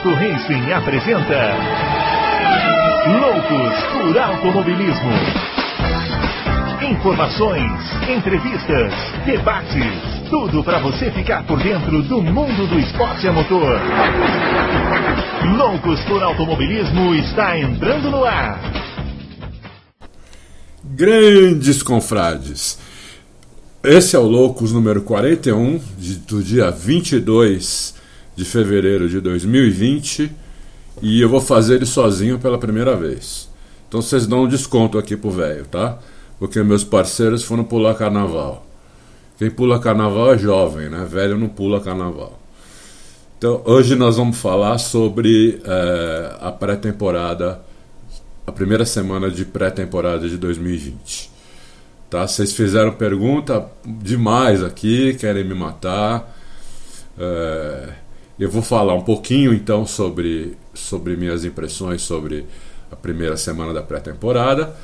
Auto 0.00 0.14
Racing 0.14 0.72
apresenta 0.72 1.36
Loucos 3.20 3.74
por 3.92 4.18
Automobilismo. 4.18 5.10
Informações, 6.90 7.70
entrevistas, 8.08 8.94
debates, 9.26 10.30
tudo 10.30 10.64
para 10.64 10.78
você 10.78 11.10
ficar 11.10 11.46
por 11.46 11.62
dentro 11.62 12.02
do 12.04 12.22
mundo 12.22 12.66
do 12.66 12.78
esporte 12.78 13.28
a 13.28 13.32
motor. 13.34 13.78
Loucos 15.58 16.00
por 16.04 16.22
Automobilismo 16.22 17.14
está 17.16 17.58
entrando 17.58 18.10
no 18.10 18.24
ar. 18.24 18.58
Grandes 20.82 21.82
confrades. 21.82 22.78
Esse 23.84 24.16
é 24.16 24.18
o 24.18 24.26
Loucos 24.26 24.72
número 24.72 25.02
41 25.02 25.78
de, 25.98 26.14
do 26.20 26.42
dia 26.42 26.70
22 26.70 27.99
de 28.40 28.46
fevereiro 28.46 29.06
de 29.06 29.20
2020 29.20 30.32
e 31.02 31.20
eu 31.20 31.28
vou 31.28 31.42
fazer 31.42 31.74
ele 31.74 31.84
sozinho 31.84 32.38
pela 32.38 32.56
primeira 32.56 32.96
vez. 32.96 33.50
Então 33.86 34.00
vocês 34.00 34.26
dão 34.26 34.44
um 34.44 34.48
desconto 34.48 34.96
aqui 34.96 35.14
pro 35.14 35.30
velho, 35.30 35.66
tá? 35.66 35.98
Porque 36.38 36.62
meus 36.62 36.82
parceiros 36.82 37.44
foram 37.44 37.64
pular 37.64 37.94
carnaval. 37.94 38.66
Quem 39.36 39.50
pula 39.50 39.78
carnaval 39.78 40.32
é 40.32 40.38
jovem, 40.38 40.88
né? 40.88 41.06
Velho 41.06 41.36
não 41.36 41.50
pula 41.50 41.82
carnaval. 41.82 42.40
Então 43.36 43.60
hoje 43.66 43.94
nós 43.94 44.16
vamos 44.16 44.38
falar 44.38 44.78
sobre 44.78 45.60
é, 45.62 46.36
a 46.40 46.50
pré-temporada, 46.50 47.60
a 48.46 48.52
primeira 48.52 48.86
semana 48.86 49.30
de 49.30 49.44
pré-temporada 49.44 50.26
de 50.26 50.38
2020. 50.38 51.30
Tá? 52.08 52.26
Vocês 52.26 52.54
fizeram 52.54 52.92
pergunta 52.92 53.66
demais 53.84 54.64
aqui, 54.64 55.12
querem 55.14 55.44
me 55.44 55.54
matar. 55.54 56.34
É, 57.18 57.88
eu 58.40 58.50
vou 58.50 58.62
falar 58.62 58.94
um 58.94 59.02
pouquinho 59.02 59.52
então 59.52 59.84
sobre, 59.84 60.56
sobre 60.72 61.14
minhas 61.14 61.44
impressões 61.44 62.00
sobre 62.00 62.46
a 62.90 62.96
primeira 62.96 63.36
semana 63.36 63.74
da 63.74 63.82
pré-temporada 63.82 64.74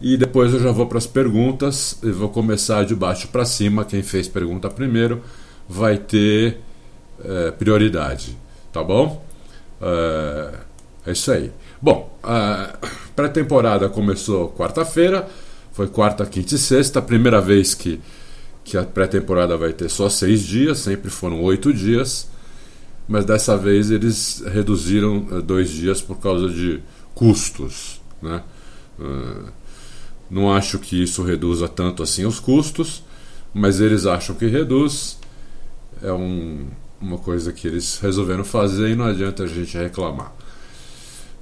e 0.00 0.16
depois 0.16 0.52
eu 0.52 0.58
já 0.58 0.72
vou 0.72 0.84
para 0.86 0.98
as 0.98 1.06
perguntas 1.06 1.96
e 2.02 2.10
vou 2.10 2.28
começar 2.28 2.84
de 2.84 2.96
baixo 2.96 3.28
para 3.28 3.44
cima. 3.44 3.84
Quem 3.84 4.02
fez 4.02 4.26
pergunta 4.26 4.68
primeiro 4.68 5.22
vai 5.68 5.96
ter 5.96 6.58
é, 7.24 7.52
prioridade, 7.52 8.36
tá 8.72 8.82
bom? 8.82 9.24
É, 9.80 10.54
é, 11.06 11.12
isso 11.12 11.30
aí. 11.30 11.52
Bom, 11.80 12.12
a 12.20 12.78
pré-temporada 13.14 13.88
começou 13.88 14.50
quarta-feira, 14.50 15.28
foi 15.72 15.86
quarta, 15.86 16.26
quinta 16.26 16.56
e 16.56 16.58
sexta, 16.58 17.00
primeira 17.00 17.40
vez 17.40 17.74
que, 17.74 18.00
que 18.64 18.76
a 18.76 18.82
pré-temporada 18.82 19.56
vai 19.56 19.72
ter 19.72 19.88
só 19.88 20.08
seis 20.08 20.42
dias, 20.42 20.78
sempre 20.78 21.10
foram 21.10 21.40
oito 21.42 21.72
dias 21.72 22.26
mas 23.08 23.24
dessa 23.24 23.56
vez 23.56 23.90
eles 23.90 24.44
reduziram 24.46 25.26
uh, 25.30 25.42
dois 25.42 25.70
dias 25.70 26.02
por 26.02 26.18
causa 26.18 26.48
de 26.48 26.80
custos. 27.14 28.00
Né? 28.20 28.42
Uh, 28.98 29.50
não 30.30 30.52
acho 30.52 30.78
que 30.78 31.02
isso 31.02 31.22
reduza 31.22 31.66
tanto 31.66 32.02
assim 32.02 32.26
os 32.26 32.38
custos, 32.38 33.02
mas 33.54 33.80
eles 33.80 34.04
acham 34.04 34.36
que 34.36 34.46
reduz. 34.46 35.18
É 36.02 36.12
um, 36.12 36.66
uma 37.00 37.18
coisa 37.18 37.52
que 37.52 37.66
eles 37.66 37.98
resolveram 37.98 38.44
fazer 38.44 38.90
e 38.90 38.94
não 38.94 39.06
adianta 39.06 39.44
a 39.44 39.46
gente 39.46 39.76
reclamar. 39.76 40.32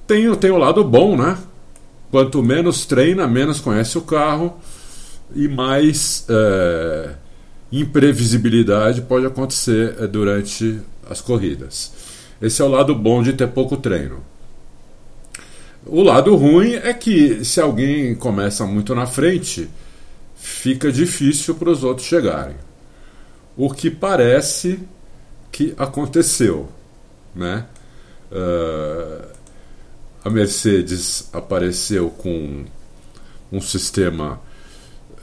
Tem, 0.07 0.33
tem 0.35 0.51
o 0.51 0.57
lado 0.57 0.83
bom, 0.85 1.17
né? 1.17 1.37
Quanto 2.09 2.41
menos 2.41 2.85
treina, 2.85 3.27
menos 3.27 3.59
conhece 3.59 3.97
o 3.97 4.01
carro 4.01 4.57
e 5.35 5.49
mais 5.49 6.25
é, 6.29 7.15
imprevisibilidade 7.69 9.01
pode 9.01 9.25
acontecer 9.25 10.07
durante 10.07 10.79
as 11.09 11.21
corridas. 11.21 11.91
Esse 12.41 12.61
é 12.61 12.65
o 12.65 12.69
lado 12.69 12.93
bom 12.93 13.23
de 13.23 13.33
ter 13.33 13.47
pouco 13.47 13.77
treino. 13.77 14.23
O 15.85 16.03
lado 16.03 16.35
ruim 16.35 16.73
é 16.73 16.93
que 16.93 17.45
se 17.45 17.61
alguém 17.61 18.13
começa 18.13 18.65
muito 18.65 18.93
na 18.93 19.05
frente, 19.05 19.69
fica 20.35 20.91
difícil 20.91 21.55
para 21.55 21.69
os 21.69 21.83
outros 21.83 22.07
chegarem. 22.07 22.55
O 23.55 23.73
que 23.73 23.89
parece 23.89 24.79
que 25.51 25.73
aconteceu, 25.77 26.69
né? 27.33 27.65
Uh, 28.31 29.27
a 30.23 30.29
Mercedes 30.29 31.29
apareceu 31.31 32.09
com 32.09 32.65
um 33.51 33.61
sistema 33.61 34.41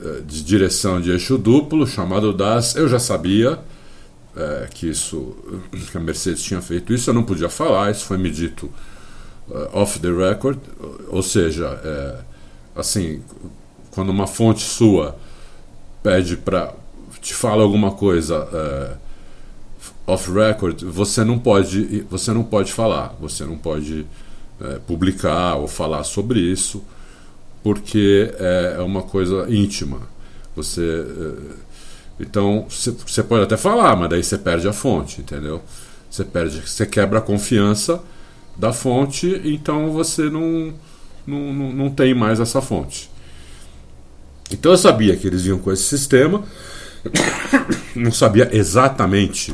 uh, 0.01 0.21
de 0.23 0.43
direção 0.43 0.99
de 0.99 1.11
eixo 1.11 1.37
duplo 1.37 1.85
chamado 1.85 2.33
DAS. 2.33 2.75
Eu 2.75 2.89
já 2.89 2.97
sabia, 2.97 3.59
é, 4.35 4.67
que 4.73 4.89
isso 4.89 5.35
que 5.91 5.97
a 5.97 5.99
Mercedes 5.99 6.43
tinha 6.43 6.61
feito 6.61 6.93
isso, 6.93 7.09
eu 7.09 7.13
não 7.13 7.23
podia 7.23 7.49
falar, 7.49 7.91
isso 7.91 8.05
foi 8.05 8.17
me 8.17 8.29
dito 8.29 8.69
uh, 9.49 9.69
off 9.73 9.99
the 9.99 10.11
record, 10.11 10.59
ou 11.07 11.23
seja, 11.23 11.79
é, 11.83 12.17
assim, 12.75 13.21
quando 13.91 14.09
uma 14.09 14.27
fonte 14.27 14.63
sua 14.63 15.15
pede 16.03 16.37
para 16.37 16.73
te 17.21 17.33
fala 17.33 17.63
alguma 17.63 17.91
coisa 17.91 18.47
é, 18.53 18.97
off 20.05 20.31
record, 20.31 20.83
você 20.83 21.23
não 21.23 21.39
pode 21.39 22.05
você 22.09 22.31
não 22.31 22.43
pode 22.43 22.71
falar, 22.71 23.15
você 23.19 23.43
não 23.45 23.57
pode 23.57 24.05
é, 24.61 24.79
publicar 24.79 25.55
ou 25.55 25.67
falar 25.67 26.03
sobre 26.03 26.39
isso, 26.39 26.83
porque 27.63 28.33
é, 28.37 28.75
é 28.77 28.81
uma 28.81 29.01
coisa 29.01 29.47
íntima. 29.49 30.01
Você 30.55 31.05
então, 32.19 32.65
você 32.69 33.23
pode 33.23 33.43
até 33.43 33.57
falar, 33.57 33.95
mas 33.95 34.09
daí 34.09 34.23
você 34.23 34.37
perde 34.37 34.67
a 34.67 34.73
fonte, 34.73 35.21
entendeu? 35.21 35.61
Você 36.09 36.23
perde, 36.23 36.61
você 36.61 36.85
quebra 36.85 37.19
a 37.19 37.21
confiança 37.21 38.01
da 38.55 38.71
fonte, 38.71 39.41
então 39.43 39.91
você 39.91 40.29
não, 40.29 40.73
não, 41.27 41.53
não, 41.73 41.89
tem 41.89 42.13
mais 42.13 42.39
essa 42.39 42.61
fonte. 42.61 43.11
Então 44.49 44.71
eu 44.71 44.77
sabia 44.77 45.17
que 45.17 45.27
eles 45.27 45.43
vinham 45.43 45.59
com 45.59 45.73
esse 45.73 45.83
sistema, 45.83 46.41
não 47.93 48.13
sabia 48.13 48.49
exatamente 48.55 49.53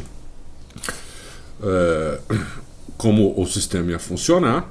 é, 1.63 2.19
como 2.95 3.33
o 3.35 3.47
sistema 3.47 3.89
ia 3.89 3.99
funcionar. 3.99 4.69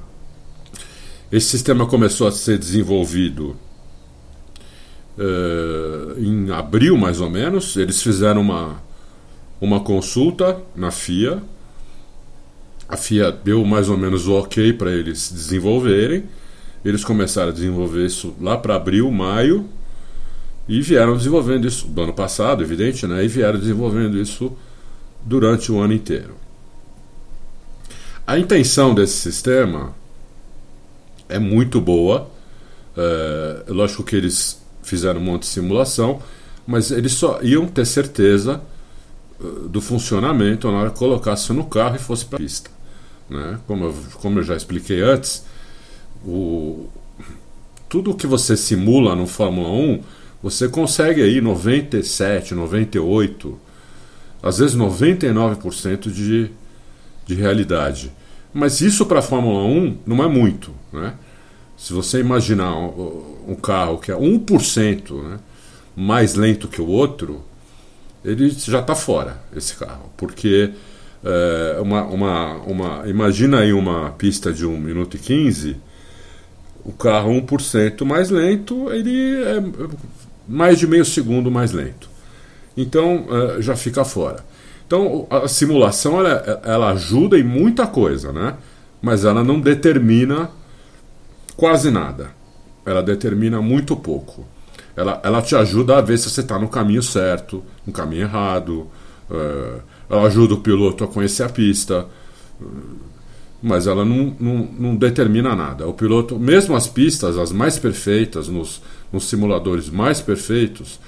Esse 1.29 1.47
sistema 1.47 1.85
começou 1.85 2.27
a 2.27 2.31
ser 2.31 2.57
desenvolvido 2.57 3.57
em 6.17 6.51
abril 6.51 6.97
mais 6.97 7.21
ou 7.21 7.29
menos, 7.29 7.75
eles 7.75 8.01
fizeram 8.01 8.41
uma, 8.41 8.81
uma 9.59 9.79
consulta 9.79 10.61
na 10.75 10.91
FIA. 10.91 11.41
A 12.87 12.97
FIA 12.97 13.31
deu 13.31 13.63
mais 13.63 13.89
ou 13.89 13.97
menos 13.97 14.27
o 14.27 14.33
ok 14.33 14.73
para 14.73 14.91
eles 14.91 15.31
desenvolverem. 15.31 16.23
Eles 16.83 17.03
começaram 17.03 17.49
a 17.49 17.53
desenvolver 17.53 18.05
isso 18.05 18.35
lá 18.41 18.57
para 18.57 18.75
abril, 18.75 19.09
maio, 19.11 19.69
e 20.67 20.81
vieram 20.81 21.15
desenvolvendo 21.15 21.67
isso 21.67 21.87
do 21.87 22.01
ano 22.01 22.13
passado, 22.13 22.63
evidente, 22.63 23.05
né? 23.05 23.23
E 23.23 23.27
vieram 23.27 23.59
desenvolvendo 23.59 24.17
isso 24.17 24.51
durante 25.23 25.71
o 25.71 25.79
ano 25.79 25.93
inteiro. 25.93 26.35
A 28.25 28.39
intenção 28.39 28.93
desse 28.93 29.17
sistema 29.17 29.93
é 31.27 31.39
muito 31.39 31.79
boa. 31.79 32.29
É, 32.95 33.63
lógico 33.67 34.03
que 34.03 34.15
eles 34.15 34.60
fizeram 34.83 35.19
um 35.19 35.23
monte 35.23 35.43
de 35.43 35.47
simulação, 35.47 36.21
mas 36.65 36.91
eles 36.91 37.13
só 37.13 37.41
iam 37.41 37.67
ter 37.67 37.85
certeza 37.85 38.61
uh, 39.39 39.67
do 39.67 39.81
funcionamento 39.81 40.71
na 40.71 40.77
hora 40.77 40.89
que 40.89 40.99
colocasse 40.99 41.51
no 41.53 41.65
carro 41.65 41.95
e 41.95 41.99
fosse 41.99 42.25
para 42.25 42.37
a 42.37 42.41
pista. 42.41 42.69
Né? 43.29 43.59
Como, 43.67 43.85
eu, 43.85 43.95
como 44.15 44.39
eu 44.39 44.43
já 44.43 44.55
expliquei 44.55 45.01
antes, 45.01 45.45
o, 46.25 46.87
tudo 47.89 48.15
que 48.15 48.27
você 48.27 48.55
simula 48.55 49.15
no 49.15 49.27
Fórmula 49.27 49.69
1, 49.69 50.01
você 50.41 50.67
consegue 50.67 51.21
aí 51.21 51.39
97, 51.39 52.55
98, 52.55 53.59
às 54.41 54.57
vezes 54.57 54.75
99% 54.75 56.11
de, 56.11 56.49
de 57.25 57.35
realidade. 57.35 58.11
Mas 58.53 58.81
isso 58.81 59.05
para 59.05 59.19
a 59.19 59.21
Fórmula 59.21 59.63
1 59.63 59.97
não 60.05 60.23
é 60.23 60.27
muito. 60.27 60.71
Né? 60.91 61.13
Se 61.81 61.93
você 61.93 62.19
imaginar 62.19 62.77
um, 62.77 63.55
carro 63.55 63.97
que 63.97 64.11
é 64.11 64.15
1% 64.15 65.23
né, 65.23 65.39
mais 65.95 66.35
lento 66.35 66.67
que 66.67 66.79
o 66.79 66.85
outro, 66.85 67.43
ele 68.23 68.51
já 68.51 68.81
está 68.81 68.93
fora, 68.93 69.41
esse 69.55 69.75
carro. 69.75 70.11
Porque 70.15 70.69
é, 71.23 71.79
uma, 71.81 72.03
uma, 72.03 72.53
uma, 72.57 73.09
imagina 73.09 73.61
aí 73.61 73.73
uma 73.73 74.11
pista 74.11 74.53
de 74.53 74.63
1 74.63 74.77
minuto 74.77 75.17
e 75.17 75.19
15, 75.19 75.75
o 76.85 76.91
carro 76.91 77.31
1% 77.31 78.05
mais 78.05 78.29
lento, 78.29 78.93
ele 78.93 79.43
é 79.43 79.63
mais 80.47 80.77
de 80.77 80.85
meio 80.85 81.03
segundo 81.03 81.49
mais 81.49 81.71
lento. 81.71 82.11
Então 82.77 83.25
é, 83.57 83.59
já 83.59 83.75
fica 83.75 84.05
fora. 84.05 84.45
Então 84.85 85.25
a 85.31 85.47
simulação 85.47 86.19
ela, 86.19 86.61
ela 86.63 86.91
ajuda 86.91 87.39
em 87.39 87.43
muita 87.43 87.87
coisa, 87.87 88.31
né? 88.31 88.55
mas 89.01 89.25
ela 89.25 89.43
não 89.43 89.59
determina 89.59 90.60
quase 91.61 91.91
nada. 91.91 92.31
Ela 92.83 93.03
determina 93.03 93.61
muito 93.61 93.95
pouco. 93.95 94.47
Ela, 94.95 95.21
ela 95.23 95.43
te 95.43 95.55
ajuda 95.55 95.95
a 95.95 96.01
ver 96.01 96.17
se 96.17 96.27
você 96.27 96.41
está 96.41 96.57
no 96.57 96.67
caminho 96.67 97.03
certo, 97.03 97.63
no 97.85 97.93
caminho 97.93 98.23
errado. 98.23 98.87
Uh, 99.29 99.79
ela 100.09 100.23
ajuda 100.23 100.55
o 100.55 100.61
piloto 100.61 101.03
a 101.03 101.07
conhecer 101.07 101.43
a 101.43 101.49
pista. 101.49 102.07
Uh, 102.59 102.65
mas 103.61 103.85
ela 103.85 104.03
não, 104.03 104.35
não, 104.39 104.69
não, 104.79 104.95
determina 104.95 105.55
nada. 105.55 105.87
O 105.87 105.93
piloto, 105.93 106.39
mesmo 106.39 106.75
as 106.75 106.87
pistas, 106.87 107.37
as 107.37 107.51
mais 107.51 107.77
perfeitas, 107.77 108.47
nos, 108.47 108.81
nos 109.13 109.25
simuladores 109.25 109.87
mais 109.87 110.19
perfeitos, 110.19 110.99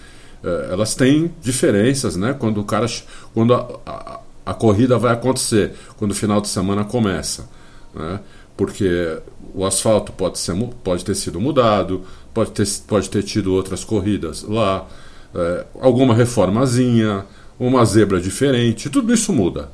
eh, 0.43 0.67
elas 0.69 0.93
têm 0.93 1.33
diferenças, 1.41 2.15
né? 2.15 2.35
Quando 2.37 2.61
o 2.61 2.63
cara, 2.63 2.85
quando 3.33 3.55
a, 3.55 3.79
a, 3.87 4.19
a, 4.45 4.53
corrida 4.53 4.99
vai 4.99 5.13
acontecer, 5.13 5.73
quando 5.97 6.11
o 6.11 6.13
final 6.13 6.39
de 6.39 6.47
semana 6.47 6.83
começa, 6.83 7.49
né? 7.91 8.19
Porque 8.55 9.17
o 9.53 9.65
asfalto 9.65 10.11
pode, 10.11 10.39
ser, 10.39 10.55
pode 10.83 11.05
ter 11.05 11.15
sido 11.15 11.39
mudado, 11.39 12.03
pode 12.33 12.51
ter, 12.51 12.67
pode 12.87 13.09
ter 13.09 13.23
tido 13.23 13.53
outras 13.53 13.83
corridas 13.83 14.43
lá, 14.43 14.87
eh, 15.35 15.65
alguma 15.79 16.15
reformazinha, 16.15 17.25
uma 17.59 17.85
zebra 17.85 18.19
diferente, 18.19 18.89
tudo 18.89 19.13
isso 19.13 19.31
muda. 19.31 19.69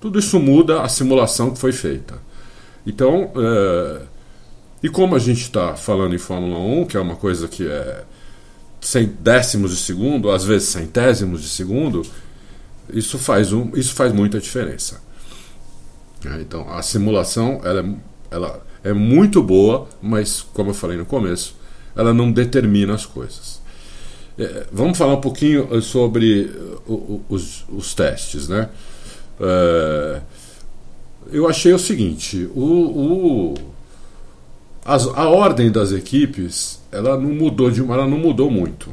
Tudo 0.00 0.18
isso 0.18 0.38
muda 0.38 0.82
a 0.82 0.88
simulação 0.88 1.50
que 1.50 1.58
foi 1.58 1.72
feita. 1.72 2.20
Então, 2.86 3.32
é, 3.36 4.02
e 4.82 4.88
como 4.90 5.16
a 5.16 5.18
gente 5.18 5.40
está 5.40 5.74
falando 5.74 6.14
em 6.14 6.18
Fórmula 6.18 6.58
1, 6.58 6.84
que 6.84 6.96
é 6.96 7.00
uma 7.00 7.16
coisa 7.16 7.48
que 7.48 7.66
é 7.66 8.04
décimos 9.18 9.70
de 9.70 9.78
segundo, 9.78 10.30
às 10.30 10.44
vezes 10.44 10.68
centésimos 10.68 11.40
de 11.40 11.48
segundo, 11.48 12.02
isso 12.92 13.18
faz, 13.18 13.50
um, 13.50 13.70
isso 13.74 13.94
faz 13.94 14.12
muita 14.12 14.38
diferença. 14.38 15.00
É, 16.26 16.40
então, 16.40 16.68
a 16.70 16.82
simulação 16.82 17.62
ela 17.64 17.80
é, 17.80 17.94
ela 18.30 18.63
é 18.84 18.92
muito 18.92 19.42
boa, 19.42 19.88
mas, 20.00 20.42
como 20.52 20.70
eu 20.70 20.74
falei 20.74 20.96
no 20.96 21.06
começo, 21.06 21.56
ela 21.96 22.12
não 22.12 22.30
determina 22.30 22.94
as 22.94 23.06
coisas. 23.06 23.60
É, 24.38 24.66
vamos 24.70 24.98
falar 24.98 25.14
um 25.14 25.20
pouquinho 25.20 25.80
sobre 25.80 26.50
os, 27.28 27.64
os 27.68 27.94
testes, 27.94 28.48
né? 28.48 28.68
É, 29.40 30.20
eu 31.32 31.48
achei 31.48 31.72
o 31.72 31.78
seguinte: 31.78 32.48
o, 32.54 32.60
o 32.60 33.54
as, 34.84 35.06
a 35.06 35.28
ordem 35.28 35.70
das 35.70 35.92
equipes 35.92 36.80
ela 36.92 37.16
não 37.16 37.30
mudou 37.30 37.70
de 37.70 37.80
ela 37.80 38.06
não 38.06 38.18
mudou 38.18 38.50
muito. 38.50 38.90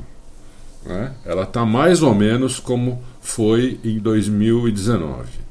Né? 0.86 1.14
Ela 1.26 1.44
está 1.44 1.66
mais 1.66 2.02
ou 2.02 2.16
menos 2.16 2.60
como 2.60 3.02
foi 3.20 3.80
em 3.84 4.00
2019. 4.00 5.42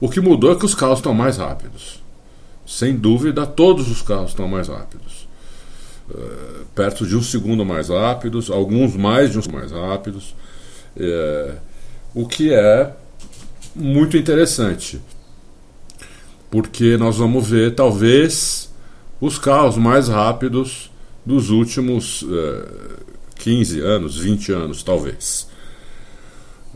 O 0.00 0.08
que 0.08 0.20
mudou 0.20 0.52
é 0.52 0.54
que 0.54 0.64
os 0.64 0.74
carros 0.74 0.98
estão 0.98 1.12
mais 1.12 1.38
rápidos. 1.38 2.03
Sem 2.66 2.96
dúvida, 2.96 3.46
todos 3.46 3.90
os 3.90 4.02
carros 4.02 4.30
estão 4.30 4.48
mais 4.48 4.68
rápidos. 4.68 5.28
Uh, 6.08 6.64
perto 6.74 7.06
de 7.06 7.16
um 7.16 7.22
segundo 7.22 7.64
mais 7.64 7.88
rápidos, 7.88 8.50
alguns 8.50 8.94
mais 8.94 9.32
de 9.32 9.38
um 9.38 9.52
mais 9.52 9.70
rápidos. 9.70 10.34
Uh, 10.96 11.56
o 12.14 12.26
que 12.26 12.52
é 12.52 12.92
muito 13.74 14.16
interessante, 14.16 15.00
porque 16.50 16.96
nós 16.96 17.16
vamos 17.16 17.48
ver 17.48 17.74
talvez 17.74 18.72
os 19.20 19.38
carros 19.38 19.76
mais 19.76 20.08
rápidos 20.08 20.90
dos 21.24 21.50
últimos 21.50 22.22
uh, 22.22 22.28
eh, 22.32 23.14
15 23.36 23.80
anos, 23.80 24.18
20 24.18 24.52
anos, 24.52 24.82
talvez. 24.82 25.48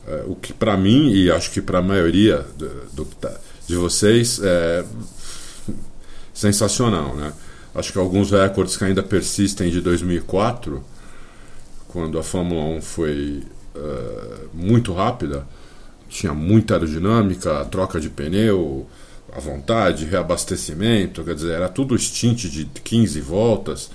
Uh, 0.07 0.33
o 0.33 0.37
que 0.37 0.53
para 0.53 0.77
mim, 0.77 1.11
e 1.11 1.31
acho 1.31 1.51
que 1.51 1.61
para 1.61 1.79
a 1.79 1.83
maioria 1.83 2.45
do, 2.57 2.69
do, 2.93 3.09
de 3.67 3.77
vocês, 3.77 4.41
é 4.43 4.85
sensacional. 6.39 7.17
Né? 7.17 7.33
Acho 7.75 7.93
que 7.93 7.99
alguns 7.99 8.31
recordes 8.31 8.77
que 8.77 8.85
ainda 8.85 9.03
persistem 9.03 9.71
de 9.71 9.81
2004, 9.81 10.83
quando 11.89 12.19
a 12.19 12.23
Fórmula 12.23 12.63
1 12.77 12.81
foi 12.81 13.43
uh, 13.75 14.49
muito 14.55 14.93
rápida, 14.93 15.45
tinha 16.09 16.33
muita 16.33 16.75
aerodinâmica, 16.75 17.65
troca 17.65 18.01
de 18.01 18.09
pneu 18.09 18.87
à 19.33 19.41
vontade, 19.41 20.05
reabastecimento, 20.05 21.25
quer 21.25 21.35
dizer, 21.35 21.53
era 21.53 21.69
tudo 21.69 21.99
stint 21.99 22.47
de 22.47 22.65
15 22.67 23.21
voltas, 23.21 23.91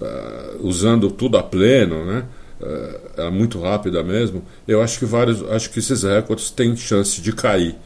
uh, 0.00 0.66
usando 0.66 1.10
tudo 1.10 1.36
a 1.36 1.42
pleno, 1.42 2.04
né? 2.06 2.24
Uh, 2.60 3.00
era 3.16 3.30
muito 3.30 3.60
rápida 3.60 4.02
mesmo. 4.02 4.42
Eu 4.66 4.82
acho 4.82 4.98
que 4.98 5.04
vários, 5.04 5.42
acho 5.50 5.70
que 5.70 5.78
esses 5.78 6.02
recordes 6.02 6.50
têm 6.50 6.74
chance 6.74 7.20
de 7.20 7.32
cair 7.32 7.76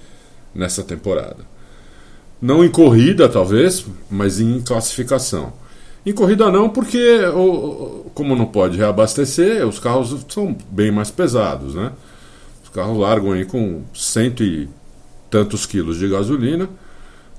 nessa 0.54 0.82
temporada. 0.84 1.51
Não 2.42 2.62
em 2.64 2.68
corrida, 2.68 3.28
talvez, 3.28 3.86
mas 4.10 4.40
em 4.40 4.60
classificação. 4.60 5.54
Em 6.04 6.12
corrida 6.12 6.50
não, 6.50 6.68
porque 6.68 7.20
como 8.12 8.36
não 8.36 8.44
pode 8.44 8.76
reabastecer, 8.76 9.66
os 9.66 9.78
carros 9.78 10.26
são 10.28 10.54
bem 10.68 10.90
mais 10.90 11.10
pesados, 11.10 11.74
né? 11.74 11.92
carros 12.72 12.98
largam 12.98 13.32
aí 13.32 13.44
com 13.44 13.82
cento 13.94 14.42
e 14.42 14.68
tantos 15.30 15.66
quilos 15.66 15.98
de 15.98 16.08
gasolina, 16.08 16.68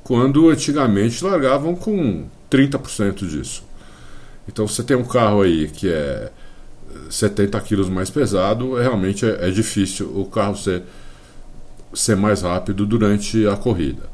quando 0.04 0.50
antigamente 0.50 1.24
largavam 1.24 1.76
com 1.76 2.26
30% 2.50 3.28
disso. 3.28 3.64
Então 4.48 4.68
você 4.68 4.84
tem 4.84 4.96
um 4.96 5.04
carro 5.04 5.42
aí 5.42 5.68
que 5.68 5.90
é 5.90 6.32
70 7.10 7.60
quilos 7.62 7.90
mais 7.90 8.10
pesado, 8.10 8.76
realmente 8.76 9.26
é, 9.26 9.48
é, 9.48 9.52
difícil 9.52 10.12
o 10.16 10.26
carro 10.26 10.56
ser, 10.56 10.84
ser 11.94 12.16
mais 12.16 12.42
rápido 12.42 12.86
durante 12.86 13.48
a 13.48 13.56
corrida. 13.56 14.13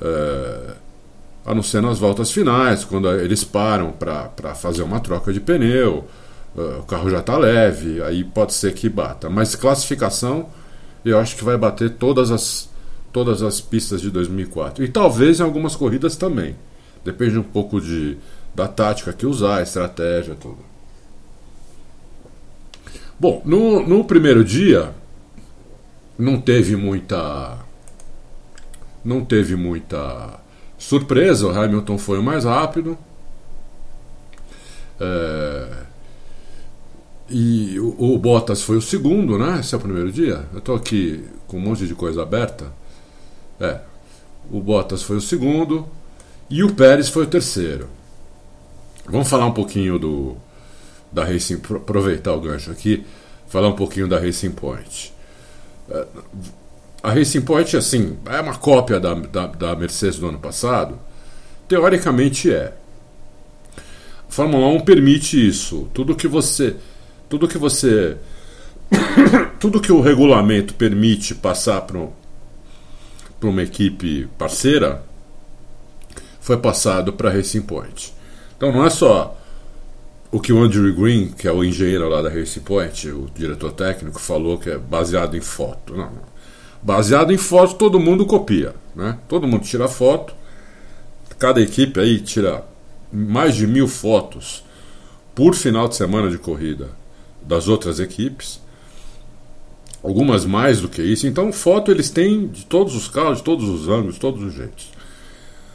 É, 0.00 0.86
a 1.46 1.54
não 1.54 1.62
ser 1.62 1.80
nas 1.80 1.98
voltas 1.98 2.32
finais, 2.32 2.84
quando 2.84 3.08
eles 3.08 3.44
param 3.44 3.92
para 3.92 4.54
fazer 4.56 4.82
uma 4.82 4.98
troca 4.98 5.32
de 5.32 5.38
pneu, 5.38 6.04
uh, 6.56 6.80
o 6.80 6.82
carro 6.82 7.08
já 7.08 7.20
está 7.20 7.38
leve, 7.38 8.02
aí 8.02 8.24
pode 8.24 8.52
ser 8.52 8.74
que 8.74 8.88
bata. 8.88 9.30
Mas 9.30 9.54
classificação, 9.54 10.48
eu 11.04 11.16
acho 11.16 11.36
que 11.36 11.44
vai 11.44 11.56
bater 11.56 11.90
todas 11.90 12.32
as, 12.32 12.68
todas 13.12 13.42
as 13.44 13.60
pistas 13.60 14.00
de 14.00 14.10
2004. 14.10 14.82
E 14.82 14.88
talvez 14.88 15.38
em 15.38 15.44
algumas 15.44 15.76
corridas 15.76 16.16
também. 16.16 16.56
Depende 17.04 17.38
um 17.38 17.44
pouco 17.44 17.80
de, 17.80 18.16
da 18.52 18.66
tática 18.66 19.12
que 19.12 19.24
usar, 19.24 19.62
estratégia, 19.62 20.34
tudo. 20.34 20.58
Bom, 23.20 23.40
no, 23.44 23.86
no 23.86 24.04
primeiro 24.04 24.42
dia 24.42 24.92
não 26.18 26.40
teve 26.40 26.74
muita 26.74 27.56
não 29.06 29.24
teve 29.24 29.54
muita 29.54 30.40
surpresa. 30.76 31.46
O 31.46 31.50
Hamilton 31.50 31.96
foi 31.96 32.18
o 32.18 32.22
mais 32.22 32.44
rápido. 32.44 32.98
É, 35.00 35.68
e 37.30 37.78
o, 37.78 38.14
o, 38.14 38.18
Bottas 38.18 38.62
foi 38.62 38.76
o 38.76 38.82
segundo, 38.82 39.38
né? 39.38 39.60
Esse 39.60 39.74
é 39.74 39.78
o 39.78 39.80
primeiro 39.80 40.10
dia. 40.10 40.46
Eu 40.52 40.58
estou 40.58 40.74
aqui 40.74 41.24
com 41.46 41.56
um 41.56 41.60
monte 41.60 41.86
de 41.86 41.94
coisa 41.94 42.22
aberta. 42.22 42.72
É. 43.60 43.80
O 44.50 44.60
Bottas 44.60 45.02
foi 45.02 45.16
o 45.16 45.20
segundo 45.20 45.86
e 46.50 46.62
o 46.62 46.74
Pérez 46.74 47.08
foi 47.08 47.24
o 47.24 47.28
terceiro. 47.28 47.88
Vamos 49.08 49.28
falar 49.28 49.46
um 49.46 49.52
pouquinho 49.52 49.98
do 49.98 50.36
da 51.12 51.24
Racing, 51.24 51.62
aproveitar 51.76 52.32
o 52.32 52.40
gancho 52.40 52.70
aqui, 52.70 53.06
falar 53.46 53.68
um 53.68 53.76
pouquinho 53.76 54.08
da 54.08 54.18
Racing 54.18 54.50
Point. 54.50 55.14
É, 55.88 56.06
a 57.06 57.12
Racing 57.12 57.42
Point, 57.42 57.76
assim, 57.76 58.18
é 58.26 58.40
uma 58.40 58.56
cópia 58.56 58.98
da, 58.98 59.14
da, 59.14 59.46
da 59.46 59.76
Mercedes 59.76 60.18
do 60.18 60.28
ano 60.28 60.38
passado? 60.38 60.98
Teoricamente 61.68 62.52
é. 62.52 62.74
A 64.28 64.32
Fórmula 64.32 64.66
1 64.68 64.80
permite 64.80 65.46
isso. 65.46 65.88
Tudo 65.94 66.16
que 66.16 66.26
você 66.26 66.76
tudo 67.28 67.48
que 67.48 67.58
você. 67.58 68.16
tudo 69.58 69.80
que 69.80 69.90
o 69.90 70.00
regulamento 70.00 70.74
permite 70.74 71.34
passar 71.34 71.82
para 71.82 71.98
uma 73.42 73.62
equipe 73.62 74.28
parceira 74.38 75.02
foi 76.40 76.56
passado 76.56 77.12
para 77.12 77.28
a 77.28 77.32
Racing 77.32 77.62
Point. 77.62 78.14
Então 78.56 78.72
não 78.72 78.84
é 78.84 78.90
só 78.90 79.36
o 80.30 80.40
que 80.40 80.52
o 80.52 80.62
Andrew 80.62 80.94
Green, 80.94 81.28
que 81.28 81.48
é 81.48 81.52
o 81.52 81.64
engenheiro 81.64 82.08
lá 82.08 82.22
da 82.22 82.28
Racing 82.28 82.60
Point, 82.60 83.08
o 83.10 83.28
diretor 83.34 83.72
técnico, 83.72 84.20
falou 84.20 84.58
que 84.58 84.70
é 84.70 84.78
baseado 84.78 85.36
em 85.36 85.40
foto. 85.40 85.94
Não, 85.96 86.10
não. 86.10 86.35
Baseado 86.86 87.32
em 87.32 87.36
foto, 87.36 87.74
todo 87.74 87.98
mundo 87.98 88.24
copia. 88.24 88.72
Né? 88.94 89.18
Todo 89.28 89.44
mundo 89.44 89.64
tira 89.64 89.88
foto. 89.88 90.32
Cada 91.36 91.60
equipe 91.60 91.98
aí 91.98 92.20
tira 92.20 92.64
mais 93.12 93.56
de 93.56 93.66
mil 93.66 93.88
fotos 93.88 94.62
por 95.34 95.56
final 95.56 95.88
de 95.88 95.96
semana 95.96 96.30
de 96.30 96.38
corrida 96.38 96.90
das 97.42 97.66
outras 97.66 97.98
equipes, 97.98 98.60
algumas 100.00 100.44
mais 100.44 100.80
do 100.80 100.88
que 100.88 101.02
isso. 101.02 101.26
Então, 101.26 101.52
foto 101.52 101.90
eles 101.90 102.08
têm 102.08 102.46
de 102.46 102.64
todos 102.64 102.94
os 102.94 103.08
carros, 103.08 103.38
de 103.38 103.44
todos 103.44 103.68
os 103.68 103.88
ângulos, 103.88 104.14
de 104.14 104.20
todos 104.20 104.40
os 104.40 104.54
jeitos. 104.54 104.92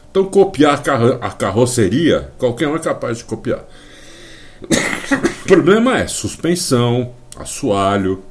Então, 0.10 0.24
copiar 0.24 0.76
a, 0.76 0.78
carro 0.78 1.18
a 1.20 1.30
carroceria, 1.30 2.32
qualquer 2.38 2.70
um 2.70 2.76
é 2.78 2.80
capaz 2.80 3.18
de 3.18 3.26
copiar. 3.26 3.66
o 5.44 5.46
problema 5.46 5.98
é 5.98 6.08
suspensão, 6.08 7.12
assoalho, 7.38 8.24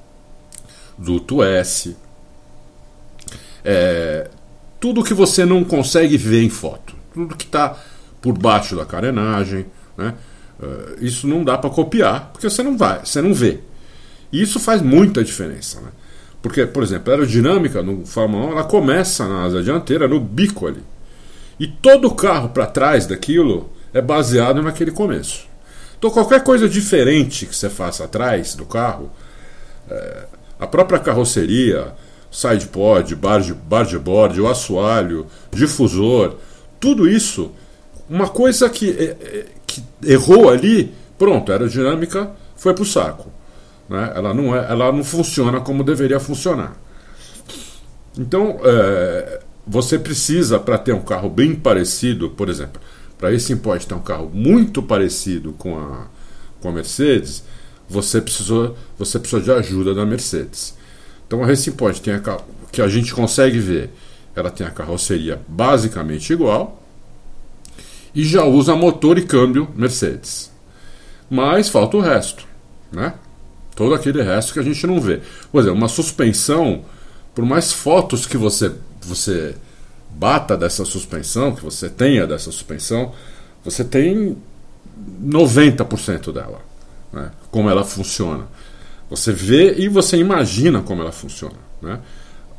duto 0.97 1.43
S, 1.43 1.95
é, 3.65 4.29
tudo 4.79 5.05
que 5.05 5.15
você 5.15 5.45
não 5.45 5.63
consegue 5.65 6.17
ver 6.17 6.43
em 6.43 6.51
foto, 6.51 6.95
tudo 7.13 7.37
que 7.37 7.45
está 7.45 7.77
por 8.21 8.37
baixo 8.37 8.77
da 8.77 8.85
carenagem, 8.85 9.67
né? 9.97 10.15
Uh, 10.59 11.03
isso 11.03 11.27
não 11.27 11.43
dá 11.43 11.57
para 11.57 11.71
copiar, 11.71 12.31
porque 12.33 12.49
você 12.49 12.63
não 12.63 12.77
vai, 12.77 13.01
você 13.05 13.23
não 13.23 13.33
vê. 13.33 13.61
E 14.31 14.43
isso 14.43 14.61
faz 14.61 14.83
muita 14.83 15.25
diferença. 15.25 15.81
Né? 15.81 15.89
Porque, 16.43 16.67
por 16.67 16.83
exemplo, 16.83 17.11
a 17.11 17.17
aerodinâmica 17.17 17.83
no 17.83 18.05
Fórmula 18.05 18.47
1 18.47 18.53
ela 18.53 18.65
começa 18.65 19.27
na 19.27 19.45
asa 19.45 19.63
dianteira, 19.63 20.07
no 20.07 20.21
bico 20.21 20.67
ali. 20.67 20.83
E 21.59 21.67
todo 21.67 22.09
o 22.09 22.15
carro 22.15 22.51
para 22.51 22.67
trás 22.67 23.07
daquilo 23.07 23.71
é 23.93 24.03
baseado 24.03 24.63
naquele 24.63 24.91
começo. 24.91 25.49
Então 25.99 26.11
qualquer 26.11 26.43
coisa 26.43 26.69
diferente 26.69 27.47
que 27.47 27.55
você 27.55 27.69
faça 27.69 28.05
atrás 28.05 28.55
do 28.55 28.65
carro, 28.65 29.11
é, 29.91 30.27
a 30.59 30.67
própria 30.67 30.99
carroceria, 30.99 31.95
sidepod, 32.31 33.15
barge, 33.17 33.55
bargeboard, 33.55 34.41
o 34.41 34.49
assoalho, 34.49 35.27
difusor, 35.51 36.37
tudo 36.79 37.09
isso, 37.09 37.53
uma 38.09 38.29
coisa 38.29 38.69
que, 38.69 38.91
é, 38.91 39.05
é, 39.05 39.47
que 39.67 39.83
errou 40.05 40.49
ali, 40.49 40.95
pronto, 41.19 41.51
a 41.51 41.55
aerodinâmica 41.55 42.31
foi 42.57 42.73
para 42.73 42.83
o 42.83 42.87
saco. 42.87 43.31
Né? 43.89 44.13
Ela, 44.15 44.33
não 44.33 44.55
é, 44.55 44.71
ela 44.71 44.93
não 44.93 45.03
funciona 45.03 45.61
como 45.61 45.83
deveria 45.83 46.21
funcionar. 46.21 46.77
Então, 48.19 48.59
é, 48.65 49.41
você 49.67 49.99
precisa, 49.99 50.59
para 50.59 50.79
ter 50.79 50.93
um 50.93 51.03
carro 51.03 51.29
bem 51.29 51.55
parecido, 51.55 52.31
por 52.31 52.49
exemplo, 52.49 52.81
para 53.19 53.33
esse 53.33 53.55
Point 53.57 53.87
ter 53.87 53.95
um 53.95 54.01
carro 54.01 54.31
muito 54.33 54.83
parecido 54.83 55.53
com 55.53 55.79
a, 55.79 56.07
com 56.61 56.69
a 56.71 56.73
Mercedes, 56.73 57.45
você 57.89 58.21
precisou, 58.21 58.77
você 58.99 59.19
precisou 59.19 59.41
de 59.41 59.53
ajuda 59.53 59.95
da 59.95 60.07
Mercedes. 60.07 60.75
Então 61.31 61.45
a 61.45 61.47
Racing 61.47 61.77
tem 62.03 62.15
a, 62.15 62.41
que 62.73 62.83
a 62.83 62.89
gente 62.89 63.15
consegue 63.15 63.61
ver, 63.61 63.91
ela 64.35 64.51
tem 64.51 64.67
a 64.67 64.71
carroceria 64.71 65.41
basicamente 65.47 66.33
igual 66.33 66.83
e 68.13 68.25
já 68.25 68.43
usa 68.43 68.75
motor 68.75 69.17
e 69.17 69.23
câmbio 69.23 69.69
Mercedes. 69.77 70.51
Mas 71.31 71.69
falta 71.69 71.97
o 71.97 72.01
resto, 72.01 72.45
né? 72.91 73.15
Todo 73.77 73.95
aquele 73.95 74.21
resto 74.25 74.53
que 74.53 74.59
a 74.59 74.63
gente 74.65 74.85
não 74.89 75.01
vê. 75.01 75.21
Por 75.53 75.61
exemplo, 75.61 75.79
uma 75.79 75.87
suspensão, 75.87 76.85
por 77.33 77.45
mais 77.45 77.73
fotos 77.73 78.27
que 78.27 78.37
você 78.37 78.73
você 79.01 79.55
bata 80.11 80.57
dessa 80.57 80.85
suspensão, 80.85 81.55
que 81.55 81.63
você 81.63 81.89
tenha 81.89 82.27
dessa 82.27 82.51
suspensão, 82.51 83.15
você 83.65 83.85
tem 83.85 84.37
90% 85.25 86.33
dela, 86.33 86.61
né? 87.13 87.31
como 87.53 87.71
ela 87.71 87.85
funciona. 87.85 88.49
Você 89.11 89.33
vê 89.33 89.75
e 89.75 89.89
você 89.89 90.17
imagina 90.17 90.81
como 90.81 91.03
ela 91.03 91.13
funciona. 91.13 91.57
Né? 91.83 91.99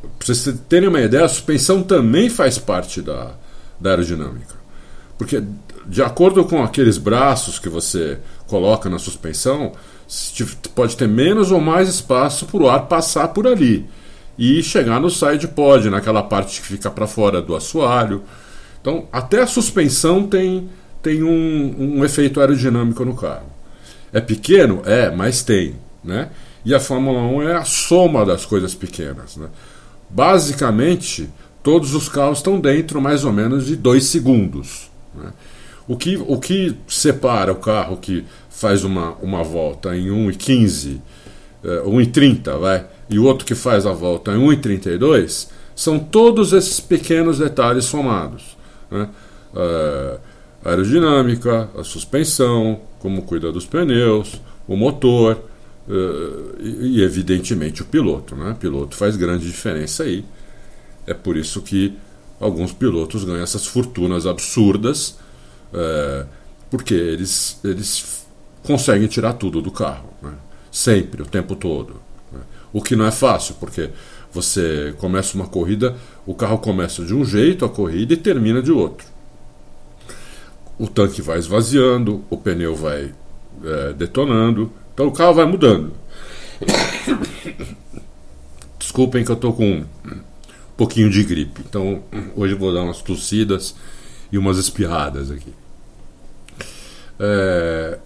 Para 0.01 0.25
vocês 0.25 0.55
terem 0.67 0.89
uma 0.89 0.99
ideia, 0.99 1.25
a 1.25 1.29
suspensão 1.29 1.81
também 1.81 2.29
faz 2.29 2.57
parte 2.57 3.01
da, 3.01 3.31
da 3.79 3.91
aerodinâmica. 3.91 4.55
Porque, 5.17 5.41
de 5.85 6.03
acordo 6.03 6.43
com 6.43 6.61
aqueles 6.61 6.97
braços 6.97 7.57
que 7.57 7.69
você 7.69 8.19
coloca 8.47 8.89
na 8.89 8.99
suspensão, 8.99 9.71
pode 10.75 10.97
ter 10.97 11.07
menos 11.07 11.51
ou 11.51 11.61
mais 11.61 11.87
espaço 11.87 12.45
para 12.45 12.61
o 12.61 12.69
ar 12.69 12.87
passar 12.87 13.29
por 13.29 13.47
ali 13.47 13.87
e 14.37 14.61
chegar 14.63 14.99
no 14.99 15.09
side 15.09 15.47
pod, 15.47 15.89
naquela 15.89 16.23
parte 16.23 16.61
que 16.61 16.67
fica 16.67 16.89
para 16.89 17.07
fora 17.07 17.41
do 17.41 17.55
assoalho. 17.55 18.23
Então, 18.81 19.07
até 19.11 19.41
a 19.41 19.47
suspensão 19.47 20.25
tem, 20.25 20.67
tem 21.01 21.21
um, 21.21 21.99
um 21.99 22.03
efeito 22.03 22.39
aerodinâmico 22.39 23.05
no 23.05 23.15
carro. 23.15 23.45
É 24.11 24.19
pequeno? 24.19 24.81
É, 24.85 25.11
mas 25.11 25.43
tem. 25.43 25.75
Né? 26.03 26.29
E 26.65 26.73
a 26.73 26.79
Fórmula 26.79 27.21
1 27.21 27.41
é 27.43 27.55
a 27.55 27.63
soma 27.63 28.25
das 28.25 28.45
coisas 28.45 28.73
pequenas. 28.73 29.37
Né? 29.37 29.47
Basicamente, 30.09 31.29
todos 31.63 31.93
os 31.93 32.09
carros 32.09 32.39
estão 32.39 32.59
dentro 32.59 33.01
mais 33.01 33.23
ou 33.23 33.31
menos 33.31 33.65
de 33.65 33.75
2 33.75 34.03
segundos. 34.03 34.89
Né? 35.15 35.31
O, 35.87 35.95
que, 35.95 36.17
o 36.27 36.39
que 36.39 36.75
separa 36.87 37.51
o 37.51 37.55
carro 37.55 37.97
que 37.97 38.25
faz 38.49 38.83
uma, 38.83 39.11
uma 39.21 39.43
volta 39.43 39.95
em 39.95 40.07
1,15, 40.07 40.99
uh, 41.63 41.89
1,30, 41.89 42.59
vai, 42.59 42.85
e 43.09 43.19
o 43.19 43.25
outro 43.25 43.45
que 43.45 43.55
faz 43.55 43.85
a 43.85 43.91
volta 43.91 44.31
em 44.31 44.39
1,32, 44.39 45.49
são 45.75 45.99
todos 45.99 46.53
esses 46.53 46.79
pequenos 46.79 47.39
detalhes 47.39 47.85
somados. 47.85 48.57
Né? 48.89 49.09
Uh, 49.53 50.19
aerodinâmica, 50.63 51.69
a 51.77 51.83
suspensão, 51.83 52.81
como 52.99 53.23
cuida 53.23 53.51
dos 53.51 53.65
pneus, 53.65 54.39
o 54.67 54.75
motor 54.75 55.50
uh, 55.87 56.55
e, 56.59 57.01
evidentemente, 57.01 57.81
o 57.81 57.85
piloto. 57.85 58.35
Né? 58.35 58.51
O 58.51 58.55
piloto 58.55 58.95
faz 58.95 59.15
grande 59.15 59.45
diferença 59.45 60.03
aí. 60.03 60.25
É 61.05 61.13
por 61.13 61.35
isso 61.35 61.61
que 61.61 61.97
alguns 62.39 62.73
pilotos 62.73 63.23
ganham 63.23 63.43
essas 63.43 63.65
fortunas 63.65 64.25
absurdas, 64.25 65.17
uh, 65.73 66.27
porque 66.69 66.93
eles, 66.93 67.59
eles 67.63 68.25
conseguem 68.63 69.07
tirar 69.07 69.33
tudo 69.33 69.61
do 69.61 69.71
carro. 69.71 70.09
Né? 70.21 70.33
Sempre, 70.71 71.21
o 71.21 71.25
tempo 71.25 71.55
todo. 71.55 72.01
O 72.73 72.81
que 72.81 72.95
não 72.95 73.05
é 73.05 73.11
fácil, 73.11 73.55
porque 73.59 73.89
você 74.31 74.93
começa 74.97 75.35
uma 75.35 75.47
corrida, 75.47 75.95
o 76.25 76.33
carro 76.33 76.57
começa 76.57 77.03
de 77.03 77.13
um 77.13 77.25
jeito 77.25 77.65
a 77.65 77.69
corrida 77.69 78.13
e 78.13 78.17
termina 78.17 78.61
de 78.61 78.71
outro. 78.71 79.05
O 80.79 80.87
tanque 80.87 81.21
vai 81.21 81.37
esvaziando, 81.37 82.23
o 82.29 82.37
pneu 82.37 82.75
vai 82.75 83.13
é, 83.63 83.93
detonando, 83.93 84.71
então 85.01 85.07
o 85.07 85.11
carro 85.11 85.33
vai 85.33 85.45
mudando. 85.45 85.93
Desculpem 88.77 89.25
que 89.25 89.31
eu 89.31 89.35
estou 89.35 89.51
com 89.51 89.77
um 89.77 89.85
pouquinho 90.77 91.09
de 91.09 91.23
gripe, 91.23 91.61
então 91.67 92.03
hoje 92.35 92.53
eu 92.53 92.59
vou 92.59 92.71
dar 92.71 92.83
umas 92.83 93.01
tossidas 93.01 93.75
e 94.31 94.37
umas 94.37 94.59
espirradas 94.59 95.31
aqui. 95.31 95.53
É... 97.19 97.97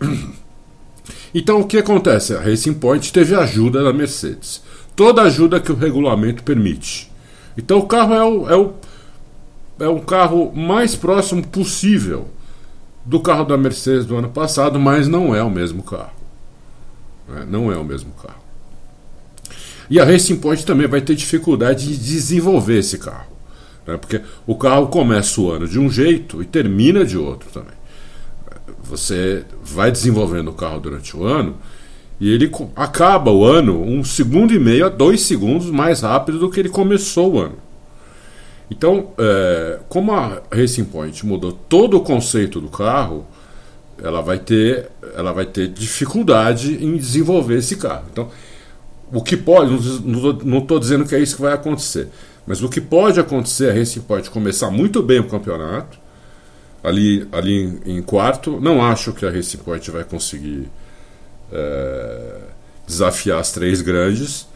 Então 1.33 1.59
o 1.59 1.67
que 1.67 1.77
acontece? 1.77 2.33
A 2.33 2.39
Racing 2.39 2.75
Point 2.75 3.11
teve 3.11 3.35
ajuda 3.35 3.83
da 3.83 3.91
Mercedes. 3.91 4.63
Toda 4.95 5.23
ajuda 5.23 5.59
que 5.59 5.73
o 5.73 5.75
regulamento 5.75 6.43
permite. 6.43 7.11
Então 7.57 7.79
o 7.79 7.85
carro 7.85 8.13
é 8.13 8.23
o, 8.23 8.49
é 8.49 8.55
o, 8.55 8.73
é 9.81 9.87
o 9.89 9.99
carro 9.99 10.53
mais 10.55 10.95
próximo 10.95 11.45
possível 11.45 12.29
do 13.03 13.19
carro 13.19 13.43
da 13.43 13.57
Mercedes 13.57 14.05
do 14.05 14.15
ano 14.15 14.29
passado, 14.29 14.79
mas 14.79 15.09
não 15.09 15.35
é 15.35 15.43
o 15.43 15.51
mesmo 15.51 15.83
carro. 15.83 16.24
É, 17.29 17.45
não 17.45 17.71
é 17.71 17.77
o 17.77 17.83
mesmo 17.83 18.11
carro. 18.13 18.43
E 19.89 19.99
a 19.99 20.05
Racing 20.05 20.37
Point 20.37 20.65
também 20.65 20.87
vai 20.87 21.01
ter 21.01 21.15
dificuldade 21.15 21.85
de 21.85 21.97
desenvolver 21.97 22.79
esse 22.79 22.97
carro. 22.97 23.31
Né? 23.85 23.97
Porque 23.97 24.21
o 24.45 24.55
carro 24.55 24.87
começa 24.87 25.39
o 25.39 25.51
ano 25.51 25.67
de 25.67 25.79
um 25.79 25.89
jeito 25.89 26.41
e 26.41 26.45
termina 26.45 27.05
de 27.05 27.17
outro 27.17 27.49
também 27.51 27.75
você 28.85 29.43
vai 29.63 29.91
desenvolvendo 29.91 30.49
o 30.49 30.53
carro 30.53 30.79
durante 30.79 31.15
o 31.17 31.25
ano 31.25 31.55
e 32.19 32.31
ele 32.31 32.49
acaba 32.75 33.31
o 33.31 33.43
ano 33.43 33.81
um 33.81 34.03
segundo 34.03 34.53
e 34.53 34.59
meio 34.59 34.85
a 34.85 34.89
dois 34.89 35.21
segundos 35.21 35.69
mais 35.69 36.01
rápido 36.01 36.39
do 36.39 36.49
que 36.49 36.59
ele 36.59 36.69
começou 36.69 37.33
o 37.33 37.39
ano. 37.39 37.57
Então, 38.71 39.09
é, 39.17 39.79
como 39.89 40.13
a 40.13 40.41
Racing 40.51 40.85
Point 40.85 41.25
mudou 41.25 41.51
todo 41.51 41.97
o 41.97 42.01
conceito 42.01 42.61
do 42.61 42.69
carro, 42.69 43.25
ela 44.01 44.21
vai 44.21 44.39
ter, 44.39 44.89
ela 45.15 45.31
vai 45.31 45.45
ter 45.45 45.67
dificuldade 45.67 46.83
em 46.83 46.97
desenvolver 46.97 47.57
esse 47.57 47.75
carro. 47.77 48.05
Então, 48.11 48.29
o 49.11 49.21
que 49.21 49.37
pode, 49.37 50.01
não 50.43 50.59
estou 50.59 50.79
dizendo 50.79 51.05
que 51.05 51.15
é 51.15 51.19
isso 51.19 51.35
que 51.35 51.41
vai 51.41 51.53
acontecer, 51.53 52.09
mas 52.45 52.61
o 52.61 52.69
que 52.69 52.81
pode 52.81 53.19
acontecer, 53.19 53.69
a 53.69 53.73
Racing 53.73 54.01
Point 54.01 54.29
começar 54.29 54.69
muito 54.69 55.01
bem 55.01 55.19
o 55.19 55.27
campeonato, 55.27 55.97
ali, 56.83 57.27
ali 57.31 57.81
em, 57.85 57.97
em, 57.97 58.01
quarto. 58.01 58.59
Não 58.61 58.83
acho 58.83 59.13
que 59.13 59.25
a 59.25 59.31
Racing 59.31 59.57
Point 59.59 59.89
vai 59.89 60.03
conseguir 60.03 60.69
é, 61.51 62.37
desafiar 62.85 63.39
as 63.39 63.51
três 63.51 63.81
grandes, 63.81 64.47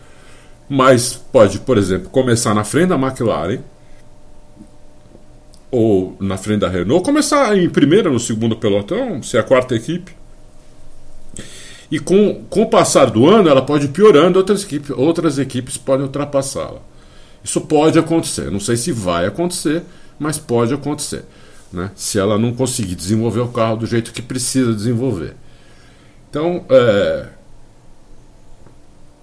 mas 0.67 1.13
pode, 1.13 1.59
por 1.59 1.77
exemplo, 1.77 2.09
começar 2.09 2.53
na 2.53 2.63
frente 2.63 2.89
da 2.89 2.95
McLaren 2.95 3.59
ou 5.71 6.15
na 6.19 6.37
frente 6.37 6.61
da 6.61 6.69
Renault, 6.69 7.03
começar 7.03 7.57
em 7.57 7.69
primeira 7.69 8.09
no 8.09 8.19
segundo 8.19 8.55
pelotão, 8.55 9.21
ser 9.21 9.37
a 9.37 9.43
quarta 9.43 9.75
equipe. 9.75 10.11
E 11.91 11.99
com, 11.99 12.43
com 12.49 12.63
o 12.63 12.69
passar 12.69 13.09
do 13.09 13.27
ano, 13.27 13.49
ela 13.49 13.61
pode 13.61 13.85
ir 13.85 13.89
piorando, 13.89 14.37
outras 14.37 14.63
equipes, 14.63 14.91
outras 14.91 15.39
equipes 15.39 15.77
podem 15.77 16.05
ultrapassá-la. 16.05 16.81
Isso 17.43 17.61
pode 17.61 17.97
acontecer. 17.97 18.51
Não 18.51 18.59
sei 18.59 18.77
se 18.77 18.91
vai 18.91 19.25
acontecer, 19.25 19.83
mas 20.19 20.37
pode 20.37 20.73
acontecer 20.73 21.25
né? 21.71 21.91
se 21.95 22.19
ela 22.19 22.37
não 22.37 22.53
conseguir 22.53 22.95
desenvolver 22.95 23.41
o 23.41 23.47
carro 23.47 23.77
do 23.77 23.85
jeito 23.85 24.11
que 24.11 24.21
precisa 24.21 24.73
desenvolver. 24.73 25.35
Então, 26.29 26.65
é... 26.69 27.27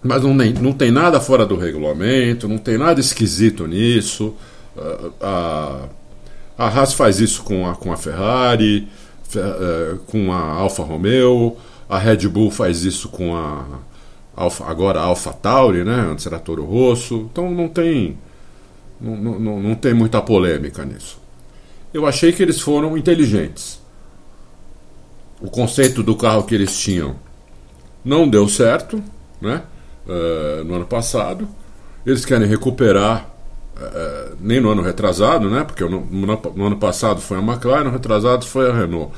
mas 0.03 0.23
não, 0.23 0.35
nem, 0.35 0.53
não 0.53 0.73
tem 0.73 0.91
nada 0.91 1.21
fora 1.21 1.45
do 1.45 1.57
regulamento, 1.57 2.49
não 2.49 2.59
tem 2.59 2.79
nada 2.79 3.01
esquisito 3.01 3.67
nisso. 3.67 4.35
A 5.21 5.89
Haas 6.59 6.95
faz 6.95 7.21
isso 7.21 7.43
com 7.43 7.69
a, 7.69 7.75
com 7.75 7.93
a 7.93 7.97
Ferrari, 7.97 8.89
é, 9.35 9.97
com 10.07 10.33
a 10.33 10.41
Alfa 10.41 10.83
Romeo, 10.83 11.57
a 11.89 11.99
Red 11.99 12.29
Bull 12.29 12.51
faz 12.51 12.85
isso 12.85 13.09
com 13.09 13.37
a 13.37 13.65
Alfa, 14.35 14.65
agora 14.65 15.01
a 15.01 15.05
Alfa 15.05 15.33
Tauri, 15.33 15.85
né? 15.85 16.09
antes 16.11 16.27
era 16.27 16.39
Toro 16.39 16.65
Rosso. 16.65 17.29
Então 17.31 17.51
não 17.51 17.69
tem, 17.69 18.19
não, 19.01 19.17
não, 19.39 19.61
não 19.61 19.75
tem 19.75 19.93
muita 19.93 20.21
polêmica 20.23 20.85
nisso 20.85 21.27
eu 21.97 22.07
achei 22.07 22.31
que 22.31 22.43
eles 22.43 22.61
foram 22.61 22.97
inteligentes. 22.97 23.81
O 25.41 25.51
conceito 25.51 26.03
do 26.03 26.15
carro 26.15 26.45
que 26.45 26.55
eles 26.55 26.79
tinham 26.79 27.17
não 28.05 28.29
deu 28.29 28.47
certo, 28.49 29.03
né? 29.41 29.63
Uh, 30.07 30.63
no 30.65 30.75
ano 30.75 30.87
passado. 30.87 31.49
Eles 32.05 32.25
querem 32.25 32.47
recuperar 32.47 33.29
uh, 33.77 34.37
nem 34.41 34.61
no 34.61 34.71
ano 34.71 34.83
retrasado, 34.83 35.51
né? 35.51 35.65
Porque 35.65 35.85
no, 35.85 36.01
no, 36.01 36.67
ano 36.67 36.77
passado 36.77 37.21
foi 37.21 37.39
a 37.39 37.41
McLaren, 37.41 37.85
no 37.85 37.91
retrasado 37.91 38.45
foi 38.47 38.71
a 38.71 38.75
Renault. 38.75 39.13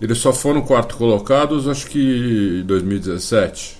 Eles 0.00 0.18
só 0.18 0.32
foram 0.32 0.62
quarto 0.62 0.96
colocados, 0.96 1.68
acho 1.68 1.86
que 1.86 2.60
em 2.62 2.66
2017. 2.66 3.78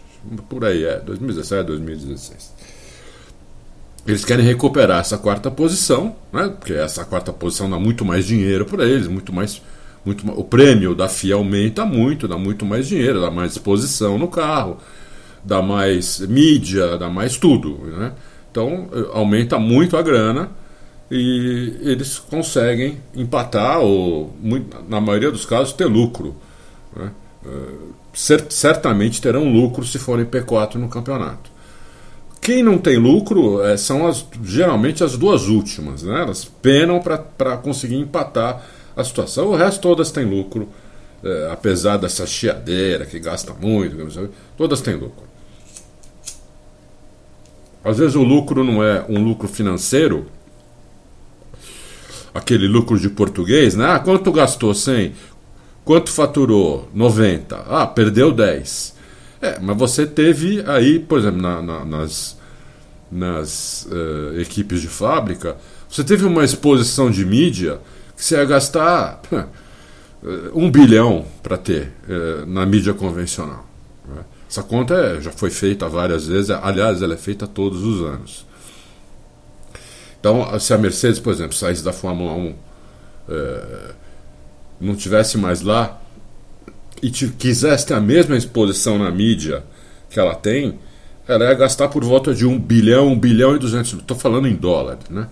Por 0.49 0.65
aí, 0.65 0.85
é. 0.85 1.01
2017, 1.01 1.67
2016. 1.67 2.53
Eles 4.07 4.25
querem 4.25 4.45
recuperar 4.45 5.01
essa 5.01 5.17
quarta 5.17 5.51
posição, 5.51 6.15
né? 6.33 6.49
Porque 6.59 6.73
essa 6.75 7.05
quarta 7.05 7.33
posição 7.33 7.71
dá 7.71 7.79
muito 7.79 8.05
mais 8.05 8.27
dinheiro 8.27 8.65
para 8.65 8.85
eles, 8.85 9.07
muito 9.07 9.33
mais. 9.33 9.63
Muito, 10.05 10.27
o 10.31 10.45
prêmio 10.45 10.95
da 10.95 11.09
FIA 11.11 11.35
aumenta 11.35 11.85
muito, 11.85 12.27
dá 12.27 12.39
muito 12.39 12.65
mais 12.65 12.89
dinheiro, 12.89 13.21
dá 13.21 13.31
mais 13.31 13.53
exposição 13.53 14.17
no 14.17 14.29
carro, 14.29 14.79
dá 15.45 15.61
mais 15.61 16.21
mídia, 16.21 16.97
dá 16.97 17.11
mais 17.11 17.37
tudo. 17.37 17.77
Né? 17.85 18.13
Então 18.51 18.89
aumenta 19.13 19.59
muito 19.59 19.97
a 19.97 20.03
grana 20.03 20.51
e 21.11 21.77
eles 21.83 22.19
conseguem 22.19 22.99
empatar 23.15 23.81
ou, 23.81 24.35
na 24.89 25.01
maioria 25.01 25.31
dos 25.31 25.45
casos, 25.45 25.73
ter 25.73 25.87
lucro. 25.87 26.37
Né? 26.95 27.11
certamente 28.49 29.21
terão 29.21 29.51
lucro 29.51 29.85
se 29.85 29.99
forem 29.99 30.27
P4 30.27 30.75
no 30.75 30.89
campeonato. 30.89 31.51
Quem 32.41 32.63
não 32.63 32.79
tem 32.79 32.97
lucro 32.97 33.63
é, 33.63 33.77
são 33.77 34.07
as, 34.07 34.27
geralmente 34.43 35.05
as 35.05 35.17
duas 35.17 35.47
últimas, 35.49 36.03
né? 36.03 36.23
elas 36.23 36.45
penam 36.45 37.01
para 37.01 37.57
conseguir 37.59 37.97
empatar 37.97 38.63
a 38.97 39.05
situação. 39.05 39.49
O 39.49 39.57
resto 39.57 39.81
todas 39.81 40.11
têm 40.11 40.25
lucro, 40.25 40.69
é, 41.23 41.49
apesar 41.53 41.99
dessa 41.99 42.27
chiadeira 42.27 43.05
que 43.05 43.19
gasta 43.19 43.53
muito, 43.53 44.31
todas 44.57 44.81
têm 44.81 44.95
lucro. 44.95 45.30
Às 47.85 47.99
vezes 47.99 48.15
o 48.15 48.23
lucro 48.23 48.63
não 48.63 48.83
é 48.83 49.05
um 49.09 49.23
lucro 49.23 49.49
financeiro, 49.49 50.27
aquele 52.35 52.69
lucro 52.69 52.99
de 52.99 53.09
português, 53.09 53.75
né? 53.75 53.87
Ah, 53.87 53.99
quanto 53.99 54.31
gastou 54.31 54.75
100? 54.75 55.15
Quanto 55.85 56.11
faturou? 56.11 56.89
90. 56.95 57.57
Ah, 57.69 57.87
perdeu 57.87 58.33
10. 58.33 58.95
É, 59.41 59.59
mas 59.59 59.77
você 59.77 60.07
teve 60.07 60.63
aí, 60.67 60.99
por 60.99 61.19
exemplo, 61.19 61.41
na, 61.41 61.63
na, 61.63 61.85
nas, 61.85 62.39
nas 63.11 63.89
uh, 63.91 64.39
equipes 64.39 64.83
de 64.83 64.89
fábrica, 64.89 65.57
você 65.89 66.05
teve 66.05 66.27
uma 66.27 66.45
exposição 66.45 67.11
de 67.11 67.25
mídia 67.25 67.81
que 68.15 68.23
você 68.23 68.37
ia 68.37 68.45
gastar 68.45 69.23
um 70.53 70.71
bilhão 70.71 71.25
para 71.43 71.57
ter 71.57 71.91
uh, 72.07 72.47
na 72.47 72.67
mídia 72.67 72.93
convencional. 72.93 73.67
Né? 74.07 74.23
Essa 74.51 74.65
conta 74.65 74.95
é, 74.95 75.21
já 75.21 75.31
foi 75.31 75.49
feita 75.49 75.89
várias 75.89 76.27
vezes, 76.27 76.51
aliás, 76.51 77.01
ela 77.01 77.15
é 77.15 77.17
feita 77.17 77.47
todos 77.47 77.85
os 77.85 78.03
anos. 78.03 78.45
Então, 80.19 80.59
se 80.59 80.75
a 80.75 80.79
Mercedes, 80.79 81.21
por 81.21 81.33
exemplo, 81.33 81.55
saísse 81.55 81.85
da 81.85 81.93
Fórmula 81.93 82.33
1, 82.33 82.55
é, 83.29 83.91
não 84.81 84.97
tivesse 84.97 85.39
mais 85.39 85.63
lá 85.63 86.03
e 87.01 87.13
te, 87.13 87.29
quisesse 87.29 87.87
ter 87.87 87.95
a 87.95 88.01
mesma 88.01 88.37
exposição 88.37 88.99
na 88.99 89.09
mídia 89.09 89.63
que 90.11 90.19
ela 90.19 90.35
tem, 90.35 90.81
ela 91.29 91.45
ia 91.45 91.55
gastar 91.55 91.87
por 91.87 92.03
volta 92.03 92.35
de 92.35 92.45
1 92.45 92.59
bilhão, 92.59 93.07
1 93.13 93.21
bilhão 93.21 93.55
e 93.55 93.59
200. 93.61 93.93
Estou 93.93 94.17
falando 94.17 94.49
em 94.49 94.57
dólar, 94.57 94.99
né? 95.09 95.29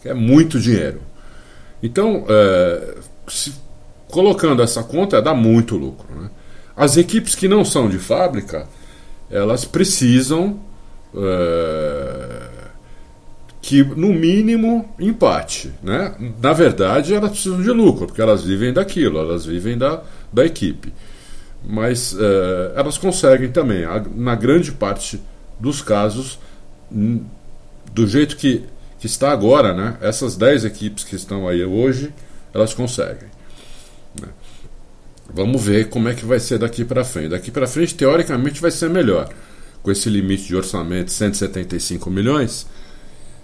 Que 0.00 0.08
é 0.08 0.14
muito 0.14 0.58
dinheiro. 0.58 1.02
Então, 1.82 2.24
é, 2.26 2.94
se, 3.28 3.52
colocando 4.08 4.62
essa 4.62 4.82
conta, 4.82 5.20
dá 5.20 5.34
muito 5.34 5.76
lucro. 5.76 6.08
Né? 6.18 6.30
As 6.76 6.96
equipes 6.96 7.34
que 7.34 7.48
não 7.48 7.64
são 7.64 7.88
de 7.88 7.98
fábrica, 7.98 8.66
elas 9.30 9.64
precisam. 9.64 10.60
É, 11.14 12.52
que 13.62 13.84
no 13.84 14.12
mínimo 14.12 14.92
empate, 14.98 15.72
né? 15.82 16.14
Na 16.42 16.52
verdade, 16.52 17.14
elas 17.14 17.30
precisam 17.30 17.62
de 17.62 17.70
lucro, 17.70 18.06
porque 18.06 18.20
elas 18.20 18.42
vivem 18.42 18.72
daquilo, 18.72 19.20
elas 19.20 19.46
vivem 19.46 19.78
da, 19.78 20.02
da 20.32 20.44
equipe. 20.44 20.92
Mas 21.64 22.12
uh, 22.12 22.72
elas 22.74 22.98
conseguem 22.98 23.50
também, 23.50 23.84
na 24.16 24.34
grande 24.34 24.72
parte 24.72 25.22
dos 25.60 25.80
casos, 25.80 26.40
do 26.90 28.06
jeito 28.06 28.36
que, 28.36 28.64
que 28.98 29.06
está 29.06 29.30
agora, 29.30 29.72
né? 29.72 29.96
Essas 30.00 30.36
10 30.36 30.64
equipes 30.64 31.04
que 31.04 31.14
estão 31.14 31.46
aí 31.46 31.64
hoje, 31.64 32.12
elas 32.52 32.74
conseguem. 32.74 33.28
Vamos 35.34 35.64
ver 35.64 35.88
como 35.88 36.08
é 36.08 36.14
que 36.14 36.26
vai 36.26 36.38
ser 36.38 36.58
daqui 36.58 36.84
para 36.84 37.04
frente. 37.04 37.28
Daqui 37.30 37.50
para 37.50 37.66
frente, 37.66 37.94
teoricamente, 37.94 38.60
vai 38.60 38.70
ser 38.70 38.90
melhor. 38.90 39.28
Com 39.82 39.90
esse 39.90 40.08
limite 40.10 40.44
de 40.44 40.54
orçamento 40.54 41.06
de 41.06 41.12
175 41.12 42.10
milhões, 42.10 42.66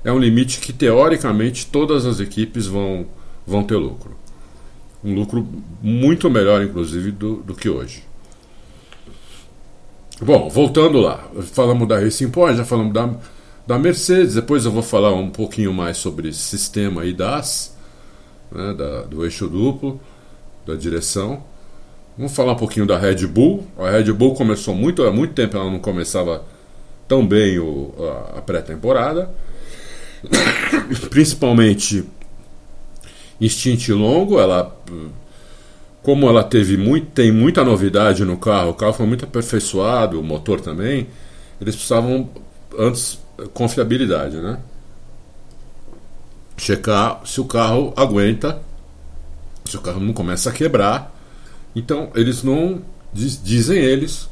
é 0.05 0.13
um 0.13 0.19
limite 0.19 0.61
que 0.61 0.73
teoricamente 0.73 1.67
todas 1.67 2.07
as 2.07 2.21
equipes 2.21 2.67
vão, 2.67 3.07
vão 3.47 3.65
ter 3.65 3.77
lucro. 3.77 4.17
Um 5.03 5.15
lucro 5.15 5.47
muito 5.83 6.29
melhor, 6.29 6.63
inclusive, 6.63 7.11
do, 7.11 7.37
do 7.37 7.55
que 7.55 7.69
hoje. 7.69 8.05
Bom, 10.21 10.49
voltando 10.49 11.01
lá, 11.01 11.29
falamos 11.53 11.87
da 11.87 11.99
Racing 11.99 12.31
Point, 12.31 12.59
já 12.59 12.65
falamos 12.65 12.93
da, 12.93 13.15
da 13.65 13.79
Mercedes, 13.79 14.35
depois 14.35 14.65
eu 14.65 14.73
vou 14.73 14.83
falar 14.83 15.13
um 15.13 15.31
pouquinho 15.31 15.73
mais 15.73 15.97
sobre 15.97 16.29
esse 16.31 16.41
sistema 16.41 17.03
aí 17.03 17.15
das, 17.15 17.77
né, 18.51 18.75
da, 18.75 19.03
do 19.03 19.25
eixo 19.25 19.47
duplo, 19.47 20.01
da 20.67 20.75
direção. 20.75 21.45
Vamos 22.19 22.35
falar 22.35 22.55
um 22.55 22.57
pouquinho 22.57 22.85
da 22.85 22.99
Red 22.99 23.29
Bull. 23.29 23.65
A 23.79 23.91
Red 23.91 24.13
Bull 24.13 24.35
começou 24.35 24.75
muito, 24.75 25.05
há 25.05 25.13
muito 25.13 25.35
tempo 25.35 25.57
ela 25.57 25.71
não 25.71 25.79
começava 25.79 26.45
tão 27.07 27.25
bem 27.25 27.61
o, 27.61 27.95
a, 28.37 28.43
pré-temporada. 28.43 29.31
principalmente 31.11 32.05
instinto 33.41 33.95
longo, 33.95 34.41
ela 34.41 34.77
como 36.03 36.29
ela 36.29 36.43
teve 36.43 36.77
muito, 36.77 37.07
tem 37.09 37.31
muita 37.31 37.63
novidade 37.63 38.25
no 38.25 38.37
carro, 38.37 38.71
o 38.71 38.75
carro 38.75 38.95
foi 38.95 39.07
muito 39.07 39.25
aperfeiçoado, 39.25 40.19
o 40.19 40.23
motor 40.23 40.61
também, 40.61 41.07
eles 41.61 41.77
precisavam 41.77 42.31
antes 42.77 43.21
confiabilidade, 43.53 44.39
né? 44.39 44.59
Checar 46.57 47.21
se 47.25 47.41
o 47.41 47.45
carro 47.45 47.93
aguenta, 47.97 48.61
se 49.65 49.77
o 49.77 49.81
carro 49.81 50.01
não 50.01 50.13
começa 50.13 50.51
a 50.51 50.53
quebrar. 50.53 51.15
Então, 51.79 52.11
eles 52.17 52.43
não 52.43 52.83
dizem 53.13 53.79
eles 53.79 54.29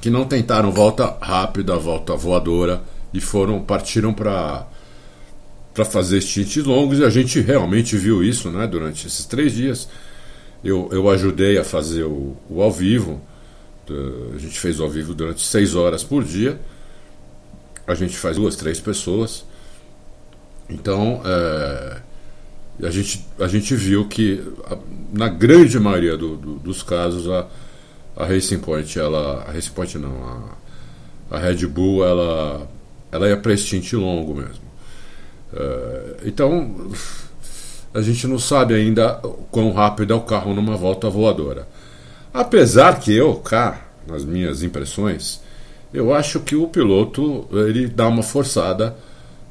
que 0.00 0.08
não 0.08 0.24
tentaram 0.24 0.72
volta 0.72 1.18
rápida, 1.20 1.76
volta 1.76 2.16
voadora 2.16 2.82
e 3.12 3.20
foram 3.20 3.62
partiram 3.62 4.14
para 4.14 4.66
para 5.74 5.84
fazer 5.84 6.20
stints 6.20 6.64
longos 6.64 6.98
e 6.98 7.04
a 7.04 7.10
gente 7.10 7.40
realmente 7.40 7.96
viu 7.96 8.22
isso 8.24 8.50
né, 8.50 8.66
durante 8.66 9.06
esses 9.06 9.24
três 9.26 9.52
dias. 9.52 9.88
Eu, 10.64 10.88
eu 10.92 11.08
ajudei 11.10 11.58
a 11.58 11.64
fazer 11.64 12.04
o, 12.04 12.36
o 12.48 12.62
ao 12.62 12.70
vivo, 12.70 13.20
a 14.34 14.38
gente 14.38 14.58
fez 14.58 14.80
o 14.80 14.84
ao 14.84 14.90
vivo 14.90 15.14
durante 15.14 15.42
seis 15.42 15.74
horas 15.74 16.02
por 16.02 16.24
dia. 16.24 16.58
A 17.86 17.94
gente 17.94 18.16
faz 18.16 18.36
duas, 18.36 18.56
três 18.56 18.80
pessoas. 18.80 19.44
Então 20.70 21.20
é, 21.24 22.00
a, 22.80 22.90
gente, 22.90 23.26
a 23.38 23.48
gente 23.48 23.74
viu 23.74 24.06
que 24.06 24.42
a, 24.64 24.76
na 25.12 25.28
grande 25.28 25.78
maioria 25.78 26.16
do, 26.16 26.36
do, 26.36 26.54
dos 26.54 26.82
casos 26.82 27.28
a, 27.28 27.46
a 28.16 28.26
Racing 28.26 28.58
Point, 28.58 28.98
ela. 28.98 29.44
A 29.46 29.52
Racing 29.52 29.72
Point 29.72 29.98
não, 29.98 30.56
a, 31.30 31.36
a 31.36 31.38
Red 31.38 31.66
Bull 31.66 32.04
ela 32.04 32.68
ela 33.12 33.28
ia 33.28 33.36
para 33.36 33.54
stint 33.56 33.92
longo 33.92 34.34
mesmo. 34.34 34.72
Uh, 35.52 36.16
então, 36.24 36.90
a 37.92 38.00
gente 38.00 38.26
não 38.26 38.38
sabe 38.38 38.74
ainda 38.74 39.20
quão 39.50 39.70
rápido 39.70 40.14
é 40.14 40.16
o 40.16 40.22
carro 40.22 40.54
numa 40.54 40.76
volta 40.76 41.10
voadora. 41.10 41.68
Apesar 42.32 42.98
que 42.98 43.14
eu, 43.14 43.34
cá, 43.34 43.86
nas 44.06 44.24
minhas 44.24 44.62
impressões, 44.62 45.42
eu 45.92 46.14
acho 46.14 46.40
que 46.40 46.56
o 46.56 46.68
piloto 46.68 47.46
ele 47.52 47.86
dá 47.86 48.08
uma 48.08 48.22
forçada, 48.22 48.96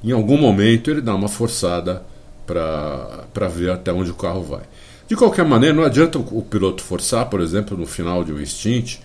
em 0.03 0.11
algum 0.11 0.37
momento 0.37 0.89
ele 0.89 1.01
dá 1.01 1.13
uma 1.13 1.27
forçada 1.27 2.03
para 2.51 3.47
ver 3.47 3.71
até 3.71 3.93
onde 3.93 4.11
o 4.11 4.15
carro 4.15 4.43
vai. 4.43 4.63
De 5.07 5.15
qualquer 5.15 5.45
maneira, 5.45 5.75
não 5.75 5.83
adianta 5.83 6.19
o 6.19 6.41
piloto 6.41 6.83
forçar, 6.83 7.29
por 7.29 7.41
exemplo, 7.41 7.77
no 7.77 7.85
final 7.85 8.23
de 8.23 8.33
um 8.33 8.45
stint, 8.45 8.97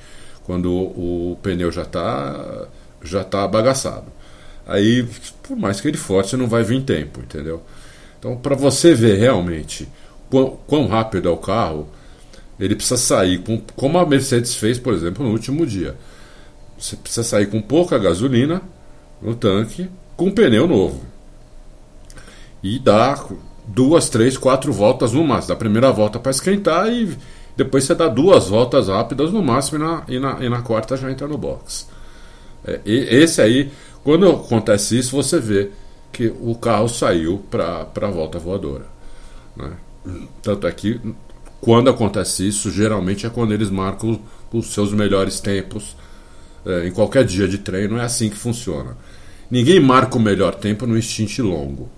quando 0.44 0.70
o, 0.70 1.32
o 1.32 1.38
pneu 1.42 1.70
já 1.70 1.82
está 1.82 2.66
já 3.02 3.22
tá 3.22 3.46
bagaçado. 3.46 4.06
Aí, 4.66 5.06
por 5.42 5.56
mais 5.56 5.80
que 5.80 5.86
ele 5.86 5.96
force, 5.96 6.36
não 6.36 6.48
vai 6.48 6.64
vir 6.64 6.82
tempo, 6.82 7.20
entendeu? 7.20 7.62
Então, 8.18 8.36
para 8.36 8.56
você 8.56 8.94
ver 8.94 9.16
realmente 9.16 9.88
quão, 10.28 10.58
quão, 10.66 10.88
rápido 10.88 11.28
é 11.28 11.32
o 11.32 11.36
carro, 11.36 11.88
ele 12.58 12.74
precisa 12.74 12.96
sair 12.96 13.38
com, 13.38 13.60
como 13.76 13.98
a 13.98 14.06
Mercedes 14.06 14.56
fez, 14.56 14.78
por 14.78 14.92
exemplo, 14.92 15.24
no 15.24 15.30
último 15.30 15.64
dia. 15.64 15.94
Você 16.78 16.96
precisa 16.96 17.22
sair 17.22 17.46
com 17.46 17.60
pouca 17.62 17.98
gasolina 17.98 18.60
no 19.22 19.34
tanque, 19.34 19.88
com 20.16 20.26
um 20.26 20.32
pneu 20.32 20.66
novo. 20.66 21.00
E 22.62 22.78
dar 22.78 23.26
duas, 23.66 24.08
três, 24.08 24.36
quatro 24.36 24.72
voltas 24.72 25.12
no 25.12 25.24
máximo. 25.24 25.54
Da 25.54 25.56
primeira 25.56 25.90
volta 25.92 26.18
para 26.18 26.30
esquentar 26.30 26.88
e 26.88 27.16
depois 27.56 27.84
você 27.84 27.94
dá 27.94 28.08
duas 28.08 28.48
voltas 28.48 28.88
rápidas 28.88 29.32
no 29.32 29.42
máximo 29.42 29.78
e 29.78 29.86
na, 29.86 30.04
e 30.08 30.18
na, 30.18 30.44
e 30.44 30.48
na 30.48 30.62
quarta 30.62 30.96
já 30.96 31.10
entra 31.10 31.26
no 31.26 31.38
box. 31.38 31.88
É, 32.64 32.80
esse 32.84 33.40
aí 33.40 33.70
quando 34.06 34.30
acontece 34.30 34.96
isso, 34.96 35.16
você 35.16 35.40
vê 35.40 35.70
que 36.12 36.32
o 36.40 36.54
carro 36.54 36.88
saiu 36.88 37.42
para 37.50 37.88
a 38.00 38.08
volta 38.08 38.38
voadora. 38.38 38.86
Né? 39.56 39.72
Tanto 40.40 40.64
é 40.68 40.70
que 40.70 41.00
quando 41.60 41.90
acontece 41.90 42.46
isso, 42.46 42.70
geralmente 42.70 43.26
é 43.26 43.28
quando 43.28 43.52
eles 43.52 43.68
marcam 43.68 44.20
os 44.52 44.72
seus 44.72 44.92
melhores 44.92 45.40
tempos 45.40 45.96
é, 46.64 46.86
em 46.86 46.92
qualquer 46.92 47.24
dia 47.24 47.48
de 47.48 47.58
treino, 47.58 47.98
é 47.98 48.04
assim 48.04 48.30
que 48.30 48.36
funciona. 48.36 48.96
Ninguém 49.50 49.80
marca 49.80 50.16
o 50.16 50.20
melhor 50.20 50.54
tempo 50.54 50.86
no 50.86 50.96
instinte 50.96 51.42
longo. 51.42 51.90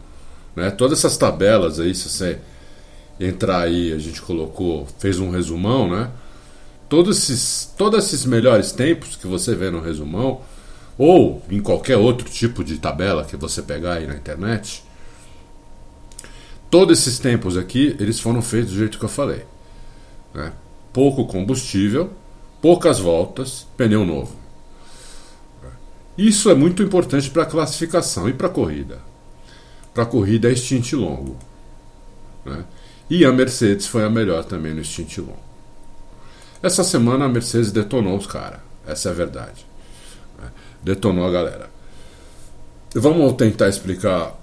Né? 0.58 0.70
Todas 0.72 0.98
essas 0.98 1.16
tabelas 1.16 1.78
aí, 1.78 1.94
se 1.94 2.08
você 2.08 2.38
entrar 3.20 3.60
aí, 3.60 3.92
a 3.92 3.98
gente 3.98 4.20
colocou, 4.20 4.88
fez 4.98 5.20
um 5.20 5.30
resumão, 5.30 5.88
né? 5.88 6.10
Todos 6.88 7.18
esses, 7.18 7.72
todos 7.76 8.04
esses 8.04 8.24
melhores 8.24 8.72
tempos 8.72 9.14
que 9.14 9.26
você 9.26 9.54
vê 9.54 9.70
no 9.70 9.80
resumão, 9.80 10.40
ou 10.96 11.42
em 11.48 11.60
qualquer 11.60 11.96
outro 11.96 12.28
tipo 12.28 12.64
de 12.64 12.78
tabela 12.78 13.24
que 13.24 13.36
você 13.36 13.62
pegar 13.62 13.94
aí 13.94 14.06
na 14.06 14.14
internet, 14.14 14.82
todos 16.68 16.98
esses 16.98 17.20
tempos 17.20 17.56
aqui, 17.56 17.94
eles 18.00 18.18
foram 18.18 18.42
feitos 18.42 18.72
do 18.72 18.78
jeito 18.78 18.98
que 18.98 19.04
eu 19.04 19.08
falei. 19.08 19.44
Né? 20.34 20.52
Pouco 20.92 21.24
combustível, 21.26 22.10
poucas 22.60 22.98
voltas, 22.98 23.64
pneu 23.76 24.04
novo. 24.04 24.34
Isso 26.16 26.50
é 26.50 26.54
muito 26.54 26.82
importante 26.82 27.30
para 27.30 27.44
a 27.44 27.46
classificação 27.46 28.28
e 28.28 28.32
para 28.32 28.48
a 28.48 28.50
corrida. 28.50 29.07
Para 29.98 30.04
a 30.04 30.06
corrida 30.06 30.48
é 30.48 30.54
longo. 30.92 31.36
Né? 32.46 32.64
E 33.10 33.24
a 33.24 33.32
Mercedes 33.32 33.88
foi 33.88 34.04
a 34.04 34.08
melhor 34.08 34.44
também 34.44 34.72
no 34.72 34.84
stint 34.84 35.18
longo. 35.18 35.42
Essa 36.62 36.84
semana 36.84 37.24
a 37.24 37.28
Mercedes 37.28 37.72
detonou 37.72 38.16
os 38.16 38.24
caras. 38.24 38.60
Essa 38.86 39.08
é 39.08 39.10
a 39.10 39.14
verdade. 39.16 39.66
Né? 40.40 40.50
Detonou 40.84 41.26
a 41.26 41.32
galera. 41.32 41.68
Vamos 42.94 43.32
tentar 43.32 43.68
explicar. 43.68 44.38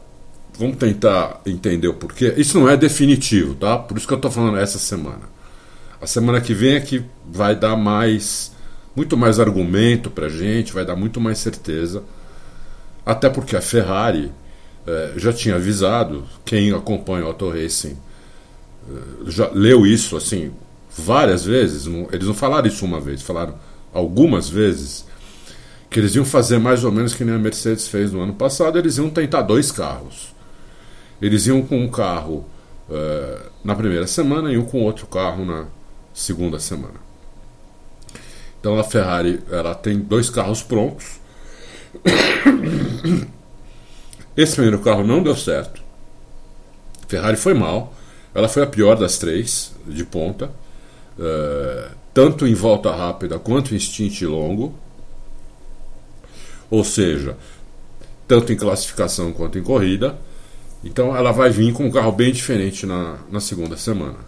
Vamos 0.59 0.75
tentar 0.75 1.39
entender 1.45 1.87
o 1.87 1.93
porquê. 1.93 2.33
Isso 2.35 2.59
não 2.59 2.67
é 2.67 2.75
definitivo, 2.75 3.55
tá? 3.55 3.77
Por 3.77 3.95
isso 3.95 4.05
que 4.05 4.11
eu 4.11 4.17
estou 4.17 4.29
falando 4.29 4.57
essa 4.57 4.77
semana. 4.77 5.23
A 6.01 6.05
semana 6.05 6.41
que 6.41 6.53
vem 6.53 6.75
é 6.75 6.81
que 6.81 7.01
vai 7.25 7.55
dar 7.55 7.77
mais, 7.77 8.51
muito 8.93 9.15
mais 9.15 9.39
argumento 9.39 10.11
para 10.11 10.27
gente, 10.27 10.73
vai 10.73 10.83
dar 10.83 10.97
muito 10.97 11.21
mais 11.21 11.37
certeza. 11.37 12.03
Até 13.05 13.29
porque 13.29 13.55
a 13.55 13.61
Ferrari 13.61 14.33
eh, 14.87 15.13
já 15.17 15.33
tinha 15.33 15.55
avisado, 15.55 16.23
quem 16.43 16.71
acompanha 16.71 17.25
o 17.25 17.27
Auto 17.27 17.49
Racing 17.49 17.97
eh, 18.89 18.93
já 19.27 19.49
leu 19.53 19.85
isso 19.85 20.15
assim 20.17 20.51
várias 20.97 21.45
vezes. 21.45 21.87
Eles 22.11 22.27
não 22.27 22.33
falaram 22.33 22.67
isso 22.67 22.85
uma 22.85 22.99
vez, 22.99 23.21
falaram 23.21 23.55
algumas 23.93 24.49
vezes 24.49 25.05
que 25.89 25.99
eles 25.99 26.15
iam 26.15 26.25
fazer 26.25 26.59
mais 26.59 26.83
ou 26.83 26.91
menos 26.91 27.13
que 27.13 27.23
nem 27.23 27.35
a 27.35 27.39
Mercedes 27.39 27.87
fez 27.87 28.11
no 28.11 28.21
ano 28.21 28.33
passado. 28.33 28.77
Eles 28.77 28.97
iam 28.97 29.09
tentar 29.09 29.41
dois 29.41 29.71
carros. 29.71 30.33
Eles 31.21 31.47
iam 31.47 31.61
com 31.61 31.81
um 31.81 31.89
carro 31.89 32.45
eh, 32.89 33.41
na 33.63 33.75
primeira 33.75 34.07
semana 34.07 34.51
e 34.51 34.57
um 34.57 34.65
com 34.65 34.83
outro 34.83 35.07
carro 35.07 35.45
na, 35.45 35.65
segunda 36.15 36.57
semana. 36.59 37.03
Então 38.59 38.79
a 38.79 38.83
Ferrari 38.83 39.43
ela 39.51 39.75
tem 39.75 39.99
dois 39.99 40.29
carros 40.29 40.63
prontos. 40.63 41.19
Esse 44.35 44.53
primeiro 44.53 44.79
carro 44.79 45.03
não 45.03 45.23
deu 45.23 45.35
certo. 45.35 45.81
Ferrari 47.07 47.37
foi 47.37 47.53
mal. 47.53 47.93
Ela 48.33 48.49
foi 48.49 48.63
a 48.63 48.67
pior 48.67 48.95
das 48.95 49.17
três 49.17 49.71
de 49.87 50.03
ponta, 50.03 50.51
uh, 51.17 51.95
tanto 52.13 52.45
em 52.45 52.53
volta 52.53 52.93
rápida 52.93 53.39
quanto 53.39 53.73
em 53.73 53.79
stint 53.79 54.21
longo. 54.23 54.77
Ou 56.69 56.83
seja, 56.83 57.37
tanto 58.27 58.51
em 58.51 58.57
classificação 58.57 59.31
quanto 59.31 59.57
em 59.57 59.63
corrida. 59.63 60.17
Então 60.83 61.15
ela 61.15 61.31
vai 61.31 61.49
vir 61.49 61.73
com 61.73 61.85
um 61.85 61.91
carro 61.91 62.11
bem 62.11 62.31
diferente 62.31 62.85
na, 62.85 63.19
na 63.31 63.39
segunda 63.39 63.77
semana. 63.77 64.19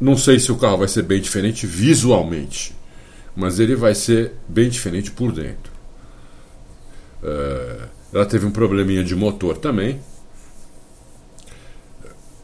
Não 0.00 0.16
sei 0.16 0.38
se 0.38 0.52
o 0.52 0.56
carro 0.56 0.78
vai 0.78 0.88
ser 0.88 1.02
bem 1.02 1.20
diferente 1.20 1.66
visualmente, 1.66 2.74
mas 3.34 3.58
ele 3.58 3.74
vai 3.74 3.94
ser 3.94 4.32
bem 4.48 4.68
diferente 4.68 5.10
por 5.10 5.32
dentro. 5.32 5.67
Uh, 7.22 7.88
ela 8.12 8.26
teve 8.26 8.46
um 8.46 8.50
probleminha 8.50 9.02
de 9.02 9.14
motor 9.14 9.58
também. 9.58 10.00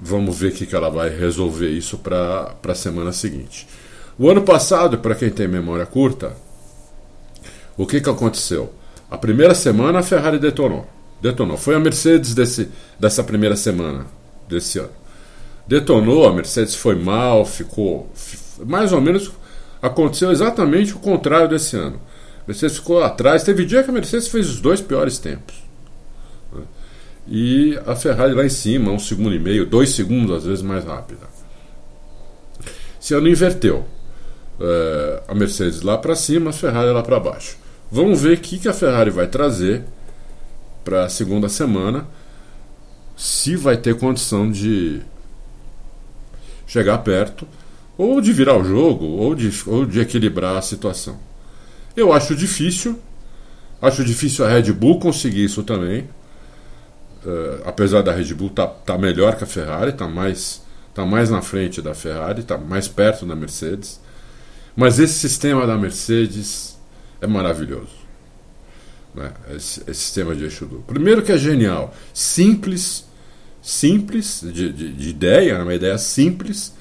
Vamos 0.01 0.39
ver 0.39 0.49
o 0.49 0.53
que, 0.53 0.67
que 0.67 0.75
ela 0.75 0.91
vai 0.91 1.09
resolver 1.09 1.71
isso 1.71 1.99
para 1.99 2.55
a 2.63 2.75
semana 2.75 3.13
seguinte. 3.13 3.67
O 4.19 4.29
ano 4.29 4.43
passado, 4.43 4.99
para 4.99 5.15
quem 5.15 5.31
tem 5.31 5.49
memória 5.49 5.87
curta, 5.87 6.37
o 7.77 7.87
que, 7.87 8.01
que 8.01 8.11
aconteceu? 8.11 8.73
A 9.11 9.17
primeira 9.17 9.55
semana 9.55 10.01
a 10.01 10.03
Ferrari 10.03 10.39
detonou. 10.39 10.87
Detonou. 11.21 11.57
Foi 11.57 11.75
a 11.75 11.81
Mercedes 11.81 12.35
desse, 12.35 12.69
dessa 12.99 13.25
primeira 13.25 13.57
semana 13.57 14.07
desse 14.49 14.79
ano 14.79 15.05
detonou, 15.67 16.27
a 16.27 16.33
Mercedes 16.33 16.75
foi 16.75 16.95
mal, 16.95 17.45
ficou. 17.45 18.11
Mais 18.67 18.93
ou 18.93 19.01
menos 19.01 19.31
aconteceu 19.81 20.31
exatamente 20.31 20.95
o 20.95 20.99
contrário 20.99 21.49
desse 21.49 21.77
ano. 21.77 22.01
Mercedes 22.47 22.77
ficou 22.77 23.03
atrás. 23.03 23.43
Teve 23.43 23.65
dia 23.65 23.83
que 23.83 23.91
a 23.91 23.93
Mercedes 23.93 24.29
fez 24.29 24.49
os 24.49 24.61
dois 24.61 24.81
piores 24.81 25.19
tempos. 25.19 25.55
Né? 26.53 26.63
E 27.27 27.81
a 27.87 27.97
Ferrari 27.97 28.35
lá 28.35 28.45
em 28.45 28.51
cima, 28.51 28.91
um 28.91 28.99
segundo 28.99 29.35
e 29.35 29.39
meio, 29.39 29.67
dois 29.67 29.91
segundos 29.91 30.37
às 30.37 30.45
vezes 30.45 30.63
mais 30.63 30.85
rápida. 30.85 31.27
Esse 33.01 33.15
ano 33.15 33.29
inverteu. 33.29 33.87
É, 34.61 35.23
a 35.27 35.35
Mercedes 35.35 35.83
lá 35.83 35.99
para 35.99 36.15
cima, 36.15 36.51
a 36.51 36.53
Ferrari 36.53 36.91
lá 36.91 37.03
para 37.03 37.19
baixo. 37.19 37.57
Vamos 37.91 38.23
ver 38.23 38.39
o 38.39 38.41
que, 38.41 38.59
que 38.59 38.69
a 38.69 38.73
Ferrari 38.73 39.11
vai 39.11 39.27
trazer 39.27 39.85
para 40.85 41.05
a 41.05 41.09
segunda 41.09 41.49
semana. 41.49 42.07
Se 43.17 43.57
vai 43.57 43.77
ter 43.77 43.95
condição 43.97 44.51
de 44.51 45.01
chegar 46.67 46.99
perto, 46.99 47.47
ou 47.97 48.21
de 48.21 48.33
virar 48.33 48.57
o 48.57 48.65
jogo, 48.65 49.05
ou 49.05 49.35
de, 49.35 49.51
ou 49.67 49.87
de 49.87 50.01
equilibrar 50.01 50.57
a 50.57 50.63
situação. 50.63 51.19
Eu 51.97 52.13
acho 52.13 52.35
difícil, 52.35 52.99
acho 53.81 54.05
difícil 54.05 54.45
a 54.45 54.49
Red 54.49 54.73
Bull 54.73 54.99
conseguir 54.99 55.45
isso 55.45 55.63
também. 55.63 56.09
Uh, 57.25 57.63
apesar 57.65 58.03
da 58.03 58.13
Red 58.13 58.35
Bull 58.35 58.51
tá, 58.51 58.67
tá 58.67 58.99
melhor 58.99 59.37
que 59.37 59.45
a 59.45 59.47
Ferrari, 59.47 59.91
está 59.91 60.07
mais, 60.09 60.63
tá 60.93 61.07
mais 61.07 61.31
na 61.31 61.41
frente 61.41 61.81
da 61.81 61.95
Ferrari, 61.95 62.41
está 62.41 62.59
mais 62.59 62.89
perto 62.89 63.25
da 63.25 63.37
Mercedes. 63.37 64.01
Mas 64.77 64.99
esse 64.99 65.15
sistema 65.15 65.67
da 65.67 65.77
Mercedes 65.79 66.77
é 67.21 67.27
maravilhoso. 67.27 68.05
Né? 69.15 69.33
Esse, 69.51 69.81
esse 69.89 70.01
sistema 70.01 70.35
de 70.35 70.45
eixo 70.45 70.67
duplo. 70.67 70.83
Primeiro 70.83 71.23
que 71.23 71.31
é 71.31 71.39
genial, 71.39 71.95
simples, 72.13 73.07
simples 73.63 74.41
de, 74.43 74.73
de, 74.73 74.93
de 74.93 75.09
ideia, 75.09 75.53
é 75.53 75.63
uma 75.63 75.75
ideia 75.75 75.97
simples, 75.97 76.75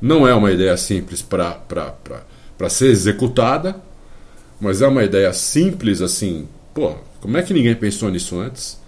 não 0.00 0.26
é 0.26 0.34
uma 0.34 0.50
ideia 0.50 0.76
simples 0.76 1.22
para 1.22 2.68
ser 2.68 2.88
executada, 2.88 3.80
mas 4.62 4.80
é 4.80 4.86
uma 4.86 5.02
ideia 5.02 5.32
simples 5.32 6.00
assim. 6.00 6.48
Pô, 6.72 6.94
como 7.20 7.36
é 7.36 7.42
que 7.42 7.52
ninguém 7.52 7.74
pensou 7.74 8.08
nisso 8.08 8.38
antes? 8.38 8.80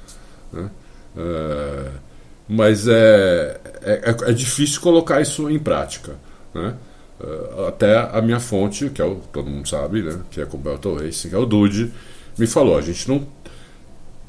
Né? 0.52 0.70
Uh, 1.16 1.90
mas 2.48 2.86
é, 2.86 3.60
é, 3.82 4.16
é, 4.30 4.32
difícil 4.32 4.80
colocar 4.80 5.20
isso 5.20 5.50
em 5.50 5.58
prática. 5.58 6.14
Né? 6.54 6.74
Uh, 7.20 7.66
até 7.66 7.98
a 7.98 8.22
minha 8.22 8.38
fonte, 8.38 8.88
que 8.88 9.02
é 9.02 9.04
o, 9.04 9.16
todo 9.32 9.50
mundo 9.50 9.68
sabe, 9.68 10.02
né? 10.02 10.20
que 10.30 10.40
é 10.40 10.46
com 10.46 10.58
o 10.58 10.94
Racing, 10.94 11.30
que 11.30 11.34
é 11.34 11.38
o 11.38 11.44
Dude, 11.44 11.92
me 12.38 12.46
falou: 12.46 12.78
a 12.78 12.80
gente 12.80 13.08
não, 13.08 13.26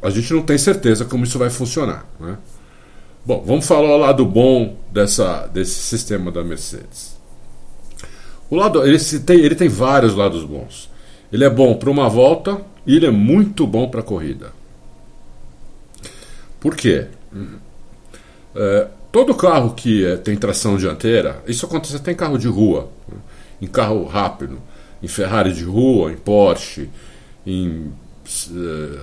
a 0.02 0.10
gente 0.10 0.34
não 0.34 0.42
tem 0.42 0.58
certeza 0.58 1.06
como 1.06 1.26
isso 1.26 1.38
vai 1.38 1.52
funcionar. 1.52 2.08
Né? 2.20 2.40
Bom, 3.24 3.44
vamos 3.46 3.68
falar 3.68 3.96
o 3.96 3.98
lado 3.98 4.26
bom 4.26 4.80
dessa, 4.92 5.46
desse 5.46 5.76
sistema 5.76 6.32
da 6.32 6.44
Mercedes. 6.44 7.16
O 8.50 8.56
lado, 8.56 8.84
ele, 8.84 8.98
tem, 9.20 9.40
ele 9.42 9.54
tem 9.54 9.70
vários 9.70 10.16
lados 10.16 10.44
bons. 10.44 10.95
Ele 11.36 11.44
é 11.44 11.50
bom 11.50 11.76
para 11.76 11.92
uma 11.92 12.08
volta 12.08 12.62
e 12.88 12.96
ele 12.96 13.08
é 13.08 13.12
muito 13.12 13.68
bom 13.68 13.90
para 13.90 14.02
corrida. 14.02 14.54
Por 16.62 16.78
quê? 16.78 17.08
É, 18.56 18.88
todo 19.12 19.36
carro 19.36 19.74
que 19.74 20.06
é, 20.06 20.16
tem 20.16 20.38
tração 20.38 20.78
dianteira, 20.78 21.44
isso 21.46 21.66
acontece 21.66 21.98
até 21.98 22.14
em 22.14 22.16
carro 22.16 22.38
de 22.38 22.48
rua, 22.48 22.90
em 23.62 23.68
carro 23.68 24.06
rápido, 24.06 24.60
em 25.04 25.10
Ferrari 25.10 25.52
de 25.52 25.66
rua, 25.66 26.10
em 26.10 26.16
Porsche, 26.16 26.90
em 27.46 27.92
uh, 28.52 29.00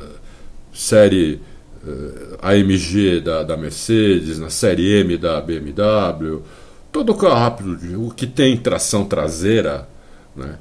série 0.73 1.39
uh, 1.85 2.39
AMG 2.41 3.21
da, 3.21 3.43
da 3.43 3.59
Mercedes, 3.59 4.39
na 4.39 4.49
série 4.49 5.01
M 5.01 5.19
da 5.19 5.39
BMW, 5.39 6.41
todo 6.91 7.15
carro 7.15 7.35
rápido, 7.35 8.07
o 8.07 8.11
que 8.11 8.27
tem 8.27 8.57
tração 8.57 9.05
traseira, 9.05 9.87
né, 10.35 10.57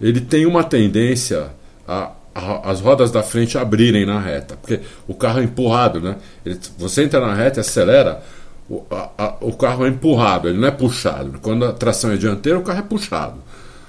ele 0.00 0.20
tem 0.20 0.46
uma 0.46 0.64
tendência 0.64 1.48
a, 1.86 2.12
a, 2.34 2.70
as 2.70 2.80
rodas 2.80 3.10
da 3.10 3.22
frente 3.22 3.58
abrirem 3.58 4.06
na 4.06 4.18
reta, 4.20 4.56
porque 4.56 4.80
o 5.06 5.14
carro 5.14 5.40
é 5.40 5.44
empurrado, 5.44 6.00
né? 6.00 6.16
Ele, 6.44 6.58
você 6.78 7.02
entra 7.04 7.20
na 7.20 7.34
reta 7.34 7.60
acelera, 7.60 8.22
o, 8.68 8.84
a, 8.90 9.36
o 9.40 9.52
carro 9.54 9.84
é 9.84 9.88
empurrado, 9.88 10.48
ele 10.48 10.58
não 10.58 10.68
é 10.68 10.70
puxado. 10.70 11.38
Quando 11.42 11.64
a 11.64 11.72
tração 11.72 12.12
é 12.12 12.16
dianteira, 12.16 12.58
o 12.58 12.62
carro 12.62 12.78
é 12.78 12.82
puxado. 12.82 13.42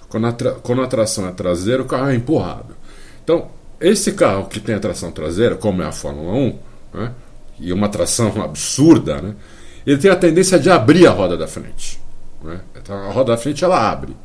Quando 0.10 0.28
a, 0.28 0.32
tra, 0.32 0.52
quando 0.52 0.82
a 0.82 0.88
tração 0.88 1.28
é 1.28 1.32
traseira, 1.32 1.82
o 1.82 1.86
carro 1.86 2.10
é 2.10 2.16
empurrado. 2.16 2.76
Então, 3.24 3.48
esse 3.80 4.12
carro 4.12 4.46
que 4.48 4.60
tem 4.60 4.76
a 4.76 4.80
tração 4.80 5.12
traseira, 5.12 5.56
como 5.56 5.82
é 5.82 5.86
a 5.86 5.92
Fórmula 5.92 6.34
1, 6.34 6.60
né, 6.94 7.12
e 7.60 7.72
uma 7.72 7.88
tração 7.88 8.34
absurda, 8.42 9.22
né, 9.22 9.36
ele 9.86 9.98
tem 9.98 10.12
a 10.12 10.16
tendência 10.16 10.60
de 10.60 10.70
abrir 10.70 11.08
a 11.08 11.12
roda 11.12 11.38
da 11.38 11.48
frente. 11.48 12.02
Né? 12.44 12.60
Então, 12.76 12.96
a 12.96 13.12
roda 13.12 13.32
da 13.34 13.38
frente 13.38 13.64
ela 13.64 13.90
abre, 13.90 14.16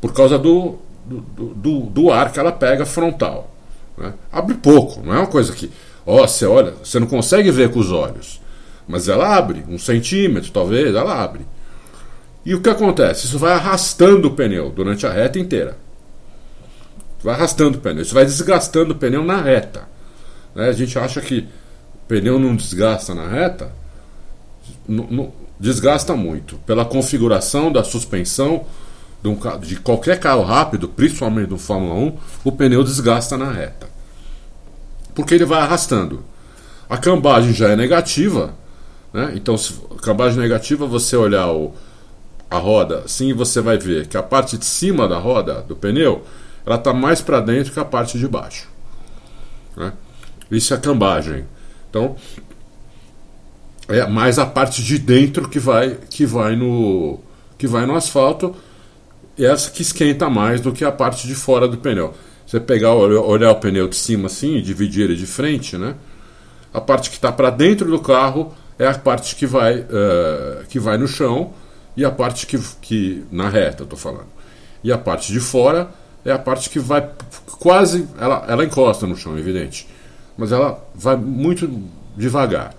por 0.00 0.12
causa 0.12 0.38
do, 0.38 0.78
do, 1.04 1.20
do, 1.54 1.80
do 1.80 2.10
ar 2.10 2.32
que 2.32 2.38
ela 2.38 2.52
pega 2.52 2.86
frontal. 2.86 3.54
Né? 3.96 4.14
Abre 4.32 4.54
pouco, 4.54 5.02
não 5.02 5.14
é 5.14 5.18
uma 5.18 5.26
coisa 5.26 5.52
que, 5.52 5.70
ó, 6.06 6.26
você 6.26 6.46
olha, 6.46 6.74
você 6.82 6.98
não 6.98 7.06
consegue 7.06 7.50
ver 7.50 7.70
com 7.70 7.78
os 7.78 7.90
olhos, 7.92 8.40
mas 8.88 9.08
ela 9.08 9.36
abre, 9.36 9.64
um 9.68 9.78
centímetro 9.78 10.50
talvez, 10.50 10.94
ela 10.94 11.22
abre. 11.22 11.46
E 12.44 12.54
o 12.54 12.60
que 12.60 12.68
acontece? 12.68 13.26
Isso 13.26 13.38
vai 13.38 13.52
arrastando 13.52 14.28
o 14.28 14.32
pneu 14.32 14.70
durante 14.70 15.06
a 15.06 15.12
reta 15.12 15.38
inteira. 15.38 15.78
Vai 17.22 17.34
arrastando 17.34 17.78
o 17.78 17.80
pneu, 17.80 18.02
isso 18.02 18.14
vai 18.14 18.24
desgastando 18.24 18.92
o 18.92 18.96
pneu 18.96 19.24
na 19.24 19.40
reta. 19.40 19.88
Né? 20.54 20.68
A 20.68 20.72
gente 20.72 20.98
acha 20.98 21.20
que 21.20 21.48
o 21.94 22.06
pneu 22.06 22.38
não 22.38 22.54
desgasta 22.54 23.14
na 23.14 23.26
reta, 23.26 23.72
desgasta 25.58 26.14
muito 26.14 26.56
pela 26.66 26.84
configuração 26.84 27.72
da 27.72 27.82
suspensão 27.82 28.66
de, 29.24 29.28
um, 29.30 29.58
de 29.58 29.76
qualquer 29.76 30.20
carro 30.20 30.42
rápido, 30.42 30.86
principalmente 30.86 31.48
do 31.48 31.56
Fórmula 31.56 31.94
1, 31.94 32.18
o 32.44 32.52
pneu 32.52 32.84
desgasta 32.84 33.38
na 33.38 33.50
reta. 33.50 33.88
Porque 35.14 35.34
ele 35.34 35.46
vai 35.46 35.62
arrastando. 35.62 36.22
A 36.90 36.98
cambagem 36.98 37.54
já 37.54 37.70
é 37.70 37.76
negativa, 37.76 38.54
né? 39.14 39.32
então 39.34 39.56
se 39.56 39.80
a 39.90 40.00
cambagem 40.02 40.38
negativa, 40.38 40.86
você 40.86 41.16
olhar 41.16 41.50
o, 41.50 41.74
a 42.50 42.58
roda 42.58 42.98
assim, 43.06 43.32
você 43.32 43.62
vai 43.62 43.78
ver 43.78 44.06
que 44.06 44.18
a 44.18 44.22
parte 44.22 44.58
de 44.58 44.66
cima 44.66 45.08
da 45.08 45.18
roda, 45.18 45.62
do 45.62 45.74
pneu, 45.74 46.22
ela 46.66 46.76
está 46.76 46.92
mais 46.92 47.22
para 47.22 47.40
dentro 47.40 47.72
que 47.72 47.80
a 47.80 47.84
parte 47.84 48.18
de 48.18 48.28
baixo. 48.28 48.68
Né? 49.74 49.94
Isso 50.50 50.74
é 50.74 50.76
a 50.76 50.80
cambagem. 50.80 51.46
Então, 51.88 52.16
é 53.88 54.06
mais 54.06 54.38
a 54.38 54.44
parte 54.44 54.82
de 54.82 54.98
dentro 54.98 55.48
que 55.48 55.58
vai 55.58 55.98
que 56.10 56.26
vai 56.26 56.56
no 56.56 57.20
que 57.56 57.66
vai 57.66 57.86
no 57.86 57.94
asfalto 57.94 58.54
essa 59.38 59.70
que 59.70 59.82
esquenta 59.82 60.30
mais 60.30 60.60
do 60.60 60.72
que 60.72 60.84
a 60.84 60.92
parte 60.92 61.26
de 61.26 61.34
fora 61.34 61.66
do 61.66 61.78
pneu. 61.78 62.14
Você 62.46 62.60
pegar 62.60 62.92
olhar 62.94 63.50
o 63.50 63.56
pneu 63.56 63.88
de 63.88 63.96
cima 63.96 64.26
assim, 64.26 64.56
e 64.56 64.62
dividir 64.62 65.04
ele 65.04 65.16
de 65.16 65.26
frente, 65.26 65.76
né? 65.76 65.94
A 66.72 66.80
parte 66.80 67.08
que 67.08 67.16
está 67.16 67.32
para 67.32 67.50
dentro 67.50 67.90
do 67.90 68.00
carro 68.00 68.54
é 68.78 68.86
a 68.86 68.94
parte 68.94 69.34
que 69.36 69.46
vai 69.46 69.78
uh, 69.78 70.66
que 70.68 70.78
vai 70.78 70.98
no 70.98 71.08
chão 71.08 71.52
e 71.96 72.04
a 72.04 72.10
parte 72.10 72.46
que, 72.46 72.58
que 72.80 73.24
na 73.30 73.48
reta, 73.48 73.84
estou 73.84 73.98
falando. 73.98 74.26
E 74.82 74.92
a 74.92 74.98
parte 74.98 75.32
de 75.32 75.40
fora 75.40 75.90
é 76.24 76.32
a 76.32 76.38
parte 76.38 76.68
que 76.68 76.78
vai 76.78 77.08
quase 77.58 78.08
ela, 78.18 78.44
ela 78.48 78.64
encosta 78.64 79.06
no 79.06 79.16
chão, 79.16 79.38
evidente, 79.38 79.88
mas 80.36 80.52
ela 80.52 80.84
vai 80.94 81.16
muito 81.16 81.70
devagar. 82.16 82.74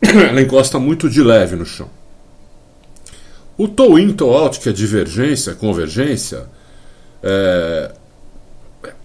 ela 0.02 0.40
encosta 0.40 0.78
muito 0.78 1.10
de 1.10 1.22
leve 1.22 1.56
no 1.56 1.66
chão. 1.66 1.90
O 3.56 3.68
toe 3.68 4.02
in, 4.02 4.12
toe 4.12 4.34
out, 4.34 4.58
que 4.58 4.68
é 4.68 4.72
divergência, 4.72 5.54
convergência, 5.54 6.46
é, 7.22 7.92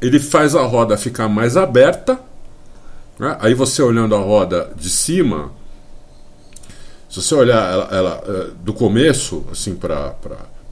ele 0.02 0.20
faz 0.20 0.56
a 0.56 0.64
roda 0.64 0.98
ficar 0.98 1.28
mais 1.28 1.56
aberta. 1.56 2.20
Né? 3.18 3.38
Aí 3.40 3.54
você 3.54 3.82
olhando 3.82 4.16
a 4.16 4.20
roda 4.20 4.72
de 4.76 4.90
cima, 4.90 5.52
se 7.10 7.22
você 7.22 7.36
olhar 7.36 7.72
ela, 7.72 7.88
ela 7.92 8.24
é, 8.26 8.48
do 8.64 8.74
começo 8.74 9.46
assim 9.52 9.76
para 9.76 10.16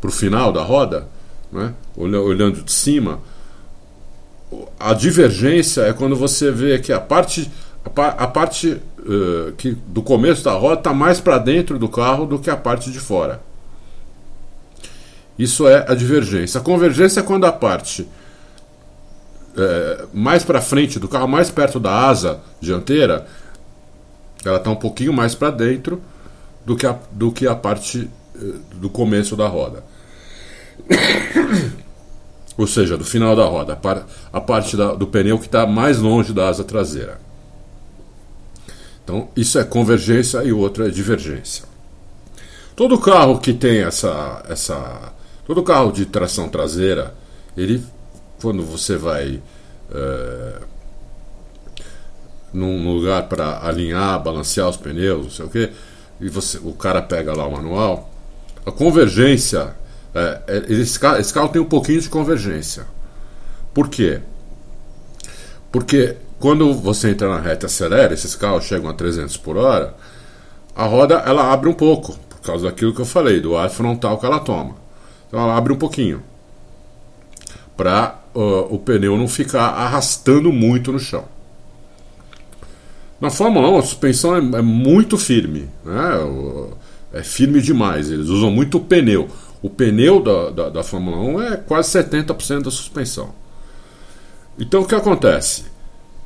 o 0.04 0.12
final 0.12 0.52
da 0.52 0.64
roda, 0.64 1.08
né? 1.52 1.74
olhando 1.96 2.64
de 2.64 2.72
cima, 2.72 3.20
a 4.80 4.94
divergência 4.94 5.82
é 5.82 5.94
quando 5.94 6.16
você 6.16 6.52
vê 6.52 6.80
que 6.80 6.92
a 6.92 7.00
parte 7.00 7.52
a, 7.96 8.28
parte 8.28 8.82
uh, 9.00 9.52
que 9.58 9.72
do 9.72 10.02
começo 10.02 10.44
da 10.44 10.52
roda 10.52 10.80
está 10.80 10.94
mais 10.94 11.22
para 11.22 11.38
dentro 11.38 11.80
do 11.80 11.88
carro 11.88 12.26
do 12.26 12.40
que 12.40 12.50
a 12.50 12.58
parte 12.58 12.92
de 12.92 13.00
fora. 13.00 13.42
Isso 15.38 15.68
é 15.68 15.86
a 15.88 15.94
divergência. 15.94 16.60
A 16.60 16.64
convergência 16.64 17.20
é 17.20 17.24
quando 17.24 17.46
a 17.46 17.52
parte 17.52 18.08
é, 19.58 20.06
mais 20.14 20.44
para 20.44 20.62
frente 20.62 21.00
do 21.00 21.08
carro, 21.08 21.28
mais 21.28 21.50
perto 21.50 21.80
da 21.80 21.92
asa 21.92 22.40
dianteira, 22.62 23.26
ela 24.46 24.58
está 24.58 24.70
um 24.70 24.76
pouquinho 24.76 25.12
mais 25.12 25.34
para 25.34 25.50
dentro 25.50 26.02
do 26.66 26.76
que 26.76 26.86
a, 26.86 26.98
do 27.12 27.32
que 27.32 27.48
a 27.48 27.56
parte 27.56 28.10
é, 28.36 28.40
do 28.76 28.90
começo 28.90 29.36
da 29.36 29.48
roda. 29.48 29.84
Ou 32.58 32.66
seja, 32.66 32.98
do 32.98 33.06
final 33.06 33.36
da 33.36 33.46
roda, 33.46 33.74
a, 33.74 33.76
par, 33.76 34.06
a 34.34 34.42
parte 34.42 34.76
da, 34.76 34.94
do 34.94 35.06
pneu 35.08 35.38
que 35.38 35.46
está 35.46 35.66
mais 35.66 36.00
longe 36.00 36.34
da 36.34 36.48
asa 36.48 36.64
traseira. 36.64 37.20
Então, 39.04 39.30
isso 39.36 39.58
é 39.60 39.64
convergência 39.64 40.44
e 40.44 40.52
o 40.52 40.58
outro 40.60 40.86
é 40.86 40.90
divergência. 40.90 41.66
Todo 42.76 43.00
carro 43.00 43.40
que 43.40 43.54
tem 43.54 43.84
essa, 43.84 44.44
essa 44.50 45.14
Todo 45.48 45.64
carro 45.64 45.94
de 45.94 46.06
tração 46.06 46.50
traseira, 46.50 47.16
ele, 47.56 47.82
quando 48.42 48.64
você 48.64 48.98
vai 48.98 49.42
é, 49.90 50.54
num 52.54 52.94
lugar 52.94 53.30
para 53.30 53.66
alinhar, 53.66 54.22
balancear 54.22 54.68
os 54.68 54.76
pneus, 54.76 55.24
não 55.24 55.30
sei 55.30 55.46
o 55.46 55.50
que, 55.50 55.72
e 56.20 56.28
você, 56.28 56.58
o 56.58 56.74
cara 56.74 57.02
pega 57.02 57.34
lá 57.34 57.48
o 57.48 57.54
manual, 57.54 58.12
a 58.66 58.72
convergência, 58.74 59.74
é, 60.14 60.42
é, 60.48 60.74
esse, 60.74 61.00
carro, 61.00 61.18
esse 61.18 61.34
carro 61.34 61.48
tem 61.48 61.62
um 61.62 61.70
pouquinho 61.70 62.02
de 62.02 62.10
convergência. 62.10 62.86
Por 63.74 63.88
quê? 63.88 64.20
Porque 65.72 66.18
quando 66.42 66.74
você 66.74 67.12
entra 67.12 67.30
na 67.30 67.40
reta 67.40 67.66
e 67.66 67.68
acelera, 67.68 68.14
esses 68.14 68.36
carros 68.36 68.66
chegam 68.66 68.90
a 68.90 68.94
300 68.94 69.38
por 69.38 69.56
hora, 69.56 69.96
a 70.76 70.84
roda 70.84 71.24
ela 71.26 71.54
abre 71.54 71.70
um 71.70 71.74
pouco, 71.74 72.20
por 72.30 72.42
causa 72.42 72.66
daquilo 72.66 72.94
que 72.94 73.00
eu 73.00 73.06
falei, 73.06 73.40
do 73.40 73.56
ar 73.56 73.70
frontal 73.70 74.18
que 74.18 74.26
ela 74.26 74.42
toma. 74.42 74.87
Então 75.28 75.40
ela 75.40 75.56
abre 75.56 75.74
um 75.74 75.78
pouquinho 75.78 76.24
para 77.76 78.20
uh, 78.34 78.74
o 78.74 78.80
pneu 78.80 79.18
não 79.18 79.28
ficar 79.28 79.68
arrastando 79.68 80.52
muito 80.52 80.92
no 80.92 81.00
chão. 81.00 81.26
Na 83.20 83.30
Fórmula 83.30 83.70
1 83.70 83.78
a 83.78 83.82
suspensão 83.82 84.36
é, 84.36 84.40
é 84.40 84.62
muito 84.62 85.18
firme, 85.18 85.70
né? 85.84 86.12
é 87.14 87.24
firme 87.24 87.62
demais. 87.62 88.10
Eles 88.10 88.28
usam 88.28 88.52
muito 88.52 88.78
o 88.78 88.82
pneu. 88.82 89.30
O 89.62 89.70
pneu 89.70 90.22
da, 90.22 90.50
da, 90.50 90.70
da 90.70 90.84
Fórmula 90.84 91.18
1 91.18 91.42
é 91.42 91.58
quase 91.58 91.90
70% 91.98 92.64
da 92.64 92.72
suspensão. 92.72 93.34
Então 94.58 94.82
o 94.82 94.86
que 94.86 94.96
acontece 94.96 95.66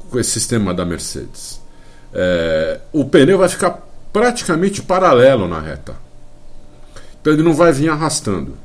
com 0.09 0.19
esse 0.19 0.31
sistema 0.31 0.73
da 0.73 0.85
Mercedes? 0.85 1.61
É, 2.13 2.79
o 2.91 3.05
pneu 3.05 3.37
vai 3.37 3.47
ficar 3.47 3.87
praticamente 4.11 4.81
paralelo 4.81 5.47
na 5.47 5.59
reta. 5.59 5.95
Então 7.19 7.31
ele 7.31 7.43
não 7.43 7.53
vai 7.53 7.71
vir 7.71 7.89
arrastando. 7.89 8.57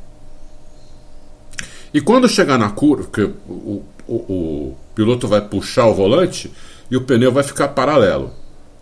E 1.96 2.00
quando 2.02 2.28
chegar 2.28 2.58
na 2.58 2.68
curva, 2.68 3.08
que 3.10 3.22
o, 3.22 3.82
o, 4.06 4.14
o 4.14 4.76
piloto 4.94 5.26
vai 5.26 5.40
puxar 5.40 5.86
o 5.86 5.94
volante 5.94 6.52
e 6.90 6.96
o 6.98 7.00
pneu 7.00 7.32
vai 7.32 7.42
ficar 7.42 7.68
paralelo 7.68 8.34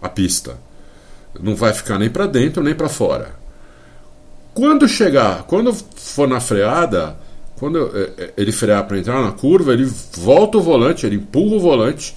à 0.02 0.08
pista. 0.08 0.58
Não 1.38 1.54
vai 1.54 1.72
ficar 1.72 1.96
nem 1.96 2.10
para 2.10 2.26
dentro 2.26 2.60
nem 2.60 2.74
para 2.74 2.88
fora. 2.88 3.36
Quando 4.52 4.88
chegar, 4.88 5.44
quando 5.44 5.72
for 5.72 6.26
na 6.26 6.40
freada, 6.40 7.16
quando 7.54 7.88
é, 7.96 8.10
é, 8.18 8.32
ele 8.36 8.50
frear 8.50 8.84
para 8.84 8.98
entrar 8.98 9.22
na 9.22 9.30
curva, 9.30 9.72
ele 9.72 9.88
volta 10.16 10.58
o 10.58 10.60
volante, 10.60 11.06
ele 11.06 11.14
empurra 11.14 11.54
o 11.54 11.60
volante 11.60 12.16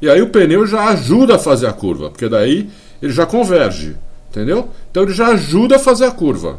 e 0.00 0.08
aí 0.08 0.22
o 0.22 0.30
pneu 0.30 0.66
já 0.66 0.88
ajuda 0.88 1.34
a 1.34 1.38
fazer 1.38 1.66
a 1.66 1.74
curva, 1.74 2.08
porque 2.08 2.26
daí 2.26 2.70
ele 3.02 3.12
já 3.12 3.26
converge, 3.26 3.98
entendeu? 4.30 4.70
Então 4.90 5.02
ele 5.02 5.12
já 5.12 5.26
ajuda 5.26 5.76
a 5.76 5.78
fazer 5.78 6.06
a 6.06 6.10
curva. 6.10 6.58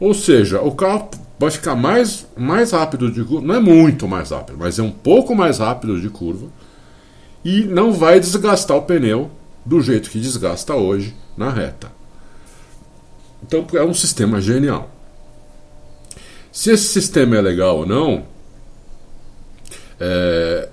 Ou 0.00 0.12
seja, 0.12 0.60
o 0.60 0.72
carro 0.72 1.08
vai 1.38 1.50
ficar 1.50 1.74
mais, 1.74 2.26
mais 2.36 2.70
rápido 2.70 3.10
de 3.10 3.22
curva, 3.22 3.46
não 3.46 3.54
é 3.54 3.60
muito 3.60 4.08
mais 4.08 4.30
rápido, 4.30 4.58
mas 4.58 4.78
é 4.78 4.82
um 4.82 4.90
pouco 4.90 5.34
mais 5.34 5.58
rápido 5.58 6.00
de 6.00 6.08
curva 6.08 6.46
e 7.44 7.62
não 7.64 7.92
vai 7.92 8.18
desgastar 8.18 8.76
o 8.76 8.82
pneu 8.82 9.30
do 9.64 9.80
jeito 9.80 10.10
que 10.10 10.18
desgasta 10.18 10.74
hoje 10.74 11.14
na 11.36 11.50
reta. 11.50 11.92
Então 13.42 13.66
é 13.74 13.82
um 13.82 13.94
sistema 13.94 14.40
genial. 14.40 14.90
Se 16.50 16.70
esse 16.70 16.84
sistema 16.84 17.36
é 17.36 17.40
legal 17.40 17.78
ou 17.78 17.86
não, 17.86 18.24
é, 20.00 20.68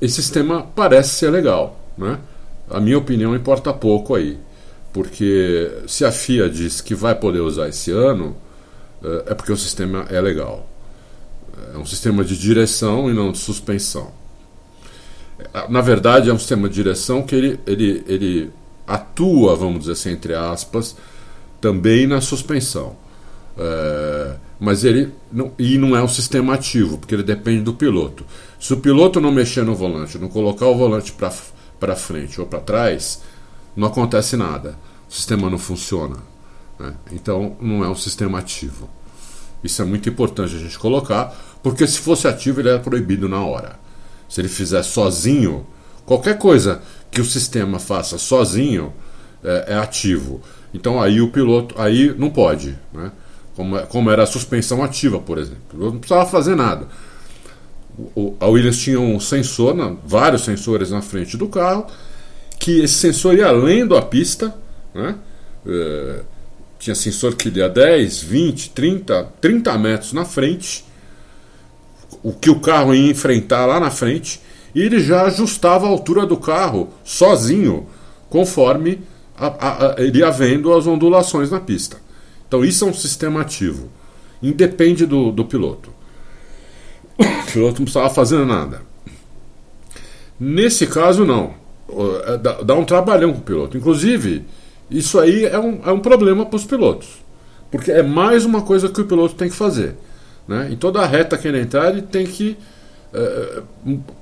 esse 0.00 0.14
sistema 0.14 0.66
parece 0.74 1.10
ser 1.10 1.30
legal. 1.30 1.78
Né? 1.96 2.18
A 2.70 2.80
minha 2.80 2.98
opinião 2.98 3.36
importa 3.36 3.72
pouco 3.72 4.14
aí. 4.14 4.38
Porque 4.92 5.70
se 5.86 6.04
a 6.04 6.12
FIA 6.12 6.48
diz 6.48 6.80
que 6.80 6.94
vai 6.94 7.14
poder 7.14 7.40
usar 7.40 7.68
esse 7.68 7.90
ano, 7.90 8.36
é 9.26 9.34
porque 9.34 9.52
o 9.52 9.56
sistema 9.56 10.06
é 10.08 10.20
legal. 10.20 10.68
É 11.74 11.78
um 11.78 11.84
sistema 11.84 12.24
de 12.24 12.36
direção 12.36 13.10
e 13.10 13.14
não 13.14 13.32
de 13.32 13.38
suspensão. 13.38 14.12
Eh, 15.38 15.66
na 15.68 15.80
verdade, 15.80 16.30
é 16.30 16.32
um 16.32 16.38
sistema 16.38 16.68
de 16.68 16.74
direção 16.74 17.22
que 17.22 17.34
ele, 17.34 17.60
ele, 17.66 18.04
ele 18.06 18.50
atua, 18.86 19.56
vamos 19.56 19.80
dizer 19.80 19.92
assim, 19.92 20.10
entre 20.10 20.34
aspas, 20.34 20.96
também 21.60 22.06
na 22.06 22.20
suspensão. 22.20 22.96
É, 23.56 24.36
mas 24.58 24.84
ele 24.84 25.12
não, 25.30 25.52
e 25.58 25.76
não 25.76 25.96
é 25.96 26.02
um 26.02 26.08
sistema 26.08 26.54
ativo, 26.54 26.98
porque 26.98 27.14
ele 27.14 27.22
depende 27.22 27.62
do 27.62 27.74
piloto. 27.74 28.24
Se 28.58 28.72
o 28.72 28.78
piloto 28.78 29.20
não 29.20 29.30
mexer 29.30 29.64
no 29.64 29.74
volante, 29.74 30.18
não 30.18 30.28
colocar 30.28 30.66
o 30.66 30.76
volante 30.76 31.12
para 31.78 31.96
frente 31.96 32.40
ou 32.40 32.46
para 32.46 32.60
trás, 32.60 33.22
não 33.76 33.88
acontece 33.88 34.36
nada. 34.36 34.78
O 35.08 35.12
sistema 35.12 35.50
não 35.50 35.58
funciona. 35.58 36.16
Né? 36.78 36.94
Então 37.12 37.56
não 37.60 37.84
é 37.84 37.88
um 37.88 37.94
sistema 37.94 38.38
ativo. 38.38 38.88
Isso 39.62 39.80
é 39.80 39.84
muito 39.84 40.08
importante 40.08 40.56
a 40.56 40.58
gente 40.58 40.78
colocar, 40.78 41.34
porque 41.62 41.86
se 41.86 41.98
fosse 41.98 42.26
ativo 42.26 42.60
ele 42.60 42.68
era 42.68 42.80
proibido 42.80 43.28
na 43.28 43.40
hora. 43.44 43.78
Se 44.28 44.40
ele 44.40 44.48
fizer 44.48 44.82
sozinho, 44.82 45.66
qualquer 46.04 46.38
coisa 46.38 46.82
que 47.10 47.20
o 47.20 47.24
sistema 47.24 47.78
faça 47.78 48.18
sozinho 48.18 48.92
é, 49.44 49.66
é 49.68 49.74
ativo. 49.74 50.40
Então 50.74 51.00
aí 51.00 51.20
o 51.20 51.30
piloto 51.30 51.74
aí 51.80 52.14
não 52.18 52.30
pode, 52.30 52.76
né? 52.92 53.12
como, 53.54 53.76
é, 53.76 53.86
como 53.86 54.10
era 54.10 54.22
a 54.22 54.26
suspensão 54.26 54.82
ativa, 54.82 55.20
por 55.20 55.38
exemplo. 55.38 55.60
Não 55.74 55.98
precisava 55.98 56.28
fazer 56.28 56.56
nada. 56.56 56.86
A 58.40 58.46
Williams 58.46 58.78
tinha 58.78 58.98
um 58.98 59.20
sensor, 59.20 59.76
vários 60.04 60.44
sensores 60.44 60.90
na 60.90 61.02
frente 61.02 61.36
do 61.36 61.46
carro, 61.46 61.86
que 62.58 62.80
esse 62.80 62.94
sensor 62.94 63.34
ia 63.34 63.48
além 63.48 63.86
da 63.86 64.00
pista, 64.00 64.54
né? 64.94 65.16
É, 65.66 66.22
tinha 66.82 66.96
sensor 66.96 67.36
que 67.36 67.48
ia 67.48 67.68
10, 67.68 68.22
20, 68.22 68.70
30, 68.70 69.32
30 69.40 69.78
metros 69.78 70.12
na 70.12 70.24
frente, 70.24 70.84
o 72.24 72.32
que 72.32 72.50
o 72.50 72.58
carro 72.58 72.92
ia 72.92 73.08
enfrentar 73.08 73.66
lá 73.66 73.78
na 73.78 73.88
frente, 73.88 74.40
e 74.74 74.82
ele 74.82 74.98
já 74.98 75.22
ajustava 75.26 75.86
a 75.86 75.88
altura 75.88 76.26
do 76.26 76.36
carro 76.36 76.92
sozinho, 77.04 77.86
conforme 78.28 79.00
a, 79.36 79.46
a, 79.46 79.92
a, 79.92 80.02
ele 80.02 80.18
ia 80.18 80.30
vendo 80.32 80.72
as 80.72 80.84
ondulações 80.88 81.52
na 81.52 81.60
pista. 81.60 81.98
Então 82.48 82.64
isso 82.64 82.84
é 82.84 82.88
um 82.88 82.94
sistema 82.94 83.42
ativo, 83.42 83.88
independe 84.42 85.06
do, 85.06 85.30
do 85.30 85.44
piloto. 85.44 85.90
O 87.16 87.52
piloto 87.52 87.78
não 87.78 87.84
precisava 87.84 88.10
fazer 88.10 88.44
nada. 88.44 88.82
Nesse 90.38 90.88
caso, 90.88 91.24
não. 91.24 91.54
É, 92.26 92.64
dá 92.64 92.74
um 92.74 92.84
trabalhão 92.84 93.32
com 93.32 93.38
o 93.38 93.42
piloto. 93.42 93.76
Inclusive, 93.76 94.44
isso 94.92 95.18
aí 95.18 95.44
é 95.44 95.58
um, 95.58 95.80
é 95.84 95.92
um 95.92 96.00
problema 96.00 96.46
para 96.46 96.56
os 96.56 96.64
pilotos. 96.64 97.08
Porque 97.70 97.90
é 97.90 98.02
mais 98.02 98.44
uma 98.44 98.62
coisa 98.62 98.88
que 98.88 99.00
o 99.00 99.06
piloto 99.06 99.34
tem 99.34 99.48
que 99.48 99.56
fazer. 99.56 99.94
Né? 100.46 100.68
Em 100.70 100.76
toda 100.76 101.00
a 101.00 101.06
reta 101.06 101.38
que 101.38 101.48
ele 101.48 101.60
entrar, 101.60 101.90
ele 101.90 102.02
tem 102.02 102.26
que 102.26 102.56
é, 103.14 103.62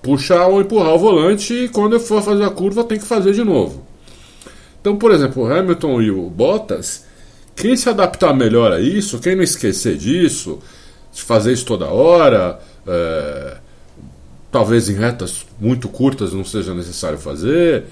puxar 0.03 0.47
ou 0.47 0.61
empurrar 0.61 0.95
o 0.95 0.99
volante 0.99 1.53
e 1.55 1.69
quando 1.69 1.97
ele 1.97 2.05
for 2.05 2.23
fazer 2.23 2.45
a 2.45 2.51
curva 2.51 2.85
tem 2.85 2.99
que 2.99 3.07
fazer 3.07 3.33
de 3.33 3.45
novo. 3.45 3.87
Então, 4.81 4.97
por 4.97 5.13
exemplo, 5.13 5.43
o 5.43 5.53
Hamilton 5.53 6.01
e 6.01 6.11
o 6.11 6.31
Bottas, 6.31 7.05
quem 7.55 7.77
se 7.77 7.89
adaptar 7.89 8.35
melhor 8.35 8.73
a 8.73 8.81
isso, 8.81 9.19
quem 9.19 9.37
não 9.37 9.43
esquecer 9.43 9.97
disso, 9.97 10.59
de 11.13 11.23
fazer 11.23 11.53
isso 11.53 11.67
toda 11.67 11.87
hora, 11.87 12.59
é, 12.87 13.57
talvez 14.51 14.89
em 14.89 14.95
retas 14.95 15.47
muito 15.61 15.89
curtas 15.89 16.33
não 16.33 16.45
seja 16.45 16.75
necessário 16.75 17.19
fazer, 17.19 17.85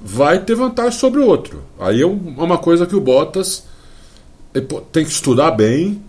vai 0.00 0.38
ter 0.40 0.54
vantagem 0.54 0.98
sobre 0.98 1.20
o 1.20 1.26
outro. 1.26 1.62
Aí 1.78 2.02
é 2.02 2.06
uma 2.06 2.58
coisa 2.58 2.86
que 2.86 2.94
o 2.94 3.00
Bottas 3.00 3.64
tem 4.92 5.04
que 5.04 5.10
estudar 5.10 5.50
bem, 5.50 6.02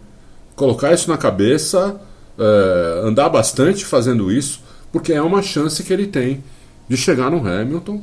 colocar 0.56 0.94
isso 0.94 1.10
na 1.10 1.18
cabeça, 1.18 2.00
é, 2.38 3.02
andar 3.04 3.30
bastante 3.30 3.86
fazendo 3.86 4.32
isso, 4.32 4.62
porque 4.92 5.14
é 5.14 5.22
uma 5.22 5.42
chance 5.42 5.84
que 5.84 5.92
ele 5.92 6.08
tem 6.08 6.44
de 6.88 6.96
chegar 6.96 7.30
no 7.30 7.46
Hamilton, 7.46 8.02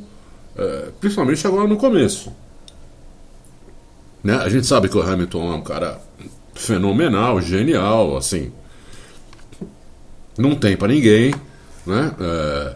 é, 0.57 0.89
principalmente 0.99 1.45
agora 1.47 1.67
no 1.67 1.77
começo. 1.77 2.31
Né? 4.23 4.35
A 4.35 4.49
gente 4.49 4.65
sabe 4.67 4.89
que 4.89 4.97
o 4.97 5.01
Hamilton 5.01 5.53
é 5.53 5.55
um 5.55 5.61
cara 5.61 5.99
fenomenal, 6.53 7.41
genial, 7.41 8.17
assim. 8.17 8.51
Não 10.37 10.55
tem 10.55 10.75
para 10.75 10.87
ninguém, 10.87 11.33
né? 11.85 12.13
É, 12.19 12.75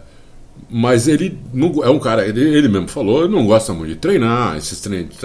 mas 0.70 1.08
ele 1.08 1.36
não, 1.52 1.82
é 1.82 1.90
um 1.90 1.98
cara, 1.98 2.26
ele, 2.26 2.40
ele 2.40 2.68
mesmo 2.68 2.88
falou, 2.88 3.28
não 3.28 3.46
gosta 3.46 3.72
muito 3.72 3.90
de 3.90 3.96
treinar, 3.96 4.56
esses 4.56 4.80
treinos 4.80 5.16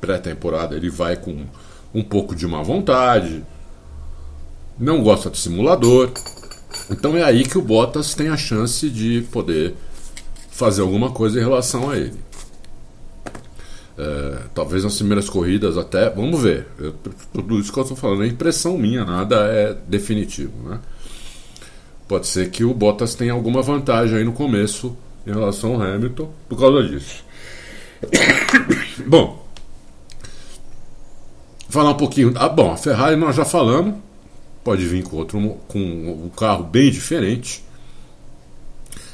pré-temporada 0.00 0.76
ele 0.76 0.88
vai 0.88 1.16
com 1.16 1.44
um 1.92 2.02
pouco 2.02 2.34
de 2.36 2.46
má 2.46 2.62
vontade, 2.62 3.42
não 4.78 5.02
gosta 5.02 5.28
de 5.28 5.38
simulador. 5.38 6.10
Então 6.90 7.16
é 7.16 7.22
aí 7.22 7.44
que 7.44 7.58
o 7.58 7.62
Bottas 7.62 8.14
tem 8.14 8.28
a 8.28 8.36
chance 8.36 8.88
de 8.88 9.22
poder 9.30 9.74
fazer 10.50 10.82
alguma 10.82 11.10
coisa 11.10 11.38
em 11.38 11.42
relação 11.42 11.90
a 11.90 11.96
ele. 11.96 12.18
É, 13.98 14.38
talvez 14.54 14.84
nas 14.84 14.96
primeiras 14.96 15.28
corridas 15.28 15.76
até. 15.76 16.08
Vamos 16.10 16.42
ver. 16.42 16.66
Eu, 16.78 16.94
tudo 17.32 17.58
isso 17.58 17.72
que 17.72 17.78
eu 17.78 17.82
estou 17.82 17.96
falando 17.96 18.24
é 18.24 18.26
impressão 18.26 18.78
minha, 18.78 19.04
nada 19.04 19.36
é 19.46 19.76
definitivo. 19.86 20.52
Né? 20.68 20.80
Pode 22.12 22.26
ser 22.26 22.50
que 22.50 22.62
o 22.62 22.74
Bottas 22.74 23.14
tenha 23.14 23.32
alguma 23.32 23.62
vantagem 23.62 24.18
aí 24.18 24.22
no 24.22 24.34
começo 24.34 24.94
em 25.26 25.32
relação 25.32 25.72
ao 25.72 25.82
Hamilton 25.82 26.30
por 26.46 26.58
causa 26.58 26.86
disso. 26.86 27.24
bom, 29.08 29.48
falar 31.70 31.92
um 31.92 31.96
pouquinho. 31.96 32.34
Ah, 32.36 32.50
bom, 32.50 32.70
a 32.70 32.76
Ferrari 32.76 33.16
nós 33.16 33.34
já 33.34 33.46
falamos. 33.46 33.94
Pode 34.62 34.84
vir 34.84 35.02
com 35.04 35.16
outro 35.16 35.56
com 35.66 35.78
um 35.78 36.28
carro 36.28 36.64
bem 36.64 36.90
diferente. 36.90 37.64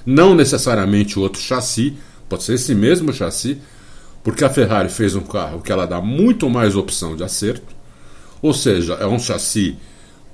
Não 0.04 0.34
necessariamente 0.34 1.20
outro 1.20 1.40
chassi, 1.40 1.96
pode 2.28 2.42
ser 2.42 2.54
esse 2.54 2.74
mesmo 2.74 3.12
chassi, 3.12 3.60
porque 4.24 4.42
a 4.42 4.50
Ferrari 4.50 4.88
fez 4.88 5.14
um 5.14 5.22
carro 5.22 5.62
que 5.62 5.70
ela 5.70 5.86
dá 5.86 6.00
muito 6.00 6.50
mais 6.50 6.74
opção 6.74 7.14
de 7.14 7.22
acerto, 7.22 7.76
ou 8.42 8.52
seja, 8.52 8.94
é 8.94 9.06
um 9.06 9.20
chassi 9.20 9.76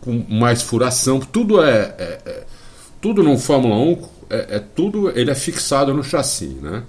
com 0.01 0.25
mais 0.31 0.63
furação, 0.63 1.21
tudo 1.21 1.63
é, 1.63 1.95
é, 1.99 2.21
é 2.25 2.54
tudo 3.05 3.23
no 3.23 3.37
Fórmula 3.37 3.77
1 3.77 4.09
é, 4.31 4.57
é, 4.57 4.59
tudo 4.59 5.11
ele 5.11 5.31
é 5.31 5.35
fixado 5.35 5.93
no 5.93 6.03
chassi, 6.03 6.47
né? 6.47 6.85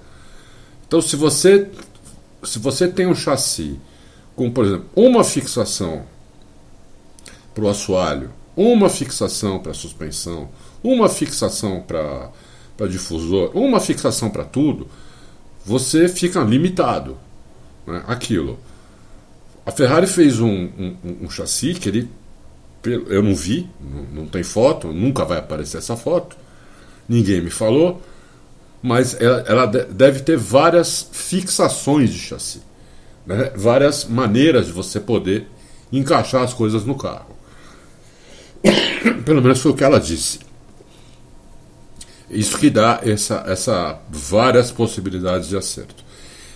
Então 0.88 0.98
se 1.02 1.14
você 1.14 1.68
se 2.42 2.58
você 2.58 2.88
tem 2.88 3.06
um 3.06 3.14
chassi 3.14 3.78
com, 4.34 4.50
por 4.50 4.64
exemplo, 4.64 4.86
uma 4.96 5.22
fixação 5.22 6.06
para 7.54 7.64
o 7.64 7.68
assoalho, 7.68 8.30
uma 8.56 8.88
fixação 8.88 9.58
para 9.58 9.72
a 9.72 9.74
suspensão, 9.74 10.48
uma 10.82 11.06
fixação 11.10 11.82
para 11.82 12.86
difusor, 12.88 13.50
uma 13.54 13.78
fixação 13.78 14.30
para 14.30 14.44
tudo, 14.44 14.88
você 15.66 16.08
fica 16.08 16.40
limitado 16.40 17.18
né, 17.86 18.02
aquilo. 18.06 18.58
A 19.66 19.70
Ferrari 19.70 20.06
fez 20.06 20.40
um, 20.40 20.48
um, 20.48 20.96
um, 21.24 21.28
chassi 21.28 21.74
que 21.74 21.90
ele. 21.90 22.08
Eu 22.92 23.22
não 23.22 23.34
vi, 23.34 23.68
não, 23.80 24.22
não 24.22 24.26
tem 24.26 24.42
foto, 24.42 24.88
nunca 24.88 25.24
vai 25.24 25.38
aparecer 25.38 25.78
essa 25.78 25.96
foto, 25.96 26.36
ninguém 27.08 27.40
me 27.40 27.50
falou, 27.50 28.00
mas 28.82 29.20
ela, 29.20 29.44
ela 29.46 29.66
deve 29.66 30.20
ter 30.20 30.36
várias 30.36 31.08
fixações 31.12 32.10
de 32.10 32.18
chassi, 32.18 32.62
né, 33.26 33.50
várias 33.54 34.04
maneiras 34.04 34.66
de 34.66 34.72
você 34.72 35.00
poder 35.00 35.46
encaixar 35.92 36.42
as 36.42 36.54
coisas 36.54 36.84
no 36.84 36.94
carro. 36.94 37.36
Pelo 39.24 39.42
menos 39.42 39.60
foi 39.60 39.72
o 39.72 39.74
que 39.74 39.84
ela 39.84 40.00
disse. 40.00 40.40
Isso 42.28 42.58
que 42.58 42.68
dá 42.68 43.00
essa, 43.04 43.44
essa 43.46 43.98
várias 44.10 44.72
possibilidades 44.72 45.48
de 45.48 45.56
acerto. 45.56 46.04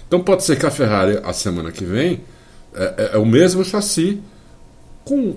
Então 0.06 0.20
pode 0.20 0.42
ser 0.42 0.58
que 0.58 0.66
a 0.66 0.70
Ferrari, 0.70 1.20
a 1.22 1.32
semana 1.32 1.70
que 1.70 1.84
vem, 1.84 2.20
é, 2.74 2.94
é, 2.96 3.10
é 3.14 3.18
o 3.18 3.24
mesmo 3.24 3.64
chassi 3.64 4.20
com, 5.04 5.36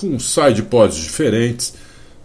com 0.00 0.18
side 0.18 0.62
pods 0.62 0.96
diferentes, 0.96 1.74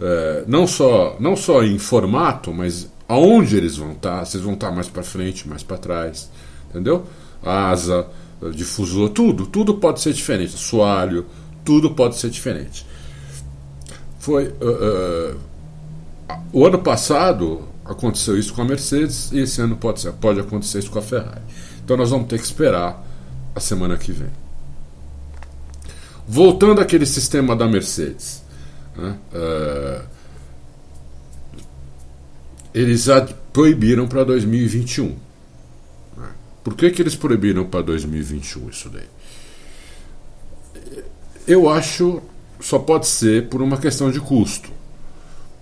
é, 0.00 0.44
não, 0.46 0.66
só, 0.66 1.16
não 1.20 1.36
só 1.36 1.62
em 1.62 1.78
formato, 1.78 2.52
mas 2.52 2.90
aonde 3.08 3.56
eles 3.56 3.76
vão 3.76 3.92
estar, 3.92 4.24
se 4.24 4.36
eles 4.36 4.44
vão 4.44 4.54
estar 4.54 4.70
mais 4.70 4.88
para 4.88 5.02
frente, 5.02 5.48
mais 5.48 5.62
para 5.62 5.76
trás, 5.76 6.30
entendeu? 6.70 7.04
Asa, 7.44 8.06
difusor, 8.54 9.10
tudo, 9.10 9.46
tudo 9.46 9.74
pode 9.74 10.00
ser 10.00 10.12
diferente, 10.12 10.52
soalho, 10.52 11.26
tudo 11.64 11.90
pode 11.90 12.16
ser 12.16 12.30
diferente. 12.30 12.86
Foi 14.18 14.48
uh, 14.48 15.34
uh, 15.34 15.40
o 16.52 16.66
ano 16.66 16.78
passado 16.78 17.68
aconteceu 17.84 18.36
isso 18.36 18.52
com 18.52 18.62
a 18.62 18.64
Mercedes 18.64 19.30
e 19.32 19.40
esse 19.40 19.60
ano 19.60 19.76
pode, 19.76 20.00
ser, 20.00 20.12
pode 20.14 20.40
acontecer 20.40 20.80
isso 20.80 20.90
com 20.90 20.98
a 20.98 21.02
Ferrari. 21.02 21.42
Então 21.84 21.96
nós 21.96 22.10
vamos 22.10 22.26
ter 22.26 22.38
que 22.38 22.44
esperar 22.44 23.04
a 23.54 23.60
semana 23.60 23.96
que 23.96 24.10
vem. 24.10 24.45
Voltando 26.26 26.80
àquele 26.80 27.06
sistema 27.06 27.54
da 27.54 27.66
Mercedes. 27.66 28.42
Né, 28.96 29.16
uh, 29.32 30.04
eles 32.74 33.04
já 33.04 33.20
proibiram 33.52 34.06
para 34.06 34.24
2021. 34.24 35.16
Né? 36.16 36.28
Por 36.64 36.74
que, 36.74 36.90
que 36.90 37.00
eles 37.00 37.14
proibiram 37.14 37.64
para 37.64 37.82
2021 37.82 38.68
isso 38.70 38.90
daí? 38.90 39.08
Eu 41.46 41.68
acho 41.68 42.22
só 42.60 42.78
pode 42.78 43.06
ser 43.06 43.48
por 43.48 43.62
uma 43.62 43.76
questão 43.76 44.10
de 44.10 44.20
custo. 44.20 44.70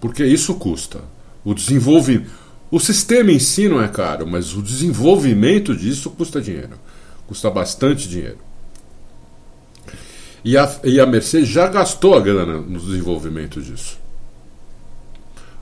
Porque 0.00 0.24
isso 0.24 0.54
custa. 0.54 1.00
O 1.44 1.54
desenvolvimento. 1.54 2.30
O 2.70 2.80
sistema 2.80 3.30
em 3.30 3.38
si 3.38 3.68
não 3.68 3.82
é 3.82 3.88
caro, 3.88 4.26
mas 4.26 4.56
o 4.56 4.62
desenvolvimento 4.62 5.76
disso 5.76 6.10
custa 6.10 6.40
dinheiro. 6.40 6.78
Custa 7.26 7.50
bastante 7.50 8.08
dinheiro. 8.08 8.38
E 10.44 10.58
a, 10.58 10.70
e 10.84 11.00
a 11.00 11.06
Mercedes 11.06 11.48
já 11.48 11.66
gastou 11.68 12.14
a 12.14 12.20
grana 12.20 12.60
no 12.60 12.78
desenvolvimento 12.78 13.62
disso. 13.62 13.98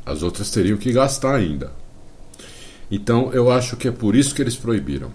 As 0.05 0.22
outras 0.22 0.51
teriam 0.51 0.76
que 0.76 0.93
gastar 0.93 1.37
ainda. 1.37 1.70
Então 2.91 3.33
eu 3.33 3.51
acho 3.51 3.76
que 3.76 3.87
é 3.87 3.93
por 3.93 4.16
isso 4.16 4.35
que 4.35 4.43
eles 4.43 4.57
proibiram. 4.57 5.11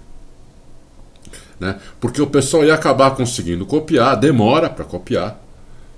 Né? 1.60 1.78
Porque 2.00 2.22
o 2.22 2.28
pessoal 2.28 2.64
ia 2.64 2.74
acabar 2.74 3.12
conseguindo 3.12 3.66
copiar, 3.66 4.16
demora 4.16 4.70
para 4.70 4.86
copiar. 4.86 5.40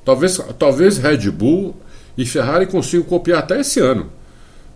Talvez, 0.03 0.37
talvez 0.57 0.97
Red 0.97 1.29
Bull 1.29 1.75
e 2.17 2.25
Ferrari 2.25 2.65
consigam 2.65 3.05
copiar 3.05 3.39
até 3.39 3.59
esse 3.59 3.79
ano, 3.79 4.09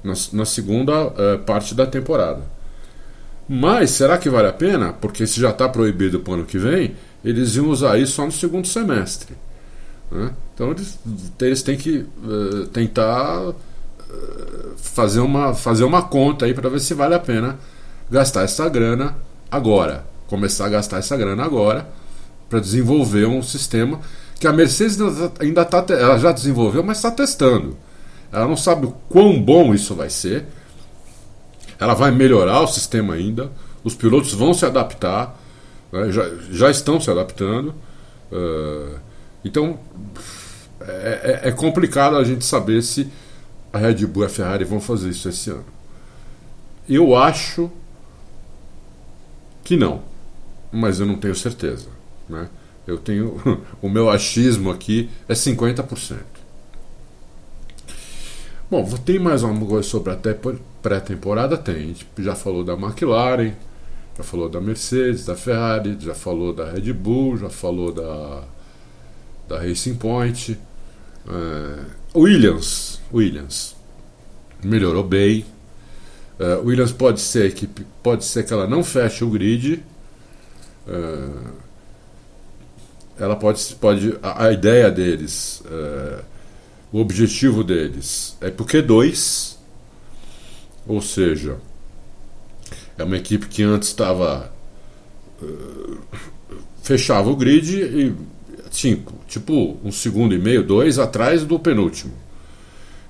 na, 0.04 0.14
na 0.34 0.46
segunda 0.46 1.08
uh, 1.08 1.40
parte 1.46 1.74
da 1.74 1.88
temporada. 1.88 2.42
Mas 3.48 3.92
será 3.92 4.18
que 4.18 4.30
vale 4.30 4.48
a 4.48 4.54
pena? 4.54 4.94
Porque 4.94 5.26
se 5.26 5.40
já 5.40 5.50
está 5.50 5.68
proibido 5.68 6.20
para 6.20 6.32
o 6.32 6.34
ano 6.36 6.46
que 6.46 6.58
vem, 6.58 6.96
eles 7.24 7.56
iam 7.56 7.70
usar 7.70 7.98
isso 7.98 8.14
só 8.14 8.26
no 8.26 8.32
segundo 8.32 8.68
semestre. 8.68 9.36
Né? 10.12 10.32
Então 10.54 10.72
eles, 10.72 11.00
eles 11.40 11.64
têm 11.64 11.78
que 11.78 12.06
uh, 12.24 12.68
tentar 12.68 13.42
uh, 13.50 13.56
fazer, 14.78 15.20
uma, 15.20 15.54
fazer 15.54 15.84
uma 15.84 16.02
conta 16.02 16.46
aí 16.46 16.54
para 16.54 16.70
ver 16.70 16.80
se 16.80 16.94
vale 16.94 17.16
a 17.16 17.20
pena 17.20 17.58
gastar 18.10 18.44
essa 18.44 18.68
grana 18.70 19.16
agora. 19.50 20.06
Começar 20.28 20.66
a 20.66 20.70
gastar 20.70 20.98
essa 20.98 21.16
grana 21.16 21.44
agora 21.44 21.88
para 22.50 22.60
desenvolver 22.60 23.26
um 23.26 23.42
sistema 23.42 24.00
que 24.40 24.48
a 24.48 24.52
Mercedes 24.52 24.98
ainda 25.40 25.62
está 25.62 25.86
ela 25.90 26.18
já 26.20 26.32
desenvolveu, 26.32 26.84
mas 26.84 26.98
está 26.98 27.10
testando. 27.10 27.78
Ela 28.32 28.48
não 28.48 28.58
sabe 28.58 28.88
o 28.88 28.92
quão 29.08 29.42
bom 29.42 29.74
isso 29.74 29.96
vai 29.96 30.10
ser. 30.10 30.46
Ela 31.80 31.94
vai 31.94 32.12
melhorar 32.12 32.60
o 32.62 32.68
sistema 32.68 33.14
ainda. 33.14 33.52
Os 33.84 33.96
pilotos 33.96 34.34
vão 34.34 34.54
se 34.54 34.66
adaptar, 34.66 35.40
já, 36.12 36.30
já 36.52 36.72
estão 36.72 37.00
se 37.00 37.10
adaptando. 37.10 37.74
Uh, 38.32 38.98
então 39.46 39.80
é, 40.82 41.42
é, 41.44 41.50
é, 41.50 41.52
complicado 41.52 42.18
a 42.18 42.24
gente 42.24 42.44
saber 42.44 42.82
se 42.82 43.08
a 43.72 43.78
Red 43.78 44.06
Bull 44.06 44.24
e 44.24 44.26
a 44.26 44.30
Ferrari 44.30 44.64
vão 44.64 44.82
fazer 44.82 45.10
isso 45.10 45.30
esse 45.30 45.50
ano. 45.50 45.66
Eu 46.90 47.16
acho 47.16 47.72
que 49.64 49.78
não, 49.78 50.02
mas 50.72 51.00
eu 51.00 51.06
não 51.06 51.16
tenho 51.16 51.36
certeza. 51.36 51.88
Né? 52.28 52.50
Eu 52.86 52.98
tenho. 52.98 53.40
O 53.82 53.90
meu 53.90 54.10
achismo 54.10 54.72
aqui 54.72 55.10
é 55.28 55.34
50%. 55.34 56.18
Bom, 58.70 58.84
tem 59.06 59.20
mais 59.20 59.44
alguma 59.44 59.66
coisa 59.68 59.88
sobre 59.88 60.14
a 60.14 60.18
pré-temporada? 60.82 61.58
Tem. 61.58 61.76
A 61.76 61.80
gente 61.80 62.08
já 62.18 62.34
falou 62.34 62.64
da 62.64 62.74
McLaren, 62.74 63.54
já 64.18 64.24
falou 64.24 64.48
da 64.48 64.62
Mercedes, 64.62 65.26
da 65.26 65.36
Ferrari, 65.36 65.98
já 66.00 66.14
falou 66.14 66.54
da 66.54 66.72
Red 66.72 66.94
Bull, 66.94 67.38
já 67.38 67.50
falou 67.50 67.92
da, 67.92 68.44
da 69.48 69.60
Racing 69.60 69.96
Point. 69.96 70.58
É, 71.28 71.86
Williams. 72.16 73.02
Williams. 73.12 73.76
Melhorou 74.64 75.04
bem. 75.04 75.46
É, 76.40 76.56
Williams 76.56 76.92
pode 76.92 77.22
ser 77.22 77.54
que 77.54 77.68
pode 78.04 78.24
ser 78.26 78.44
que 78.44 78.54
ela 78.54 78.68
não 78.68 78.84
feche 78.84 79.24
o 79.24 79.30
grid. 79.30 79.84
É, 80.88 81.64
ela 83.20 83.36
pode, 83.36 83.76
pode 83.76 84.18
a, 84.22 84.46
a 84.46 84.52
ideia 84.52 84.92
deles, 84.92 85.64
o 86.92 87.00
objetivo 87.00 87.64
deles 87.64 88.36
é 88.42 88.50
porque 88.50 88.82
dois, 88.82 89.60
ou 90.88 91.00
seja, 91.00 91.58
é 92.98 93.04
uma 93.04 93.18
equipe 93.18 93.48
que 93.48 93.64
antes 93.64 93.90
estava 93.90 94.52
uh, 95.42 95.98
fechava 96.82 97.30
o 97.30 97.36
grid 97.36 97.82
e 97.82 98.16
cinco, 98.72 99.14
tipo 99.28 99.78
um 99.84 99.92
segundo 99.92 100.34
e 100.34 100.40
meio, 100.40 100.64
dois 100.64 101.00
atrás 101.00 101.44
do 101.44 101.60
penúltimo. 101.60 102.14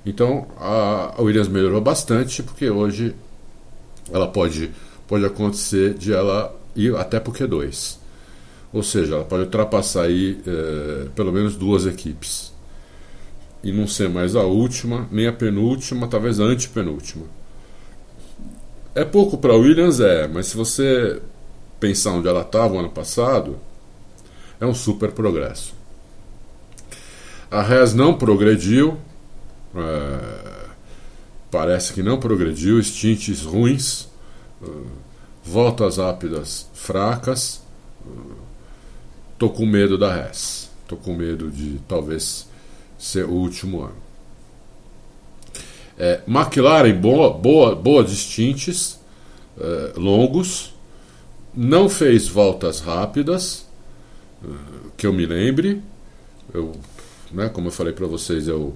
Então 0.06 0.48
a, 0.58 1.16
Williams 1.20 1.48
melhorou 1.48 1.82
bastante 1.82 2.44
porque 2.44 2.70
hoje 2.70 3.16
ela 4.12 4.28
pode 4.28 4.72
pode 5.08 5.26
acontecer 5.26 5.94
de 5.94 6.14
ela 6.14 6.56
ir 6.76 6.96
até 6.96 7.20
porque 7.20 7.46
dois. 7.46 8.00
Ou 8.72 8.82
seja, 8.82 9.16
ela 9.16 9.24
pode 9.24 9.44
ultrapassar 9.44 10.04
aí 10.04 10.42
é, 10.48 11.10
pelo 11.16 11.32
menos 11.32 11.56
duas 11.56 11.86
equipes. 11.86 12.52
E 13.64 13.72
não 13.72 13.88
ser 13.88 14.10
mais 14.10 14.36
a 14.36 14.42
última, 14.42 15.08
nem 15.12 15.28
a 15.28 15.32
penúltima, 15.32 16.08
talvez 16.08 16.40
a 16.40 16.44
antepenúltima. 16.44 17.26
É 18.96 19.04
pouco 19.04 19.38
para 19.38 19.56
Williams, 19.56 20.00
é, 20.00 20.28
mas 20.28 20.48
se 20.48 20.58
você 20.58 21.22
pensar 21.80 22.12
onde 22.12 22.28
ela 22.28 22.42
estava 22.42 22.76
o 22.76 22.80
ano 22.80 22.90
passado, 22.90 23.58
é 24.60 24.66
um 24.66 24.74
super 24.74 25.12
progresso. 25.12 25.74
A 27.50 27.62
Res 27.62 27.94
não 27.94 28.18
progrediu, 28.18 28.98
é, 29.76 30.68
parece 31.50 31.94
que 31.94 32.04
não 32.04 32.20
progrediu, 32.20 32.82
stints 32.84 33.42
ruins, 33.42 34.08
é, 34.62 34.68
voltas 35.44 35.98
rápidas 35.98 36.68
fracas. 36.74 37.62
É, 38.06 38.44
Tô 39.44 39.50
com 39.50 39.66
medo 39.66 39.98
da 39.98 40.14
res. 40.14 40.70
Tô 40.88 40.96
com 40.96 41.14
medo 41.14 41.52
de 41.52 41.78
talvez 41.86 42.48
ser 42.98 43.26
o 43.26 43.32
último 43.32 43.82
ano. 43.82 44.03
É, 45.98 46.22
McLaren, 46.28 46.94
boa, 47.00 47.32
boa, 47.32 47.76
boas 47.76 48.12
stints, 48.12 49.00
é, 49.60 49.94
longos, 49.96 50.74
não 51.56 51.88
fez 51.88 52.28
voltas 52.28 52.80
rápidas, 52.80 53.68
é, 54.44 54.48
que 54.98 55.06
eu 55.06 55.14
me 55.14 55.26
lembre. 55.26 55.82
Eu, 56.54 56.74
né, 57.32 57.50
como 57.50 57.68
eu 57.68 57.72
falei 57.72 57.94
para 57.94 58.08
vocês, 58.08 58.48
eu 58.48 58.76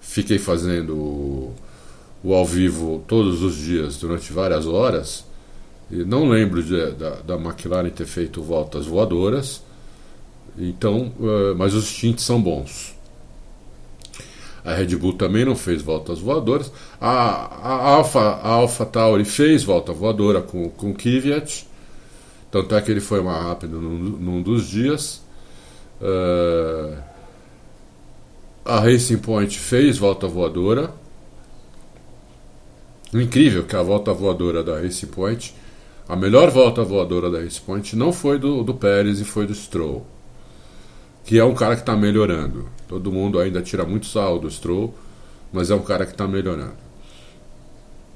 fiquei 0.00 0.38
fazendo 0.38 0.94
o, 0.96 1.54
o, 2.22 2.34
ao 2.34 2.44
vivo 2.44 3.04
todos 3.06 3.42
os 3.42 3.56
dias 3.56 3.96
durante 3.98 4.32
várias 4.32 4.66
horas. 4.66 5.24
E 5.90 6.04
não 6.04 6.28
lembro 6.28 6.62
de, 6.62 6.92
da, 6.92 7.16
da 7.16 7.34
McLaren 7.34 7.90
ter 7.90 8.06
feito 8.06 8.42
voltas 8.42 8.86
voadoras. 8.86 9.62
Então, 10.58 11.12
uh, 11.18 11.54
mas 11.56 11.74
os 11.74 11.92
tintes 11.92 12.24
são 12.24 12.40
bons. 12.40 12.94
A 14.64 14.74
Red 14.74 14.96
Bull 14.96 15.14
também 15.14 15.44
não 15.44 15.56
fez 15.56 15.82
voltas 15.82 16.18
voadoras. 16.18 16.72
A, 17.00 17.10
a, 17.10 17.88
Alpha, 17.94 18.20
a 18.20 18.48
Alpha 18.48 18.84
Tauri 18.84 19.24
fez 19.24 19.64
volta 19.64 19.92
voadora 19.92 20.42
com, 20.42 20.68
com 20.70 20.94
Kvyat. 20.94 21.66
Tanto 22.50 22.74
é 22.74 22.80
que 22.80 22.90
ele 22.90 23.00
foi 23.00 23.22
mais 23.22 23.42
rápido 23.42 23.80
num, 23.80 23.98
num 23.98 24.42
dos 24.42 24.68
dias. 24.68 25.22
Uh, 26.00 26.96
a 28.64 28.80
Racing 28.80 29.18
Point 29.18 29.58
fez 29.58 29.98
volta 29.98 30.26
voadora. 30.26 30.92
Incrível 33.12 33.64
que 33.64 33.74
a 33.74 33.82
volta 33.82 34.12
voadora 34.12 34.62
da 34.62 34.78
Racing 34.78 35.08
Point, 35.08 35.54
a 36.08 36.14
melhor 36.14 36.50
volta 36.50 36.84
voadora 36.84 37.30
da 37.30 37.40
Racing 37.40 37.62
Point 37.62 37.96
não 37.96 38.12
foi 38.12 38.38
do, 38.38 38.62
do 38.62 38.74
Pérez 38.74 39.20
e 39.20 39.24
foi 39.24 39.46
do 39.46 39.54
Stroll 39.54 40.06
que 41.24 41.38
é 41.38 41.44
um 41.44 41.54
cara 41.54 41.76
que 41.76 41.82
está 41.82 41.96
melhorando. 41.96 42.68
Todo 42.90 43.12
mundo 43.12 43.38
ainda 43.38 43.62
tira 43.62 43.84
muito 43.84 44.06
sal 44.06 44.40
do 44.40 44.50
Stroll, 44.50 44.92
mas 45.52 45.70
é 45.70 45.76
um 45.76 45.82
cara 45.82 46.04
que 46.04 46.10
está 46.10 46.26
melhorando. 46.26 46.74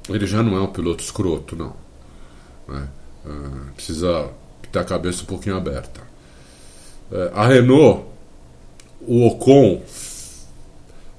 Ele 0.08 0.26
já 0.26 0.42
não 0.42 0.56
é 0.56 0.60
um 0.60 0.66
piloto 0.66 1.00
escroto, 1.00 1.54
não. 1.54 1.76
Né? 2.66 2.88
Uh, 3.24 3.72
precisa 3.76 4.28
ter 4.72 4.80
a 4.80 4.84
cabeça 4.84 5.22
um 5.22 5.26
pouquinho 5.26 5.56
aberta. 5.56 6.00
Uh, 7.08 7.30
a 7.32 7.46
Renault, 7.46 8.04
o 9.02 9.24
Ocon 9.28 9.80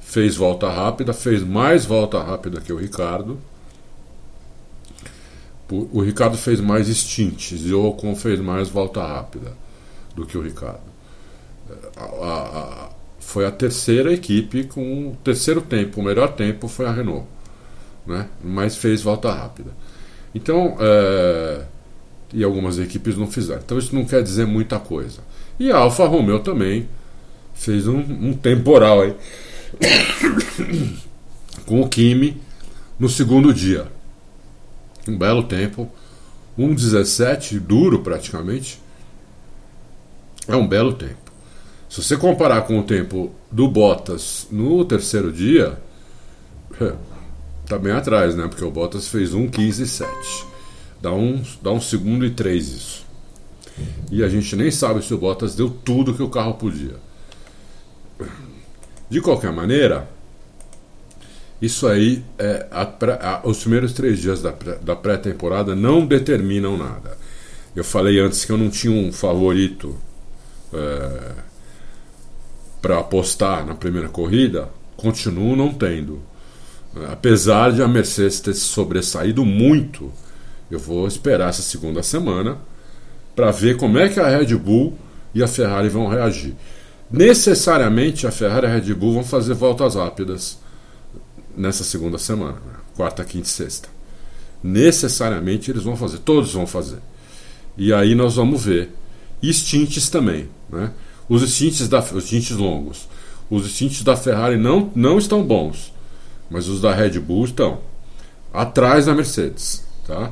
fez 0.02 0.36
volta 0.36 0.70
rápida, 0.70 1.14
fez 1.14 1.42
mais 1.42 1.86
volta 1.86 2.22
rápida 2.22 2.60
que 2.60 2.74
o 2.74 2.78
Ricardo. 2.78 3.40
O 5.72 6.02
Ricardo 6.02 6.38
fez 6.38 6.60
mais 6.60 6.90
stints 6.90 7.66
e 7.66 7.74
o 7.74 7.86
Ocon 7.86 8.18
fez 8.18 8.38
mais 8.42 8.68
volta 8.68 9.02
rápida 9.02 9.54
do 10.14 10.26
que 10.26 10.38
o 10.38 10.42
Ricardo 10.42 10.96
a, 11.98 12.04
a, 12.04 12.90
foi 13.26 13.46
a 13.46 13.52
terceira 13.52 14.14
equipe 14.14 14.66
com 14.66 15.10
o 15.10 15.18
terceiro 15.24 15.60
tempo, 15.60 16.00
o 16.00 16.04
melhor 16.04 16.34
tempo 16.34 16.68
foi 16.68 16.86
a 16.86 16.92
Renault, 16.92 17.26
né? 18.06 18.30
mas 18.42 18.78
fez 18.78 19.02
volta 19.02 19.32
rápida. 19.32 19.72
Então, 20.34 20.78
é, 20.80 21.64
e 22.32 22.44
algumas 22.44 22.78
equipes 22.78 23.18
não 23.18 23.26
fizeram. 23.26 23.62
Então 23.66 23.80
isso 23.80 23.96
não 23.96 24.06
quer 24.06 24.22
dizer 24.22 24.46
muita 24.46 24.80
coisa. 24.80 25.22
E 25.60 25.72
a 25.72 25.78
Alfa 25.78 26.06
Romeo 26.06 26.40
também 26.40 26.88
fez 27.54 27.88
um, 27.88 27.98
um 27.98 28.34
temporal 28.34 29.02
aí 29.02 29.16
com 31.66 31.82
o 31.82 31.90
Kimi 31.90 32.40
no 33.00 33.10
segundo 33.10 33.54
dia. 33.54 33.88
Um 35.08 35.18
belo 35.18 35.44
tempo, 35.44 35.90
1,17, 36.58 37.60
duro 37.60 38.00
praticamente. 38.00 38.80
É 40.48 40.56
um 40.56 40.68
belo 40.68 40.94
tempo. 40.94 41.25
Se 41.96 42.04
você 42.04 42.18
comparar 42.18 42.64
com 42.64 42.78
o 42.78 42.84
tempo 42.84 43.32
do 43.50 43.70
Bottas 43.70 44.48
no 44.52 44.84
terceiro 44.84 45.32
dia, 45.32 45.78
tá 47.66 47.80
bem 47.80 47.94
atrás, 47.94 48.36
né? 48.36 48.50
Porque 48.50 48.66
o 48.66 48.70
Bottas 48.70 49.08
fez 49.08 49.32
1,15,7. 49.32 50.06
Dá 51.02 51.14
um, 51.14 51.42
dá 51.62 51.72
um 51.72 51.80
segundo 51.80 52.26
e 52.26 52.32
três 52.32 52.68
isso. 52.68 53.06
E 54.12 54.26
a 54.26 54.28
gente 54.28 54.58
nem 54.58 54.70
sabe 54.72 55.06
se 55.06 55.14
o 55.14 55.18
Bottas 55.18 55.56
deu 55.56 55.70
tudo 55.70 56.14
que 56.14 56.22
o 56.22 56.28
carro 56.28 56.56
podia. 56.56 56.98
De 59.10 59.22
qualquer 59.22 59.54
maneira, 59.54 60.06
isso 61.62 61.88
aí, 61.88 62.26
é, 62.38 62.68
a, 62.72 62.84
a, 62.84 63.48
os 63.48 63.60
primeiros 63.60 63.94
três 63.94 64.20
dias 64.20 64.42
da, 64.42 64.52
da 64.82 64.98
pré-temporada 64.98 65.74
não 65.74 66.06
determinam 66.06 66.78
nada. 66.78 67.18
Eu 67.74 67.86
falei 67.86 68.20
antes 68.20 68.44
que 68.44 68.52
eu 68.52 68.58
não 68.58 68.70
tinha 68.70 68.92
um 68.92 69.14
favorito 69.14 69.96
é, 70.74 71.46
para 72.86 73.00
apostar 73.00 73.66
na 73.66 73.74
primeira 73.74 74.08
corrida, 74.08 74.70
continuo 74.96 75.56
não 75.56 75.74
tendo. 75.74 76.22
Apesar 77.12 77.72
de 77.72 77.82
a 77.82 77.88
Mercedes 77.88 78.40
ter 78.40 78.54
se 78.54 78.60
sobressaído 78.60 79.44
muito, 79.44 80.14
eu 80.70 80.78
vou 80.78 81.08
esperar 81.08 81.50
essa 81.50 81.64
segunda 81.64 82.04
semana 82.04 82.60
para 83.36 83.50
ver 83.50 83.76
como 83.76 83.98
é 83.98 84.08
que 84.08 84.20
a 84.20 84.28
Red 84.28 84.56
Bull 84.56 84.94
e 85.34 85.42
a 85.42 85.48
Ferrari 85.48 85.90
vão 85.90 86.08
reagir. 86.08 86.54
Necessariamente 87.10 88.28
a 88.28 88.32
Ferrari 88.32 88.68
e 88.68 88.70
a 88.70 88.74
Red 88.76 88.94
Bull 88.94 89.16
vão 89.16 89.24
fazer 89.24 89.56
voltas 89.56 89.96
rápidas 89.96 90.60
nessa 91.58 91.84
segunda 91.84 92.20
semana, 92.20 92.58
né? 92.68 92.76
quarta, 92.96 93.26
quinta 93.26 93.48
e 93.48 93.50
sexta. 93.50 93.90
Necessariamente 94.62 95.72
eles 95.72 95.82
vão 95.82 95.98
fazer, 95.98 96.20
todos 96.20 96.54
vão 96.54 96.68
fazer. 96.68 97.00
E 97.76 97.92
aí 97.92 98.14
nós 98.14 98.36
vamos 98.36 98.64
ver. 98.64 98.92
E 99.42 99.52
stints 99.52 100.08
também. 100.08 100.48
Né? 100.70 100.92
Os 101.28 101.42
stints, 101.50 101.88
da, 101.88 102.00
os 102.00 102.26
stints 102.26 102.52
longos. 102.52 103.08
Os 103.50 103.68
stints 103.72 104.04
da 104.04 104.16
Ferrari 104.16 104.58
não, 104.58 104.92
não 104.96 105.18
estão 105.18 105.44
bons, 105.44 105.94
mas 106.50 106.68
os 106.68 106.82
da 106.82 106.94
Red 106.94 107.20
Bull 107.20 107.46
estão 107.46 107.80
atrás 108.54 109.06
da 109.06 109.14
Mercedes. 109.14 109.86
Tá? 110.08 110.32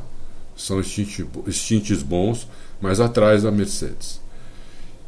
São 0.56 0.82
stints, 0.82 1.26
stints 1.50 2.02
bons, 2.02 2.48
mas 2.82 3.00
atrás 3.00 3.44
da 3.44 3.52
Mercedes. 3.52 4.24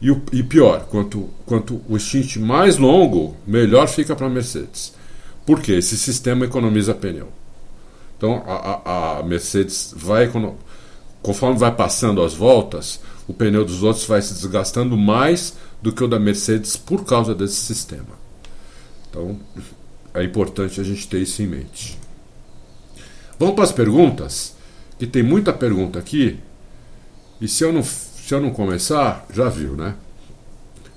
E, 0.02 0.12
o, 0.12 0.22
e 0.32 0.44
pior, 0.44 0.86
quanto, 0.90 1.30
quanto 1.46 1.82
o 1.88 1.98
stint 1.98 2.38
mais 2.38 2.78
longo, 2.78 3.36
melhor 3.48 3.88
fica 3.88 4.16
para 4.16 4.28
a 4.28 4.30
Mercedes. 4.30 4.94
Por 5.46 5.62
quê? 5.62 5.74
Esse 5.74 5.98
sistema 5.98 6.46
economiza 6.46 6.94
pneu. 6.94 7.30
Então 8.18 8.44
a, 8.46 8.54
a, 8.54 9.20
a 9.20 9.24
Mercedes 9.24 9.94
vai, 9.96 10.32
conforme 11.22 11.58
vai 11.58 11.74
passando 11.74 12.22
as 12.22 12.34
voltas, 12.34 13.00
o 13.28 13.34
pneu 13.34 13.66
dos 13.66 13.84
outros 13.84 14.06
vai 14.06 14.22
se 14.22 14.34
desgastando 14.34 14.98
mais 14.98 15.56
do 15.86 15.94
que 15.94 16.04
o 16.04 16.08
da 16.08 16.18
Mercedes 16.18 16.76
por 16.76 17.06
causa 17.06 17.36
desse 17.36 17.58
sistema. 17.58 18.18
Então 19.08 19.40
é 20.16 20.24
importante 20.24 20.82
a 20.82 20.84
gente 20.84 21.08
ter 21.08 21.20
isso 21.20 21.44
em 21.44 21.48
mente. 21.48 21.96
Vamos 23.38 23.54
para 23.54 23.66
as 23.66 23.72
perguntas, 23.72 24.56
que 24.98 25.06
tem 25.06 25.22
muita 25.22 25.54
pergunta 25.54 26.00
aqui. 26.00 26.40
E 27.40 27.48
se 27.48 27.64
eu 27.64 27.72
não, 27.72 27.84
se 27.84 28.34
eu 28.34 28.42
não 28.42 28.50
começar, 28.50 29.28
já 29.32 29.48
viu, 29.48 29.76
né? 29.76 29.94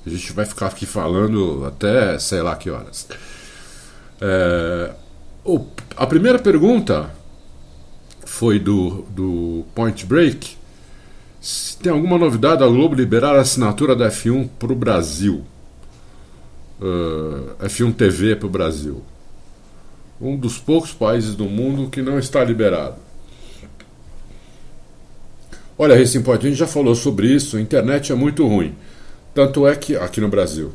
A 0.07 0.09
gente 0.09 0.33
vai 0.33 0.47
ficar 0.47 0.69
aqui 0.69 0.87
falando 0.87 1.67
até 1.67 2.19
sei 2.19 2.41
lá 2.41 2.57
que 2.57 2.71
horas. 2.71 3.07
É, 4.23 4.95
o, 5.45 5.67
a 5.99 6.07
primeira 6.07 6.39
pergunta 6.39 7.11
foi 8.25 8.59
do, 8.59 9.03
do 9.11 9.67
Point 9.75 10.07
Break. 10.07 10.57
Tem 11.83 11.93
alguma 11.93 12.19
novidade 12.19 12.65
a 12.65 12.67
Globo 12.67 12.95
liberar 12.95 13.37
a 13.37 13.41
assinatura 13.41 13.95
da 13.95 14.09
F1 14.09 14.49
para 14.59 14.73
o 14.73 14.77
Brasil? 14.77 15.45
Uh, 16.81 17.55
F1 17.65 17.95
TV 17.95 18.35
para 18.35 18.47
o 18.47 18.51
Brasil. 18.51 19.03
Um 20.21 20.37
dos 20.37 20.59
poucos 20.59 20.93
países 20.93 21.37
do 21.37 21.45
mundo 21.45 21.89
que 21.89 22.03
não 22.03 22.19
está 22.19 22.43
liberado. 22.43 22.97
Olha, 25.79 25.97
Racing 25.97 26.23
Point, 26.23 26.45
a 26.45 26.49
gente 26.49 26.59
já 26.59 26.67
falou 26.67 26.95
sobre 26.97 27.29
isso. 27.29 27.57
A 27.57 27.61
internet 27.61 28.11
é 28.11 28.15
muito 28.17 28.45
ruim. 28.45 28.75
Tanto 29.33 29.65
é 29.65 29.77
que, 29.77 29.95
aqui 29.95 30.21
no 30.21 30.29
Brasil, 30.29 30.73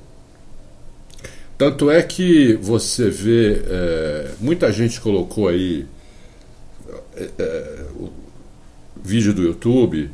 tanto 1.57 1.91
é 1.91 2.01
que 2.01 2.53
você 2.53 3.09
vê, 3.09 3.61
é, 3.65 4.31
muita 4.39 4.71
gente 4.71 5.01
colocou 5.01 5.49
aí 5.49 5.85
é, 7.15 7.29
é, 7.37 7.85
o 7.95 8.09
vídeo 9.03 9.33
do 9.33 9.43
YouTube 9.43 10.09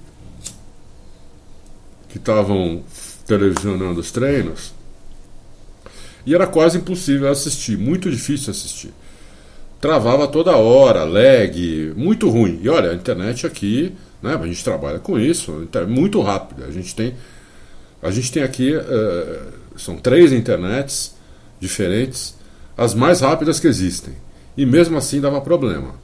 que 2.10 2.18
estavam 2.18 2.84
televisionando 3.26 4.00
os 4.00 4.12
treinos 4.12 4.74
e 6.26 6.36
era 6.36 6.46
quase 6.46 6.78
impossível 6.78 7.30
assistir, 7.30 7.78
muito 7.78 8.10
difícil 8.12 8.52
assistir. 8.52 8.94
Travava 9.80 10.28
toda 10.28 10.56
hora, 10.58 11.04
lag, 11.04 11.94
muito 11.96 12.30
ruim. 12.30 12.60
E 12.62 12.70
olha, 12.70 12.92
a 12.92 12.94
internet 12.94 13.48
aqui, 13.48 13.94
né, 14.22 14.36
a 14.36 14.46
gente 14.46 14.64
trabalha 14.64 15.00
com 15.00 15.18
isso, 15.18 15.68
é 15.74 15.86
muito 15.86 16.22
rápida. 16.22 16.66
A 16.66 16.72
gente 16.72 16.94
tem, 16.94 17.16
a 18.02 18.12
gente 18.12 18.32
tem 18.32 18.44
aqui, 18.44 18.76
uh, 18.76 19.54
são 19.78 19.98
três 19.98 20.34
internets 20.34 21.16
diferentes, 21.60 22.36
as 22.78 22.94
mais 22.94 23.22
rápidas 23.22 23.60
que 23.60 23.68
existem. 23.68 24.14
E 24.58 24.66
mesmo 24.66 24.98
assim 24.98 25.22
dava 25.22 25.40
problema. 25.40 25.96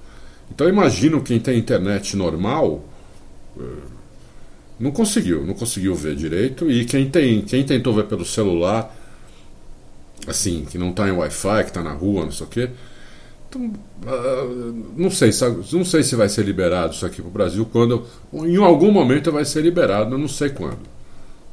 Então 0.49 0.69
imagino 0.69 1.21
quem 1.21 1.39
tem 1.39 1.57
internet 1.59 2.15
normal 2.15 2.83
eh, 3.59 3.63
não 4.79 4.91
conseguiu, 4.91 5.45
não 5.45 5.53
conseguiu 5.53 5.95
ver 5.95 6.15
direito. 6.15 6.69
E 6.69 6.85
quem 6.85 7.09
tem, 7.09 7.41
quem 7.41 7.63
tentou 7.63 7.93
ver 7.93 8.05
pelo 8.05 8.25
celular, 8.25 8.95
assim, 10.27 10.65
que 10.65 10.77
não 10.77 10.89
está 10.89 11.07
em 11.07 11.11
Wi-Fi, 11.11 11.63
que 11.63 11.69
está 11.69 11.81
na 11.81 11.93
rua, 11.93 12.25
não 12.25 12.31
sei 12.31 12.45
o 12.45 12.49
quê. 12.49 12.69
Então, 13.49 13.73
uh, 14.05 14.85
não 14.97 15.09
sei, 15.09 15.31
não 15.71 15.85
sei 15.85 16.03
se 16.03 16.15
vai 16.15 16.27
ser 16.27 16.43
liberado 16.43 16.93
isso 16.93 17.05
aqui 17.05 17.21
para 17.21 17.29
o 17.29 17.31
Brasil 17.31 17.65
quando, 17.71 18.05
em 18.33 18.57
algum 18.57 18.91
momento 18.91 19.31
vai 19.31 19.45
ser 19.45 19.61
liberado, 19.61 20.13
eu 20.13 20.17
não 20.17 20.27
sei 20.27 20.49
quando. 20.49 20.79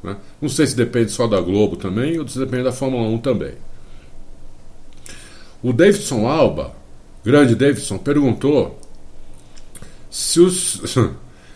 Né? 0.03 0.17
Não 0.41 0.49
sei 0.49 0.67
se 0.67 0.75
depende 0.75 1.11
só 1.11 1.27
da 1.27 1.39
Globo 1.39 1.77
também 1.77 2.19
ou 2.19 2.27
se 2.27 2.37
depende 2.37 2.63
da 2.63 2.73
Fórmula 2.73 3.07
1 3.07 3.17
também. 3.19 3.53
O 5.61 5.71
Davidson 5.71 6.27
Alba, 6.27 6.73
grande 7.23 7.55
Davidson, 7.55 7.97
perguntou 7.97 8.77
se 10.11 10.41
os, 10.41 10.97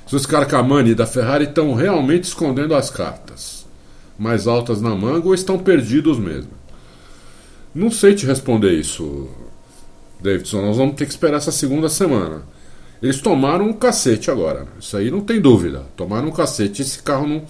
se 0.08 0.16
os 0.16 0.26
Carcamani 0.26 0.96
da 0.96 1.06
Ferrari 1.06 1.46
estão 1.46 1.74
realmente 1.74 2.24
escondendo 2.24 2.74
as 2.74 2.90
cartas 2.90 3.58
mais 4.18 4.48
altas 4.48 4.82
na 4.82 4.96
manga 4.96 5.28
ou 5.28 5.34
estão 5.34 5.60
perdidos 5.60 6.18
mesmo. 6.18 6.50
Não 7.74 7.92
sei 7.92 8.16
te 8.16 8.26
responder 8.26 8.72
isso, 8.72 9.30
Davidson. 10.20 10.62
Nós 10.62 10.78
vamos 10.78 10.96
ter 10.96 11.06
que 11.06 11.12
esperar 11.12 11.38
essa 11.38 11.52
segunda 11.52 11.88
semana. 11.90 12.42
Eles 13.02 13.22
tomaram 13.22 13.66
um 13.66 13.74
cacete 13.74 14.32
agora. 14.32 14.66
Isso 14.80 14.98
aí 14.98 15.12
não 15.12 15.22
tem 15.22 15.40
dúvida. 15.40 15.84
Tomaram 15.96 16.30
um 16.30 16.32
cacete. 16.32 16.82
Esse 16.82 17.04
carro 17.04 17.28
não. 17.28 17.44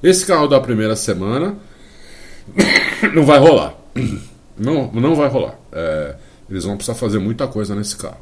Esse 0.00 0.24
carro 0.24 0.46
da 0.46 0.60
primeira 0.60 0.94
semana 0.94 1.56
não 3.12 3.24
vai 3.24 3.38
rolar. 3.38 3.74
Não, 4.58 4.90
não 4.90 5.14
vai 5.14 5.28
rolar. 5.28 5.58
É, 5.70 6.16
eles 6.48 6.64
vão 6.64 6.76
precisar 6.76 6.94
fazer 6.94 7.18
muita 7.18 7.46
coisa 7.46 7.74
nesse 7.74 7.94
carro. 7.94 8.16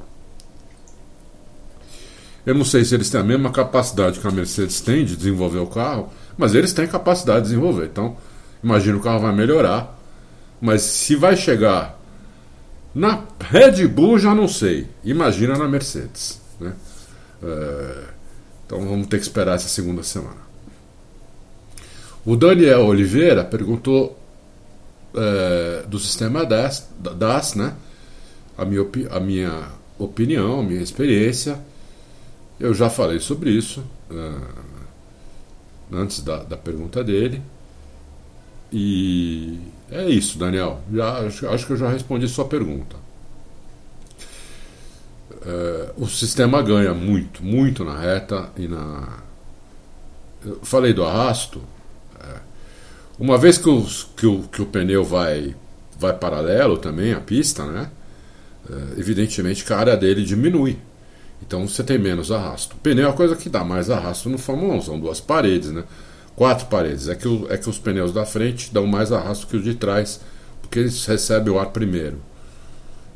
Eu 2.47 2.55
não 2.55 2.65
sei 2.65 2.85
se 2.85 2.95
eles 2.95 3.09
têm 3.09 3.21
a 3.21 3.25
mesma 3.25 3.51
capacidade 3.51 4.21
que 4.21 4.27
a 4.27 4.31
Mercedes 4.31 4.81
tem 4.81 5.05
de 5.05 5.17
desenvolver 5.17 5.59
o 5.59 5.67
carro, 5.67 6.11
mas 6.37 6.55
eles 6.55 6.73
têm 6.73 6.87
capacidade 6.87 7.43
de 7.43 7.49
desenvolver. 7.49 7.87
Então, 7.87 8.17
imagino 8.63 8.99
que 8.99 9.01
o 9.01 9.05
carro 9.05 9.21
vai 9.21 9.35
melhorar. 9.35 9.99
Mas 10.61 10.83
se 10.83 11.17
vai 11.17 11.37
chegar 11.37 11.99
na 12.95 13.25
Red 13.41 13.87
Bull, 13.89 14.19
já 14.19 14.35
não 14.35 14.47
sei. 14.47 14.89
Imagina 15.03 15.59
na 15.59 15.67
Mercedes. 15.69 16.41
Né? 16.61 16.73
É, 17.43 18.05
então 18.67 18.81
vamos 18.81 19.07
ter 19.09 19.19
que 19.19 19.25
esperar 19.25 19.57
essa 19.57 19.69
segunda 19.69 20.03
semana. 20.03 20.45
O 22.25 22.37
Daniel 22.37 22.87
Oliveira 22.87 23.45
perguntou 23.45 24.19
é, 25.15 25.85
do 25.87 25.99
sistema 25.99 26.45
DAS, 26.45 26.89
DAS, 26.99 27.55
né? 27.55 27.75
A 28.57 28.65
minha, 28.65 28.87
a 29.11 29.21
minha 29.21 29.63
opinião, 29.99 30.61
a 30.61 30.63
minha 30.63 30.81
experiência. 30.81 31.59
Eu 32.65 32.73
já 32.73 32.89
falei 32.89 33.21
sobre 33.21 33.51
isso 33.51 33.85
é, 34.11 34.33
antes 35.93 36.23
da, 36.23 36.43
da 36.45 36.57
pergunta 36.57 37.05
dele. 37.05 37.43
E 38.73 39.59
é 39.91 40.09
isso, 40.09 40.39
Daniel. 40.39 40.81
Já, 40.91 41.19
acho, 41.27 41.47
acho 41.47 41.67
que 41.67 41.73
eu 41.75 41.77
já 41.77 41.91
respondi 41.91 42.27
sua 42.27 42.47
pergunta. 42.47 42.97
É, 45.45 45.93
o 45.99 46.07
sistema 46.07 46.63
ganha 46.63 46.95
muito, 46.95 47.45
muito 47.45 47.85
na 47.85 47.99
reta 47.99 48.51
e 48.57 48.67
na. 48.67 49.19
Eu 50.43 50.61
falei 50.63 50.95
do 50.95 51.05
arrasto. 51.05 51.61
Uma 53.19 53.37
vez 53.37 53.59
que, 53.59 53.69
os, 53.69 54.05
que, 54.17 54.27
o, 54.27 54.45
que 54.45 54.63
o 54.63 54.67
pneu 54.67 55.05
vai, 55.05 55.55
vai 55.99 56.15
paralelo 56.15 56.79
também 56.79 57.13
à 57.13 57.21
pista, 57.21 57.67
né? 57.67 57.91
É, 58.71 58.99
evidentemente 58.99 59.63
que 59.63 59.73
a 59.75 59.79
área 59.79 59.99
dele 59.99 60.25
diminui. 60.25 60.79
Então 61.47 61.67
você 61.67 61.83
tem 61.83 61.99
menos 61.99 62.31
arrasto. 62.31 62.77
O 62.77 62.79
pneu 62.79 63.07
é 63.07 63.11
a 63.11 63.13
coisa 63.13 63.37
que 63.37 63.49
dá 63.49 63.65
mais 63.65 63.91
arrasto 63.91 64.29
no 64.29 64.39
Fórmula 64.39 64.75
1, 64.75 64.83
são 64.83 64.99
duas 64.99 65.21
paredes, 65.21 65.71
né? 65.71 65.85
Quatro 66.35 66.67
paredes. 66.67 67.09
É 67.09 67.15
que, 67.15 67.29
o, 67.29 67.47
é 67.51 67.57
que 67.57 67.69
os 67.69 67.79
pneus 67.79 68.13
da 68.13 68.25
frente 68.25 68.73
dão 68.73 68.87
mais 68.87 69.13
arrasto 69.13 69.47
que 69.47 69.57
os 69.57 69.65
de 69.65 69.75
trás, 69.75 70.21
porque 70.61 70.79
eles 70.79 71.05
recebem 71.07 71.53
o 71.53 71.59
ar 71.59 71.67
primeiro. 71.67 72.19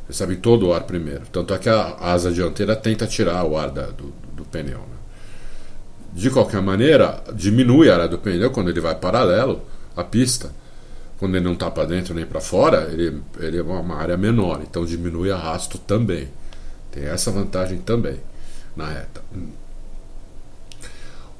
Recebem 0.06 0.36
todo 0.36 0.68
o 0.68 0.72
ar 0.72 0.84
primeiro. 0.84 1.22
Tanto 1.32 1.52
é 1.54 1.58
que 1.58 1.68
a 1.68 1.96
asa 2.00 2.30
dianteira 2.30 2.76
tenta 2.76 3.06
tirar 3.06 3.44
o 3.44 3.56
ar 3.56 3.70
da, 3.70 3.86
do, 3.86 4.12
do 4.34 4.44
pneu. 4.44 4.78
Né? 4.78 4.98
de 6.12 6.30
qualquer 6.30 6.62
maneira, 6.62 7.22
diminui 7.32 7.88
a 7.90 7.94
área 7.94 8.08
do 8.08 8.18
pneu 8.18 8.50
quando 8.50 8.70
ele 8.70 8.80
vai 8.80 8.94
paralelo 8.94 9.62
à 9.96 10.02
pista. 10.02 10.50
Quando 11.18 11.36
ele 11.36 11.44
não 11.44 11.52
está 11.52 11.70
para 11.70 11.84
dentro 11.84 12.14
nem 12.14 12.24
para 12.24 12.40
fora, 12.40 12.88
ele, 12.92 13.20
ele 13.38 13.58
é 13.58 13.62
uma 13.62 13.96
área 13.96 14.16
menor, 14.16 14.60
então 14.62 14.84
diminui 14.84 15.30
arrasto 15.30 15.78
também. 15.78 16.28
Tem 16.98 17.08
essa 17.08 17.30
vantagem 17.30 17.78
também 17.78 18.16
na 18.74 18.88
reta. 18.88 19.22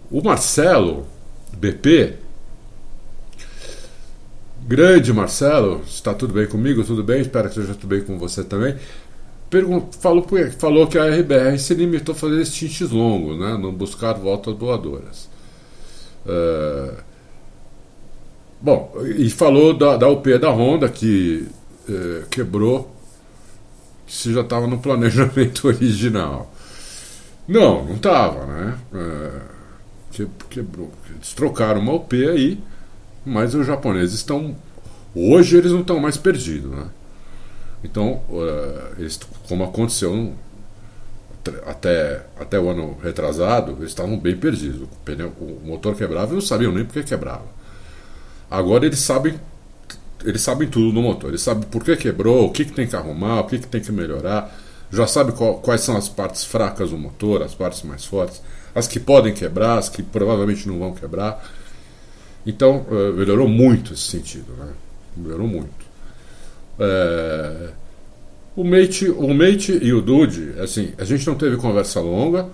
O 0.09 0.23
Marcelo, 0.23 1.05
BP, 1.53 2.15
grande 4.63 5.13
Marcelo, 5.13 5.83
está 5.85 6.15
tudo 6.15 6.33
bem 6.33 6.47
comigo? 6.47 6.85
Tudo 6.85 7.03
bem? 7.03 7.21
Espero 7.23 7.51
que 7.51 7.59
esteja 7.59 7.75
tudo 7.75 7.89
bem 7.89 8.03
com 8.03 8.19
você 8.19 8.45
também. 8.45 8.77
falou, 10.01 10.25
falou 10.59 10.87
que 10.87 10.97
a 10.97 11.07
RBR 11.07 11.59
se 11.59 11.75
limitou 11.75 12.15
a 12.15 12.19
fazer 12.19 12.45
stints 12.47 12.91
longos, 12.91 13.39
né? 13.39 13.59
não 13.59 13.73
buscar 13.73 14.13
voltas 14.13 14.55
doadoras. 14.55 15.29
Uh, 16.25 16.95
bom, 18.61 18.93
e 19.17 19.29
falou 19.29 19.77
da, 19.77 19.97
da 19.97 20.09
UP 20.09 20.39
da 20.39 20.51
Honda 20.51 20.89
que 20.89 21.49
uh, 21.89 22.27
quebrou, 22.31 22.85
que 22.85 22.98
se 24.09 24.33
já 24.33 24.41
estava 24.41 24.67
no 24.67 24.79
planejamento 24.79 25.69
original. 25.69 26.53
Não, 27.47 27.85
não 27.85 27.95
estava, 27.95 28.47
né? 28.47 28.79
Uh, 28.93 30.29
quebrou. 30.51 30.91
Eles 31.11 31.33
trocaram 31.33 31.81
uma 31.81 31.93
UP 31.93 32.13
aí 32.15 32.59
mas 33.29 33.55
os 33.55 33.67
japoneses 33.67 34.17
estão. 34.17 34.57
Hoje 35.15 35.57
eles 35.57 35.73
não 35.73 35.81
estão 35.81 36.01
mais 36.01 36.17
perdidos. 36.17 36.71
Né? 36.71 36.87
Então, 37.85 38.23
uh, 38.31 38.95
eles, 38.99 39.21
como 39.49 39.65
aconteceu 39.65 40.35
até, 41.67 42.27
até 42.39 42.59
o 42.59 42.69
ano 42.69 42.97
retrasado, 43.03 43.73
eles 43.73 43.91
estavam 43.91 44.19
bem 44.19 44.37
perdidos. 44.37 44.83
O, 44.83 44.89
pneu, 45.05 45.33
o 45.41 45.61
motor 45.65 45.95
quebrava 45.95 46.33
e 46.33 46.35
não 46.35 46.41
sabiam 46.41 46.73
nem 46.73 46.85
por 46.85 46.95
que 46.95 47.03
quebrava. 47.03 47.47
Agora 48.51 48.87
eles 48.87 48.99
sabem 48.99 49.39
eles 50.25 50.43
sabem 50.43 50.69
tudo 50.69 50.93
no 50.93 51.03
motor. 51.03 51.31
Eles 51.31 51.43
sabem 51.43 51.65
por 51.65 51.85
que 51.85 51.97
quebrou, 51.97 52.47
o 52.47 52.51
que, 52.51 52.65
que 52.65 52.73
tem 52.73 52.87
que 52.87 52.97
arrumar, 52.97 53.41
o 53.41 53.45
que, 53.45 53.59
que 53.59 53.67
tem 53.67 53.81
que 53.81 53.93
melhorar. 53.93 54.55
Já 54.91 55.07
sabe 55.07 55.33
qual, 55.33 55.57
quais 55.57 55.81
são 55.83 55.97
as 55.97 56.09
partes 56.09 56.45
fracas 56.45 56.91
do 56.91 56.99
motor, 56.99 57.43
as 57.43 57.55
partes 57.55 57.83
mais 57.83 58.05
fortes, 58.05 58.41
as 58.75 58.87
que 58.87 58.99
podem 58.99 59.35
quebrar, 59.35 59.79
as 59.79 59.89
que 59.89 60.03
provavelmente 60.03 60.67
não 60.67 60.79
vão 60.79 60.95
quebrar. 60.95 61.45
Então, 62.47 62.87
uh, 62.91 63.13
melhorou 63.13 63.49
muito 63.49 63.93
esse 63.93 64.05
sentido, 64.05 64.53
né? 64.59 64.73
melhorou 65.17 65.47
muito. 65.47 65.89
É, 66.79 67.71
o 68.57 68.65
Mate, 68.65 69.09
o 69.09 69.35
Mate 69.35 69.79
e 69.83 69.93
o 69.93 70.01
Dude, 70.01 70.55
assim, 70.61 70.93
a 70.97 71.05
gente 71.05 71.27
não 71.27 71.35
teve 71.35 71.57
conversa 71.57 72.01
longa, 72.01 72.49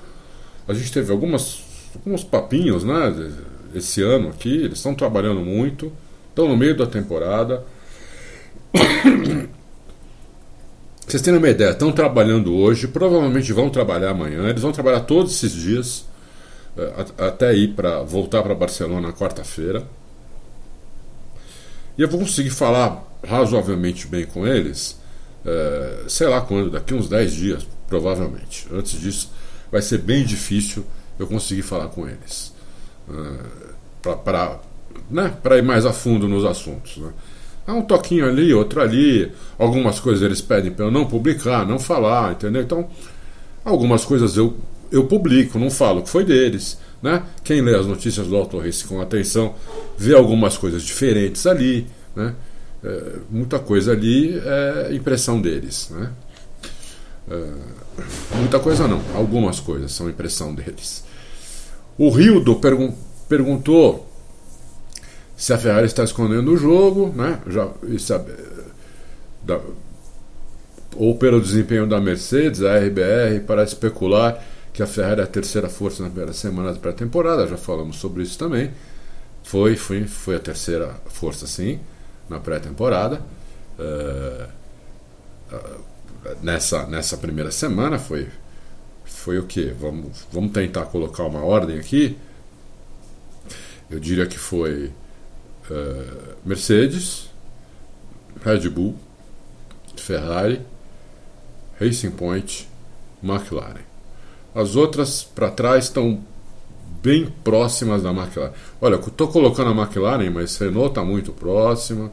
a 0.66 0.74
gente 0.74 0.90
teve 0.92 1.12
algumas, 1.12 1.62
alguns 1.94 2.24
papinhos, 2.24 2.84
né, 2.84 3.32
esse 3.74 4.02
ano 4.02 4.28
aqui, 4.28 4.54
eles 4.54 4.78
estão 4.78 4.94
trabalhando 4.94 5.40
muito, 5.40 5.92
estão 6.34 6.48
no 6.48 6.56
meio 6.56 6.76
da 6.76 6.84
temporada. 6.84 7.64
Vocês 11.06 11.22
têm 11.22 11.36
uma 11.36 11.48
ideia, 11.48 11.70
estão 11.70 11.92
trabalhando 11.92 12.52
hoje, 12.52 12.88
provavelmente 12.88 13.52
vão 13.52 13.70
trabalhar 13.70 14.10
amanhã, 14.10 14.48
eles 14.48 14.62
vão 14.62 14.72
trabalhar 14.72 15.00
todos 15.00 15.32
esses 15.32 15.52
dias. 15.52 16.06
É, 16.76 17.06
até 17.18 17.54
ir 17.54 17.68
para 17.68 18.02
voltar 18.02 18.42
para 18.42 18.52
Barcelona 18.52 19.08
na 19.08 19.12
quarta-feira. 19.12 19.86
E 21.96 22.02
eu 22.02 22.08
vou 22.08 22.18
conseguir 22.18 22.50
falar 22.50 23.04
razoavelmente 23.24 24.08
bem 24.08 24.26
com 24.26 24.44
eles, 24.44 24.98
é, 25.46 26.04
sei 26.08 26.26
lá 26.26 26.40
quando, 26.40 26.70
daqui 26.70 26.92
uns 26.92 27.08
10 27.08 27.32
dias, 27.32 27.68
provavelmente. 27.86 28.66
Antes 28.72 28.98
disso, 29.00 29.30
vai 29.70 29.80
ser 29.80 29.98
bem 29.98 30.24
difícil 30.24 30.84
eu 31.16 31.28
conseguir 31.28 31.62
falar 31.62 31.86
com 31.88 32.08
eles. 32.08 32.52
É, 33.08 34.14
para 34.16 34.58
né, 35.10 35.32
ir 35.56 35.62
mais 35.62 35.86
a 35.86 35.92
fundo 35.92 36.28
nos 36.28 36.44
assuntos. 36.44 36.96
Né. 36.96 37.10
Há 37.66 37.74
um 37.74 37.82
toquinho 37.82 38.26
ali, 38.26 38.52
outro 38.52 38.80
ali. 38.80 39.32
Algumas 39.58 39.98
coisas 39.98 40.22
eles 40.22 40.40
pedem 40.40 40.70
para 40.70 40.84
eu 40.86 40.90
não 40.90 41.06
publicar, 41.06 41.66
não 41.66 41.78
falar, 41.78 42.32
entendeu? 42.32 42.62
Então, 42.62 42.88
algumas 43.64 44.04
coisas 44.04 44.36
eu 44.36 44.54
eu 44.94 45.04
publico, 45.06 45.58
não 45.58 45.70
falo 45.70 46.02
que 46.02 46.08
foi 46.08 46.24
deles. 46.24 46.78
Né? 47.02 47.22
Quem 47.42 47.60
lê 47.60 47.74
as 47.74 47.84
notícias 47.84 48.28
do 48.28 48.36
Auto 48.36 48.58
Race 48.58 48.84
com 48.84 49.00
atenção 49.00 49.54
vê 49.98 50.14
algumas 50.14 50.56
coisas 50.56 50.82
diferentes 50.82 51.46
ali. 51.46 51.86
Né? 52.14 52.34
É, 52.82 53.12
muita 53.28 53.58
coisa 53.58 53.92
ali 53.92 54.38
é 54.38 54.94
impressão 54.94 55.40
deles. 55.40 55.90
Né? 55.90 56.10
É, 57.28 57.50
muita 58.36 58.60
coisa 58.60 58.86
não, 58.86 59.02
algumas 59.14 59.58
coisas 59.58 59.92
são 59.92 60.08
impressão 60.08 60.54
deles. 60.54 61.04
O 61.98 62.08
Rildo 62.08 62.56
pergun 62.56 62.94
perguntou 63.28 64.08
se 65.36 65.52
a 65.52 65.58
Ferrari 65.58 65.86
está 65.86 66.04
escondendo 66.04 66.52
o 66.52 66.56
jogo, 66.56 67.12
né? 67.14 67.40
Já, 67.48 67.68
isso, 67.88 68.14
da, 69.42 69.60
ou 70.96 71.16
pelo 71.16 71.40
desempenho 71.40 71.86
da 71.86 72.00
Mercedes, 72.00 72.62
a 72.62 72.78
RBR, 72.78 73.40
para 73.46 73.64
especular 73.64 74.42
que 74.72 74.82
a 74.82 74.86
Ferrari 74.86 75.20
é 75.20 75.24
a 75.24 75.26
terceira 75.26 75.68
força 75.68 76.02
na 76.02 76.08
primeira 76.08 76.32
semana 76.32 76.72
da 76.72 76.78
pré-temporada, 76.78 77.46
já 77.46 77.56
falamos 77.56 77.96
sobre 77.96 78.22
isso 78.22 78.38
também. 78.38 78.72
Foi, 79.42 79.76
foi, 79.76 80.04
foi 80.04 80.36
a 80.36 80.40
terceira 80.40 80.94
força, 81.06 81.46
sim, 81.46 81.78
na 82.28 82.40
pré-temporada. 82.40 83.20
Uh, 83.78 84.48
nessa, 86.42 86.86
nessa 86.86 87.16
primeira 87.16 87.50
semana 87.50 87.98
foi, 87.98 88.28
foi 89.04 89.38
o 89.38 89.44
que? 89.44 89.66
Vamos, 89.78 90.26
vamos 90.32 90.52
tentar 90.52 90.86
colocar 90.86 91.24
uma 91.24 91.44
ordem 91.44 91.78
aqui. 91.78 92.16
Eu 93.90 94.00
diria 94.00 94.26
que 94.26 94.38
foi 94.38 94.90
uh, 95.70 96.36
Mercedes, 96.44 97.30
Red 98.44 98.68
Bull, 98.68 98.94
Ferrari, 99.96 100.60
Racing 101.80 102.10
Point, 102.10 102.68
McLaren. 103.22 103.84
As 104.54 104.76
outras 104.76 105.24
para 105.24 105.50
trás 105.50 105.84
estão 105.84 106.20
bem 107.02 107.32
próximas 107.42 108.02
da 108.02 108.10
McLaren. 108.10 108.52
Olha, 108.80 108.96
estou 108.96 109.28
colocando 109.28 109.70
a 109.70 109.82
McLaren, 109.82 110.30
mas 110.30 110.56
Renault 110.56 110.90
está 110.90 111.04
muito 111.04 111.32
próxima, 111.32 112.12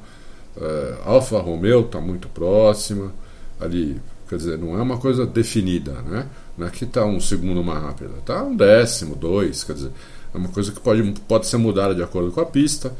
é, 0.57 0.97
Alfa 1.05 1.39
Romeo 1.39 1.81
está 1.81 1.99
muito 1.99 2.27
próxima. 2.29 3.13
Ali, 3.59 4.01
quer 4.27 4.37
dizer, 4.37 4.57
não 4.57 4.77
é 4.77 4.81
uma 4.81 4.97
coisa 4.97 5.25
definida, 5.25 5.93
né? 6.01 6.27
Não 6.57 6.67
é 6.67 6.71
está 6.71 7.05
um 7.05 7.19
segundo 7.19 7.63
mais 7.63 7.81
rápido, 7.81 8.17
está 8.17 8.43
um 8.43 8.55
décimo, 8.55 9.15
dois, 9.15 9.63
quer 9.63 9.73
dizer, 9.73 9.91
é 10.33 10.37
uma 10.37 10.49
coisa 10.49 10.71
que 10.71 10.79
pode, 10.79 11.03
pode 11.27 11.45
ser 11.45 11.57
mudada 11.57 11.93
de 11.93 12.01
acordo 12.01 12.31
com 12.31 12.41
a 12.41 12.45
pista 12.45 12.91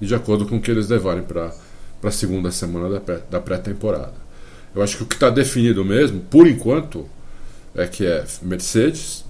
e 0.00 0.06
de 0.06 0.14
acordo 0.14 0.46
com 0.46 0.56
o 0.56 0.60
que 0.60 0.70
eles 0.70 0.88
levarem 0.88 1.22
para 1.22 1.52
a 2.02 2.10
segunda 2.10 2.50
semana 2.50 3.00
da 3.30 3.40
pré-temporada. 3.40 4.14
Eu 4.74 4.82
acho 4.82 4.96
que 4.96 5.02
o 5.02 5.06
que 5.06 5.14
está 5.14 5.30
definido 5.30 5.84
mesmo, 5.84 6.20
por 6.20 6.46
enquanto, 6.46 7.06
é 7.74 7.86
que 7.86 8.06
é 8.06 8.24
Mercedes, 8.42 9.24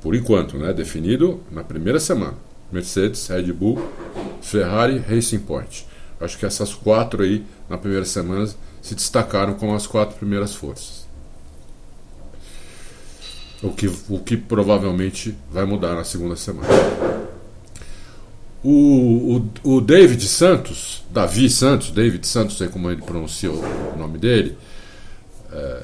por 0.00 0.14
enquanto, 0.14 0.58
né, 0.58 0.72
definido 0.72 1.40
na 1.50 1.64
primeira 1.64 1.98
semana. 1.98 2.34
Mercedes, 2.70 3.28
Red 3.28 3.52
Bull, 3.52 3.80
Ferrari, 4.42 4.98
Racing 4.98 5.40
Point. 5.40 5.86
Acho 6.20 6.38
que 6.38 6.46
essas 6.46 6.74
quatro 6.74 7.22
aí, 7.22 7.44
na 7.68 7.78
primeira 7.78 8.04
semana, 8.04 8.48
se 8.82 8.94
destacaram 8.94 9.54
como 9.54 9.74
as 9.74 9.86
quatro 9.86 10.16
primeiras 10.16 10.54
forças. 10.54 11.06
O 13.62 13.70
que, 13.70 13.90
o 14.08 14.18
que 14.18 14.36
provavelmente 14.36 15.36
vai 15.50 15.64
mudar 15.64 15.94
na 15.94 16.04
segunda 16.04 16.36
semana. 16.36 16.68
O, 18.68 19.36
o, 19.64 19.76
o 19.76 19.80
David 19.80 20.26
Santos, 20.26 21.04
Davi 21.08 21.48
Santos, 21.48 21.92
David 21.92 22.26
Santos, 22.26 22.58
sei 22.58 22.66
como 22.66 22.90
ele 22.90 23.00
pronuncia 23.00 23.48
o 23.48 23.96
nome 23.96 24.18
dele, 24.18 24.58
é, 25.52 25.82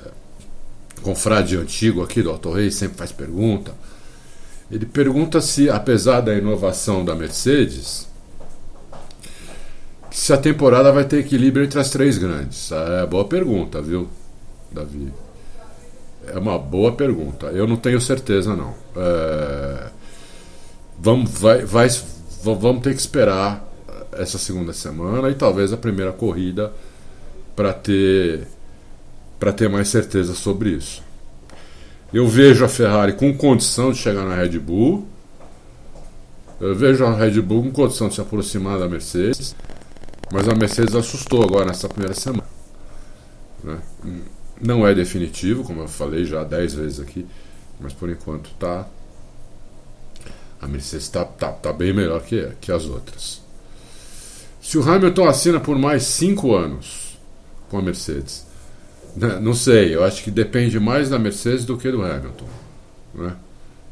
confrade 1.01 1.57
antigo 1.57 2.03
aqui 2.03 2.23
do 2.23 2.31
Auto 2.31 2.51
Rei, 2.51 2.73
sempre 2.73 2.97
faz 2.99 3.13
pergunta. 3.13 3.73
Ele 4.69 4.85
pergunta 4.85 5.41
se, 5.41 5.71
apesar 5.71 6.23
da 6.23 6.35
inovação 6.35 7.05
da 7.05 7.15
Mercedes, 7.15 8.09
se 10.11 10.33
a 10.33 10.37
temporada 10.37 10.91
vai 10.91 11.05
ter 11.05 11.19
equilíbrio 11.19 11.65
entre 11.65 11.79
as 11.79 11.89
três 11.89 12.19
grandes. 12.19 12.73
É 12.73 13.07
boa 13.07 13.27
pergunta, 13.27 13.81
viu, 13.81 14.09
Davi? 14.73 15.13
É 16.27 16.37
uma 16.37 16.59
boa 16.59 16.91
pergunta. 16.91 17.47
Eu 17.47 17.69
não 17.69 17.77
tenho 17.77 18.01
certeza, 18.01 18.57
não. 18.57 18.75
É... 18.97 19.89
Vamos, 20.99 21.31
vai, 21.33 21.65
vai, 21.65 21.89
vamos 22.43 22.83
ter 22.83 22.95
que 22.95 23.01
esperar 23.01 23.69
essa 24.13 24.39
segunda 24.39 24.73
semana 24.73 25.31
e 25.31 25.35
talvez 25.35 25.73
a 25.73 25.77
primeira 25.77 26.13
corrida 26.13 26.73
para 27.55 27.73
ter 27.73 28.47
para 29.39 29.53
ter 29.53 29.69
mais 29.69 29.89
certeza 29.89 30.35
sobre 30.35 30.71
isso. 30.71 31.03
Eu 32.13 32.29
vejo 32.29 32.65
a 32.65 32.69
Ferrari 32.69 33.15
com 33.15 33.37
condição 33.37 33.91
de 33.91 33.99
chegar 33.99 34.25
na 34.25 34.37
Red 34.37 34.59
Bull. 34.59 35.07
Eu 36.61 36.77
vejo 36.77 37.05
a 37.05 37.13
Red 37.13 37.41
Bull 37.41 37.65
com 37.65 37.73
condição 37.73 38.09
de 38.09 38.15
se 38.15 38.21
aproximar 38.21 38.79
da 38.79 38.89
Mercedes. 38.89 39.57
Mas 40.33 40.49
a 40.49 40.55
Mercedes 40.55 40.95
assustou 40.95 41.43
agora 41.43 41.67
nessa 41.67 41.89
primeira 41.89 42.15
semana. 42.15 42.47
Né? 43.65 43.79
Não 44.61 44.87
é 44.87 44.95
definitivo, 44.95 45.65
como 45.65 45.81
eu 45.81 45.89
falei 45.89 46.25
já 46.25 46.45
dez 46.45 46.73
vezes 46.73 47.01
aqui. 47.01 47.27
Mas 47.81 47.93
por 47.93 48.09
enquanto 48.09 48.51
está 48.51 48.87
A 50.63 50.69
Mercedes 50.69 51.07
está 51.07 51.25
tá, 51.25 51.51
tá 51.51 51.73
bem 51.73 51.93
melhor 51.93 52.23
que, 52.23 52.49
que 52.61 52.71
as 52.71 52.87
outras. 52.87 53.43
Se 54.61 54.79
o 54.79 54.89
Hamilton 54.89 55.27
assina 55.27 55.59
por 55.59 55.77
mais 55.77 56.05
cinco 56.05 56.55
anos 56.55 57.19
com 57.69 57.79
a 57.79 57.83
Mercedes, 57.83 58.47
né, 59.17 59.41
não 59.41 59.55
sei, 59.55 59.95
eu 59.95 60.05
acho 60.05 60.23
que 60.23 60.31
depende 60.31 60.79
mais 60.79 61.11
da 61.11 61.19
Mercedes 61.19 61.65
do 61.65 61.77
que 61.77 61.91
do 61.91 62.03
Hamilton. 62.03 62.47
Né? 63.15 63.37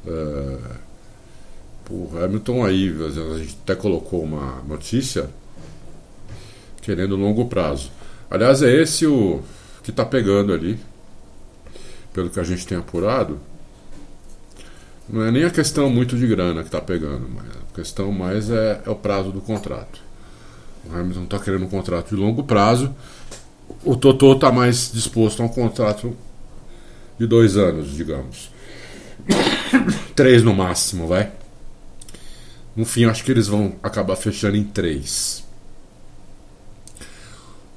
Uh, 0.06 0.90
o 1.90 2.18
Hamilton 2.22 2.64
aí, 2.64 2.94
a 3.04 3.38
gente 3.38 3.58
até 3.64 3.74
colocou 3.74 4.22
uma 4.22 4.62
notícia 4.62 5.28
querendo 6.80 7.16
longo 7.16 7.46
prazo. 7.46 7.90
Aliás, 8.30 8.62
é 8.62 8.72
esse 8.72 9.06
o 9.06 9.42
que 9.82 9.90
está 9.90 10.04
pegando 10.04 10.52
ali, 10.52 10.78
pelo 12.12 12.30
que 12.30 12.38
a 12.38 12.44
gente 12.44 12.64
tem 12.64 12.78
apurado. 12.78 13.40
Não 15.12 15.24
é 15.24 15.30
nem 15.30 15.44
a 15.44 15.50
questão 15.50 15.90
muito 15.90 16.16
de 16.16 16.26
grana 16.26 16.60
que 16.62 16.68
está 16.68 16.80
pegando, 16.80 17.28
mas 17.34 17.46
a 17.46 17.74
questão 17.74 18.12
mais 18.12 18.48
é, 18.48 18.80
é 18.86 18.90
o 18.90 18.94
prazo 18.94 19.32
do 19.32 19.40
contrato. 19.40 20.00
O 20.88 20.94
Hamilton 20.94 21.24
está 21.24 21.38
querendo 21.38 21.64
um 21.64 21.68
contrato 21.68 22.10
de 22.10 22.14
longo 22.14 22.44
prazo. 22.44 22.94
O 23.84 23.96
Totó 23.96 24.34
está 24.34 24.52
mais 24.52 24.92
disposto 24.92 25.42
a 25.42 25.46
um 25.46 25.48
contrato 25.48 26.16
de 27.18 27.26
dois 27.26 27.56
anos, 27.56 27.92
digamos. 27.94 28.50
três 30.14 30.44
no 30.44 30.54
máximo, 30.54 31.08
vai. 31.08 31.32
No 32.76 32.84
fim, 32.84 33.04
acho 33.04 33.24
que 33.24 33.32
eles 33.32 33.48
vão 33.48 33.74
acabar 33.82 34.14
fechando 34.14 34.56
em 34.56 34.64
três. 34.64 35.44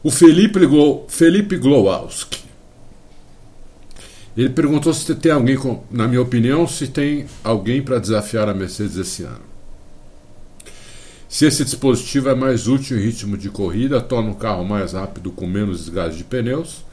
O 0.03 0.11
Felipe, 0.11 0.65
Glo, 0.67 1.05
Felipe 1.07 1.57
Glowalski. 1.57 2.42
Ele 4.35 4.49
perguntou 4.49 4.93
se 4.93 5.13
tem 5.15 5.31
alguém, 5.31 5.57
com, 5.57 5.83
na 5.91 6.07
minha 6.07 6.21
opinião, 6.21 6.67
se 6.67 6.87
tem 6.87 7.25
alguém 7.43 7.81
para 7.81 7.99
desafiar 7.99 8.49
a 8.49 8.53
Mercedes 8.53 8.97
esse 8.97 9.23
ano. 9.23 9.53
Se 11.29 11.45
esse 11.45 11.63
dispositivo 11.63 12.29
é 12.29 12.35
mais 12.35 12.67
útil 12.67 12.97
em 12.97 13.01
ritmo 13.01 13.37
de 13.37 13.49
corrida, 13.49 13.99
torna 13.99 14.31
o 14.31 14.35
carro 14.35 14.63
mais 14.63 14.93
rápido 14.93 15.31
com 15.31 15.47
menos 15.47 15.79
desgaste 15.79 16.17
de 16.17 16.23
pneus. 16.23 16.85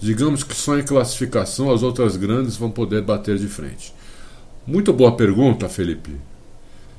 Digamos 0.00 0.44
que 0.44 0.54
só 0.54 0.78
em 0.78 0.84
classificação 0.84 1.72
as 1.72 1.82
outras 1.82 2.16
grandes 2.16 2.56
vão 2.56 2.70
poder 2.70 3.02
bater 3.02 3.36
de 3.36 3.48
frente. 3.48 3.92
Muito 4.64 4.92
boa 4.92 5.16
pergunta, 5.16 5.68
Felipe. 5.68 6.12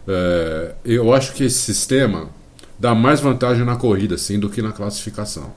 É, 0.07 0.73
eu 0.83 1.13
acho 1.13 1.33
que 1.33 1.43
esse 1.43 1.59
sistema 1.59 2.29
dá 2.77 2.95
mais 2.95 3.19
vantagem 3.19 3.63
na 3.63 3.75
corrida, 3.75 4.17
sim, 4.17 4.39
do 4.39 4.49
que 4.49 4.61
na 4.61 4.71
classificação. 4.71 5.53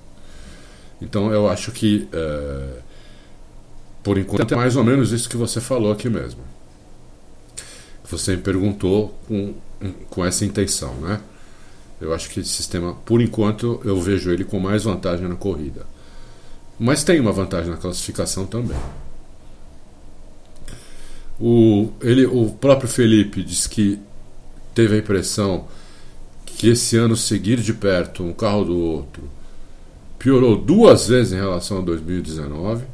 Então 1.00 1.32
eu 1.32 1.48
acho 1.48 1.72
que, 1.72 2.06
é, 2.12 2.68
por 4.02 4.18
enquanto, 4.18 4.52
é 4.52 4.56
mais 4.56 4.76
ou 4.76 4.84
menos 4.84 5.12
isso 5.12 5.28
que 5.28 5.36
você 5.36 5.60
falou 5.60 5.92
aqui 5.92 6.08
mesmo. 6.08 6.40
Você 8.10 8.36
me 8.36 8.42
perguntou 8.42 9.18
com 9.26 9.54
com 10.10 10.24
essa 10.24 10.44
intenção, 10.44 10.94
né? 10.96 11.20
Eu 12.00 12.12
acho 12.12 12.30
que 12.30 12.40
esse 12.40 12.50
sistema, 12.50 12.94
por 13.04 13.20
enquanto, 13.20 13.80
eu 13.84 14.00
vejo 14.00 14.30
ele 14.30 14.44
com 14.44 14.58
mais 14.58 14.84
vantagem 14.84 15.28
na 15.28 15.36
corrida. 15.36 15.86
Mas 16.78 17.04
tem 17.04 17.20
uma 17.20 17.32
vantagem 17.32 17.70
na 17.70 17.76
classificação 17.76 18.44
também. 18.44 18.76
O, 21.40 21.92
ele, 22.00 22.26
o 22.26 22.50
próprio 22.50 22.88
Felipe 22.88 23.42
disse 23.42 23.68
que 23.68 24.00
teve 24.74 24.96
a 24.96 24.98
impressão 24.98 25.66
que 26.44 26.68
esse 26.68 26.96
ano 26.96 27.16
seguir 27.16 27.60
de 27.60 27.72
perto 27.72 28.22
um 28.22 28.32
carro 28.32 28.64
do 28.64 28.76
outro 28.76 29.22
piorou 30.18 30.56
duas 30.56 31.08
vezes 31.08 31.32
em 31.32 31.36
relação 31.36 31.78
a 31.78 31.80
2019. 31.82 32.84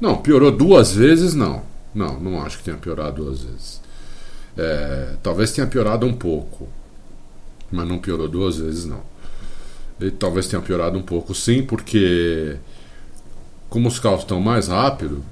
Não, 0.00 0.18
piorou 0.18 0.50
duas 0.50 0.92
vezes, 0.92 1.34
não. 1.34 1.62
Não, 1.94 2.20
não 2.20 2.42
acho 2.42 2.58
que 2.58 2.64
tenha 2.64 2.76
piorado 2.76 3.24
duas 3.24 3.42
vezes. 3.42 3.80
É, 4.56 5.16
talvez 5.22 5.52
tenha 5.52 5.66
piorado 5.66 6.06
um 6.06 6.12
pouco, 6.12 6.68
mas 7.70 7.88
não 7.88 7.98
piorou 7.98 8.28
duas 8.28 8.58
vezes, 8.58 8.84
não. 8.84 9.00
Ele 10.00 10.10
talvez 10.10 10.46
tenha 10.46 10.60
piorado 10.60 10.98
um 10.98 11.02
pouco, 11.02 11.34
sim, 11.34 11.62
porque 11.62 12.56
como 13.68 13.88
os 13.88 13.98
carros 13.98 14.20
estão 14.20 14.40
mais 14.40 14.68
rápido, 14.68 15.24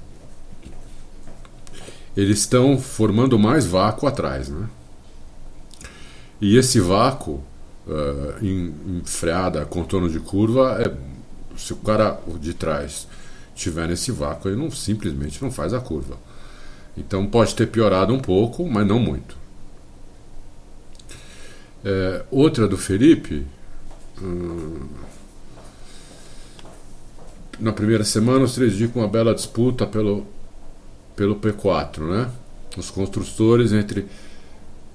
eles 2.17 2.39
estão 2.39 2.77
formando 2.77 3.37
mais 3.37 3.65
vácuo 3.65 4.07
atrás, 4.07 4.49
né? 4.49 4.67
E 6.41 6.57
esse 6.57 6.79
vácuo 6.79 7.43
uh, 7.87 8.43
em, 8.45 8.73
em 8.87 9.01
freada, 9.05 9.65
contorno 9.65 10.09
de 10.09 10.19
curva, 10.19 10.81
é, 10.81 10.93
se 11.57 11.73
o 11.73 11.77
cara 11.77 12.19
de 12.39 12.53
trás 12.53 13.07
tiver 13.55 13.87
nesse 13.87 14.11
vácuo, 14.11 14.49
ele 14.49 14.57
não 14.57 14.69
simplesmente 14.69 15.41
não 15.41 15.49
faz 15.49 15.73
a 15.73 15.79
curva. 15.79 16.17
Então 16.97 17.25
pode 17.25 17.55
ter 17.55 17.67
piorado 17.67 18.13
um 18.13 18.19
pouco, 18.19 18.67
mas 18.67 18.85
não 18.85 18.99
muito. 18.99 19.37
É, 21.83 22.23
outra 22.29 22.67
do 22.67 22.77
Felipe. 22.77 23.45
Hum, 24.21 24.87
na 27.59 27.71
primeira 27.71 28.03
semana, 28.03 28.45
os 28.45 28.53
três 28.53 28.73
dias 28.73 28.91
com 28.91 28.99
uma 28.99 29.07
bela 29.07 29.33
disputa 29.33 29.87
pelo, 29.87 30.25
pelo 31.15 31.35
P4, 31.37 31.99
né? 31.99 32.29
Os 32.77 32.89
construtores 32.89 33.71
entre 33.71 34.05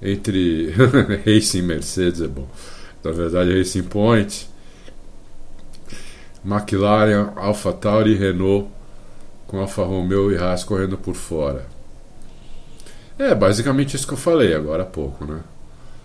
entre 0.01 0.73
Racing 1.25 1.61
Mercedes 1.61 2.21
é 2.21 2.27
bom. 2.27 2.47
Na 3.03 3.11
verdade, 3.11 3.55
Racing 3.57 3.83
Point, 3.83 4.49
McLaren, 6.43 7.31
AlphaTauri 7.35 8.11
e 8.11 8.17
Renault 8.17 8.67
com 9.51 9.59
Alfa 9.59 9.83
Romeo 9.83 10.31
e 10.31 10.37
Haas 10.37 10.63
correndo 10.63 10.97
por 10.97 11.13
fora. 11.13 11.65
É, 13.19 13.35
basicamente 13.35 13.95
isso 13.95 14.07
que 14.07 14.13
eu 14.13 14.17
falei 14.17 14.53
agora 14.53 14.83
há 14.83 14.85
pouco, 14.85 15.25
né? 15.25 15.41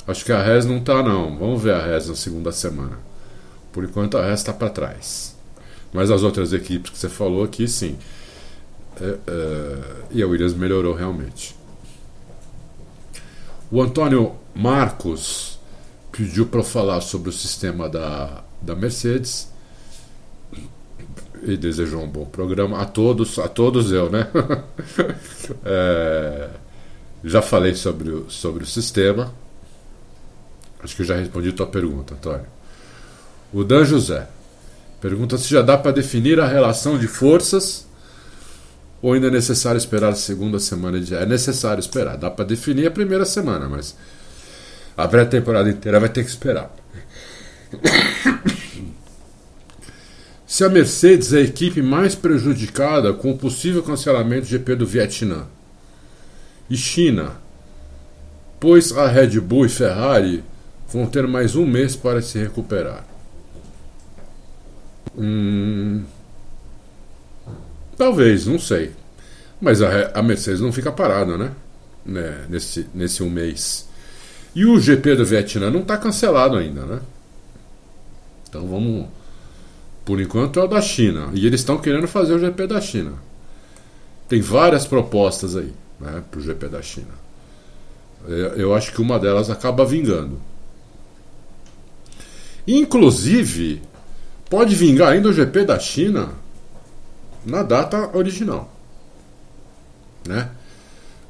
Acho 0.07 0.25
que 0.25 0.33
a 0.33 0.43
Res 0.43 0.65
não 0.65 0.81
tá, 0.81 1.03
não. 1.03 1.39
Vamos 1.39 1.63
ver 1.63 1.75
a 1.75 1.85
Res 1.85 2.09
na 2.09 2.15
segunda 2.15 2.51
semana. 2.51 2.99
Por 3.73 3.85
enquanto 3.85 4.19
a 4.19 4.27
Res 4.27 4.41
está 4.41 4.53
para 4.53 4.69
trás. 4.69 5.37
Mas 5.93 6.11
as 6.11 6.23
outras 6.23 6.53
equipes 6.53 6.91
que 6.91 6.99
você 6.99 7.09
falou 7.09 7.45
aqui, 7.45 7.67
sim. 7.69 7.97
É, 9.01 9.17
é, 9.27 9.79
e 10.11 10.23
a 10.23 10.27
Williams 10.27 10.55
melhorou 10.55 10.95
realmente. 10.95 11.57
O 13.71 13.81
Antônio 13.81 14.35
Marcos 14.55 15.59
pediu 16.13 16.47
para 16.47 16.61
eu 16.61 16.65
falar 16.65 17.01
sobre 17.01 17.31
o 17.31 17.33
sistema 17.33 17.89
da, 17.89 18.43
da 18.61 18.75
Mercedes 18.75 19.49
e 21.43 21.57
desejou 21.57 22.03
um 22.03 22.09
bom 22.09 22.25
programa 22.25 22.81
a 22.81 22.85
todos, 22.85 23.39
a 23.39 23.49
todos 23.49 23.93
eu, 23.93 24.11
né? 24.11 24.29
é, 25.65 26.49
já 27.25 27.43
falei 27.43 27.75
sobre 27.75 28.11
o, 28.11 28.31
sobre 28.31 28.65
o 28.65 28.67
sistema. 28.67 29.33
Acho 30.83 30.97
que 30.97 31.03
eu 31.03 31.07
já 31.07 31.17
respondi 31.17 31.49
a 31.49 31.53
tua 31.53 31.67
pergunta, 31.67 32.15
Antônio. 32.15 32.47
O 33.53 33.65
Dan 33.65 33.85
José 33.85 34.29
pergunta 35.01 35.39
se 35.39 35.49
já 35.49 35.63
dá 35.63 35.77
para 35.77 35.93
definir 35.93 36.41
a 36.41 36.47
relação 36.47 36.99
de 36.99 37.07
forças 37.07 37.87
ou 39.03 39.13
ainda 39.13 39.29
é 39.29 39.31
necessário 39.31 39.79
esperar 39.79 40.13
a 40.13 40.15
segunda 40.15 40.59
semana 40.59 40.99
de. 40.99 41.15
É 41.15 41.27
necessário 41.27 41.81
esperar. 41.81 42.17
Dá 42.17 42.31
para 42.31 42.45
definir 42.45 42.87
a 42.87 42.91
primeira 42.91 43.25
semana, 43.25 43.69
mas 43.69 43.97
a 44.97 45.07
pré-temporada 45.07 45.71
inteira 45.71 46.01
vai 46.01 46.09
ter 46.09 46.25
que 46.25 46.31
esperar. 46.31 46.75
Se 50.47 50.65
a 50.65 50.69
Mercedes 50.69 51.33
é 51.33 51.39
a 51.39 51.43
equipe 51.43 51.83
mais 51.83 52.15
prejudicada 52.15 53.13
com 53.13 53.33
o 53.33 53.39
possível 53.39 53.83
cancelamento 53.83 54.43
do 54.43 54.47
GP 54.49 54.77
do 54.77 54.87
Vietnã, 54.87 55.47
e 56.69 56.77
China, 56.77 57.33
pois 58.59 58.97
a 58.97 59.09
Red 59.09 59.41
Bull 59.41 59.67
e 59.67 59.69
Ferrari 59.69 60.45
vão 60.89 61.07
ter 61.07 61.27
mais 61.27 61.57
um 61.57 61.67
mês 61.67 61.97
para 61.97 62.23
se 62.23 62.39
recuperar. 62.39 63.05
Hum, 65.17 66.05
talvez, 67.97 68.47
não 68.47 68.59
sei. 68.59 68.93
Mas 69.61 69.81
a, 69.81 70.11
a, 70.15 70.23
Mercedes 70.23 70.61
não 70.61 70.73
fica 70.73 70.93
parada, 70.93 71.39
né? 71.39 71.53
né? 72.05 72.45
Nesse, 72.49 72.87
nesse 72.95 73.23
um 73.23 73.31
mês. 73.31 73.89
E 74.55 74.67
o 74.67 74.79
GP 74.79 75.17
do 75.17 75.25
Vietnã 75.25 75.71
não 75.71 75.81
está 75.81 75.97
cancelado 75.97 76.57
ainda, 76.57 76.83
né? 76.85 77.01
Então 78.49 78.67
vamos. 78.67 79.09
Por 80.07 80.21
enquanto 80.21 80.61
é 80.61 80.63
o 80.63 80.69
da 80.69 80.81
China. 80.81 81.31
E 81.35 81.45
eles 81.45 81.61
estão 81.61 81.77
querendo 81.77 82.07
fazer 82.07 82.33
o 82.33 82.39
GP 82.39 82.69
da 82.69 82.81
China. 82.81 83.15
Tem 84.29 84.41
várias 84.41 84.87
propostas 84.87 85.57
aí 85.57 85.73
né, 86.01 86.23
para 86.31 86.39
o 86.39 86.43
GP 86.43 86.69
da 86.69 86.81
China. 86.81 87.27
Eu 88.57 88.73
acho 88.75 88.93
que 88.93 89.03
uma 89.03 89.19
delas 89.19 89.51
acaba 89.51 89.85
vingando. 89.85 90.41
Inclusive, 92.67 93.83
pode 94.49 94.75
vingar 94.77 95.13
ainda 95.13 95.29
o 95.29 95.33
GP 95.33 95.65
da 95.65 95.79
China 95.79 96.31
na 97.45 97.65
data 97.65 98.17
original. 98.17 98.73
Né? 100.27 100.51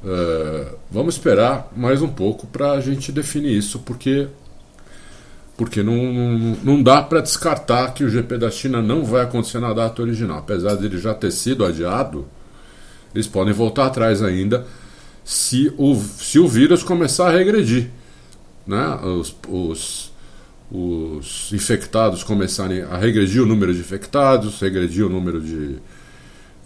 Uh, 0.03 0.77
vamos 0.91 1.15
esperar 1.15 1.71
mais 1.75 2.03
um 2.03 2.07
pouco 2.07 2.45
para 2.45 2.73
a 2.73 2.81
gente 2.81 3.11
definir 3.11 3.57
isso, 3.57 3.79
porque 3.79 4.27
porque 5.57 5.81
não, 5.81 5.95
não, 6.63 6.81
dá 6.81 7.01
para 7.01 7.19
descartar 7.19 7.93
que 7.93 8.03
o 8.03 8.09
GP 8.09 8.37
da 8.37 8.51
China 8.51 8.81
não 8.81 9.03
vai 9.03 9.23
acontecer 9.23 9.59
na 9.59 9.73
data 9.73 10.01
original, 10.01 10.37
apesar 10.37 10.75
de 10.75 10.85
ele 10.85 10.97
já 10.97 11.13
ter 11.13 11.31
sido 11.31 11.65
adiado 11.65 12.25
eles 13.13 13.27
podem 13.27 13.53
voltar 13.53 13.87
atrás 13.87 14.21
ainda 14.21 14.65
se 15.23 15.73
o, 15.77 15.95
se 15.95 16.39
o 16.39 16.47
vírus 16.47 16.83
começar 16.83 17.29
a 17.29 17.31
regredir. 17.31 17.89
Né? 18.65 18.99
Os, 19.03 19.35
os, 19.49 20.13
os 20.71 21.51
infectados 21.51 22.23
começarem 22.23 22.83
a 22.83 22.95
regredir 22.97 23.41
o 23.41 23.45
número 23.45 23.73
de 23.73 23.79
infectados, 23.79 24.59
regredir 24.61 25.05
o 25.05 25.09
número 25.09 25.41
de, 25.41 25.77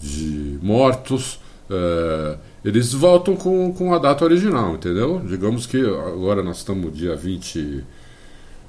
de 0.01 0.59
mortos, 0.61 1.39
é, 1.69 2.37
eles 2.65 2.91
voltam 2.91 3.35
com, 3.35 3.71
com 3.73 3.93
a 3.93 3.97
data 3.97 4.25
original, 4.25 4.75
entendeu? 4.75 5.21
Digamos 5.25 5.65
que 5.65 5.79
agora 5.79 6.43
nós 6.43 6.57
estamos 6.57 6.93
dia 6.93 7.15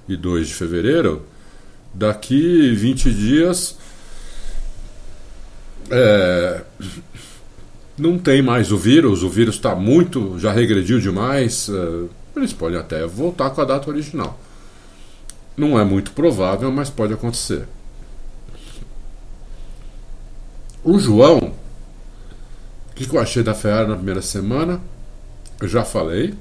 22 0.09 0.49
de 0.49 0.55
fevereiro, 0.55 1.27
daqui 1.95 2.75
20 2.75 3.13
dias 3.13 3.77
é, 5.91 6.63
não 7.99 8.19
tem 8.19 8.41
mais 8.43 8.73
o 8.73 8.79
vírus, 8.79 9.23
o 9.23 9.29
vírus 9.29 9.57
está 9.57 9.75
muito, 9.75 10.39
já 10.39 10.53
regrediu 10.53 10.99
demais, 10.99 11.69
é, 11.69 12.09
eles 12.37 12.53
podem 12.53 12.79
até 12.79 13.07
voltar 13.07 13.51
com 13.51 13.61
a 13.61 13.65
data 13.65 13.91
original. 13.91 14.39
Não 15.57 15.79
é 15.79 15.85
muito 15.85 16.13
provável, 16.13 16.73
mas 16.73 16.89
pode 16.89 17.13
acontecer. 17.13 17.67
O 20.83 20.99
João, 20.99 21.53
o 22.91 22.95
que, 22.95 23.15
eu 23.15 23.21
achei 23.21 23.43
da 23.43 23.55
Ferrari 23.55 23.89
na 23.89 23.97
primeira 23.97 24.23
semana? 24.23 24.81
Eu 25.61 25.69
já 25.69 25.85
falei. 25.85 26.35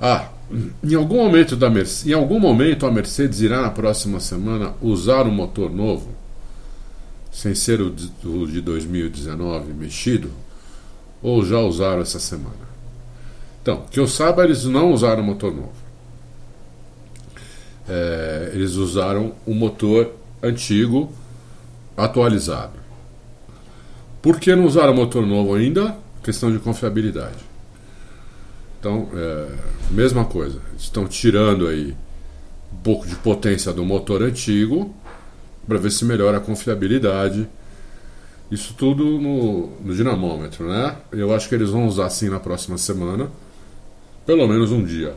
Ah, 0.00 0.30
em 0.82 0.94
algum 0.94 1.16
momento 1.16 1.56
da 1.56 1.70
Mercedes, 1.70 2.06
em 2.06 2.12
algum 2.12 2.40
momento 2.40 2.86
a 2.86 2.90
Mercedes 2.90 3.40
irá 3.40 3.62
na 3.62 3.70
próxima 3.70 4.18
semana 4.18 4.74
usar 4.82 5.26
um 5.26 5.30
motor 5.30 5.70
novo 5.70 6.20
sem 7.30 7.54
ser 7.54 7.80
o 7.80 7.90
de, 7.90 8.10
o 8.24 8.46
de 8.46 8.60
2019 8.60 9.72
mexido, 9.72 10.30
ou 11.22 11.44
já 11.44 11.58
usaram 11.60 12.02
essa 12.02 12.18
semana? 12.18 12.70
Então, 13.62 13.84
que 13.90 14.00
eu 14.00 14.06
saiba, 14.06 14.44
eles 14.44 14.64
não 14.64 14.92
usaram 14.92 15.22
motor 15.22 15.54
novo. 15.54 15.72
É, 17.88 18.50
eles 18.54 18.74
usaram 18.74 19.34
o 19.46 19.54
motor 19.54 20.12
antigo 20.42 21.12
atualizado. 21.96 22.78
Por 24.22 24.38
que 24.38 24.54
não 24.54 24.64
usaram 24.64 24.94
motor 24.94 25.26
novo 25.26 25.54
ainda? 25.54 25.96
Questão 26.22 26.50
de 26.50 26.58
confiabilidade. 26.58 27.38
Então, 28.78 29.08
é, 29.14 29.48
mesma 29.90 30.24
coisa. 30.24 30.60
Estão 30.78 31.06
tirando 31.06 31.66
aí 31.66 31.94
um 32.72 32.76
pouco 32.76 33.06
de 33.06 33.16
potência 33.16 33.72
do 33.72 33.84
motor 33.84 34.22
antigo 34.22 34.94
para 35.66 35.78
ver 35.78 35.90
se 35.90 36.04
melhora 36.04 36.38
a 36.38 36.40
confiabilidade. 36.40 37.48
Isso 38.50 38.74
tudo 38.76 39.04
no, 39.04 39.68
no 39.84 39.94
dinamômetro, 39.94 40.68
né? 40.68 40.96
Eu 41.12 41.32
acho 41.34 41.48
que 41.48 41.54
eles 41.54 41.70
vão 41.70 41.86
usar 41.86 42.10
sim 42.10 42.28
na 42.28 42.40
próxima 42.40 42.76
semana, 42.78 43.30
pelo 44.26 44.46
menos 44.48 44.72
um 44.72 44.84
dia. 44.84 45.14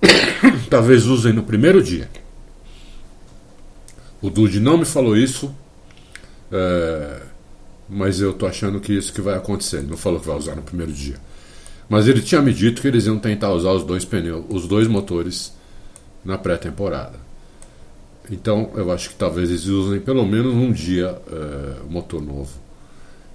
Talvez 0.70 1.06
usem 1.06 1.32
no 1.32 1.42
primeiro 1.42 1.82
dia. 1.82 2.08
O 4.22 4.30
Dude 4.30 4.60
não 4.60 4.78
me 4.78 4.84
falou 4.84 5.16
isso, 5.16 5.52
é, 6.52 7.22
mas 7.88 8.20
eu 8.20 8.32
tô 8.32 8.46
achando 8.46 8.78
que 8.78 8.92
isso 8.92 9.12
que 9.12 9.20
vai 9.20 9.34
acontecer. 9.34 9.78
Ele 9.78 9.88
não 9.88 9.96
falou 9.96 10.20
que 10.20 10.26
vai 10.26 10.36
usar 10.36 10.54
no 10.54 10.62
primeiro 10.62 10.92
dia. 10.92 11.16
Mas 11.90 12.06
ele 12.06 12.22
tinha 12.22 12.40
me 12.40 12.54
dito 12.54 12.80
que 12.80 12.86
eles 12.86 13.06
iam 13.06 13.18
tentar 13.18 13.50
usar 13.52 13.72
os 13.72 13.82
dois 13.82 14.04
pneus, 14.04 14.44
os 14.48 14.68
dois 14.68 14.86
motores 14.86 15.52
na 16.24 16.38
pré-temporada. 16.38 17.18
Então 18.30 18.70
eu 18.76 18.92
acho 18.92 19.08
que 19.08 19.16
talvez 19.16 19.50
eles 19.50 19.66
usem 19.66 19.98
pelo 19.98 20.24
menos 20.24 20.54
um 20.54 20.70
dia 20.70 21.20
é, 21.26 21.82
o 21.84 21.90
motor 21.90 22.22
novo. 22.22 22.52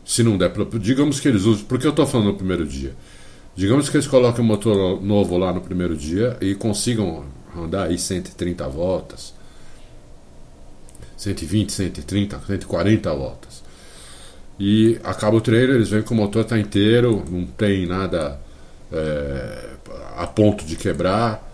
Se 0.05 0.23
não 0.23 0.37
der, 0.37 0.53
digamos 0.79 1.19
que 1.19 1.27
eles 1.27 1.43
usem. 1.43 1.65
Porque 1.65 1.85
eu 1.85 1.89
estou 1.89 2.07
falando 2.07 2.27
no 2.27 2.35
primeiro 2.35 2.65
dia. 2.65 2.95
Digamos 3.57 3.89
que 3.89 3.97
eles 3.97 4.07
coloquem 4.07 4.41
o 4.41 4.47
motor 4.47 5.03
novo 5.03 5.37
lá 5.37 5.51
no 5.51 5.59
primeiro 5.59 5.97
dia 5.97 6.37
e 6.39 6.55
consigam 6.55 7.25
andar 7.57 7.87
aí 7.87 7.97
130 7.97 8.67
voltas, 8.69 9.33
120, 11.17 11.73
130, 11.73 12.39
140 12.39 13.13
voltas. 13.13 13.63
E 14.57 14.97
acaba 15.03 15.35
o 15.35 15.41
treino, 15.41 15.73
eles 15.73 15.89
veem 15.89 16.03
que 16.03 16.13
o 16.13 16.15
motor 16.15 16.43
está 16.43 16.57
inteiro, 16.57 17.21
não 17.29 17.45
tem 17.45 17.85
nada 17.85 18.44
é, 18.91 19.69
a 20.17 20.27
ponto 20.27 20.65
de 20.65 20.75
quebrar. 20.75 21.51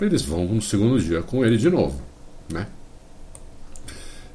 Eles 0.00 0.22
vão 0.22 0.46
no 0.46 0.62
segundo 0.62 0.98
dia 0.98 1.20
com 1.20 1.44
ele 1.44 1.58
de 1.58 1.68
novo. 1.68 2.00
Né? 2.50 2.66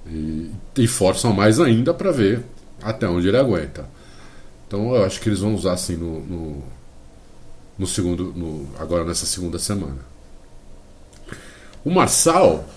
E, 0.08 0.52
e 0.78 0.88
forçam 0.88 1.34
mais 1.34 1.60
ainda 1.60 1.94
para 1.94 2.12
ver 2.12 2.44
até 2.82 3.08
onde 3.08 3.28
ele 3.28 3.38
aguenta. 3.38 3.90
Então 4.68 4.94
eu 4.96 5.04
acho 5.04 5.20
que 5.20 5.30
eles 5.30 5.40
vão 5.40 5.56
usar 5.56 5.74
assim 5.74 5.96
no, 5.96 6.20
no 6.22 6.64
no 7.78 7.86
segundo, 7.86 8.34
no, 8.36 8.68
agora 8.80 9.04
nessa 9.04 9.26
segunda 9.26 9.60
semana. 9.60 10.00
O 11.84 11.92
Marçal. 11.92 12.68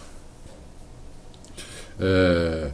É, 2.01 2.71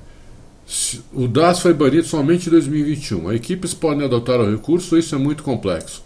o 1.13 1.29
DAS 1.29 1.61
foi 1.61 1.73
banido 1.73 2.07
somente 2.07 2.49
em 2.49 2.51
2021. 2.51 3.33
Equipes 3.33 3.75
podem 3.75 4.05
adotar 4.05 4.41
o 4.41 4.51
recurso, 4.51 4.99
isso 4.99 5.15
é 5.15 5.19
muito 5.19 5.43
complexo. 5.43 6.03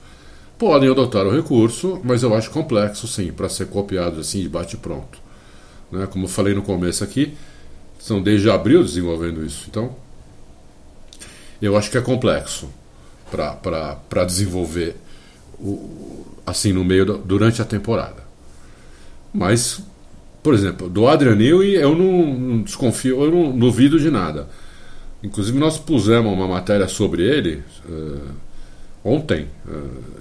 Podem 0.59 0.91
adotar 0.91 1.25
o 1.25 1.31
recurso, 1.31 2.01
mas 2.03 2.23
eu 2.23 2.35
acho 2.35 2.51
complexo 2.51 3.07
sim, 3.07 3.31
para 3.31 3.49
ser 3.49 3.67
copiado 3.69 4.21
assim 4.21 4.43
de 4.43 4.49
bate-pronto. 4.49 5.19
Né? 5.91 6.07
Como 6.07 6.25
eu 6.25 6.29
falei 6.29 6.53
no 6.53 6.63
começo 6.63 7.05
aqui, 7.05 7.35
são 7.99 8.21
desde 8.21 8.51
abril 8.51 8.83
desenvolvendo 8.83 9.45
isso. 9.45 9.67
Então, 9.71 9.95
eu 11.63 11.77
acho 11.77 11.91
que 11.91 11.99
é 11.99 12.01
complexo 12.01 12.69
para 13.31 14.25
desenvolver 14.25 14.97
o, 15.61 16.25
assim 16.47 16.73
no 16.73 16.85
meio 16.85 17.05
do, 17.05 17.19
durante 17.19 17.61
a 17.61 17.65
temporada. 17.65 18.23
Mas, 19.33 19.81
por 20.43 20.55
exemplo, 20.55 20.89
do 20.89 21.07
Adrian 21.07 21.35
Newey 21.35 21.75
eu 21.75 21.95
não, 21.97 22.35
não, 22.35 22.63
desconfio, 22.63 23.23
eu 23.23 23.31
não 23.31 23.59
duvido 23.59 23.99
de 23.99 24.11
nada. 24.11 24.49
Inclusive 25.23 25.59
nós 25.59 25.79
pusemos 25.79 26.33
uma 26.33 26.47
matéria 26.47 26.89
sobre 26.89 27.23
ele 27.23 27.63
uh, 27.89 28.48
ontem, 29.05 29.49
uh, 29.67 30.21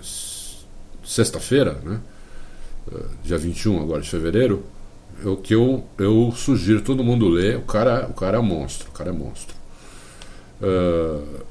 sexta-feira, 1.03 1.80
né? 1.84 1.99
Uh, 2.88 3.05
dia 3.23 3.38
21 3.38 3.82
agora 3.82 4.01
de 4.01 4.09
fevereiro, 4.09 4.63
o 5.23 5.36
que 5.36 5.55
eu, 5.55 5.84
eu 5.97 6.32
sugiro 6.36 6.82
todo 6.82 7.03
mundo 7.03 7.28
ler. 7.28 7.57
O 7.57 7.63
cara, 7.63 8.07
o 8.09 8.13
cara 8.13 8.38
é 8.38 8.41
monstro, 8.41 8.89
o 8.89 8.91
cara 8.91 9.09
é 9.09 9.13
monstro. 9.13 9.55
Uh, 10.61 11.45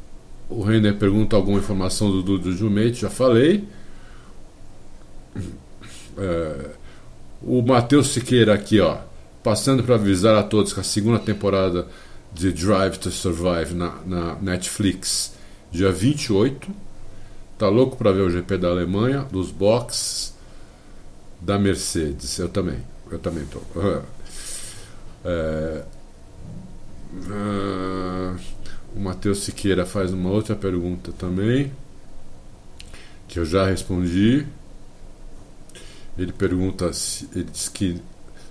o 0.48 0.62
Renner 0.62 0.96
pergunta 0.96 1.34
alguma 1.34 1.58
informação 1.58 2.10
do 2.10 2.22
Dudu 2.22 2.52
Jumate, 2.52 3.00
já 3.00 3.10
falei. 3.10 3.66
É, 6.16 6.70
o 7.42 7.60
Matheus 7.62 8.08
Siqueira 8.08 8.54
aqui, 8.54 8.80
ó, 8.80 8.98
passando 9.42 9.82
para 9.82 9.96
avisar 9.96 10.36
a 10.36 10.42
todos 10.42 10.72
que 10.72 10.80
a 10.80 10.84
segunda 10.84 11.18
temporada 11.18 11.86
de 12.32 12.52
Drive 12.52 12.96
to 12.98 13.10
Survive 13.10 13.74
na, 13.74 13.94
na 14.06 14.34
Netflix, 14.36 15.34
dia 15.70 15.90
28. 15.90 16.85
Tá 17.58 17.68
louco 17.68 17.96
para 17.96 18.12
ver 18.12 18.22
o 18.22 18.30
GP 18.30 18.58
da 18.58 18.68
Alemanha, 18.68 19.22
dos 19.30 19.50
boxes 19.50 20.34
da 21.40 21.58
Mercedes. 21.58 22.38
Eu 22.38 22.48
também, 22.48 22.78
eu 23.10 23.18
também 23.18 23.44
tô. 23.46 23.60
É, 25.28 25.82
uh, 27.12 28.38
o 28.94 29.00
Matheus 29.00 29.40
Siqueira 29.40 29.84
faz 29.84 30.12
uma 30.12 30.30
outra 30.30 30.54
pergunta 30.54 31.10
também, 31.10 31.72
que 33.26 33.40
eu 33.40 33.44
já 33.44 33.66
respondi. 33.66 34.46
Ele 36.16 36.32
pergunta, 36.32 36.92
se, 36.92 37.28
ele 37.34 37.48
diz 37.50 37.68
que 37.68 38.00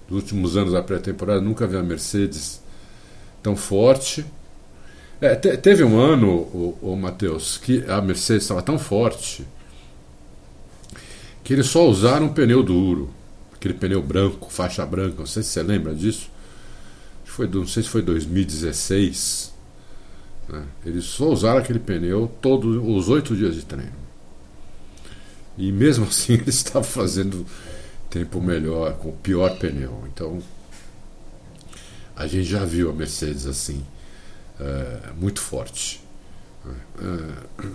nos 0.09 0.21
últimos 0.21 0.57
anos 0.57 0.73
da 0.73 0.83
pré-temporada 0.83 1.39
nunca 1.39 1.65
viu 1.65 1.79
a 1.79 1.83
Mercedes 1.83 2.61
tão 3.41 3.55
forte. 3.55 4.25
É, 5.21 5.35
te, 5.35 5.55
teve 5.57 5.83
um 5.83 5.97
ano, 5.97 6.29
o, 6.29 6.77
o 6.81 6.95
Matheus, 6.95 7.57
que 7.57 7.83
a 7.89 8.01
Mercedes 8.01 8.43
estava 8.43 8.61
tão 8.61 8.77
forte 8.77 9.45
que 11.43 11.53
eles 11.53 11.67
só 11.67 11.87
usaram 11.87 12.25
um 12.25 12.33
pneu 12.33 12.63
duro, 12.63 13.09
aquele 13.53 13.75
pneu 13.75 14.01
branco, 14.01 14.51
faixa 14.51 14.85
branca. 14.85 15.17
Não 15.19 15.27
sei 15.27 15.43
se 15.43 15.49
você 15.49 15.63
lembra 15.63 15.93
disso. 15.93 16.29
Foi, 17.23 17.47
não 17.47 17.67
sei 17.67 17.83
se 17.83 17.89
foi 17.89 18.01
2016. 18.01 19.53
Né? 20.49 20.63
Eles 20.85 21.05
só 21.05 21.29
usaram 21.29 21.59
aquele 21.59 21.79
pneu 21.79 22.31
todos 22.41 22.77
os 22.83 23.09
oito 23.09 23.35
dias 23.35 23.55
de 23.55 23.63
treino. 23.63 23.93
E 25.57 25.71
mesmo 25.71 26.05
assim 26.09 26.33
ele 26.33 26.49
estava 26.49 26.83
fazendo 26.83 27.45
tempo 28.09 28.41
melhor, 28.41 28.93
com 28.93 29.09
o 29.09 29.13
pior 29.13 29.57
pneu. 29.57 30.03
Então 30.11 30.41
a 32.15 32.25
gente 32.27 32.45
já 32.45 32.65
viu 32.65 32.89
a 32.89 32.93
Mercedes 32.93 33.45
assim, 33.45 33.85
é, 34.59 35.11
muito 35.17 35.39
forte. 35.39 36.01
É, 36.99 37.65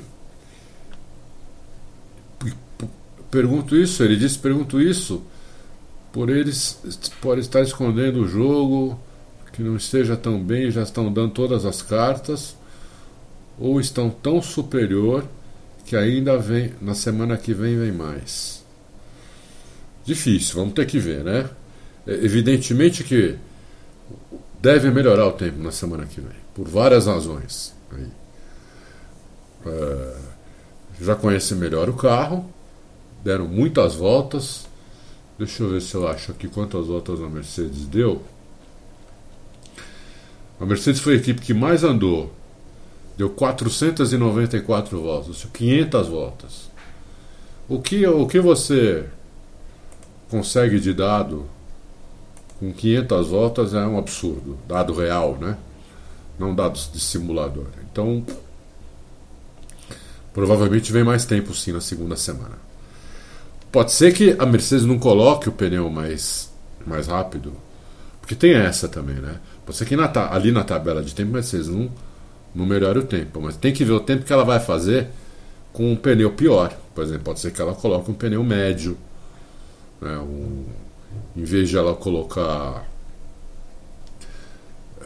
pergunto 3.31 3.77
isso, 3.77 4.03
ele 4.03 4.17
disse, 4.17 4.39
pergunto 4.39 4.81
isso, 4.81 5.23
por 6.13 6.29
eles 6.29 6.81
pode 7.21 7.41
estar 7.41 7.61
escondendo 7.61 8.23
o 8.23 8.29
jogo, 8.29 8.99
que 9.53 9.63
não 9.63 9.77
esteja 9.77 10.17
tão 10.17 10.43
bem, 10.43 10.71
já 10.71 10.83
estão 10.83 11.13
dando 11.13 11.33
todas 11.33 11.65
as 11.65 11.83
cartas, 11.83 12.57
ou 13.59 13.81
estão 13.81 14.11
tão 14.11 14.41
superior 14.41 15.25
que 15.85 15.97
ainda 15.97 16.39
vem 16.39 16.73
na 16.81 16.95
semana 16.95 17.37
que 17.37 17.53
vem 17.53 17.79
vem 17.79 17.93
mais? 17.93 18.65
Difícil, 20.05 20.57
vamos 20.57 20.75
ter 20.75 20.87
que 20.87 20.99
ver, 20.99 21.23
né? 21.23 21.49
É, 22.07 22.13
evidentemente 22.13 23.05
que 23.05 23.37
deve 24.61 24.91
melhorar 24.91 25.27
o 25.27 25.33
tempo 25.33 25.63
na 25.63 25.71
semana 25.71 26.07
que 26.07 26.21
vem, 26.21 26.40
por 26.61 26.69
várias 26.69 27.07
razões. 27.07 27.75
É, 29.65 30.17
já 31.01 31.15
conhece 31.15 31.55
melhor 31.55 31.89
o 31.89 31.95
carro, 31.95 32.45
deram 33.25 33.49
muitas 33.49 33.95
voltas. 33.95 34.67
Deixa 35.39 35.63
eu 35.63 35.71
ver 35.71 35.81
se 35.81 35.95
eu 35.95 36.07
acho 36.07 36.33
aqui 36.33 36.49
quantas 36.49 36.87
voltas 36.89 37.19
a 37.23 37.29
Mercedes 37.31 37.87
deu. 37.87 38.21
A 40.61 40.67
Mercedes 40.67 41.01
foi 41.01 41.15
a 41.15 41.17
equipe 41.17 41.41
que 41.41 41.55
mais 41.55 41.83
andou. 41.83 42.31
Deu 43.17 43.31
494 43.31 45.01
voltas, 45.01 45.47
500 45.55 46.09
voltas. 46.09 46.71
O 47.71 47.81
que, 47.81 48.07
o 48.07 48.27
que 48.27 48.39
você 48.39 49.07
consegue 50.29 50.79
de 50.79 50.93
dado 50.93 51.47
com 52.59 52.71
500 52.71 53.29
voltas 53.29 53.73
é 53.73 53.87
um 53.87 53.99
absurdo. 53.99 54.59
Dado 54.69 54.93
real, 54.93 55.39
né? 55.41 55.57
Não 56.41 56.55
dados 56.55 56.91
de 56.91 56.99
simulador. 56.99 57.67
Então, 57.93 58.25
provavelmente 60.33 60.91
vem 60.91 61.05
mais 61.05 61.27
tempo 61.27 61.55
sim 61.55 61.71
na 61.71 61.83
segunda 61.83 62.17
semana. 62.17 62.59
Pode 63.71 63.93
ser 63.93 64.15
que 64.15 64.35
a 64.39 64.47
Mercedes 64.47 64.87
não 64.87 64.99
coloque 64.99 65.51
o 65.51 65.53
pneu 65.53 65.91
mais, 65.91 66.51
mais 66.87 67.09
rápido, 67.09 67.53
porque 68.23 68.35
tem 68.35 68.55
essa 68.55 68.89
também, 68.89 69.17
né? 69.17 69.39
Pode 69.67 69.77
ser 69.77 69.85
que 69.85 69.95
na, 69.95 70.11
ali 70.33 70.51
na 70.51 70.65
tabela 70.65 71.03
de 71.03 71.15
tempo 71.15 71.29
a 71.29 71.35
Mercedes 71.35 71.69
não, 71.69 71.91
não 72.55 72.65
melhore 72.65 73.01
o 73.01 73.05
tempo, 73.05 73.39
mas 73.43 73.59
tem 73.59 73.71
que 73.71 73.85
ver 73.85 73.93
o 73.93 74.01
tempo 74.01 74.25
que 74.25 74.33
ela 74.33 74.45
vai 74.45 74.61
fazer 74.61 75.09
com 75.75 75.93
um 75.93 75.95
pneu 75.95 76.33
pior. 76.33 76.75
Por 76.95 77.05
exemplo, 77.05 77.25
pode 77.25 77.41
ser 77.41 77.53
que 77.53 77.61
ela 77.61 77.75
coloque 77.75 78.11
um 78.11 78.15
pneu 78.15 78.43
médio, 78.43 78.97
né? 80.01 80.17
um, 80.19 80.65
em 81.37 81.45
vez 81.45 81.69
de 81.69 81.77
ela 81.77 81.95
colocar, 81.95 82.89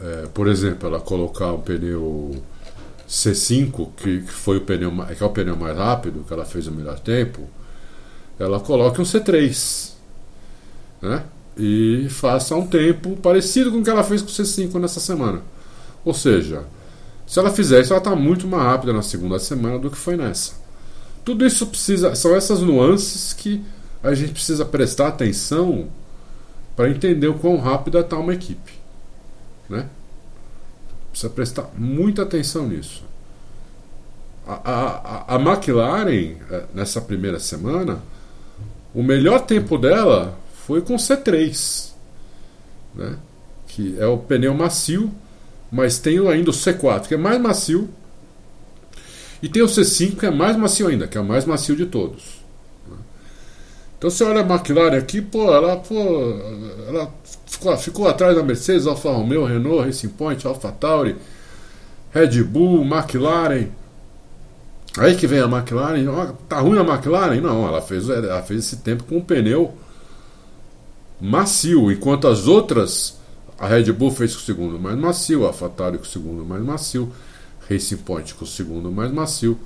é, 0.01 0.27
por 0.33 0.47
exemplo, 0.47 0.87
ela 0.87 0.99
colocar 0.99 1.53
um 1.53 1.61
pneu 1.61 2.35
C5, 3.07 3.89
que, 3.95 4.21
que 4.21 4.31
foi 4.31 4.57
o 4.57 4.61
pneu, 4.61 4.91
que 5.15 5.23
é 5.23 5.25
o 5.25 5.29
pneu 5.29 5.55
mais 5.55 5.77
rápido, 5.77 6.25
que 6.27 6.33
ela 6.33 6.45
fez 6.45 6.67
o 6.67 6.71
melhor 6.71 6.99
tempo, 6.99 7.41
ela 8.39 8.59
coloque 8.59 8.99
um 8.99 9.03
C3, 9.03 9.91
né? 11.01 11.23
E 11.57 12.07
faça 12.09 12.55
um 12.55 12.67
tempo 12.67 13.15
parecido 13.17 13.71
com 13.71 13.79
o 13.79 13.83
que 13.83 13.89
ela 13.89 14.03
fez 14.03 14.21
com 14.21 14.27
o 14.27 14.31
C5 14.31 14.73
nessa 14.79 14.99
semana. 14.99 15.41
Ou 16.03 16.13
seja, 16.13 16.65
se 17.25 17.39
ela 17.39 17.49
fizer 17.49 17.81
isso, 17.81 17.93
ela 17.93 17.99
está 17.99 18.15
muito 18.15 18.45
mais 18.47 18.63
rápida 18.63 18.91
na 18.91 19.01
segunda 19.01 19.39
semana 19.39 19.79
do 19.79 19.89
que 19.89 19.97
foi 19.97 20.17
nessa. 20.17 20.53
Tudo 21.23 21.45
isso 21.45 21.65
precisa, 21.67 22.13
são 22.13 22.35
essas 22.35 22.61
nuances 22.61 23.33
que 23.33 23.63
a 24.03 24.13
gente 24.13 24.33
precisa 24.33 24.65
prestar 24.65 25.07
atenção 25.07 25.87
para 26.75 26.89
entender 26.89 27.27
o 27.27 27.33
quão 27.35 27.57
rápida 27.57 28.01
está 28.01 28.17
uma 28.17 28.33
equipe. 28.33 28.84
Né? 29.69 29.87
Precisa 31.11 31.29
prestar 31.31 31.69
muita 31.77 32.23
atenção 32.23 32.67
nisso. 32.67 33.03
A, 34.47 35.33
a, 35.33 35.35
a 35.35 35.39
McLaren, 35.39 36.35
eh, 36.51 36.65
nessa 36.73 37.01
primeira 37.01 37.39
semana, 37.39 38.01
o 38.93 39.01
melhor 39.01 39.39
tempo 39.41 39.77
dela 39.77 40.37
foi 40.65 40.81
com 40.81 40.95
C3, 40.95 41.91
né? 42.93 43.17
que 43.67 43.95
é 43.99 44.05
o 44.05 44.17
pneu 44.17 44.53
macio, 44.53 45.11
mas 45.71 45.97
tem 45.99 46.19
ainda 46.27 46.51
o 46.51 46.53
C4, 46.53 47.07
que 47.07 47.13
é 47.15 47.17
mais 47.17 47.41
macio, 47.41 47.89
e 49.41 49.49
tem 49.49 49.61
o 49.61 49.67
C5, 49.67 50.17
que 50.17 50.25
é 50.25 50.31
mais 50.31 50.55
macio 50.55 50.87
ainda, 50.87 51.07
que 51.07 51.17
é 51.17 51.21
o 51.21 51.25
mais 51.25 51.45
macio 51.45 51.75
de 51.75 51.85
todos. 51.85 52.44
Então 53.97 54.09
você 54.09 54.23
olha 54.23 54.41
a 54.41 54.45
McLaren 54.45 54.97
aqui, 54.97 55.21
pô, 55.21 55.53
ela, 55.53 55.77
pô, 55.77 55.95
ela 56.87 57.11
ficou, 57.45 57.77
ficou 57.77 58.07
atrás 58.07 58.35
da 58.35 58.43
Mercedes, 58.43 58.85
Alfa 58.87 59.11
Romeo, 59.11 59.45
Renault, 59.45 59.85
Racing 59.85 60.09
Point, 60.09 60.45
Alfa 60.45 60.71
Tauri, 60.71 61.15
Red 62.11 62.43
Bull, 62.43 62.83
McLaren. 62.83 63.67
Aí 64.97 65.15
que 65.15 65.27
vem 65.27 65.39
a 65.39 65.45
McLaren, 65.45 66.05
tá 66.47 66.59
ruim 66.59 66.79
a 66.79 66.83
McLaren? 66.83 67.41
Não, 67.41 67.67
ela 67.67 67.81
fez, 67.81 68.09
ela 68.09 68.41
fez 68.43 68.61
esse 68.61 68.77
tempo 68.77 69.03
com 69.03 69.17
um 69.17 69.21
pneu 69.21 69.73
macio, 71.19 71.91
enquanto 71.91 72.27
as 72.27 72.47
outras, 72.47 73.17
a 73.57 73.67
Red 73.67 73.91
Bull 73.91 74.11
fez 74.11 74.33
com 74.35 74.41
o 74.41 74.45
segundo 74.45 74.79
mais 74.79 74.97
macio, 74.97 75.43
a 75.43 75.47
AlphaTauri 75.47 75.97
com 75.97 76.03
o 76.03 76.07
segundo 76.07 76.45
mais 76.45 76.63
macio, 76.63 77.11
Racing 77.69 77.97
Point 77.97 78.35
com 78.35 78.43
o 78.43 78.47
segundo 78.47 78.91
mais 78.91 79.11
macio, 79.11 79.57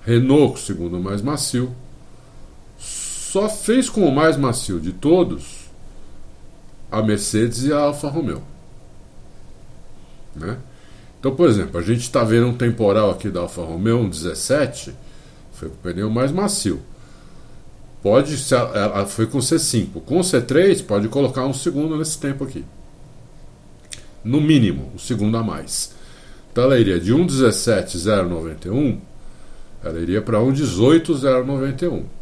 Renault 0.00 0.52
com 0.52 0.58
o 0.58 0.62
segundo 0.62 0.98
mais 1.00 1.22
macio, 1.22 1.74
só 3.30 3.48
fez 3.48 3.90
com 3.90 4.06
o 4.06 4.14
mais 4.14 4.36
macio 4.36 4.78
de 4.78 4.92
todos 4.92 5.66
a 6.90 7.02
Mercedes 7.02 7.64
e 7.64 7.72
a 7.72 7.78
Alfa 7.78 8.08
Romeo. 8.08 8.40
Né? 10.34 10.56
Então, 11.18 11.34
por 11.34 11.48
exemplo, 11.48 11.78
a 11.78 11.82
gente 11.82 12.02
está 12.02 12.22
vendo 12.22 12.46
um 12.46 12.56
temporal 12.56 13.10
aqui 13.10 13.28
da 13.28 13.40
Alfa 13.40 13.62
Romeo, 13.62 13.98
um 13.98 14.08
17, 14.08 14.94
foi 15.52 15.68
com 15.68 15.74
o 15.74 15.78
pneu 15.78 16.08
mais 16.08 16.30
macio. 16.30 16.80
Pode 18.00 18.36
ela 18.52 19.04
foi 19.06 19.26
com 19.26 19.38
C5. 19.38 20.00
Com 20.02 20.20
C3, 20.20 20.84
pode 20.84 21.08
colocar 21.08 21.44
um 21.44 21.52
segundo 21.52 21.98
nesse 21.98 22.18
tempo 22.18 22.44
aqui. 22.44 22.64
No 24.22 24.40
mínimo, 24.40 24.92
um 24.94 24.98
segundo 24.98 25.36
a 25.36 25.42
mais. 25.42 25.92
Então 26.52 26.62
ela 26.62 26.78
iria 26.78 27.00
de 27.00 27.12
1,17,091, 27.12 28.98
ela 29.82 29.98
iria 29.98 30.22
para 30.22 30.38
1,18,091 30.38 32.15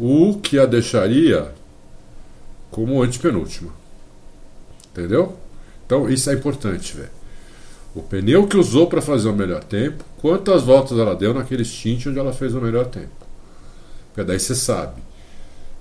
o 0.00 0.40
que 0.42 0.58
a 0.58 0.64
deixaria 0.64 1.52
como 2.70 3.02
antepenúltima. 3.02 3.70
Entendeu? 4.90 5.36
Então 5.84 6.08
isso 6.08 6.30
é 6.30 6.34
importante, 6.34 6.96
velho. 6.96 7.10
O 7.94 8.00
pneu 8.00 8.46
que 8.46 8.56
usou 8.56 8.86
para 8.86 9.02
fazer 9.02 9.28
o 9.28 9.34
melhor 9.34 9.62
tempo, 9.62 10.02
quantas 10.18 10.62
voltas 10.62 10.98
ela 10.98 11.14
deu 11.14 11.34
naquele 11.34 11.64
stint 11.64 12.06
onde 12.06 12.18
ela 12.18 12.32
fez 12.32 12.54
o 12.54 12.60
melhor 12.60 12.86
tempo. 12.86 13.08
Porque 14.08 14.24
daí 14.24 14.40
você 14.40 14.54
sabe 14.54 15.02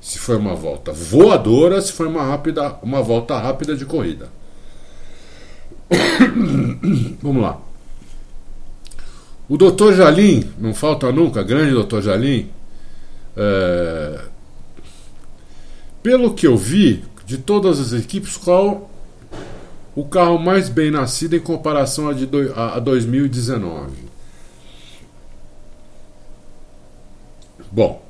se 0.02 0.18
foi 0.18 0.36
uma 0.36 0.56
volta 0.56 0.92
voadora, 0.92 1.82
se 1.82 1.92
foi 1.92 2.08
uma 2.08 2.24
rápida, 2.24 2.78
uma 2.82 3.02
volta 3.02 3.38
rápida 3.38 3.76
de 3.76 3.86
corrida. 3.86 4.30
Vamos 7.22 7.42
lá. 7.42 7.60
O 9.48 9.58
Dr. 9.58 9.94
Jalim, 9.94 10.52
não 10.58 10.74
falta 10.74 11.12
nunca, 11.12 11.42
grande 11.42 11.74
Dr. 11.84 12.02
Jalim, 12.02 12.50
é, 13.36 14.22
pelo 16.02 16.34
que 16.34 16.48
eu 16.48 16.58
vi, 16.58 17.04
de 17.26 17.38
todas 17.38 17.80
as 17.80 17.94
equipes, 17.94 18.38
qual 18.38 18.90
o 19.96 20.06
carro 20.06 20.40
mais 20.40 20.70
bem 20.70 20.90
nascido 20.90 21.36
em 21.36 21.40
comparação 21.40 22.10
a, 22.10 22.14
de 22.14 22.26
do, 22.26 22.54
a, 22.54 22.78
a 22.78 22.80
2019? 22.80 24.10
Bom, 27.72 28.04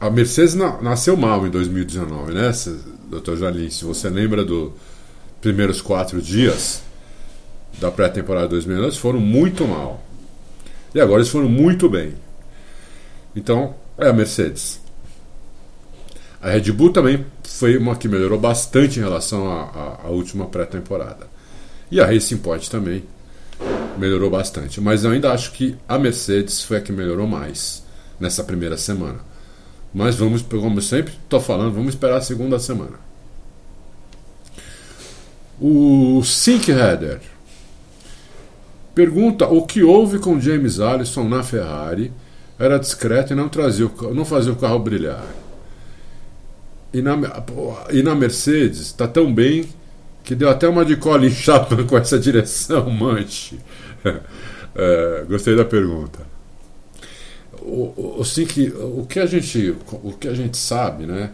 a 0.00 0.08
Mercedes 0.08 0.54
na, 0.54 0.80
nasceu 0.80 1.16
mal 1.16 1.46
em 1.46 1.50
2019, 1.50 2.32
né, 2.32 2.52
Dr. 3.08 3.36
Jalim? 3.36 3.68
Se 3.68 3.84
você 3.84 4.08
lembra 4.08 4.44
dos 4.44 4.72
primeiros 5.40 5.80
quatro 5.80 6.22
dias 6.22 6.82
da 7.80 7.90
pré-temporada 7.90 8.46
de 8.46 8.52
2019, 8.52 8.86
eles 8.86 8.98
foram 8.98 9.20
muito 9.20 9.66
mal. 9.66 10.02
E 10.94 11.00
agora 11.00 11.20
eles 11.20 11.30
foram 11.30 11.48
muito 11.48 11.88
bem. 11.88 12.14
Então, 13.34 13.74
é 14.00 14.08
a 14.08 14.12
Mercedes. 14.12 14.80
A 16.42 16.50
Red 16.50 16.72
Bull 16.72 16.92
também 16.92 17.26
foi 17.44 17.76
uma 17.76 17.94
que 17.96 18.08
melhorou 18.08 18.38
bastante 18.38 18.98
em 18.98 19.02
relação 19.02 19.46
à, 19.50 20.08
última 20.08 20.46
pré-temporada. 20.46 21.28
E 21.90 22.00
a 22.00 22.06
Racing 22.06 22.38
Point 22.38 22.70
também 22.70 23.04
melhorou 23.98 24.30
bastante. 24.30 24.80
Mas 24.80 25.04
eu 25.04 25.10
ainda 25.10 25.32
acho 25.32 25.52
que 25.52 25.76
a 25.86 25.98
Mercedes 25.98 26.62
foi 26.62 26.78
a 26.78 26.80
que 26.80 26.92
melhorou 26.92 27.26
mais 27.26 27.84
nessa 28.18 28.42
primeira 28.42 28.78
semana. 28.78 29.18
Mas 29.92 30.14
vamos, 30.14 30.40
como 30.40 30.80
sempre 30.80 31.12
estou 31.12 31.40
falando, 31.40 31.74
vamos 31.74 31.90
esperar 31.90 32.16
a 32.16 32.22
segunda 32.22 32.58
semana. 32.58 32.98
O 35.60 36.22
Sink 36.24 36.70
Header 36.70 37.20
pergunta 38.94 39.46
o 39.46 39.66
que 39.66 39.82
houve 39.82 40.18
com 40.18 40.40
James 40.40 40.80
Allison 40.80 41.28
na 41.28 41.42
Ferrari 41.42 42.10
era 42.60 42.78
discreto 42.78 43.32
e 43.32 43.36
não, 43.36 43.48
trazia 43.48 43.86
o, 43.86 44.14
não 44.14 44.24
fazia 44.24 44.52
o 44.52 44.56
carro 44.56 44.78
brilhar. 44.78 45.24
E 46.92 47.00
na, 47.00 47.16
e 47.90 48.02
na 48.02 48.14
Mercedes 48.14 48.80
está 48.80 49.08
tão 49.08 49.32
bem 49.32 49.66
que 50.22 50.34
deu 50.34 50.50
até 50.50 50.68
uma 50.68 50.84
de 50.84 50.94
Colin 50.96 51.30
Chapman 51.32 51.86
com 51.86 51.96
essa 51.96 52.18
direção, 52.18 52.88
manche. 52.90 53.58
É, 54.72 55.24
gostei 55.28 55.56
da 55.56 55.64
pergunta. 55.64 56.20
O, 57.60 58.14
o, 58.18 58.18
assim 58.20 58.46
que, 58.46 58.68
o, 58.68 59.04
que 59.04 59.18
a 59.18 59.26
gente, 59.26 59.74
o 59.90 60.12
que 60.12 60.28
a 60.28 60.32
gente 60.32 60.56
sabe 60.56 61.06
né, 61.06 61.32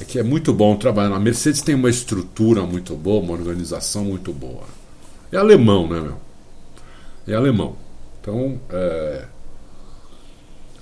é 0.00 0.04
que 0.04 0.18
é 0.18 0.22
muito 0.22 0.54
bom 0.54 0.74
trabalhar. 0.74 1.14
A 1.14 1.20
Mercedes 1.20 1.60
tem 1.60 1.74
uma 1.74 1.90
estrutura 1.90 2.62
muito 2.62 2.96
boa, 2.96 3.22
uma 3.22 3.34
organização 3.34 4.06
muito 4.06 4.32
boa. 4.32 4.62
É 5.30 5.36
alemão, 5.36 5.86
né, 5.86 6.00
meu? 6.00 6.16
É 7.26 7.34
alemão. 7.34 7.76
Então, 8.22 8.58
é, 8.70 9.26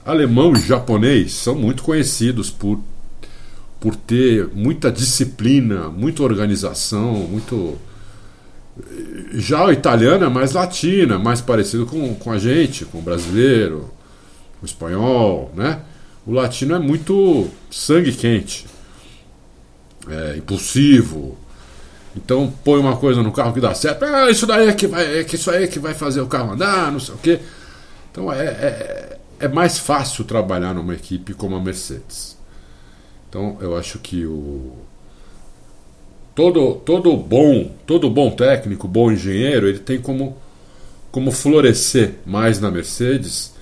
alemão 0.07 0.54
e 0.54 0.61
japonês 0.61 1.32
são 1.32 1.57
muito 1.57 1.82
conhecidos 1.82 2.48
por, 2.48 2.80
por 3.80 3.96
ter 3.96 4.48
muita 4.54 4.90
disciplina, 4.90 5.88
muita 5.88 6.22
organização, 6.22 7.14
muito. 7.14 7.76
Já 9.32 9.64
o 9.64 9.72
italiano 9.72 10.24
é 10.24 10.28
mais 10.28 10.52
latina, 10.52 11.18
mais 11.18 11.40
parecido 11.40 11.86
com, 11.86 12.14
com 12.14 12.30
a 12.30 12.38
gente, 12.38 12.84
com 12.84 12.98
o 12.98 13.02
brasileiro, 13.02 13.90
o 14.62 14.66
espanhol, 14.66 15.50
né? 15.57 15.80
O 16.26 16.32
latino 16.32 16.74
é 16.74 16.78
muito 16.78 17.48
sangue 17.70 18.12
quente, 18.12 18.66
é, 20.09 20.36
impulsivo. 20.36 21.38
Então 22.14 22.52
põe 22.64 22.78
uma 22.78 22.96
coisa 22.96 23.22
no 23.22 23.32
carro 23.32 23.52
que 23.52 23.61
dá 23.61 23.74
certo, 23.74 24.04
ah, 24.04 24.30
isso 24.30 24.46
daí 24.46 24.68
é 24.68 24.72
que 24.72 24.86
vai, 24.86 25.20
é 25.20 25.24
que 25.24 25.36
isso 25.36 25.50
aí 25.50 25.64
é 25.64 25.66
que 25.66 25.78
vai 25.78 25.94
fazer 25.94 26.20
o 26.20 26.26
carro 26.26 26.52
andar, 26.52 26.92
não 26.92 27.00
sei 27.00 27.14
o 27.14 27.18
quê. 27.18 27.40
Então 28.11 28.32
é, 28.32 28.44
é, 28.44 29.15
é 29.39 29.49
mais 29.49 29.78
fácil 29.78 30.24
trabalhar 30.24 30.74
numa 30.74 30.95
equipe 30.95 31.34
como 31.34 31.57
a 31.57 31.61
Mercedes. 31.61 32.37
Então 33.28 33.59
eu 33.61 33.76
acho 33.76 33.99
que 33.99 34.24
o 34.24 34.72
todo 36.34 36.76
todo 36.76 37.16
bom 37.16 37.70
todo 37.87 38.11
bom 38.11 38.30
técnico, 38.30 38.87
bom 38.87 39.11
engenheiro, 39.11 39.68
ele 39.68 39.78
tem 39.78 40.01
como 40.01 40.37
como 41.11 41.30
florescer 41.32 42.14
mais 42.26 42.61
na 42.61 42.70
Mercedes 42.70 43.55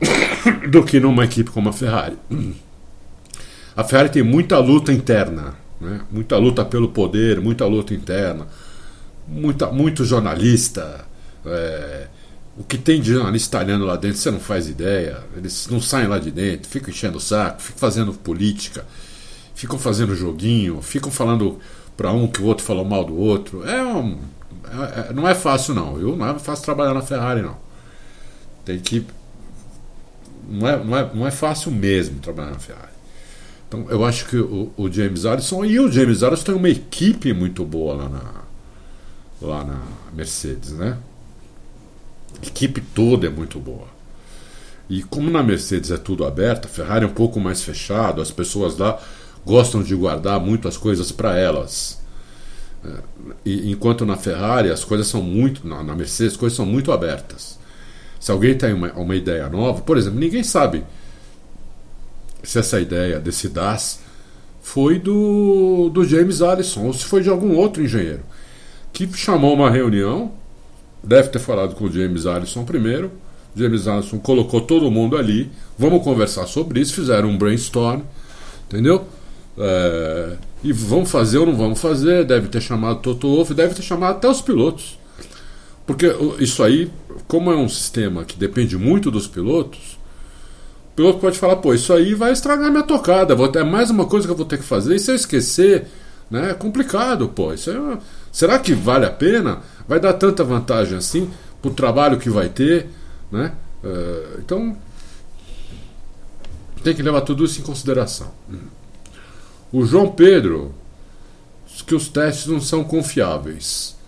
do 0.70 0.84
que 0.84 1.00
numa 1.00 1.24
equipe 1.24 1.50
como 1.50 1.68
a 1.68 1.72
Ferrari. 1.72 2.16
A 3.76 3.84
Ferrari 3.84 4.10
tem 4.10 4.22
muita 4.22 4.58
luta 4.58 4.92
interna, 4.92 5.54
né? 5.80 6.00
muita 6.10 6.36
luta 6.36 6.64
pelo 6.64 6.88
poder, 6.90 7.40
muita 7.40 7.64
luta 7.66 7.94
interna, 7.94 8.46
muita, 9.26 9.70
muito 9.70 10.04
jornalista. 10.04 11.06
É, 11.46 12.08
o 12.60 12.62
que 12.62 12.76
tem 12.76 13.00
de 13.00 13.10
jornalista 13.14 13.56
italiano 13.56 13.86
lá 13.86 13.96
dentro, 13.96 14.18
você 14.18 14.30
não 14.30 14.38
faz 14.38 14.68
ideia. 14.68 15.24
Eles 15.34 15.66
não 15.70 15.80
saem 15.80 16.06
lá 16.06 16.18
de 16.18 16.30
dentro, 16.30 16.68
ficam 16.68 16.90
enchendo 16.90 17.16
o 17.16 17.20
saco, 17.20 17.62
ficam 17.62 17.78
fazendo 17.78 18.12
política, 18.12 18.84
ficam 19.54 19.78
fazendo 19.78 20.14
joguinho, 20.14 20.82
ficam 20.82 21.10
falando 21.10 21.58
para 21.96 22.12
um 22.12 22.28
que 22.28 22.42
o 22.42 22.44
outro 22.44 22.62
falou 22.62 22.84
mal 22.84 23.02
do 23.02 23.16
outro. 23.16 23.66
É 23.66 23.82
um, 23.82 24.18
é, 24.64 25.08
é, 25.08 25.12
não 25.14 25.26
é 25.26 25.34
fácil, 25.34 25.74
não. 25.74 25.98
Eu 25.98 26.14
não 26.14 26.28
é 26.28 26.38
fácil 26.38 26.62
trabalhar 26.62 26.92
na 26.92 27.00
Ferrari, 27.00 27.40
não. 27.40 27.56
Tem 28.62 28.78
que 28.78 29.06
não 30.46 30.68
é, 30.68 30.84
não 30.84 30.98
é, 30.98 31.10
não 31.14 31.26
é 31.26 31.30
fácil 31.30 31.72
mesmo 31.72 32.20
trabalhar 32.20 32.50
na 32.50 32.58
Ferrari. 32.58 32.92
Então 33.68 33.86
eu 33.88 34.04
acho 34.04 34.26
que 34.26 34.36
o, 34.36 34.70
o 34.76 34.92
James 34.92 35.24
Allison 35.24 35.64
e 35.64 35.80
o 35.80 35.90
James 35.90 36.22
Allison 36.22 36.44
tem 36.44 36.54
uma 36.54 36.68
equipe 36.68 37.32
muito 37.32 37.64
boa 37.64 37.94
lá 37.94 38.08
na, 38.10 38.32
lá 39.40 39.64
na 39.64 39.80
Mercedes, 40.12 40.72
né? 40.72 40.98
Equipe 42.42 42.80
toda 42.80 43.26
é 43.26 43.30
muito 43.30 43.58
boa. 43.58 43.88
E 44.88 45.02
como 45.04 45.30
na 45.30 45.42
Mercedes 45.42 45.90
é 45.90 45.96
tudo 45.96 46.24
aberto, 46.24 46.66
a 46.66 46.68
Ferrari 46.68 47.04
é 47.04 47.08
um 47.08 47.12
pouco 47.12 47.38
mais 47.38 47.62
fechado, 47.62 48.20
as 48.20 48.30
pessoas 48.30 48.76
lá 48.76 49.00
gostam 49.46 49.82
de 49.82 49.94
guardar 49.94 50.40
muito 50.40 50.66
as 50.66 50.76
coisas 50.76 51.12
para 51.12 51.38
elas. 51.38 52.00
É, 52.84 52.88
e, 53.44 53.70
enquanto 53.70 54.04
na 54.04 54.16
Ferrari 54.16 54.70
as 54.70 54.84
coisas 54.84 55.06
são 55.06 55.22
muito, 55.22 55.66
na, 55.66 55.82
na 55.82 55.94
Mercedes 55.94 56.32
as 56.32 56.38
coisas 56.38 56.56
são 56.56 56.66
muito 56.66 56.90
abertas. 56.90 57.58
Se 58.18 58.30
alguém 58.30 58.56
tem 58.56 58.72
uma, 58.72 58.92
uma 58.92 59.14
ideia 59.14 59.48
nova, 59.48 59.80
por 59.82 59.96
exemplo, 59.96 60.18
ninguém 60.18 60.42
sabe 60.42 60.84
se 62.42 62.58
essa 62.58 62.80
ideia 62.80 63.20
desse 63.20 63.48
DAS 63.48 64.00
foi 64.60 64.98
do, 64.98 65.90
do 65.90 66.04
James 66.04 66.42
Allison 66.42 66.86
ou 66.86 66.92
se 66.92 67.04
foi 67.04 67.22
de 67.22 67.28
algum 67.28 67.54
outro 67.56 67.82
engenheiro 67.82 68.22
que 68.92 69.10
chamou 69.16 69.54
uma 69.54 69.70
reunião, 69.70 70.32
deve 71.02 71.28
ter 71.28 71.38
falado 71.38 71.74
com 71.74 71.84
o 71.84 71.92
James 71.92 72.26
Allison 72.26 72.64
primeiro. 72.64 73.10
James 73.54 73.88
Allison 73.88 74.18
colocou 74.18 74.60
todo 74.60 74.90
mundo 74.90 75.16
ali, 75.16 75.50
vamos 75.76 76.04
conversar 76.04 76.46
sobre 76.46 76.80
isso, 76.80 76.94
fizeram 76.94 77.28
um 77.28 77.36
brainstorm, 77.36 78.02
entendeu? 78.68 79.04
É, 79.58 80.36
e 80.62 80.72
vamos 80.72 81.10
fazer 81.10 81.38
ou 81.38 81.46
não 81.46 81.56
vamos 81.56 81.80
fazer, 81.80 82.24
deve 82.24 82.48
ter 82.48 82.60
chamado 82.60 83.00
Toto 83.00 83.28
Wolff, 83.28 83.52
deve 83.52 83.74
ter 83.74 83.82
chamado 83.82 84.16
até 84.16 84.28
os 84.28 84.40
pilotos. 84.40 84.98
Porque 85.84 86.06
isso 86.38 86.62
aí 86.62 86.88
como 87.26 87.50
é 87.50 87.56
um 87.56 87.68
sistema 87.68 88.24
que 88.24 88.36
depende 88.36 88.76
muito 88.76 89.10
dos 89.10 89.26
pilotos, 89.26 89.98
o 90.92 90.96
piloto 90.96 91.18
pode 91.18 91.38
falar, 91.38 91.56
pô, 91.56 91.72
isso 91.72 91.92
aí 91.92 92.14
vai 92.14 92.32
estragar 92.32 92.70
minha 92.70 92.82
tocada, 92.82 93.34
vou 93.34 93.48
ter 93.48 93.64
mais 93.64 93.90
uma 93.90 94.06
coisa 94.06 94.26
que 94.26 94.32
eu 94.32 94.36
vou 94.36 94.46
ter 94.46 94.58
que 94.58 94.64
fazer, 94.64 94.96
e 94.96 94.98
se 94.98 95.10
eu 95.10 95.14
esquecer, 95.14 95.86
né, 96.30 96.50
é 96.50 96.54
complicado, 96.54 97.28
pô. 97.28 97.52
Isso 97.52 97.70
é, 97.70 97.98
será 98.32 98.58
que 98.58 98.74
vale 98.74 99.06
a 99.06 99.10
pena? 99.10 99.60
Vai 99.88 100.00
dar 100.00 100.12
tanta 100.14 100.44
vantagem 100.44 100.96
assim 100.96 101.30
pro 101.60 101.72
trabalho 101.72 102.18
que 102.18 102.30
vai 102.30 102.48
ter, 102.48 102.88
né? 103.30 103.52
Uh, 103.82 104.40
então 104.40 104.76
tem 106.82 106.94
que 106.94 107.02
levar 107.02 107.20
tudo 107.22 107.44
isso 107.44 107.60
em 107.60 107.64
consideração. 107.64 108.30
O 109.72 109.84
João 109.84 110.10
Pedro 110.10 110.74
diz 111.66 111.82
que 111.82 111.94
os 111.94 112.08
testes 112.08 112.46
não 112.46 112.60
são 112.60 112.82
confiáveis 112.82 114.00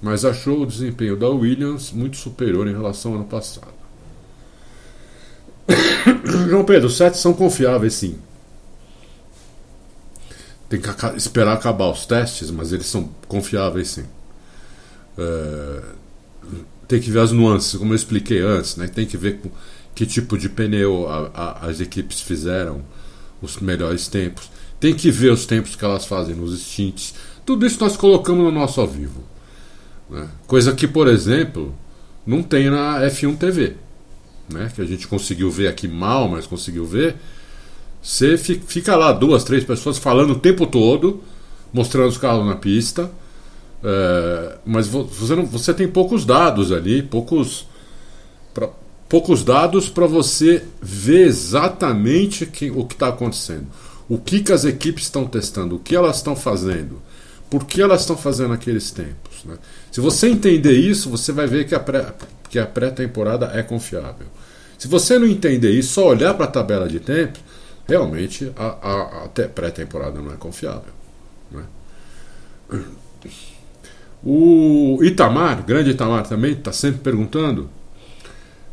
mas 0.00 0.24
achou 0.24 0.62
o 0.62 0.66
desempenho 0.66 1.16
da 1.16 1.28
Williams 1.28 1.90
muito 1.92 2.16
superior 2.16 2.66
em 2.68 2.72
relação 2.72 3.12
ao 3.12 3.18
ano 3.18 3.26
passado. 3.26 3.66
João 6.48 6.64
Pedro, 6.64 6.86
os 6.86 6.96
sets 6.96 7.20
são 7.20 7.34
confiáveis 7.34 7.94
sim. 7.94 8.16
Tem 10.68 10.80
que 10.80 10.88
esperar 11.16 11.54
acabar 11.54 11.90
os 11.90 12.04
testes, 12.04 12.50
mas 12.50 12.72
eles 12.72 12.86
são 12.86 13.08
confiáveis 13.26 13.88
sim. 13.88 14.04
É, 15.16 15.82
tem 16.86 17.00
que 17.00 17.10
ver 17.10 17.20
as 17.20 17.32
nuances, 17.32 17.78
como 17.78 17.92
eu 17.92 17.96
expliquei 17.96 18.40
antes, 18.40 18.76
né? 18.76 18.86
tem 18.86 19.06
que 19.06 19.16
ver 19.16 19.38
com 19.38 19.50
que 19.94 20.06
tipo 20.06 20.38
de 20.38 20.48
pneu 20.48 21.08
a, 21.08 21.30
a, 21.34 21.66
as 21.66 21.80
equipes 21.80 22.20
fizeram, 22.20 22.84
os 23.42 23.58
melhores 23.58 24.06
tempos. 24.06 24.48
Tem 24.78 24.94
que 24.94 25.10
ver 25.10 25.32
os 25.32 25.44
tempos 25.44 25.74
que 25.74 25.84
elas 25.84 26.04
fazem 26.04 26.36
nos 26.36 26.56
stints. 26.60 27.14
Tudo 27.44 27.66
isso 27.66 27.80
nós 27.80 27.96
colocamos 27.96 28.44
no 28.44 28.52
nosso 28.52 28.80
ao 28.80 28.86
vivo. 28.86 29.24
Né? 30.08 30.28
Coisa 30.46 30.72
que, 30.72 30.86
por 30.86 31.08
exemplo, 31.08 31.74
não 32.24 32.44
tem 32.44 32.70
na 32.70 33.00
F1 33.00 33.36
TV. 33.38 33.74
Né? 34.48 34.70
Que 34.72 34.80
a 34.80 34.84
gente 34.84 35.08
conseguiu 35.08 35.50
ver 35.50 35.66
aqui 35.66 35.88
mal, 35.88 36.28
mas 36.28 36.46
conseguiu 36.46 36.86
ver. 36.86 37.16
Você 38.02 38.36
fica 38.38 38.96
lá, 38.96 39.12
duas, 39.12 39.44
três 39.44 39.64
pessoas 39.64 39.98
falando 39.98 40.32
o 40.32 40.38
tempo 40.38 40.66
todo, 40.66 41.22
mostrando 41.72 42.08
os 42.08 42.18
carros 42.18 42.46
na 42.46 42.56
pista. 42.56 43.10
É, 43.82 44.56
mas 44.64 44.86
você, 44.88 45.36
não, 45.36 45.46
você 45.46 45.72
tem 45.72 45.86
poucos 45.86 46.24
dados 46.24 46.72
ali, 46.72 47.02
poucos, 47.02 47.66
pra, 48.52 48.68
poucos 49.08 49.44
dados 49.44 49.88
para 49.88 50.06
você 50.06 50.64
ver 50.80 51.26
exatamente 51.26 52.46
que, 52.46 52.70
o 52.70 52.84
que 52.84 52.94
está 52.94 53.08
acontecendo. 53.08 53.66
O 54.08 54.18
que, 54.18 54.40
que 54.40 54.52
as 54.52 54.64
equipes 54.64 55.04
estão 55.04 55.26
testando, 55.26 55.76
o 55.76 55.78
que 55.78 55.94
elas 55.94 56.16
estão 56.16 56.34
fazendo, 56.34 57.02
por 57.50 57.66
que 57.66 57.80
elas 57.80 58.00
estão 58.00 58.16
fazendo 58.16 58.54
aqueles 58.54 58.90
tempos. 58.90 59.44
Né? 59.44 59.56
Se 59.92 60.00
você 60.00 60.28
entender 60.28 60.72
isso, 60.72 61.10
você 61.10 61.30
vai 61.30 61.46
ver 61.46 61.66
que 61.66 61.74
a 61.74 61.80
pré, 61.80 62.14
que 62.48 62.58
a 62.58 62.66
pré-temporada 62.66 63.50
é 63.54 63.62
confiável. 63.62 64.26
Se 64.78 64.88
você 64.88 65.18
não 65.18 65.26
entender 65.26 65.72
isso, 65.72 65.94
só 65.94 66.06
olhar 66.06 66.34
para 66.34 66.44
a 66.44 66.50
tabela 66.50 66.88
de 66.88 67.00
tempo, 67.00 67.38
realmente 67.88 68.52
a, 68.54 68.66
a, 68.66 69.24
a 69.24 69.28
pré-temporada 69.28 70.20
não 70.20 70.32
é 70.32 70.36
confiável. 70.36 70.92
Né? 71.50 71.64
O 74.22 74.98
Itamar, 75.02 75.64
grande 75.64 75.90
Itamar 75.90 76.26
também, 76.26 76.52
está 76.52 76.72
sempre 76.72 77.00
perguntando. 77.00 77.70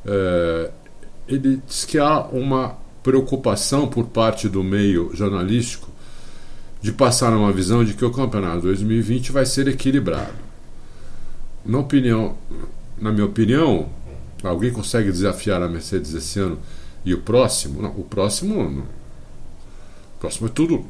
É, 0.05 0.71
ele 1.27 1.61
diz 1.65 1.85
que 1.85 1.97
há 1.97 2.19
uma 2.21 2.77
preocupação 3.01 3.87
por 3.87 4.07
parte 4.07 4.49
do 4.49 4.63
meio 4.63 5.11
jornalístico 5.15 5.89
de 6.81 6.91
passar 6.91 7.33
uma 7.33 7.51
visão 7.51 7.83
de 7.83 7.93
que 7.93 8.03
o 8.03 8.11
campeonato 8.11 8.61
2020 8.61 9.31
vai 9.31 9.45
ser 9.45 9.67
equilibrado. 9.67 10.33
Na 11.65 11.79
opinião, 11.79 12.35
na 12.99 13.11
minha 13.11 13.25
opinião, 13.25 13.89
alguém 14.43 14.71
consegue 14.71 15.11
desafiar 15.11 15.63
a 15.63 15.67
Mercedes 15.67 16.13
esse 16.13 16.39
ano 16.39 16.59
e 17.03 17.13
o 17.13 17.21
próximo? 17.21 17.81
Não, 17.81 17.91
o 17.91 18.03
próximo, 18.03 18.85
próximo 20.19 20.47
é 20.47 20.49
tudo, 20.49 20.85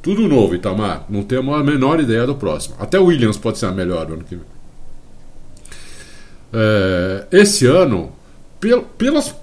tudo 0.00 0.28
novo, 0.28 0.54
Itamar. 0.54 1.06
Não 1.08 1.22
temos 1.22 1.54
a 1.54 1.62
menor 1.62 2.00
ideia 2.00 2.26
do 2.26 2.34
próximo. 2.34 2.76
Até 2.78 2.98
o 2.98 3.06
Williams 3.06 3.36
pode 3.36 3.58
ser 3.58 3.66
a 3.66 3.72
melhor 3.72 4.10
ano 4.10 4.24
que 4.24 4.36
vem. 4.36 4.44
É, 6.52 7.26
esse 7.32 7.66
ano, 7.66 8.12
pel, 8.60 8.82
pelas, 8.82 9.34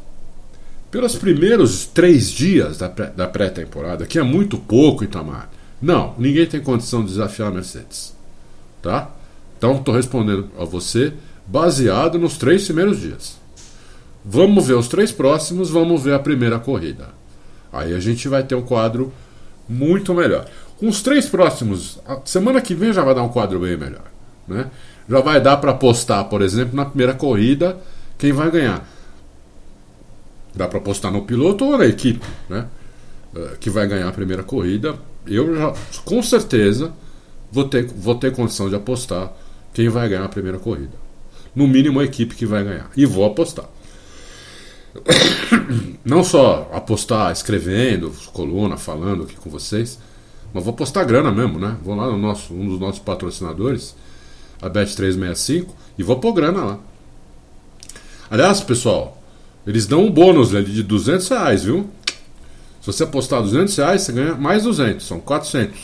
pelos 0.92 1.16
primeiros 1.16 1.86
três 1.86 2.30
dias 2.30 2.78
da 2.78 3.28
pré-temporada, 3.28 4.06
que 4.06 4.20
é 4.20 4.24
muito 4.24 4.58
pouco, 4.58 5.04
Itamar, 5.04 5.50
não, 5.82 6.14
ninguém 6.18 6.46
tem 6.46 6.60
condição 6.60 7.02
de 7.02 7.10
desafiar 7.10 7.50
a 7.50 7.52
Mercedes. 7.52 8.14
Tá? 8.82 9.10
Então 9.58 9.78
estou 9.78 9.94
respondendo 9.94 10.50
a 10.58 10.66
você 10.66 11.14
baseado 11.48 12.20
nos 12.20 12.38
três 12.38 12.66
primeiros 12.66 13.00
dias. 13.00 13.38
Vamos 14.24 14.68
ver 14.68 14.76
os 14.76 14.88
três 14.88 15.12
próximos, 15.12 15.70
vamos 15.70 16.04
ver 16.04 16.14
a 16.14 16.20
primeira 16.20 16.60
corrida. 16.60 17.10
Aí 17.72 17.94
a 17.94 18.00
gente 18.00 18.28
vai 18.28 18.44
ter 18.44 18.56
um 18.56 18.62
quadro 18.62 19.14
muito 19.68 20.14
melhor. 20.14 20.46
Com 20.78 20.88
os 20.88 21.02
três 21.02 21.28
próximos, 21.28 22.00
semana 22.26 22.62
que 22.62 22.74
vem 22.74 22.94
já 22.94 23.04
vai 23.04 23.14
dar 23.14 23.24
um 23.24 23.30
quadro 23.30 23.60
bem 23.60 23.78
melhor. 23.78 24.06
Né? 24.48 24.68
Já 25.08 25.20
vai 25.20 25.42
dar 25.42 25.58
para 25.58 25.72
apostar, 25.72 26.26
por 26.26 26.42
exemplo, 26.42 26.76
na 26.76 26.86
primeira 26.86 27.14
corrida 27.14 27.78
quem 28.18 28.32
vai 28.32 28.50
ganhar. 28.52 28.88
Dá 30.54 30.68
para 30.68 30.80
apostar 30.80 31.12
no 31.12 31.24
piloto 31.24 31.66
ou 31.66 31.78
na 31.78 31.86
equipe, 31.86 32.26
né? 32.50 32.66
Uh, 33.34 33.58
que 33.60 33.70
vai 33.70 33.88
ganhar 33.88 34.08
a 34.08 34.12
primeira 34.12 34.44
corrida. 34.44 34.96
Eu 35.26 35.56
já, 35.56 35.74
com 36.04 36.22
certeza, 36.22 36.92
vou 37.52 37.66
ter, 37.66 37.86
vou 37.86 38.16
ter 38.16 38.34
condição 38.34 38.68
de 38.68 38.76
apostar 38.76 39.32
quem 39.74 39.88
vai 39.90 40.10
ganhar 40.10 40.26
a 40.26 40.30
primeira 40.30 40.58
corrida. 40.58 40.98
No 41.56 41.68
mínimo 41.68 42.00
a 42.00 42.04
equipe 42.04 42.36
que 42.36 42.46
vai 42.46 42.64
ganhar. 42.64 42.90
E 42.98 43.06
vou 43.06 43.26
apostar. 43.26 43.66
Não 46.04 46.24
só 46.24 46.70
apostar 46.74 47.32
escrevendo, 47.32 48.12
coluna, 48.34 48.78
falando 48.78 49.24
aqui 49.24 49.36
com 49.36 49.50
vocês, 49.50 50.00
mas 50.54 50.64
vou 50.64 50.74
apostar 50.74 51.06
grana 51.06 51.32
mesmo, 51.32 51.60
né? 51.60 51.78
Vou 51.84 51.96
lá 51.96 52.08
no 52.08 52.18
nosso, 52.18 52.54
um 52.54 52.68
dos 52.68 52.80
nossos 52.80 53.00
patrocinadores, 53.00 53.96
a 54.62 54.70
Bet365, 54.70 55.68
e 55.98 56.04
vou 56.04 56.20
pôr 56.20 56.34
grana 56.34 56.64
lá. 56.64 56.80
Aliás, 58.32 58.62
pessoal, 58.62 59.22
eles 59.66 59.86
dão 59.86 60.06
um 60.06 60.12
bônus 60.12 60.56
ali 60.56 60.72
de 60.72 60.84
200 60.84 61.28
reais, 61.30 61.64
viu? 61.64 61.90
Se 62.82 62.88
você 62.88 63.04
apostar 63.04 63.42
200 63.42 63.76
reais, 63.78 64.02
você 64.02 64.12
ganha 64.12 64.36
mais 64.36 64.64
200, 64.64 65.06
são 65.06 65.20
400. 65.20 65.78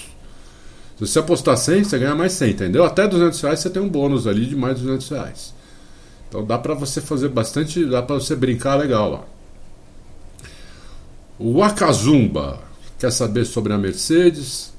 Se 0.98 1.06
você 1.06 1.20
apostar 1.20 1.58
100, 1.58 1.84
você 1.84 2.00
ganha 2.00 2.16
mais 2.16 2.32
100, 2.34 2.52
entendeu? 2.52 2.86
Até 2.86 3.08
200 3.08 3.40
reais 3.42 3.60
você 3.60 3.70
tem 3.70 3.82
um 3.82 3.90
bônus 3.90 4.26
ali 4.26 4.46
de 4.46 4.56
mais 4.56 4.80
200 4.80 5.10
reais. 5.10 5.54
Então 6.30 6.44
dá 6.44 6.58
para 6.58 6.74
você 6.74 7.02
fazer 7.02 7.30
bastante, 7.30 7.86
dá 7.86 8.02
para 8.02 8.16
você 8.16 8.36
brincar 8.36 8.76
legal 8.76 9.12
lá. 9.12 9.35
O 11.38 11.62
Akazumba 11.62 12.60
quer 12.98 13.12
saber 13.12 13.46
sobre 13.46 13.74
a 13.74 13.78
Mercedes. 13.78 14.74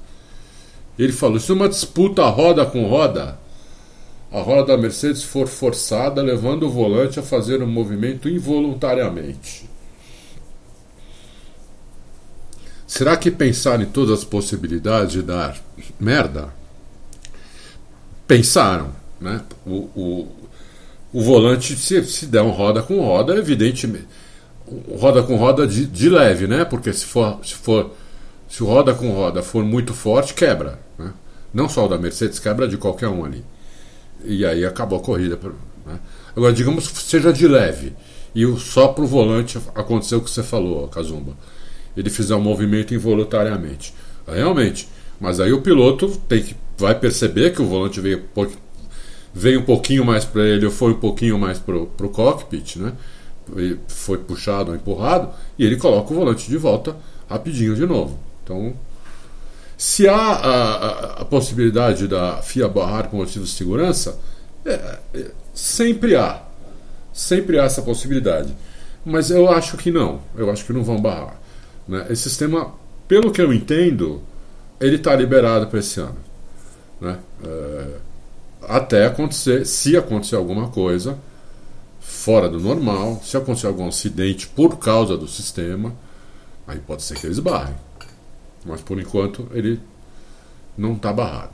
Ele 0.97 1.11
falou: 1.11 1.39
se 1.39 1.51
uma 1.51 1.69
disputa 1.69 2.25
roda 2.25 2.65
com 2.65 2.87
roda, 2.87 3.37
a 4.31 4.41
roda 4.41 4.75
da 4.75 4.77
Mercedes 4.77 5.23
for 5.23 5.47
forçada, 5.47 6.21
levando 6.21 6.63
o 6.63 6.69
volante 6.69 7.19
a 7.19 7.23
fazer 7.23 7.61
um 7.61 7.67
movimento 7.67 8.27
involuntariamente. 8.27 9.69
Será 12.87 13.15
que 13.17 13.29
pensar 13.29 13.81
em 13.81 13.85
todas 13.85 14.19
as 14.19 14.23
possibilidades 14.23 15.11
de 15.11 15.21
dar 15.21 15.57
merda? 15.99 16.53
Pensaram, 18.25 18.91
né? 19.19 19.41
O, 19.65 19.89
o, 19.95 20.27
o 21.13 21.21
volante, 21.21 21.75
se, 21.75 22.03
se 22.05 22.25
der 22.25 22.41
um 22.41 22.49
roda 22.49 22.81
com 22.81 22.99
roda, 23.01 23.35
evidentemente. 23.35 24.07
Roda 24.97 25.23
com 25.23 25.35
roda 25.35 25.65
de, 25.65 25.85
de 25.85 26.09
leve, 26.09 26.47
né? 26.47 26.65
Porque 26.65 26.91
se 26.91 27.05
for, 27.05 27.39
se 27.43 27.53
for. 27.53 27.91
Se 28.49 28.63
o 28.63 28.65
roda 28.65 28.93
com 28.93 29.11
roda 29.11 29.41
for 29.41 29.63
muito 29.63 29.93
forte, 29.93 30.33
quebra. 30.33 30.79
Né? 30.97 31.13
Não 31.53 31.67
só 31.67 31.85
o 31.85 31.89
da 31.89 31.97
Mercedes, 31.97 32.39
quebra 32.39 32.67
de 32.67 32.77
qualquer 32.77 33.07
um 33.07 33.25
ali. 33.25 33.43
E 34.23 34.45
aí 34.45 34.65
acabou 34.65 34.99
a 34.99 35.01
corrida. 35.01 35.37
Né? 35.85 35.99
Agora, 36.35 36.53
digamos 36.53 36.87
que 36.87 36.97
seja 37.01 37.31
de 37.31 37.47
leve. 37.47 37.93
E 38.33 38.45
só 38.57 38.89
para 38.89 39.03
o 39.03 39.07
volante 39.07 39.59
aconteceu 39.75 40.19
o 40.19 40.21
que 40.21 40.29
você 40.29 40.43
falou, 40.43 40.87
Kazumba 40.87 41.33
ele 41.97 42.11
fizer 42.11 42.35
um 42.35 42.41
movimento 42.41 42.93
involuntariamente. 42.93 43.93
Realmente. 44.27 44.87
Mas 45.19 45.39
aí 45.39 45.51
o 45.51 45.61
piloto 45.61 46.09
tem 46.27 46.43
que, 46.43 46.55
vai 46.77 46.93
perceber 46.93 47.51
que 47.51 47.61
o 47.61 47.65
volante 47.65 47.99
veio, 47.99 48.23
veio 49.33 49.59
um 49.59 49.63
pouquinho 49.63 50.05
mais 50.05 50.23
para 50.23 50.43
ele 50.43 50.65
ou 50.65 50.71
foi 50.71 50.91
um 50.91 50.99
pouquinho 50.99 51.39
mais 51.39 51.57
para 51.57 51.75
o 51.75 52.09
cockpit, 52.09 52.75
né? 52.75 52.93
Foi 53.87 54.17
puxado 54.17 54.71
ou 54.71 54.75
empurrado, 54.75 55.29
e 55.57 55.65
ele 55.65 55.77
coloca 55.77 56.11
o 56.13 56.15
volante 56.15 56.49
de 56.49 56.57
volta 56.57 56.95
rapidinho 57.29 57.75
de 57.75 57.85
novo. 57.85 58.17
Então, 58.43 58.73
se 59.77 60.07
há 60.07 60.15
a, 60.15 60.75
a, 60.75 61.21
a 61.21 61.25
possibilidade 61.25 62.07
da 62.07 62.41
FIA 62.41 62.67
barrar 62.67 63.09
por 63.09 63.17
motivos 63.17 63.49
de 63.49 63.55
segurança, 63.55 64.19
é, 64.65 64.97
é, 65.13 65.31
sempre 65.53 66.15
há. 66.15 66.41
Sempre 67.13 67.59
há 67.59 67.63
essa 67.63 67.81
possibilidade. 67.81 68.55
Mas 69.05 69.29
eu 69.29 69.49
acho 69.49 69.77
que 69.77 69.91
não. 69.91 70.21
Eu 70.35 70.51
acho 70.51 70.65
que 70.65 70.73
não 70.73 70.83
vão 70.83 70.99
barrar. 70.99 71.39
Né? 71.87 72.05
Esse 72.09 72.23
sistema, 72.23 72.73
pelo 73.07 73.31
que 73.31 73.41
eu 73.41 73.53
entendo, 73.53 74.21
ele 74.79 74.95
está 74.95 75.15
liberado 75.15 75.67
para 75.67 75.79
esse 75.79 75.99
ano. 75.99 76.17
Né? 76.99 77.17
É, 77.45 77.87
até 78.67 79.05
acontecer, 79.05 79.65
se 79.65 79.95
acontecer 79.95 80.35
alguma 80.35 80.69
coisa 80.69 81.17
fora 82.17 82.49
do 82.49 82.59
normal, 82.59 83.21
se 83.23 83.37
acontecer 83.37 83.67
algum 83.67 83.87
acidente 83.87 84.47
por 84.47 84.77
causa 84.77 85.15
do 85.17 85.27
sistema, 85.27 85.93
aí 86.67 86.79
pode 86.79 87.03
ser 87.03 87.17
que 87.17 87.25
eles 87.25 87.39
barrem. 87.39 87.75
Mas 88.65 88.81
por 88.81 88.99
enquanto 88.99 89.47
ele 89.53 89.79
não 90.77 90.93
está 90.93 91.13
barrado. 91.13 91.51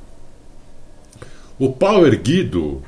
O 1.59 1.71
pau 1.71 2.05
erguido 2.05 2.81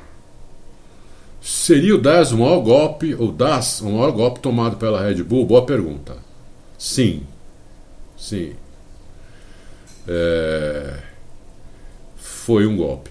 seria 1.40 1.94
o 1.94 1.98
10 1.98 2.32
o 2.32 2.38
maior 2.38 2.60
golpe, 2.60 3.14
ou 3.14 3.30
das 3.30 3.80
o 3.80 3.90
maior 3.90 4.10
golpe 4.10 4.40
tomado 4.40 4.76
pela 4.76 5.00
Red 5.00 5.22
Bull? 5.22 5.46
Boa 5.46 5.64
pergunta. 5.64 6.16
Sim, 6.76 7.22
Sim. 8.16 8.54
É... 10.08 10.98
Foi 12.16 12.66
um 12.66 12.76
golpe. 12.76 13.10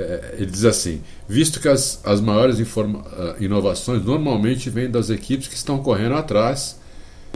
É, 0.00 0.34
ele 0.38 0.50
diz 0.50 0.64
assim: 0.64 1.02
visto 1.28 1.60
que 1.60 1.68
as, 1.68 2.00
as 2.04 2.20
maiores 2.20 2.60
informa... 2.60 3.04
Ah, 3.12 3.36
inovações 3.40 4.04
normalmente 4.04 4.70
vêm 4.70 4.90
das 4.90 5.10
equipes 5.10 5.48
que 5.48 5.54
estão 5.54 5.82
correndo 5.82 6.14
atrás 6.14 6.78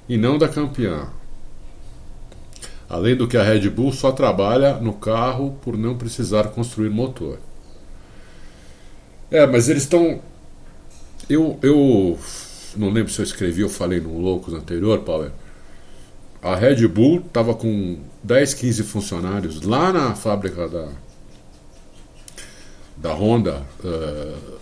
e 0.09 0.17
não 0.17 0.39
da 0.39 0.49
campeã. 0.49 1.09
Além 2.89 3.17
do 3.17 3.27
que 3.27 3.37
a 3.37 3.43
Red 3.43 3.69
Bull 3.71 3.93
só 3.93 4.13
trabalha 4.13 4.75
no 4.75 4.93
carro 4.93 5.59
por 5.63 5.77
não 5.77 5.97
precisar 5.97 6.45
construir 6.49 6.91
motor. 6.91 7.39
É, 9.31 9.47
mas 9.47 9.69
eles 9.69 9.85
estão. 9.85 10.21
Eu, 11.29 11.59
eu 11.63 12.19
não 12.77 12.91
lembro 12.91 13.11
se 13.11 13.21
eu 13.21 13.25
escrevi 13.25 13.65
ou 13.65 13.71
falei 13.71 14.01
no 14.01 14.19
Loucos 14.19 14.53
anterior, 14.53 14.99
Power 15.01 15.31
a 16.43 16.57
Red 16.57 16.87
Bull 16.89 17.23
estava 17.25 17.55
com 17.55 17.99
10, 18.25 18.55
15 18.55 18.83
funcionários 18.83 19.63
lá 19.63 19.93
na 19.93 20.15
fábrica 20.17 20.69
da, 20.69 20.89
da 22.97 23.13
Honda 23.13 23.63
uh, 23.85 24.59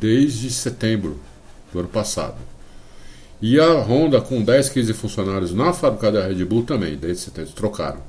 desde 0.00 0.50
setembro 0.50 1.18
do 1.72 1.80
ano 1.80 1.88
passado. 1.88 2.36
E 3.42 3.58
a 3.58 3.72
Honda 3.80 4.20
com 4.20 4.42
10, 4.42 4.68
15 4.68 4.92
funcionários 4.92 5.54
na 5.54 5.72
fábrica 5.72 6.12
da 6.12 6.26
Red 6.26 6.44
Bull 6.44 6.62
também, 6.64 6.96
desde 6.96 7.24
setembro. 7.24 7.52
Trocaram. 7.52 8.02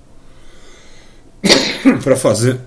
para 2.04 2.16
fazer. 2.16 2.60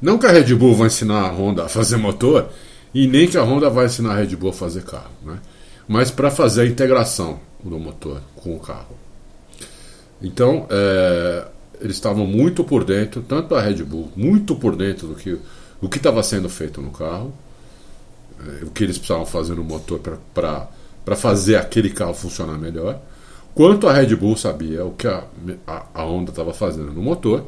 Não 0.00 0.18
que 0.18 0.26
a 0.26 0.32
Red 0.32 0.54
Bull 0.54 0.74
vai 0.74 0.88
ensinar 0.88 1.22
a 1.22 1.30
Honda 1.30 1.64
a 1.64 1.68
fazer 1.68 1.96
motor, 1.96 2.50
e 2.92 3.06
nem 3.06 3.28
que 3.28 3.38
a 3.38 3.42
Honda 3.42 3.70
vai 3.70 3.86
ensinar 3.86 4.12
a 4.12 4.16
Red 4.16 4.36
Bull 4.36 4.50
a 4.50 4.52
fazer 4.52 4.82
carro, 4.82 5.12
né? 5.22 5.38
mas 5.88 6.10
para 6.10 6.30
fazer 6.30 6.62
a 6.62 6.66
integração 6.66 7.40
do 7.62 7.78
motor 7.78 8.20
com 8.36 8.54
o 8.54 8.60
carro. 8.60 8.96
Então, 10.20 10.66
é, 10.70 11.46
eles 11.82 11.96
estavam 11.96 12.26
muito 12.26 12.62
por 12.62 12.84
dentro, 12.84 13.22
tanto 13.22 13.54
a 13.54 13.60
Red 13.60 13.82
Bull, 13.82 14.10
muito 14.16 14.54
por 14.54 14.76
dentro 14.76 15.08
do 15.08 15.14
que 15.14 15.36
o 15.80 15.88
que 15.88 15.96
estava 15.96 16.22
sendo 16.22 16.48
feito 16.48 16.80
no 16.80 16.90
carro, 16.90 17.32
é, 18.40 18.64
o 18.64 18.70
que 18.70 18.84
eles 18.84 18.96
precisavam 18.96 19.26
fazer 19.26 19.54
no 19.56 19.64
motor 19.64 20.00
para 20.32 21.16
fazer 21.16 21.56
aquele 21.56 21.90
carro 21.90 22.14
funcionar 22.14 22.56
melhor, 22.56 23.00
quanto 23.54 23.88
a 23.88 23.92
Red 23.92 24.14
Bull 24.14 24.36
sabia 24.36 24.84
o 24.84 24.92
que 24.92 25.08
a, 25.08 25.24
a, 25.66 25.86
a 25.92 26.04
Honda 26.04 26.30
estava 26.30 26.54
fazendo 26.54 26.92
no 26.92 27.02
motor, 27.02 27.44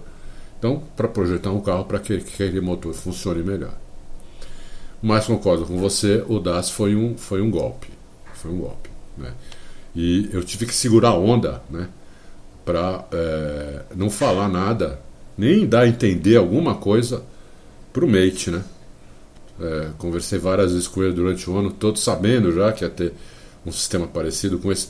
então, 0.58 0.82
para 0.96 1.06
projetar 1.06 1.50
um 1.50 1.60
carro 1.60 1.84
para 1.84 1.98
que, 1.98 2.18
que 2.18 2.42
aquele 2.42 2.60
motor 2.60 2.92
funcione 2.94 3.42
melhor. 3.42 3.74
Mas 5.02 5.26
concordo 5.26 5.66
com 5.66 5.76
você, 5.76 6.24
o 6.26 6.40
DAS 6.40 6.70
foi 6.70 6.96
um, 6.96 7.18
foi 7.18 7.42
um 7.42 7.50
golpe. 7.50 7.88
Foi 8.32 8.50
um 8.50 8.56
golpe. 8.56 8.88
Né? 9.18 9.32
E 9.94 10.30
eu 10.32 10.42
tive 10.42 10.64
que 10.64 10.74
segurar 10.74 11.10
a 11.10 11.14
onda, 11.14 11.62
né? 11.68 11.88
Para 12.64 13.04
é, 13.12 13.82
não 13.94 14.08
falar 14.08 14.48
nada, 14.48 15.00
nem 15.36 15.66
dar 15.66 15.80
a 15.80 15.88
entender 15.88 16.36
alguma 16.36 16.74
coisa 16.76 17.22
pro 17.92 18.08
mate, 18.08 18.50
né? 18.50 18.64
É, 19.60 19.90
conversei 19.98 20.38
várias 20.38 20.72
vezes 20.72 20.88
com 20.88 21.02
ele 21.02 21.12
durante 21.12 21.48
o 21.48 21.56
ano, 21.56 21.70
todo 21.70 21.98
sabendo 21.98 22.52
já 22.52 22.72
que 22.72 22.84
ia 22.84 22.90
ter 22.90 23.12
um 23.64 23.70
sistema 23.70 24.06
parecido 24.06 24.58
com 24.58 24.72
esse, 24.72 24.88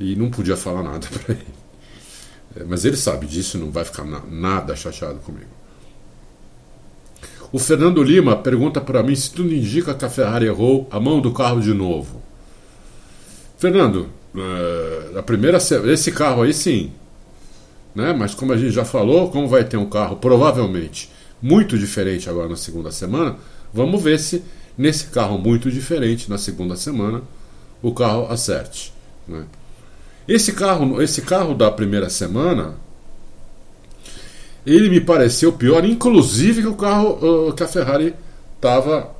e 0.00 0.16
não 0.16 0.30
podia 0.30 0.56
falar 0.56 0.82
nada 0.82 1.06
para 1.12 1.34
ele. 1.34 1.46
É, 2.56 2.64
mas 2.64 2.84
ele 2.84 2.96
sabe 2.96 3.26
disso, 3.26 3.58
não 3.58 3.70
vai 3.70 3.84
ficar 3.84 4.04
na, 4.04 4.20
nada 4.20 4.74
chateado 4.74 5.18
comigo. 5.20 5.50
O 7.52 7.58
Fernando 7.58 8.02
Lima 8.02 8.36
pergunta 8.36 8.80
para 8.80 9.02
mim 9.02 9.14
se 9.14 9.30
tudo 9.30 9.54
indica 9.54 9.94
que 9.94 10.04
a 10.04 10.10
Ferrari 10.10 10.46
errou 10.46 10.88
a 10.90 10.98
mão 10.98 11.20
do 11.20 11.32
carro 11.32 11.60
de 11.60 11.72
novo. 11.72 12.20
Fernando, 13.56 14.08
uh, 14.34 15.18
a 15.18 15.22
primeira 15.22 15.58
esse 15.58 16.12
carro 16.12 16.42
aí 16.42 16.52
sim, 16.52 16.92
né? 17.94 18.12
Mas 18.12 18.34
como 18.34 18.52
a 18.52 18.56
gente 18.56 18.72
já 18.72 18.84
falou, 18.84 19.30
como 19.30 19.48
vai 19.48 19.64
ter 19.64 19.76
um 19.76 19.88
carro 19.88 20.16
provavelmente 20.16 21.10
muito 21.40 21.78
diferente 21.78 22.28
agora 22.28 22.48
na 22.48 22.56
segunda 22.56 22.90
semana, 22.90 23.36
vamos 23.72 24.02
ver 24.02 24.18
se 24.18 24.42
nesse 24.76 25.06
carro 25.06 25.38
muito 25.38 25.70
diferente 25.70 26.28
na 26.28 26.38
segunda 26.38 26.76
semana 26.76 27.22
o 27.82 27.92
carro 27.92 28.26
acerte. 28.30 28.92
Né? 29.28 29.44
Esse 30.26 30.52
carro, 30.52 31.00
esse 31.02 31.22
carro 31.22 31.54
da 31.54 31.70
primeira 31.70 32.08
semana, 32.08 32.76
ele 34.66 34.88
me 34.88 35.00
pareceu 35.00 35.52
pior, 35.52 35.84
inclusive 35.84 36.62
que 36.62 36.68
o 36.68 36.74
carro 36.74 37.48
uh, 37.48 37.52
que 37.52 37.62
a 37.62 37.68
Ferrari 37.68 38.14
estava 38.56 39.14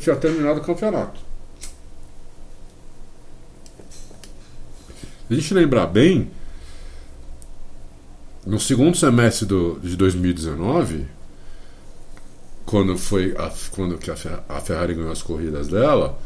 tinha 0.00 0.16
terminado 0.16 0.60
o 0.60 0.64
campeonato. 0.64 1.25
Se 5.28 5.34
a 5.34 5.36
gente 5.36 5.54
lembrar 5.54 5.86
bem, 5.86 6.30
no 8.46 8.60
segundo 8.60 8.96
semestre 8.96 9.44
do, 9.44 9.80
de 9.80 9.96
2019, 9.96 11.06
quando 12.64 12.96
foi 12.96 13.34
a, 13.36 13.50
quando 13.72 13.98
que 13.98 14.10
a, 14.10 14.16
Ferrari 14.60 14.94
ganhou 14.94 15.10
as 15.10 15.22
corridas 15.22 15.66
dela, 15.66 16.16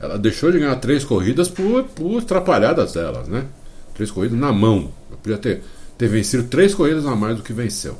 ela 0.00 0.18
deixou 0.18 0.50
de 0.50 0.58
ganhar 0.58 0.74
três 0.76 1.04
corridas 1.04 1.48
por, 1.48 1.84
por 1.84 2.18
atrapalhadas 2.18 2.92
delas, 2.92 3.28
né? 3.28 3.46
Três 3.94 4.10
corridas 4.10 4.38
na 4.38 4.52
mão. 4.52 4.92
Podia 5.22 5.38
ter, 5.38 5.62
ter 5.96 6.08
vencido 6.08 6.44
três 6.44 6.74
corridas 6.74 7.06
a 7.06 7.14
mais 7.14 7.36
do 7.36 7.42
que 7.42 7.52
venceu. 7.52 7.96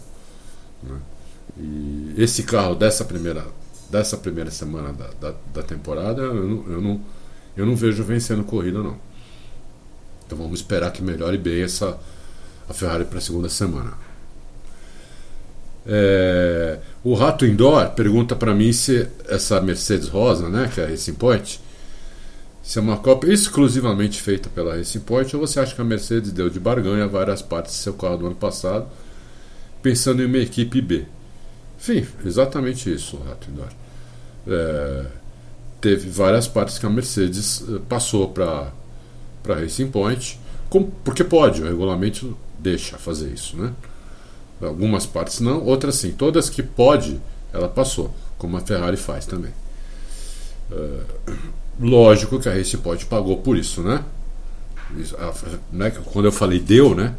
Né? 0.83 0.97
E 1.59 2.15
esse 2.17 2.43
carro 2.43 2.75
dessa 2.75 3.05
primeira, 3.05 3.45
dessa 3.89 4.17
primeira 4.17 4.51
semana 4.51 4.93
da, 4.93 5.11
da, 5.21 5.35
da 5.55 5.63
temporada, 5.63 6.23
eu 6.23 6.49
não, 6.49 6.73
eu, 6.73 6.81
não, 6.81 7.01
eu 7.57 7.67
não 7.67 7.77
vejo 7.77 8.03
vencendo 8.03 8.43
corrida, 8.43 8.83
não. 8.83 8.97
Então 10.31 10.39
vamos 10.39 10.61
esperar 10.61 10.93
que 10.93 11.02
melhore 11.02 11.36
bem 11.36 11.61
essa 11.61 11.98
a 12.69 12.73
Ferrari 12.73 13.05
para 13.05 13.19
a 13.19 13.20
segunda 13.20 13.48
semana. 13.48 13.94
É, 15.85 16.78
o 17.02 17.15
Rato 17.15 17.44
Indoor 17.44 17.90
pergunta 17.90 18.36
para 18.36 18.55
mim 18.55 18.73
se 18.73 19.09
essa 19.28 19.61
Mercedes 19.61 20.07
Rosa, 20.07 20.48
né, 20.48 20.70
que 20.73 20.81
é 20.81 20.85
a 20.85 20.89
Racing 20.89 21.15
Point, 21.15 21.61
se 22.62 22.78
é 22.78 22.81
uma 22.81 22.97
cópia 22.98 23.32
exclusivamente 23.32 24.23
feita 24.23 24.48
pela 24.48 24.77
Racing 24.77 25.01
Point 25.01 25.35
ou 25.35 25.44
você 25.44 25.59
acha 25.59 25.74
que 25.74 25.81
a 25.81 25.85
Mercedes 25.85 26.31
deu 26.31 26.48
de 26.48 26.61
barganha 26.61 27.09
várias 27.09 27.43
partes 27.43 27.73
do 27.73 27.78
seu 27.78 27.94
carro 27.94 28.19
do 28.19 28.27
ano 28.27 28.36
passado, 28.36 28.86
pensando 29.82 30.23
em 30.23 30.27
uma 30.27 30.39
equipe 30.39 30.81
B. 30.81 31.07
Enfim, 31.77 32.07
exatamente 32.24 32.89
isso, 32.89 33.16
o 33.16 33.24
Rato 33.24 33.51
Indoor. 33.51 33.70
É, 34.47 35.07
teve 35.81 36.09
várias 36.09 36.47
partes 36.47 36.78
que 36.78 36.86
a 36.86 36.90
Mercedes 36.90 37.65
eh, 37.69 37.81
passou 37.89 38.28
para 38.28 38.70
a 39.49 39.55
Racing 39.55 39.91
Point, 39.91 40.39
com, 40.69 40.85
porque 41.05 41.25
pode, 41.25 41.62
o 41.62 41.67
regulamento 41.67 42.37
deixa 42.59 42.99
fazer 42.99 43.33
isso, 43.33 43.57
né? 43.57 43.73
Algumas 44.61 45.07
partes 45.07 45.41
não, 45.41 45.65
outras 45.65 45.97
sim. 45.97 46.12
Todas 46.12 46.51
que 46.51 46.62
pode, 46.62 47.21
ela 47.53 47.69
passou, 47.69 48.15
como 48.37 48.57
a 48.57 48.61
Ferrari 48.61 48.97
faz 48.97 49.25
também. 49.25 49.53
Uh, 50.71 51.33
lógico 51.81 52.39
que 52.39 52.49
a 52.49 52.53
Race 52.53 52.77
Point 52.77 53.07
pagou 53.07 53.39
por 53.39 53.57
isso, 53.57 53.83
né? 53.83 54.05
Né? 55.73 55.91
Quando 56.12 56.27
eu 56.27 56.33
falei 56.33 56.59
deu, 56.59 56.95
né? 56.95 57.15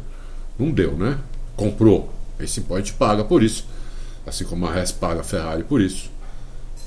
Não 0.58 0.70
deu, 0.70 0.92
né? 0.92 1.18
Comprou. 1.56 2.12
A 2.38 2.42
Race 2.42 2.60
Point 2.60 2.92
paga 2.94 3.24
por 3.24 3.42
isso. 3.42 3.66
Assim 4.26 4.44
como 4.44 4.66
a 4.66 4.72
Res 4.72 4.92
paga 4.92 5.20
a 5.20 5.24
Ferrari 5.24 5.64
por 5.64 5.80
isso. 5.80 6.10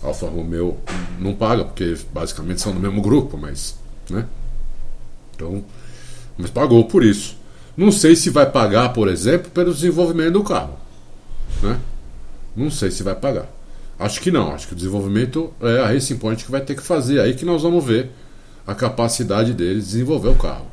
A 0.03 0.07
Alfa 0.07 0.27
Romeo 0.27 0.77
não 1.19 1.33
paga, 1.33 1.65
porque 1.65 1.97
basicamente 2.13 2.61
são 2.61 2.73
do 2.73 2.79
mesmo 2.79 3.01
grupo, 3.01 3.37
mas. 3.37 3.77
Né? 4.09 4.25
Então. 5.35 5.63
Mas 6.37 6.49
pagou 6.49 6.83
por 6.85 7.03
isso. 7.03 7.37
Não 7.75 7.91
sei 7.91 8.15
se 8.15 8.29
vai 8.29 8.49
pagar, 8.49 8.93
por 8.93 9.07
exemplo, 9.07 9.51
pelo 9.51 9.73
desenvolvimento 9.73 10.33
do 10.33 10.43
carro. 10.43 10.77
Né? 11.61 11.79
Não 12.55 12.71
sei 12.71 12.89
se 12.89 13.03
vai 13.03 13.15
pagar. 13.15 13.49
Acho 13.99 14.21
que 14.21 14.31
não. 14.31 14.53
Acho 14.53 14.67
que 14.67 14.73
o 14.73 14.75
desenvolvimento 14.75 15.53
é 15.61 15.79
a 15.79 15.87
Racing 15.87 16.17
Point 16.17 16.43
que 16.43 16.51
vai 16.51 16.61
ter 16.61 16.75
que 16.75 16.83
fazer. 16.83 17.19
Aí 17.19 17.33
que 17.33 17.45
nós 17.45 17.61
vamos 17.61 17.83
ver 17.83 18.11
a 18.65 18.73
capacidade 18.73 19.53
deles 19.53 19.85
de 19.85 19.91
desenvolver 19.91 20.29
o 20.29 20.35
carro. 20.35 20.67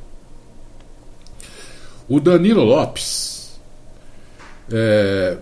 O 2.09 2.21
Danilo 2.21 2.65
Lopes. 2.65 3.59
É, 4.71 5.39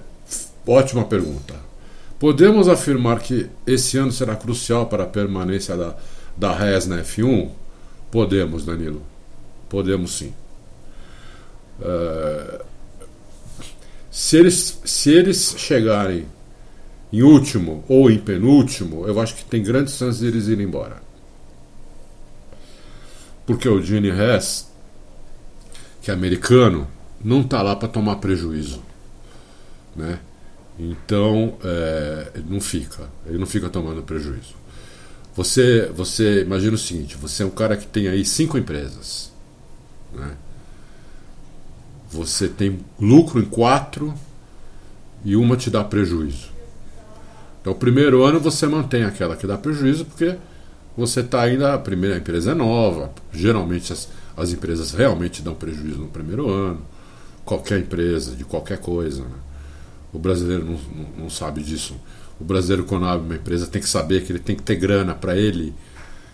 ótima 0.66 1.04
pergunta. 1.04 1.54
Podemos 2.18 2.68
afirmar 2.68 3.20
que 3.20 3.48
esse 3.66 3.96
ano 3.96 4.12
será 4.12 4.36
crucial 4.36 4.86
para 4.86 5.04
a 5.04 5.06
permanência 5.06 5.76
da, 5.76 5.96
da 6.36 6.52
RES 6.52 6.86
na 6.86 7.02
F1? 7.02 7.48
Podemos, 8.10 8.64
Danilo. 8.64 9.09
Podemos 9.70 10.18
sim. 10.18 10.34
Uh, 11.80 12.62
se, 14.10 14.36
eles, 14.36 14.80
se 14.84 15.10
eles 15.10 15.54
chegarem 15.56 16.26
em 17.12 17.22
último 17.22 17.82
ou 17.88 18.10
em 18.10 18.18
penúltimo, 18.18 19.06
eu 19.06 19.18
acho 19.18 19.34
que 19.36 19.44
tem 19.44 19.62
grandes 19.62 19.94
chances 19.94 20.20
de 20.20 20.26
eles 20.26 20.48
irem 20.48 20.66
embora. 20.66 21.00
Porque 23.46 23.68
o 23.68 23.80
Gene 23.80 24.08
Hess, 24.08 24.70
que 26.02 26.10
é 26.10 26.14
americano, 26.14 26.86
não 27.24 27.40
está 27.40 27.62
lá 27.62 27.74
para 27.74 27.88
tomar 27.88 28.16
prejuízo. 28.16 28.82
Né? 29.94 30.18
Então, 30.78 31.56
é, 31.62 32.30
ele 32.34 32.46
não 32.48 32.60
fica. 32.60 33.08
Ele 33.26 33.38
não 33.38 33.46
fica 33.46 33.68
tomando 33.68 34.02
prejuízo. 34.02 34.54
Você, 35.34 35.90
você 35.94 36.42
imagina 36.42 36.74
o 36.74 36.78
seguinte: 36.78 37.16
você 37.16 37.42
é 37.42 37.46
um 37.46 37.50
cara 37.50 37.76
que 37.76 37.86
tem 37.86 38.08
aí 38.08 38.24
cinco 38.24 38.58
empresas. 38.58 39.29
Né? 40.12 40.36
você 42.10 42.48
tem 42.48 42.80
lucro 42.98 43.40
em 43.40 43.44
quatro 43.44 44.12
e 45.24 45.36
uma 45.36 45.56
te 45.56 45.70
dá 45.70 45.84
prejuízo. 45.84 46.48
Então, 47.60 47.72
o 47.72 47.76
primeiro 47.76 48.24
ano 48.24 48.40
você 48.40 48.66
mantém 48.66 49.04
aquela 49.04 49.36
que 49.36 49.46
dá 49.46 49.56
prejuízo, 49.56 50.04
porque 50.04 50.36
você 50.96 51.20
está 51.20 51.42
ainda. 51.42 51.74
A 51.74 51.78
primeira 51.78 52.16
empresa 52.16 52.50
é 52.50 52.54
nova, 52.54 53.12
geralmente 53.32 53.92
as, 53.92 54.08
as 54.36 54.52
empresas 54.52 54.92
realmente 54.92 55.40
dão 55.40 55.54
prejuízo 55.54 55.98
no 55.98 56.08
primeiro 56.08 56.50
ano, 56.50 56.80
qualquer 57.44 57.78
empresa, 57.78 58.34
de 58.34 58.44
qualquer 58.44 58.78
coisa. 58.78 59.22
Né? 59.22 59.36
O 60.12 60.18
brasileiro 60.18 60.64
não, 60.64 60.72
não, 60.72 61.24
não 61.24 61.30
sabe 61.30 61.62
disso. 61.62 61.94
O 62.40 62.44
brasileiro, 62.44 62.84
quando 62.84 63.04
abre 63.04 63.26
uma 63.26 63.36
empresa, 63.36 63.66
tem 63.66 63.80
que 63.80 63.88
saber 63.88 64.24
que 64.24 64.32
ele 64.32 64.38
tem 64.38 64.56
que 64.56 64.62
ter 64.62 64.76
grana 64.76 65.14
para 65.14 65.36
ele, 65.36 65.74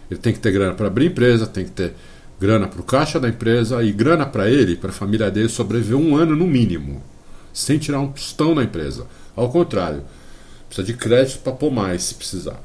ele 0.08 0.20
tem 0.20 0.32
que 0.32 0.38
ter 0.38 0.52
grana 0.52 0.72
para 0.72 0.86
abrir 0.86 1.06
empresa, 1.06 1.46
tem 1.46 1.64
que 1.64 1.72
ter 1.72 1.92
grana 2.40 2.66
para 2.66 2.80
o 2.80 2.84
caixa 2.84 3.18
da 3.18 3.28
empresa 3.28 3.82
e 3.82 3.92
grana 3.92 4.26
para 4.26 4.50
ele, 4.50 4.76
para 4.76 4.90
a 4.90 4.92
família 4.92 5.30
dele 5.30 5.48
sobreviver 5.48 5.96
um 5.96 6.16
ano 6.16 6.36
no 6.36 6.46
mínimo, 6.46 7.02
sem 7.52 7.78
tirar 7.78 8.00
um 8.00 8.08
tostão 8.08 8.54
da 8.54 8.62
empresa. 8.62 9.06
Ao 9.34 9.48
contrário, 9.48 10.02
precisa 10.68 10.86
de 10.86 10.94
crédito 10.94 11.40
para 11.40 11.52
pôr 11.52 11.70
mais 11.70 12.02
se 12.02 12.14
precisar. 12.14 12.60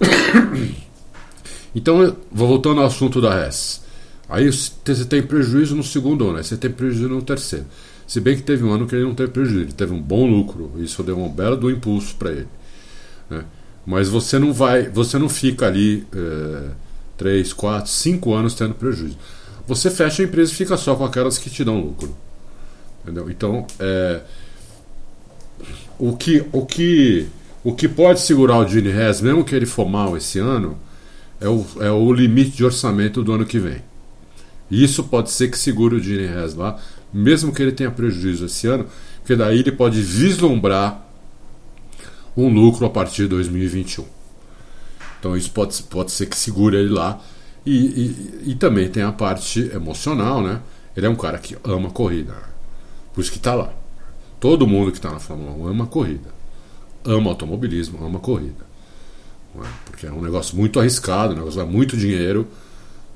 Então, 1.74 2.14
voltando 2.30 2.82
ao 2.82 2.86
assunto 2.86 3.18
da 3.18 3.34
RES. 3.34 3.80
Aí 4.28 4.50
você 4.50 5.06
tem 5.06 5.22
prejuízo 5.22 5.74
no 5.74 5.82
segundo 5.82 6.28
ano, 6.28 6.36
aí 6.36 6.44
você 6.44 6.54
tem 6.54 6.70
prejuízo 6.70 7.08
no 7.08 7.22
terceiro. 7.22 7.64
Se 8.06 8.20
bem 8.20 8.36
que 8.36 8.42
teve 8.42 8.62
um 8.62 8.70
ano 8.72 8.86
que 8.86 8.94
ele 8.94 9.04
não 9.04 9.14
teve 9.14 9.32
prejuízo, 9.32 9.64
ele 9.64 9.72
teve 9.72 9.92
um 9.94 10.00
bom 10.00 10.26
lucro, 10.26 10.72
isso 10.76 11.02
deu 11.02 11.18
um 11.18 11.30
belo 11.30 11.56
do 11.56 11.70
impulso 11.70 12.14
para 12.16 12.30
ele. 12.30 12.48
Né? 13.30 13.42
Mas 13.86 14.08
você 14.08 14.38
não 14.38 14.52
vai, 14.52 14.88
você 14.88 15.18
não 15.18 15.28
fica 15.28 15.66
ali. 15.66 16.06
É, 16.14 16.70
3, 17.16 17.52
4, 17.52 17.90
5 17.90 18.34
anos 18.34 18.54
tendo 18.54 18.74
prejuízo. 18.74 19.16
Você 19.66 19.90
fecha 19.90 20.22
a 20.22 20.24
empresa 20.24 20.52
e 20.52 20.54
fica 20.54 20.76
só 20.76 20.94
com 20.94 21.04
aquelas 21.04 21.38
que 21.38 21.48
te 21.48 21.64
dão 21.64 21.80
lucro. 21.80 22.14
Entendeu? 23.02 23.30
Então, 23.30 23.66
é, 23.78 24.20
o, 25.98 26.16
que, 26.16 26.44
o, 26.52 26.64
que, 26.64 27.26
o 27.62 27.74
que 27.74 27.88
pode 27.88 28.20
segurar 28.20 28.58
o 28.58 28.68
Gene 28.68 28.90
Hess, 28.90 29.20
mesmo 29.20 29.44
que 29.44 29.54
ele 29.54 29.66
for 29.66 29.88
mal 29.88 30.16
esse 30.16 30.38
ano, 30.38 30.76
é 31.40 31.48
o, 31.48 31.66
é 31.80 31.90
o 31.90 32.12
limite 32.12 32.56
de 32.56 32.64
orçamento 32.64 33.22
do 33.22 33.32
ano 33.32 33.46
que 33.46 33.58
vem. 33.58 33.82
E 34.70 34.82
isso 34.82 35.04
pode 35.04 35.30
ser 35.30 35.50
que 35.50 35.58
segure 35.58 35.96
o 35.96 36.00
Gene 36.00 36.24
Hess 36.24 36.54
lá, 36.54 36.78
mesmo 37.12 37.52
que 37.52 37.62
ele 37.62 37.72
tenha 37.72 37.90
prejuízo 37.90 38.46
esse 38.46 38.66
ano, 38.66 38.86
porque 39.18 39.36
daí 39.36 39.60
ele 39.60 39.72
pode 39.72 40.00
vislumbrar 40.00 41.06
um 42.36 42.48
lucro 42.48 42.86
a 42.86 42.90
partir 42.90 43.22
de 43.22 43.28
2021. 43.28 44.04
Então 45.22 45.36
isso 45.36 45.52
pode, 45.52 45.80
pode 45.84 46.10
ser 46.10 46.26
que 46.26 46.36
segure 46.36 46.76
ele 46.76 46.88
lá. 46.88 47.20
E, 47.64 47.70
e, 47.70 48.50
e, 48.50 48.54
também 48.56 48.88
tem 48.88 49.04
a 49.04 49.12
parte 49.12 49.70
emocional, 49.72 50.42
né? 50.42 50.60
Ele 50.96 51.06
é 51.06 51.08
um 51.08 51.14
cara 51.14 51.38
que 51.38 51.56
ama 51.62 51.90
corrida. 51.90 52.34
Por 53.14 53.20
isso 53.20 53.30
que 53.30 53.38
está 53.38 53.54
lá. 53.54 53.72
Todo 54.40 54.66
mundo 54.66 54.90
que 54.90 54.98
está 54.98 55.12
na 55.12 55.20
Fórmula 55.20 55.52
1 55.52 55.68
ama 55.68 55.86
corrida. 55.86 56.28
Ama 57.04 57.30
automobilismo, 57.30 58.04
ama 58.04 58.18
corrida. 58.18 58.66
É? 59.54 59.66
Porque 59.84 60.08
é 60.08 60.10
um 60.10 60.20
negócio 60.20 60.56
muito 60.56 60.80
arriscado, 60.80 61.34
um 61.34 61.36
negócio 61.36 61.60
é 61.60 61.64
muito 61.64 61.96
dinheiro. 61.96 62.48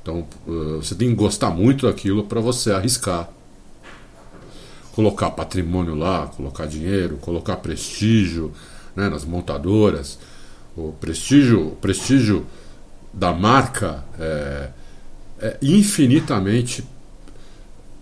Então 0.00 0.24
uh, 0.46 0.76
você 0.76 0.94
tem 0.94 1.08
que 1.08 1.16
gostar 1.16 1.50
muito 1.50 1.88
daquilo 1.88 2.22
para 2.22 2.40
você 2.40 2.70
arriscar. 2.70 3.28
Colocar 4.92 5.32
patrimônio 5.32 5.96
lá, 5.96 6.28
colocar 6.28 6.66
dinheiro, 6.66 7.16
colocar 7.16 7.56
prestígio 7.56 8.52
né, 8.94 9.08
nas 9.08 9.24
montadoras 9.24 10.20
o 10.77 10.93
prestígio, 10.93 11.69
o 11.69 11.77
prestígio 11.77 12.47
da 13.12 13.32
marca 13.32 14.05
é, 14.19 14.69
é 15.40 15.59
infinitamente 15.62 16.85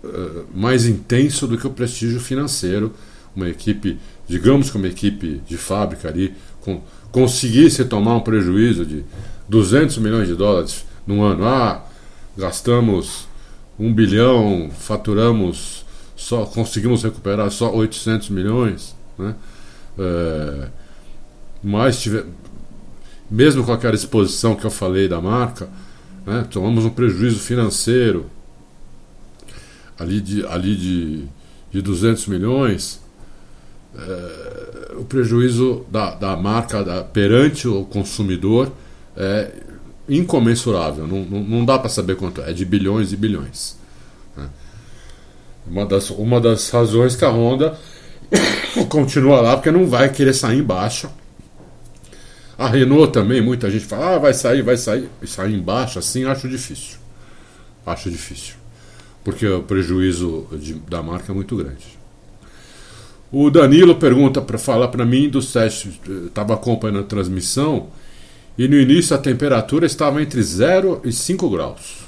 é, 0.03 0.43
mais 0.53 0.85
intenso 0.85 1.47
do 1.47 1.57
que 1.57 1.65
o 1.65 1.69
prestígio 1.69 2.19
financeiro. 2.19 2.93
Uma 3.35 3.49
equipe, 3.49 3.97
digamos 4.27 4.69
que 4.69 4.77
uma 4.77 4.87
equipe 4.87 5.41
de 5.47 5.57
fábrica 5.57 6.09
ali, 6.09 6.33
com, 6.61 6.81
conseguisse 7.11 7.85
tomar 7.85 8.15
um 8.15 8.21
prejuízo 8.21 8.85
de 8.85 9.03
200 9.47 9.97
milhões 9.99 10.27
de 10.27 10.35
dólares 10.35 10.85
no 11.07 11.23
ano. 11.23 11.45
Ah, 11.45 11.85
gastamos 12.37 13.27
um 13.79 13.93
bilhão, 13.93 14.69
faturamos 14.71 15.85
só, 16.15 16.45
conseguimos 16.45 17.03
recuperar 17.03 17.51
só 17.51 17.73
800 17.73 18.29
milhões, 18.29 18.95
né? 19.17 19.35
É, 19.97 20.67
mas 21.63 22.01
tiver, 22.01 22.25
mesmo 23.29 23.63
com 23.63 23.71
aquela 23.71 23.95
exposição 23.95 24.55
que 24.55 24.65
eu 24.65 24.71
falei 24.71 25.07
da 25.07 25.19
marca, 25.19 25.67
né, 26.25 26.45
tomamos 26.49 26.85
um 26.85 26.89
prejuízo 26.89 27.39
financeiro 27.39 28.25
ali 29.97 30.19
de, 30.19 30.45
ali 30.45 30.75
de, 30.75 31.25
de 31.71 31.81
200 31.81 32.27
milhões. 32.27 32.99
É, 33.97 34.93
o 34.97 35.05
prejuízo 35.05 35.85
da, 35.89 36.15
da 36.15 36.35
marca 36.35 36.83
da, 36.83 37.03
perante 37.03 37.67
o 37.67 37.85
consumidor 37.85 38.71
é 39.15 39.51
incomensurável, 40.07 41.07
não, 41.07 41.25
não, 41.25 41.43
não 41.43 41.65
dá 41.65 41.79
para 41.79 41.89
saber 41.89 42.15
quanto 42.15 42.41
é, 42.41 42.53
de 42.53 42.63
bilhões 42.63 43.11
e 43.11 43.15
bilhões. 43.15 43.77
Né. 44.37 44.49
Uma, 45.65 45.85
das, 45.85 46.09
uma 46.11 46.39
das 46.39 46.69
razões 46.69 47.15
que 47.15 47.25
a 47.25 47.29
Honda 47.29 47.77
continua 48.89 49.41
lá, 49.41 49.55
porque 49.55 49.71
não 49.71 49.87
vai 49.87 50.11
querer 50.11 50.33
sair 50.33 50.59
embaixo 50.59 51.09
a 52.57 52.67
Renault 52.67 53.11
também, 53.11 53.41
muita 53.41 53.69
gente 53.69 53.85
fala, 53.85 54.15
ah, 54.15 54.19
vai 54.19 54.33
sair, 54.33 54.61
vai 54.61 54.77
sair. 54.77 55.09
E 55.21 55.27
sair 55.27 55.53
embaixo, 55.53 55.99
assim, 55.99 56.23
acho 56.23 56.47
difícil. 56.47 56.97
Acho 57.85 58.09
difícil. 58.09 58.55
Porque 59.23 59.45
o 59.47 59.63
prejuízo 59.63 60.47
de, 60.53 60.73
da 60.73 61.03
marca 61.03 61.31
é 61.31 61.35
muito 61.35 61.55
grande. 61.55 61.95
O 63.31 63.49
Danilo 63.49 63.95
pergunta 63.95 64.41
para 64.41 64.57
falar 64.57 64.87
para 64.87 65.05
mim 65.05 65.27
dos 65.27 65.51
testes, 65.51 65.99
estava 66.27 66.53
acompanhando 66.53 66.99
a 66.99 67.03
transmissão 67.03 67.87
e 68.57 68.67
no 68.67 68.75
início 68.79 69.13
a 69.15 69.19
temperatura 69.19 69.85
estava 69.85 70.21
entre 70.21 70.41
0 70.41 71.01
e 71.03 71.11
5 71.11 71.49
graus. 71.49 72.05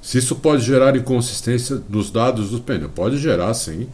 Se 0.00 0.18
isso 0.18 0.34
pode 0.34 0.64
gerar 0.64 0.96
inconsistência 0.96 1.80
nos 1.88 2.10
dados 2.10 2.50
dos 2.50 2.58
pneus, 2.58 2.90
pode 2.92 3.18
gerar 3.18 3.54
sim. 3.54 3.88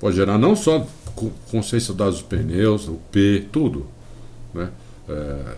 Pode 0.00 0.16
gerar 0.16 0.38
não 0.38 0.56
só 0.56 0.86
consistência 1.50 1.88
dos 1.88 1.96
dados 1.96 2.14
dos 2.20 2.22
pneus, 2.22 2.88
o 2.88 2.98
P, 3.12 3.44
tudo. 3.52 3.86
Né? 4.58 4.70
É, 5.08 5.54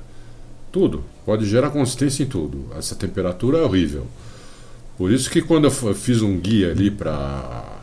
tudo. 0.70 1.02
Pode 1.24 1.46
gerar 1.46 1.70
consistência 1.70 2.22
em 2.22 2.26
tudo. 2.26 2.66
Essa 2.76 2.94
temperatura 2.94 3.58
é 3.58 3.62
horrível. 3.62 4.06
Por 4.96 5.10
isso 5.10 5.30
que 5.30 5.40
quando 5.40 5.64
eu 5.64 5.94
fiz 5.94 6.22
um 6.22 6.38
guia 6.38 6.70
ali 6.70 6.90
para 6.90 7.78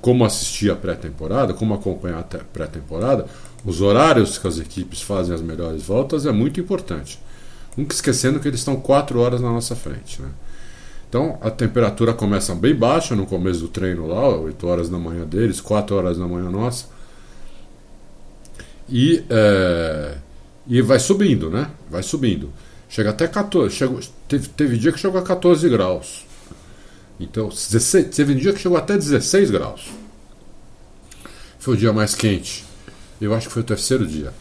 como 0.00 0.24
assistir 0.24 0.70
a 0.70 0.76
pré-temporada, 0.76 1.54
como 1.54 1.74
acompanhar 1.74 2.20
a 2.20 2.22
pré-temporada, 2.22 3.26
os 3.64 3.80
horários 3.80 4.36
que 4.36 4.48
as 4.48 4.58
equipes 4.58 5.00
fazem 5.00 5.34
as 5.34 5.40
melhores 5.40 5.84
voltas 5.84 6.26
é 6.26 6.32
muito 6.32 6.60
importante. 6.60 7.20
Nunca 7.76 7.94
esquecendo 7.94 8.40
que 8.40 8.48
eles 8.48 8.60
estão 8.60 8.76
4 8.76 9.20
horas 9.20 9.40
na 9.40 9.50
nossa 9.50 9.76
frente. 9.76 10.20
Né? 10.20 10.28
Então 11.08 11.38
a 11.40 11.50
temperatura 11.50 12.12
começa 12.12 12.54
bem 12.54 12.74
baixa 12.74 13.14
no 13.14 13.26
começo 13.26 13.60
do 13.60 13.68
treino 13.68 14.06
lá, 14.06 14.28
8 14.28 14.66
horas 14.66 14.88
da 14.88 14.98
manhã 14.98 15.24
deles, 15.24 15.60
4 15.60 15.94
horas 15.94 16.18
da 16.18 16.26
manhã 16.26 16.50
nossa 16.50 16.86
e, 18.88 19.24
é, 19.28 20.14
e 20.66 20.82
vai 20.82 20.98
subindo, 20.98 21.50
né? 21.50 21.70
Vai 21.90 22.02
subindo. 22.02 22.52
Chega 22.88 23.10
até 23.10 23.26
14. 23.26 23.74
Chegou, 23.74 24.00
teve, 24.28 24.48
teve 24.48 24.76
dia 24.76 24.92
que 24.92 24.98
chegou 24.98 25.18
a 25.18 25.22
14 25.22 25.68
graus. 25.68 26.24
Então, 27.18 27.48
16, 27.48 28.14
teve 28.14 28.34
dia 28.34 28.52
que 28.52 28.58
chegou 28.58 28.76
até 28.76 28.96
16 28.96 29.50
graus. 29.50 29.90
Foi 31.58 31.74
o 31.74 31.76
dia 31.76 31.92
mais 31.92 32.14
quente. 32.14 32.64
Eu 33.20 33.32
acho 33.34 33.46
que 33.46 33.52
foi 33.52 33.62
o 33.62 33.66
terceiro 33.66 34.06
dia. 34.06 34.32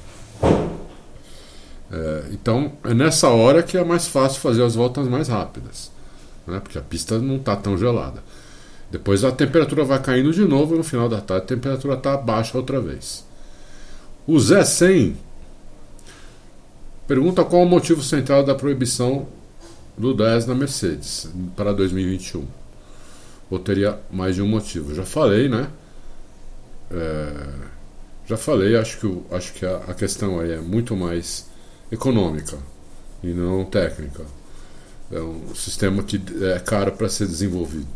É, 1.92 2.24
então, 2.32 2.74
é 2.84 2.94
nessa 2.94 3.28
hora 3.30 3.62
que 3.62 3.78
é 3.78 3.84
mais 3.84 4.08
fácil 4.08 4.42
fazer 4.42 4.64
as 4.64 4.76
voltas 4.76 5.08
mais 5.08 5.28
rápidas. 5.28 5.92
Né? 6.48 6.60
Porque 6.60 6.78
a 6.78 6.82
pista 6.82 7.20
não 7.20 7.36
está 7.36 7.56
tão 7.56 7.78
gelada. 7.78 8.24
Depois 8.90 9.24
a 9.24 9.32
temperatura 9.32 9.86
vai 9.86 10.02
caindo 10.02 10.34
de 10.34 10.44
novo 10.44 10.76
e 10.76 10.78
no 10.78 10.84
final 10.84 11.08
da 11.08 11.22
tarde 11.22 11.44
a 11.44 11.48
temperatura 11.48 11.94
está 11.94 12.18
baixa 12.18 12.58
outra 12.58 12.82
vez. 12.82 13.26
O 14.28 14.40
Zé 14.40 14.64
100 14.64 15.18
pergunta 17.08 17.44
qual 17.44 17.64
o 17.64 17.70
motivo 17.70 18.04
central 18.04 18.44
da 18.44 18.54
proibição 18.54 19.28
do 19.98 20.14
10 20.14 20.46
na 20.46 20.56
Mercedes 20.56 21.30
para 21.56 21.74
2021. 21.74 22.46
Ou 23.50 23.60
teria 23.60 24.00
mais 24.12 24.36
de 24.36 24.42
um 24.42 24.48
motivo? 24.48 24.94
Já 24.94 25.04
falei, 25.04 25.50
né? 25.50 25.68
É, 26.90 27.48
já 28.28 28.38
falei, 28.38 28.78
acho 28.78 29.00
que, 29.00 29.36
acho 29.36 29.54
que 29.54 29.66
a, 29.66 29.78
a 29.88 29.94
questão 29.94 30.40
aí 30.40 30.52
é 30.52 30.60
muito 30.60 30.96
mais 30.96 31.50
econômica 31.92 32.58
e 33.24 33.28
não 33.28 33.66
técnica. 33.66 34.24
É 35.12 35.20
um 35.20 35.54
sistema 35.54 36.04
que 36.04 36.22
é 36.42 36.60
caro 36.60 36.94
para 36.94 37.10
ser 37.10 37.26
desenvolvido. 37.26 37.88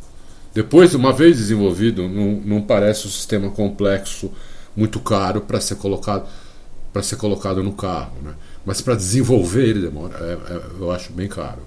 Depois, 0.54 0.94
uma 0.96 1.14
vez 1.14 1.38
desenvolvido, 1.38 2.10
não, 2.10 2.32
não 2.42 2.62
parece 2.62 3.08
um 3.08 3.12
sistema 3.12 3.50
complexo 3.50 4.32
muito 4.76 5.00
caro 5.00 5.42
para 5.42 5.60
ser 5.62 5.76
colocado 5.76 6.28
para 6.92 7.04
ser 7.04 7.18
colocado 7.18 7.62
no 7.62 7.74
carro, 7.74 8.16
né? 8.24 8.34
Mas 8.66 8.80
para 8.80 8.96
desenvolver 8.96 9.68
ele 9.68 9.82
demora, 9.82 10.18
é, 10.18 10.54
é, 10.54 10.62
eu 10.80 10.90
acho 10.92 11.12
bem 11.12 11.28
caro. 11.28 11.62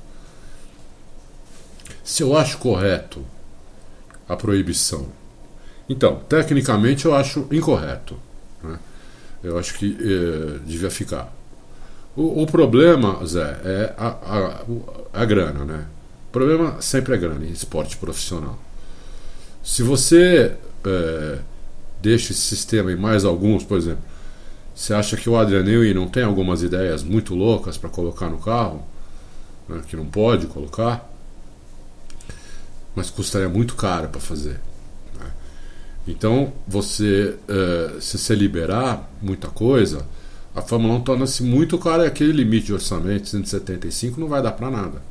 Se 2.02 2.22
eu 2.22 2.34
acho 2.34 2.56
correto 2.56 3.22
a 4.26 4.34
proibição, 4.34 5.06
então 5.86 6.22
tecnicamente 6.26 7.04
eu 7.04 7.14
acho 7.14 7.46
incorreto. 7.52 8.16
Né? 8.62 8.78
Eu 9.42 9.58
acho 9.58 9.74
que 9.74 9.98
eh, 10.00 10.60
devia 10.64 10.90
ficar. 10.90 11.30
O, 12.16 12.42
o, 12.42 12.46
problema, 12.46 13.24
Zé, 13.26 13.60
é 13.64 13.94
a, 13.98 14.08
a, 14.08 14.64
a 15.12 15.24
grana, 15.26 15.64
né? 15.66 15.86
O 16.28 16.32
problema 16.32 16.80
sempre 16.80 17.14
é 17.14 17.18
grana 17.18 17.44
em 17.44 17.50
esporte 17.50 17.98
profissional. 17.98 18.58
Se 19.62 19.82
você 19.82 20.56
eh, 20.86 21.38
deixa 22.00 22.32
esse 22.32 22.40
sistema 22.40 22.92
em 22.92 22.96
mais 22.96 23.24
alguns, 23.24 23.64
por 23.64 23.76
exemplo, 23.76 24.02
você 24.74 24.94
acha 24.94 25.16
que 25.16 25.28
o 25.28 25.36
Adrian 25.36 25.64
Newey 25.64 25.92
não 25.92 26.06
tem 26.06 26.22
algumas 26.22 26.62
ideias 26.62 27.02
muito 27.02 27.34
loucas 27.34 27.76
para 27.76 27.90
colocar 27.90 28.28
no 28.28 28.38
carro, 28.38 28.86
né, 29.68 29.82
que 29.88 29.96
não 29.96 30.06
pode 30.06 30.46
colocar, 30.46 31.10
mas 32.94 33.10
custaria 33.10 33.48
muito 33.48 33.74
caro 33.74 34.08
para 34.08 34.20
fazer. 34.20 34.60
Né? 35.18 35.26
Então, 36.06 36.52
você, 36.66 37.36
uh, 37.48 38.00
se 38.00 38.18
você 38.18 38.34
liberar 38.36 39.10
muita 39.20 39.48
coisa, 39.48 40.06
a 40.54 40.62
Fórmula 40.62 40.94
1 40.94 41.00
torna-se 41.00 41.42
muito 41.42 41.76
cara 41.76 42.04
e 42.04 42.06
aquele 42.06 42.32
limite 42.32 42.66
de 42.66 42.74
orçamento, 42.74 43.28
175, 43.28 44.20
não 44.20 44.28
vai 44.28 44.42
dar 44.42 44.52
para 44.52 44.70
nada. 44.70 45.02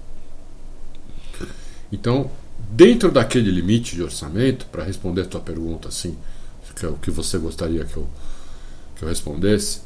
Então, 1.91 2.31
dentro 2.69 3.11
daquele 3.11 3.51
limite 3.51 3.95
de 3.95 4.03
orçamento, 4.03 4.65
para 4.67 4.83
responder 4.83 5.21
a 5.21 5.25
tua 5.25 5.41
pergunta 5.41 5.87
assim, 5.87 6.17
que 6.77 6.85
é 6.85 6.89
o 6.89 6.93
que 6.93 7.09
você 7.09 7.37
gostaria 7.39 7.83
que 7.83 7.97
eu, 7.97 8.07
que 8.95 9.03
eu 9.03 9.09
respondesse, 9.09 9.81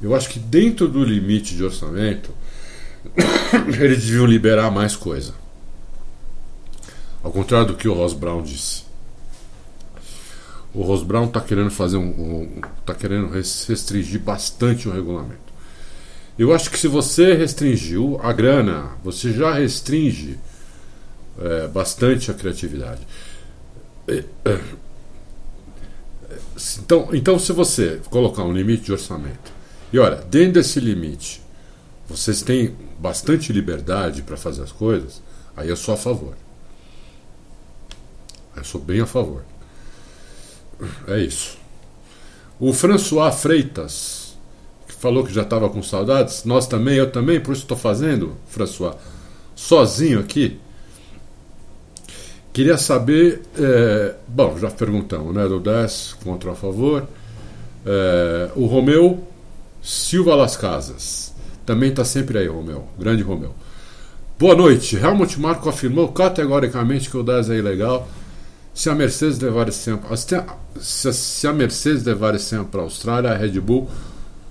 eu 0.00 0.14
acho 0.14 0.30
que 0.30 0.38
dentro 0.38 0.88
do 0.88 1.04
limite 1.04 1.54
de 1.54 1.62
orçamento 1.62 2.30
eles 3.78 4.04
deviam 4.04 4.24
liberar 4.24 4.70
mais 4.70 4.96
coisa. 4.96 5.34
Ao 7.22 7.30
contrário 7.30 7.68
do 7.68 7.74
que 7.76 7.86
o 7.86 7.92
Ross 7.92 8.14
Brown 8.14 8.42
disse. 8.42 8.84
O 10.74 10.82
Ross 10.82 11.02
Brown 11.02 11.26
está 11.26 11.40
querendo 11.40 11.70
fazer 11.70 11.98
um, 11.98 12.08
um. 12.08 12.60
está 12.80 12.94
querendo 12.94 13.28
restringir 13.28 14.20
bastante 14.20 14.88
o 14.88 14.92
regulamento. 14.92 15.52
Eu 16.38 16.52
acho 16.54 16.70
que 16.70 16.78
se 16.78 16.88
você 16.88 17.34
restringiu 17.34 18.18
a 18.22 18.32
grana, 18.32 18.92
você 19.04 19.32
já 19.32 19.52
restringe 19.52 20.38
é, 21.38 21.68
bastante 21.68 22.30
a 22.30 22.34
criatividade. 22.34 23.06
Então, 26.78 27.08
então, 27.12 27.38
se 27.38 27.52
você 27.52 28.00
colocar 28.10 28.44
um 28.44 28.52
limite 28.52 28.84
de 28.84 28.92
orçamento, 28.92 29.52
e 29.92 29.98
olha, 29.98 30.16
dentro 30.16 30.54
desse 30.54 30.80
limite, 30.80 31.42
vocês 32.08 32.42
têm 32.42 32.76
bastante 32.98 33.52
liberdade 33.52 34.22
para 34.22 34.36
fazer 34.36 34.62
as 34.62 34.72
coisas, 34.72 35.22
aí 35.56 35.68
eu 35.68 35.76
sou 35.76 35.94
a 35.94 35.96
favor. 35.96 36.34
Eu 38.56 38.64
sou 38.64 38.80
bem 38.80 39.00
a 39.00 39.06
favor. 39.06 39.44
É 41.08 41.18
isso. 41.18 41.56
O 42.60 42.72
François 42.72 43.34
Freitas, 43.34 44.36
que 44.86 44.94
falou 44.94 45.24
que 45.24 45.32
já 45.32 45.42
estava 45.42 45.68
com 45.68 45.82
saudades, 45.82 46.44
nós 46.44 46.66
também, 46.66 46.96
eu 46.96 47.10
também, 47.10 47.40
por 47.40 47.52
isso 47.52 47.62
estou 47.62 47.76
fazendo, 47.76 48.36
François, 48.46 48.94
sozinho 49.54 50.20
aqui. 50.20 50.60
Queria 52.52 52.76
saber, 52.76 53.40
é, 53.58 54.14
bom, 54.28 54.58
já 54.58 54.70
perguntamos, 54.70 55.34
né, 55.34 55.48
do 55.48 55.58
10 55.58 56.18
contra 56.22 56.52
a 56.52 56.54
favor. 56.54 57.08
É, 57.86 58.50
o 58.54 58.66
Romeu 58.66 59.26
Silva 59.82 60.34
Las 60.34 60.54
Casas, 60.54 61.32
também 61.64 61.88
está 61.88 62.04
sempre 62.04 62.38
aí, 62.38 62.46
Romeu, 62.46 62.86
grande 62.98 63.22
Romeu. 63.22 63.54
Boa 64.38 64.54
noite, 64.54 64.96
Helmut 64.96 65.40
Marko 65.40 65.70
afirmou 65.70 66.08
categoricamente 66.08 67.08
que 67.08 67.16
o 67.16 67.22
10 67.22 67.50
é 67.50 67.56
ilegal. 67.56 68.06
Se 68.74 68.90
a 68.90 68.94
Mercedes 68.94 69.38
levar 69.38 69.68
esse 69.68 69.86
tempo, 69.86 70.06
se 70.78 71.46
a 71.46 71.52
Mercedes 71.54 72.04
levar 72.04 72.34
esse 72.34 72.50
tempo 72.50 72.66
para 72.66 72.80
a 72.80 72.84
Austrália, 72.84 73.30
a 73.30 73.36
Red 73.36 73.58
Bull 73.60 73.88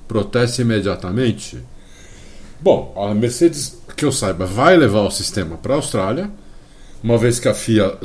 protesta 0.08 0.64
imediatamente. 0.64 1.60
Bom, 2.60 2.94
a 2.98 3.14
Mercedes, 3.14 3.78
que 3.96 4.06
eu 4.06 4.12
saiba, 4.12 4.46
vai 4.46 4.76
levar 4.76 5.02
o 5.02 5.12
sistema 5.12 5.56
para 5.58 5.74
a 5.74 5.78
Austrália 5.78 6.32
uma 7.04 7.18
vez 7.18 7.40
que 7.40 7.48
a 7.48 7.54
FIA 7.54 7.98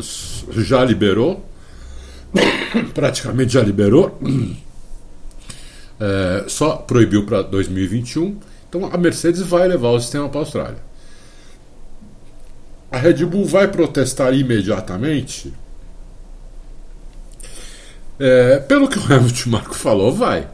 já 0.51 0.85
liberou, 0.85 1.45
praticamente 2.95 3.53
já 3.53 3.63
liberou, 3.63 4.19
é, 6.01 6.45
só 6.49 6.77
proibiu 6.77 7.25
para 7.25 7.43
2021 7.43 8.39
Então 8.69 8.91
a 8.93 8.97
Mercedes 8.97 9.41
vai 9.43 9.67
levar 9.69 9.91
o 9.91 10.01
sistema 10.01 10.29
para 10.29 10.41
a 10.41 10.43
Austrália. 10.43 10.87
A 12.91 12.99
Red 12.99 13.25
Bull 13.27 13.45
vai 13.45 13.69
protestar 13.69 14.33
imediatamente? 14.33 15.53
É, 18.19 18.59
pelo 18.61 18.89
que 18.89 18.99
o 18.99 19.13
Hamilton 19.13 19.51
Marco 19.51 19.75
falou, 19.75 20.15
vai. 20.15 20.49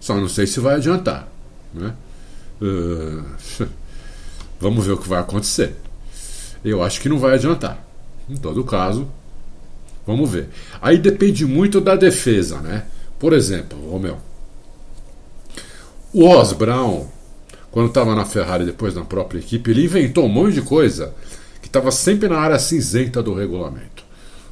Só 0.00 0.14
não 0.14 0.28
sei 0.28 0.46
se 0.46 0.60
vai 0.60 0.76
adiantar. 0.76 1.28
Né? 1.74 1.92
Uh, 2.62 3.66
vamos 4.60 4.86
ver 4.86 4.92
o 4.92 4.98
que 4.98 5.08
vai 5.08 5.20
acontecer. 5.20 5.74
Eu 6.64 6.82
acho 6.82 7.00
que 7.00 7.08
não 7.08 7.18
vai 7.18 7.34
adiantar. 7.34 7.87
Em 8.28 8.36
todo 8.36 8.64
caso, 8.64 9.08
vamos 10.06 10.30
ver. 10.30 10.48
Aí 10.80 10.98
depende 10.98 11.46
muito 11.46 11.80
da 11.80 11.96
defesa, 11.96 12.60
né? 12.60 12.84
Por 13.18 13.32
exemplo, 13.32 13.78
Romeu. 13.90 14.18
O 16.12 16.26
Ross 16.26 16.52
Brown, 16.52 17.06
quando 17.70 17.88
estava 17.88 18.14
na 18.14 18.24
Ferrari 18.24 18.64
depois 18.64 18.94
na 18.94 19.04
própria 19.04 19.38
equipe, 19.38 19.70
ele 19.70 19.84
inventou 19.84 20.24
um 20.24 20.28
monte 20.28 20.54
de 20.54 20.62
coisa 20.62 21.14
que 21.60 21.68
estava 21.68 21.90
sempre 21.90 22.28
na 22.28 22.38
área 22.38 22.58
cinzenta 22.58 23.22
do 23.22 23.34
regulamento. 23.34 24.04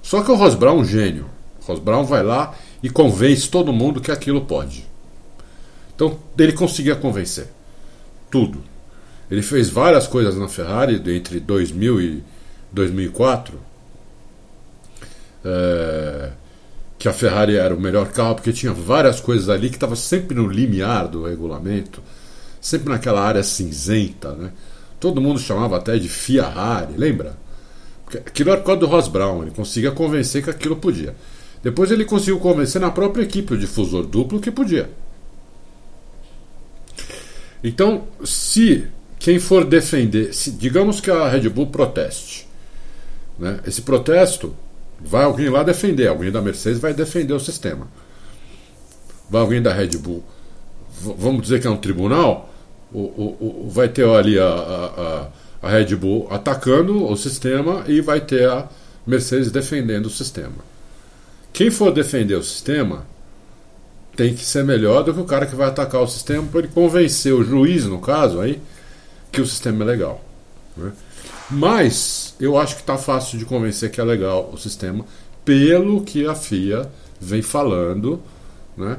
Só 0.02 0.22
que 0.22 0.30
o 0.30 0.34
Ross 0.34 0.54
Brown 0.54 0.78
é 0.78 0.80
um 0.80 0.84
gênio. 0.84 1.26
O 1.62 1.66
Ross 1.66 1.78
Brown 1.78 2.04
vai 2.04 2.22
lá 2.22 2.54
e 2.82 2.90
convence 2.90 3.48
todo 3.48 3.72
mundo 3.72 4.00
que 4.00 4.10
aquilo 4.10 4.42
pode. 4.42 4.86
Então 5.94 6.18
ele 6.38 6.52
conseguia 6.52 6.94
convencer. 6.94 7.48
Tudo. 8.30 8.62
Ele 9.30 9.42
fez 9.42 9.68
várias 9.68 10.06
coisas 10.06 10.36
na 10.36 10.46
Ferrari 10.46 11.02
entre 11.16 11.40
2000 11.40 12.00
e 12.00 12.24
2004. 12.72 13.58
É, 15.44 16.30
que 16.98 17.08
a 17.08 17.12
Ferrari 17.12 17.56
era 17.56 17.74
o 17.74 17.80
melhor 17.80 18.08
carro 18.08 18.36
porque 18.36 18.52
tinha 18.52 18.72
várias 18.72 19.20
coisas 19.20 19.48
ali 19.48 19.68
que 19.68 19.76
estava 19.76 19.94
sempre 19.94 20.34
no 20.34 20.48
limiar 20.48 21.08
do 21.08 21.24
regulamento, 21.24 22.02
sempre 22.60 22.88
naquela 22.88 23.20
área 23.20 23.42
cinzenta, 23.42 24.32
né? 24.32 24.50
Todo 24.98 25.20
mundo 25.20 25.38
chamava 25.38 25.76
até 25.76 25.98
de 25.98 26.08
Ferrari, 26.08 26.94
lembra? 26.96 27.36
Porque 28.04 28.18
aquilo 28.18 28.50
era 28.50 28.76
do 28.76 28.86
Ross 28.86 29.08
Brown, 29.08 29.42
ele 29.42 29.50
conseguia 29.50 29.90
convencer 29.90 30.42
que 30.42 30.50
aquilo 30.50 30.76
podia. 30.76 31.14
Depois 31.62 31.90
ele 31.90 32.04
conseguiu 32.04 32.38
convencer 32.38 32.80
na 32.80 32.90
própria 32.90 33.22
equipe 33.22 33.54
o 33.54 33.58
difusor 33.58 34.06
duplo 34.06 34.40
que 34.40 34.50
podia. 34.50 34.88
Então, 37.62 38.04
se 38.24 38.86
quem 39.18 39.38
for 39.38 39.64
defender, 39.64 40.32
se, 40.32 40.52
digamos 40.52 41.00
que 41.00 41.10
a 41.10 41.28
Red 41.28 41.48
Bull 41.48 41.66
proteste, 41.66 42.45
né? 43.38 43.60
esse 43.66 43.82
protesto 43.82 44.54
vai 45.00 45.24
alguém 45.24 45.48
lá 45.48 45.62
defender, 45.62 46.08
alguém 46.08 46.30
da 46.30 46.40
Mercedes 46.40 46.78
vai 46.78 46.94
defender 46.94 47.34
o 47.34 47.40
sistema. 47.40 47.86
Vai 49.28 49.40
alguém 49.40 49.60
da 49.60 49.72
Red 49.72 49.98
Bull, 49.98 50.24
vamos 51.00 51.42
dizer 51.42 51.60
que 51.60 51.66
é 51.66 51.70
um 51.70 51.76
tribunal, 51.76 52.52
o, 52.92 53.00
o, 53.00 53.64
o 53.66 53.70
vai 53.70 53.88
ter 53.88 54.08
ali 54.08 54.38
a, 54.38 54.46
a, 54.48 55.28
a 55.62 55.70
Red 55.70 55.96
Bull 55.96 56.28
atacando 56.30 57.04
o 57.04 57.16
sistema 57.16 57.84
e 57.86 58.00
vai 58.00 58.20
ter 58.20 58.48
a 58.48 58.68
Mercedes 59.06 59.50
defendendo 59.50 60.06
o 60.06 60.10
sistema. 60.10 60.76
Quem 61.52 61.70
for 61.70 61.92
defender 61.92 62.34
o 62.34 62.42
sistema 62.42 63.06
tem 64.16 64.34
que 64.34 64.44
ser 64.44 64.64
melhor 64.64 65.04
do 65.04 65.12
que 65.12 65.20
o 65.20 65.24
cara 65.24 65.46
que 65.46 65.54
vai 65.54 65.68
atacar 65.68 66.02
o 66.02 66.06
sistema 66.06 66.46
para 66.46 66.60
ele 66.60 66.68
convencer 66.68 67.32
o 67.34 67.44
juiz, 67.44 67.84
no 67.84 68.00
caso, 68.00 68.40
aí, 68.40 68.60
que 69.30 69.40
o 69.40 69.46
sistema 69.46 69.84
é 69.84 69.86
legal. 69.86 70.24
Né? 70.76 70.92
Mas 71.50 72.34
eu 72.40 72.58
acho 72.58 72.74
que 72.74 72.80
está 72.80 72.98
fácil 72.98 73.38
de 73.38 73.44
convencer 73.44 73.90
que 73.90 74.00
é 74.00 74.04
legal 74.04 74.50
o 74.52 74.56
sistema, 74.56 75.04
pelo 75.44 76.02
que 76.02 76.26
a 76.26 76.34
FIA 76.34 76.90
vem 77.20 77.42
falando. 77.42 78.20
Né? 78.76 78.98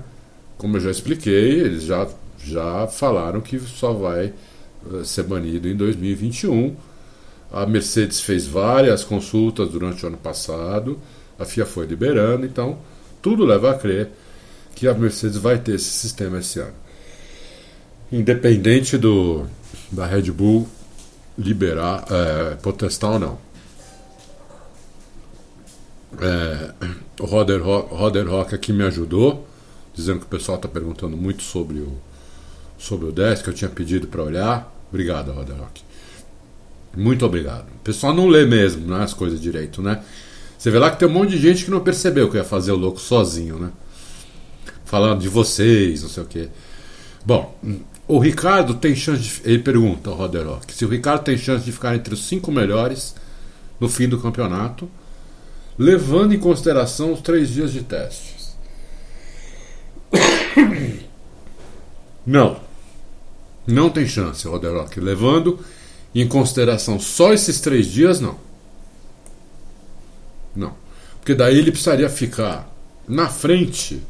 Como 0.57 0.77
eu 0.77 0.81
já 0.81 0.89
expliquei, 0.89 1.59
eles 1.59 1.83
já, 1.83 2.07
já 2.43 2.87
falaram 2.87 3.41
que 3.41 3.59
só 3.59 3.91
vai 3.91 4.33
uh, 4.85 5.03
ser 5.03 5.23
banido 5.23 5.67
em 5.67 5.75
2021. 5.75 6.75
A 7.51 7.65
Mercedes 7.65 8.21
fez 8.21 8.47
várias 8.47 9.03
consultas 9.03 9.69
durante 9.69 10.03
o 10.03 10.07
ano 10.07 10.17
passado, 10.17 10.99
a 11.37 11.45
FIA 11.45 11.65
foi 11.65 11.85
liberando, 11.85 12.45
então 12.45 12.77
tudo 13.21 13.45
leva 13.45 13.71
a 13.71 13.73
crer 13.73 14.09
que 14.75 14.87
a 14.87 14.93
Mercedes 14.93 15.37
vai 15.37 15.57
ter 15.57 15.75
esse 15.75 15.89
sistema 15.89 16.39
esse 16.39 16.59
ano. 16.59 16.73
Independente 18.11 18.97
do 18.97 19.45
da 19.91 20.05
Red 20.05 20.31
Bull 20.31 20.67
liberar, 21.37 22.05
é, 22.09 22.55
protestar 22.55 23.11
ou 23.11 23.19
não. 23.19 23.39
É, 26.19 26.71
o 27.19 27.25
Roder 27.25 27.61
Roder 27.63 28.27
Rock 28.27 28.55
aqui 28.55 28.73
me 28.73 28.83
ajudou, 28.83 29.47
dizendo 29.93 30.19
que 30.19 30.25
o 30.25 30.29
pessoal 30.29 30.57
está 30.57 30.67
perguntando 30.67 31.15
muito 31.15 31.43
sobre 31.43 31.79
o, 31.79 31.97
sobre 32.77 33.07
o 33.07 33.11
10 33.11 33.41
que 33.41 33.49
eu 33.49 33.53
tinha 33.53 33.69
pedido 33.69 34.07
para 34.07 34.23
olhar. 34.23 34.73
Obrigado, 34.89 35.31
Roder 35.31 35.55
Rock. 35.55 35.81
Muito 36.95 37.25
obrigado. 37.25 37.67
O 37.69 37.79
pessoal 37.83 38.13
não 38.13 38.27
lê 38.27 38.45
mesmo 38.45 38.87
né, 38.87 39.03
as 39.03 39.13
coisas 39.13 39.39
direito, 39.39 39.81
né? 39.81 40.03
Você 40.57 40.71
vê 40.71 40.79
lá 40.79 40.89
que 40.89 40.97
tem 40.97 41.07
um 41.07 41.11
monte 41.11 41.31
de 41.31 41.37
gente 41.37 41.65
que 41.65 41.69
não 41.69 41.81
percebeu 41.81 42.31
que 42.31 42.37
ia 42.37 42.43
fazer 42.43 42.71
o 42.71 42.75
louco 42.75 42.99
sozinho, 42.99 43.59
né? 43.59 43.71
falando 44.87 45.19
de 45.19 45.27
vocês, 45.27 46.01
não 46.01 46.09
sei 46.09 46.23
o 46.23 46.25
quê. 46.25 46.49
Bom, 47.25 47.55
o 48.07 48.19
Ricardo 48.19 48.75
tem 48.75 48.95
chance 48.95 49.21
de. 49.21 49.41
Ele 49.43 49.59
pergunta 49.59 50.09
ao 50.09 50.15
Roderock 50.15 50.73
se 50.73 50.85
o 50.85 50.87
Ricardo 50.87 51.23
tem 51.23 51.37
chance 51.37 51.65
de 51.65 51.71
ficar 51.71 51.95
entre 51.95 52.13
os 52.13 52.25
cinco 52.25 52.51
melhores 52.51 53.13
no 53.79 53.89
fim 53.89 54.07
do 54.07 54.19
campeonato, 54.19 54.89
levando 55.77 56.33
em 56.33 56.39
consideração 56.39 57.13
os 57.13 57.21
três 57.21 57.49
dias 57.49 57.71
de 57.71 57.83
testes. 57.83 58.55
Não. 62.25 62.59
Não 63.65 63.89
tem 63.89 64.07
chance, 64.07 64.47
Roderock. 64.47 64.99
Levando 64.99 65.59
em 66.15 66.27
consideração 66.27 66.99
só 66.99 67.33
esses 67.33 67.59
três 67.61 67.87
dias, 67.87 68.19
não. 68.19 68.37
Não. 70.55 70.73
Porque 71.19 71.35
daí 71.35 71.57
ele 71.57 71.71
precisaria 71.71 72.09
ficar 72.09 72.69
na 73.07 73.29
frente 73.29 74.01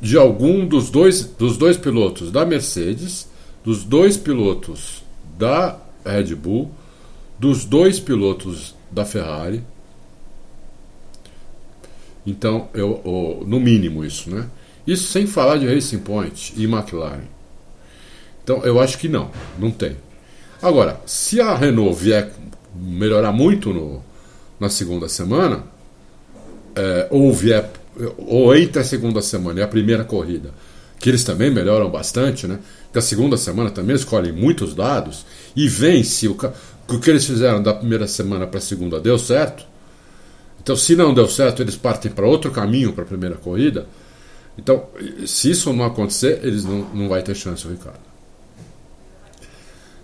de 0.00 0.16
algum 0.16 0.66
dos 0.66 0.90
dois, 0.90 1.24
dos 1.24 1.56
dois 1.56 1.76
pilotos 1.76 2.30
da 2.30 2.44
Mercedes, 2.44 3.28
dos 3.64 3.84
dois 3.84 4.16
pilotos 4.16 5.02
da 5.38 5.78
Red 6.04 6.34
Bull, 6.34 6.70
dos 7.38 7.64
dois 7.64 7.98
pilotos 7.98 8.74
da 8.90 9.04
Ferrari. 9.04 9.62
Então, 12.26 12.68
eu, 12.74 13.00
eu, 13.04 13.44
no 13.46 13.60
mínimo 13.60 14.04
isso, 14.04 14.30
né? 14.30 14.48
Isso 14.86 15.10
sem 15.10 15.26
falar 15.26 15.58
de 15.58 15.66
Racing 15.66 15.98
Point 15.98 16.54
e 16.56 16.64
McLaren. 16.64 17.24
Então, 18.42 18.64
eu 18.64 18.80
acho 18.80 18.98
que 18.98 19.08
não, 19.08 19.30
não 19.58 19.70
tem. 19.70 19.96
Agora, 20.62 21.00
se 21.04 21.40
a 21.40 21.54
Renault 21.54 21.98
vier 21.98 22.32
melhorar 22.74 23.32
muito 23.32 23.72
no, 23.72 24.02
na 24.58 24.68
segunda 24.68 25.08
semana, 25.08 25.64
é, 26.74 27.08
ou 27.10 27.32
vier 27.32 27.70
ou 28.18 28.54
entre 28.54 28.80
a 28.80 28.84
segunda 28.84 29.22
semana 29.22 29.60
e 29.60 29.62
a 29.62 29.68
primeira 29.68 30.04
corrida, 30.04 30.50
que 30.98 31.08
eles 31.08 31.24
também 31.24 31.50
melhoram 31.50 31.90
bastante, 31.90 32.46
né? 32.46 32.58
Porque 32.84 32.98
a 32.98 33.02
segunda 33.02 33.36
semana 33.36 33.70
também 33.70 33.96
escolhem 33.96 34.32
muitos 34.32 34.74
dados 34.74 35.24
e 35.54 35.68
vem 35.68 36.02
se 36.02 36.28
o, 36.28 36.36
o 36.88 36.98
que 36.98 37.10
eles 37.10 37.24
fizeram 37.24 37.62
da 37.62 37.74
primeira 37.74 38.06
semana 38.06 38.46
para 38.46 38.58
a 38.58 38.62
segunda 38.62 39.00
deu 39.00 39.18
certo. 39.18 39.66
Então, 40.62 40.74
se 40.74 40.96
não 40.96 41.14
deu 41.14 41.28
certo, 41.28 41.62
eles 41.62 41.76
partem 41.76 42.10
para 42.10 42.26
outro 42.26 42.50
caminho 42.50 42.92
para 42.92 43.04
a 43.04 43.06
primeira 43.06 43.36
corrida. 43.36 43.86
Então, 44.58 44.86
se 45.26 45.50
isso 45.50 45.72
não 45.72 45.84
acontecer, 45.84 46.40
eles 46.42 46.64
não, 46.64 46.78
não 46.92 47.08
vai 47.08 47.22
ter 47.22 47.34
chance, 47.34 47.66
Ricardo. 47.68 48.00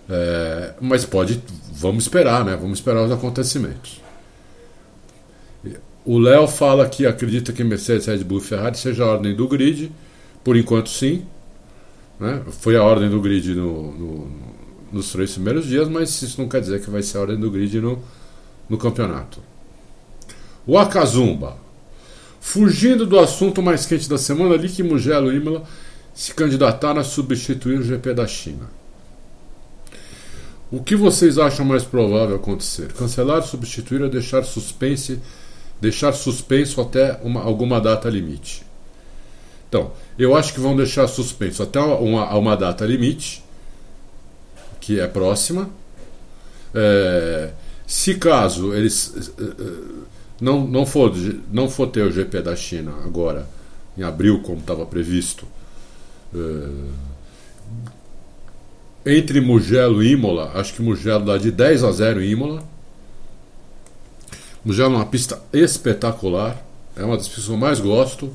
É, 0.09 0.73
mas 0.79 1.05
pode, 1.05 1.41
vamos 1.71 2.03
esperar, 2.03 2.45
né? 2.45 2.55
Vamos 2.55 2.79
esperar 2.79 3.03
os 3.03 3.11
acontecimentos. 3.11 4.02
O 6.05 6.19
Léo 6.19 6.47
fala 6.47 6.87
que 6.89 7.05
acredita 7.05 7.53
que 7.53 7.63
Mercedes, 7.63 8.07
Red 8.07 8.23
Bull 8.23 8.39
e 8.39 8.41
Ferrari 8.41 8.77
seja 8.77 9.03
a 9.03 9.07
ordem 9.07 9.35
do 9.35 9.47
grid. 9.47 9.91
Por 10.43 10.57
enquanto, 10.57 10.89
sim. 10.89 11.25
Né? 12.19 12.41
Foi 12.59 12.75
a 12.75 12.83
ordem 12.83 13.09
do 13.09 13.21
grid 13.21 13.55
no, 13.55 13.91
no, 13.91 14.31
nos 14.91 15.11
três 15.11 15.31
primeiros 15.31 15.65
dias, 15.65 15.87
mas 15.87 16.21
isso 16.21 16.41
não 16.41 16.49
quer 16.49 16.59
dizer 16.59 16.81
que 16.81 16.89
vai 16.89 17.01
ser 17.01 17.17
a 17.17 17.21
ordem 17.21 17.39
do 17.39 17.49
grid 17.49 17.79
no, 17.79 17.99
no 18.69 18.77
campeonato. 18.77 19.39
O 20.67 20.77
Akazumba. 20.77 21.57
Fugindo 22.41 23.05
do 23.05 23.17
assunto 23.17 23.61
mais 23.61 23.85
quente 23.85 24.09
da 24.09 24.17
semana, 24.17 24.57
Lick 24.57 24.83
Mugello 24.83 25.31
e 25.31 25.37
Imola 25.37 25.63
se 26.13 26.33
candidataram 26.33 26.99
a 26.99 27.03
substituir 27.03 27.79
o 27.79 27.83
GP 27.83 28.13
da 28.13 28.27
China. 28.27 28.69
O 30.69 30.83
que 30.83 30.95
vocês 30.95 31.37
acham 31.37 31.65
mais 31.65 31.83
provável 31.83 32.35
acontecer? 32.35 32.91
Cancelar, 32.93 33.43
substituir 33.43 34.01
ou 34.01 34.09
deixar 34.09 34.43
suspense 34.43 35.19
deixar 35.79 36.13
suspenso 36.13 36.81
até 36.81 37.19
uma, 37.23 37.41
alguma 37.41 37.79
data 37.79 38.09
limite. 38.09 38.63
Então, 39.67 39.91
eu 40.17 40.35
acho 40.35 40.53
que 40.53 40.59
vão 40.59 40.75
deixar 40.75 41.07
suspenso 41.07 41.63
até 41.63 41.79
uma, 41.79 42.31
uma 42.35 42.55
data 42.55 42.85
limite, 42.85 43.43
que 44.79 44.99
é 44.99 45.07
próxima. 45.07 45.69
É, 46.75 47.51
se 47.87 48.15
caso 48.15 48.73
eles 48.73 49.31
é, 49.37 49.43
é, 49.43 49.53
não, 50.39 50.67
não, 50.67 50.85
for, 50.85 51.13
não 51.51 51.69
for 51.69 51.87
ter 51.87 52.01
o 52.05 52.11
GP 52.11 52.41
da 52.41 52.55
China 52.55 52.93
agora, 53.03 53.47
em 53.97 54.03
abril, 54.03 54.41
como 54.41 54.59
estava 54.59 54.85
previsto, 54.85 55.47
é, 56.33 56.69
entre 59.05 59.41
Mugello 59.41 60.01
e 60.01 60.11
Imola, 60.11 60.51
acho 60.55 60.73
que 60.73 60.81
Mugello 60.81 61.25
dá 61.25 61.37
de 61.37 61.51
10 61.51 61.83
a 61.83 61.91
0 61.91 62.21
em 62.21 62.29
Imola. 62.31 62.72
Mugello 64.63 64.93
é 64.93 64.97
uma 64.97 65.05
pista 65.05 65.41
espetacular. 65.51 66.63
É 66.95 67.03
uma 67.03 67.17
das 67.17 67.27
pistas 67.27 67.45
que 67.45 67.51
eu 67.51 67.57
mais 67.57 67.79
gosto. 67.79 68.31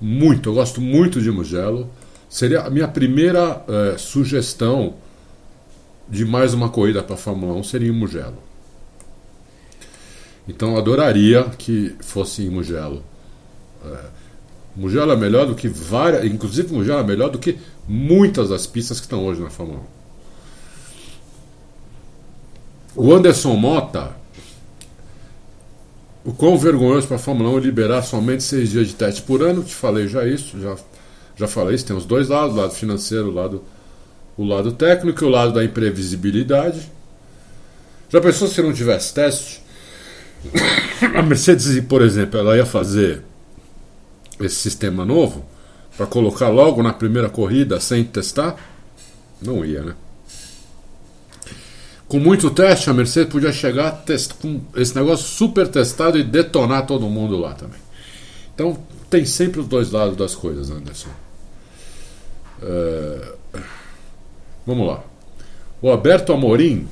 Muito, 0.00 0.50
eu 0.50 0.54
gosto 0.54 0.80
muito 0.80 1.20
de 1.20 1.30
Mugello. 1.30 1.88
Seria 2.28 2.62
a 2.62 2.70
minha 2.70 2.88
primeira 2.88 3.64
é, 3.68 3.98
sugestão 3.98 4.94
de 6.08 6.24
mais 6.24 6.54
uma 6.54 6.68
corrida 6.68 7.02
para 7.02 7.14
a 7.14 7.18
Fórmula 7.18 7.54
1 7.54 7.64
seria 7.64 7.88
em 7.88 7.92
Mugello. 7.92 8.38
Então 10.48 10.72
eu 10.72 10.78
adoraria 10.78 11.44
que 11.58 11.94
fosse 12.00 12.42
em 12.42 12.50
Mugello. 12.50 13.02
É, 13.84 13.98
Mugello 14.76 15.12
é 15.12 15.16
melhor 15.16 15.46
do 15.46 15.54
que 15.54 15.68
várias, 15.68 16.24
inclusive 16.24 16.72
Mugello 16.72 17.00
é 17.00 17.04
melhor 17.04 17.30
do 17.30 17.38
que 17.38 17.58
muitas 17.88 18.50
das 18.50 18.66
pistas 18.66 19.00
que 19.00 19.06
estão 19.06 19.24
hoje 19.24 19.40
na 19.40 19.50
Fórmula 19.50 19.80
1. 22.96 23.02
O 23.02 23.14
Anderson 23.14 23.54
Mota, 23.56 24.14
o 26.26 26.32
quão 26.32 26.58
vergonhoso 26.58 27.06
para 27.06 27.16
a 27.16 27.20
Fórmula 27.20 27.50
1 27.50 27.58
liberar 27.58 28.02
somente 28.02 28.42
seis 28.42 28.70
dias 28.70 28.88
de 28.88 28.94
teste 28.96 29.22
por 29.22 29.42
ano, 29.42 29.62
te 29.62 29.72
falei 29.72 30.08
já 30.08 30.26
isso, 30.26 30.60
já, 30.60 30.76
já 31.36 31.46
falei 31.46 31.76
isso, 31.76 31.86
tem 31.86 31.96
os 31.96 32.04
dois 32.04 32.28
lados, 32.28 32.56
o 32.56 32.58
lado 32.58 32.72
financeiro, 32.72 33.28
o 33.28 33.32
lado, 33.32 33.62
o 34.36 34.44
lado 34.44 34.72
técnico 34.72 35.22
e 35.22 35.26
o 35.26 35.30
lado 35.30 35.52
da 35.52 35.64
imprevisibilidade. 35.64 36.90
Já 38.08 38.20
pensou 38.20 38.48
se 38.48 38.60
não 38.60 38.72
tivesse 38.72 39.14
teste? 39.14 39.62
A 41.14 41.22
Mercedes, 41.22 41.78
por 41.84 42.02
exemplo, 42.02 42.40
ela 42.40 42.56
ia 42.56 42.66
fazer 42.66 43.22
esse 44.40 44.56
sistema 44.56 45.04
novo 45.04 45.44
para 45.96 46.06
colocar 46.06 46.48
logo 46.48 46.82
na 46.82 46.92
primeira 46.92 47.30
corrida 47.30 47.78
sem 47.78 48.02
testar? 48.02 48.56
Não 49.40 49.64
ia, 49.64 49.82
né? 49.82 49.94
Com 52.08 52.20
muito 52.20 52.50
teste, 52.50 52.88
a 52.88 52.94
Mercedes 52.94 53.32
podia 53.32 53.52
chegar 53.52 54.04
com 54.40 54.60
esse 54.76 54.94
negócio 54.94 55.26
super 55.26 55.66
testado 55.66 56.18
e 56.18 56.22
detonar 56.22 56.86
todo 56.86 57.08
mundo 57.08 57.36
lá 57.36 57.54
também. 57.54 57.80
Então 58.54 58.78
tem 59.10 59.24
sempre 59.24 59.60
os 59.60 59.66
dois 59.66 59.90
lados 59.90 60.16
das 60.16 60.34
coisas, 60.34 60.70
Anderson. 60.70 61.10
É... 62.62 63.32
Vamos 64.64 64.86
lá. 64.86 65.02
O 65.82 65.90
Alberto 65.90 66.32
Amorim 66.32 66.88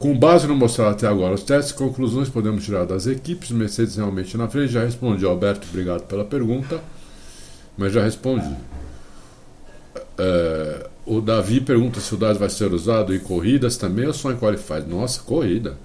com 0.00 0.18
base 0.18 0.46
no 0.46 0.56
mostrado 0.56 0.92
até 0.92 1.06
agora 1.06 1.34
os 1.34 1.42
testes, 1.42 1.72
conclusões 1.72 2.30
podemos 2.30 2.64
tirar 2.64 2.86
das 2.86 3.06
equipes. 3.06 3.50
Mercedes 3.50 3.96
realmente 3.96 4.34
na 4.34 4.48
frente. 4.48 4.72
Já 4.72 4.82
respondi, 4.82 5.26
Alberto, 5.26 5.68
obrigado 5.68 6.06
pela 6.06 6.24
pergunta, 6.24 6.80
mas 7.76 7.92
já 7.92 8.02
respondi. 8.02 8.56
É, 10.16 10.89
o 11.06 11.20
Davi 11.20 11.60
pergunta 11.60 12.00
se 12.00 12.14
o 12.14 12.16
dado 12.16 12.38
vai 12.38 12.50
ser 12.50 12.72
usado 12.72 13.14
em 13.14 13.18
corridas 13.18 13.76
também 13.76 14.06
ou 14.06 14.12
só 14.12 14.30
em 14.30 14.36
qualified. 14.36 14.86
Nossa, 14.88 15.20
corrida. 15.20 15.76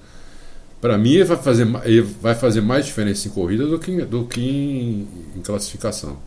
Para 0.81 0.97
mim, 0.97 1.13
ele 1.13 1.23
vai, 1.23 1.37
fazer, 1.37 1.67
ele 1.83 2.01
vai 2.01 2.35
fazer 2.35 2.61
mais 2.61 2.85
diferença 2.85 3.27
em 3.27 3.31
corrida 3.31 3.65
do 3.65 3.79
que, 3.79 4.01
do 4.05 4.25
que 4.25 4.41
em, 4.41 5.07
em 5.35 5.41
classificação. 5.41 6.17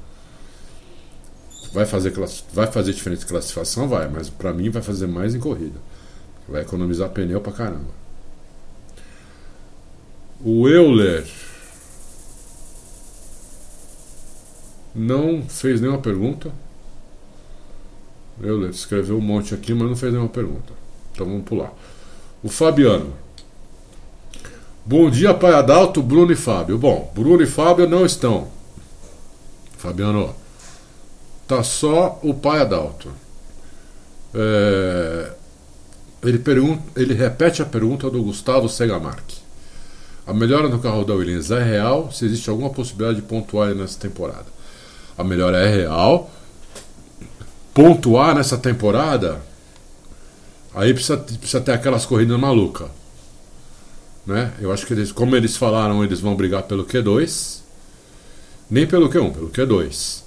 Vai 1.73 1.85
fazer, 1.85 2.12
vai 2.52 2.66
fazer 2.66 2.93
diferença 2.93 3.24
em 3.24 3.28
classificação? 3.28 3.89
Vai, 3.89 4.09
mas 4.09 4.31
para 4.31 4.52
mim 4.52 4.70
vai 4.70 4.82
fazer 4.82 5.06
mais 5.06 5.35
em 5.35 5.39
corrida. 5.39 5.78
Vai 6.48 6.62
economizar 6.62 7.10
pneu 7.10 7.40
pra 7.40 7.52
caramba. 7.52 7.98
O 10.40 10.69
Euler 10.69 11.27
não 14.94 15.43
fez 15.43 15.81
nenhuma 15.81 16.01
pergunta. 16.01 16.51
Euler 18.43 18.70
escreveu 18.70 19.19
um 19.19 19.20
monte 19.20 19.55
aqui, 19.55 19.74
mas 19.74 19.89
não 19.89 19.97
fez 19.97 20.12
nenhuma 20.12 20.28
pergunta. 20.28 20.73
Então 21.12 21.27
vamos 21.27 21.44
pular. 21.44 21.73
O 22.43 22.48
Fabiano. 22.48 23.12
Bom 24.85 25.10
dia, 25.10 25.35
Pai 25.35 25.52
Adalto, 25.52 26.02
Bruno 26.02 26.32
e 26.32 26.36
Fábio. 26.36 26.78
Bom, 26.78 27.12
Bruno 27.15 27.43
e 27.43 27.47
Fábio 27.47 27.89
não 27.89 28.06
estão. 28.06 28.48
Fabiano, 29.77 30.35
tá 31.47 31.62
só 31.62 32.19
o 32.23 32.32
Pai 32.32 32.60
Adalto. 32.60 33.10
É, 34.35 35.32
ele, 36.23 36.39
pergunta, 36.39 36.82
ele 36.97 37.15
repete 37.15 37.62
a 37.62 37.66
pergunta 37.66 38.09
do 38.10 38.23
Gustavo 38.23 38.69
Segamark. 38.69 39.24
A 40.27 40.32
melhora 40.32 40.69
no 40.69 40.78
carro 40.78 41.05
da 41.05 41.15
Williams 41.15 41.51
é 41.51 41.62
real? 41.62 42.12
Se 42.12 42.27
existe 42.27 42.51
alguma 42.51 42.70
possibilidade 42.70 43.20
de 43.20 43.27
pontuar 43.27 43.74
nessa 43.74 43.98
temporada? 43.98 44.47
A 45.16 45.24
melhora 45.24 45.59
é 45.59 45.69
real. 45.74 46.31
Pontuar 47.78 48.34
nessa 48.34 48.59
temporada? 48.59 49.40
Aí 50.74 50.92
precisa, 50.92 51.16
precisa 51.16 51.60
ter 51.60 51.70
aquelas 51.70 52.05
corridas 52.05 52.36
malucas. 52.36 52.88
Né? 54.26 54.52
Eu 54.59 54.72
acho 54.72 54.84
que 54.84 54.92
eles, 54.92 55.12
como 55.12 55.36
eles 55.36 55.56
falaram, 55.56 56.02
eles 56.02 56.18
vão 56.18 56.34
brigar 56.34 56.64
pelo 56.64 56.84
Q2. 56.84 57.60
Nem 58.68 58.84
pelo 58.84 59.09
Q1, 59.09 59.32
pelo 59.32 59.50
Q2. 59.50 60.22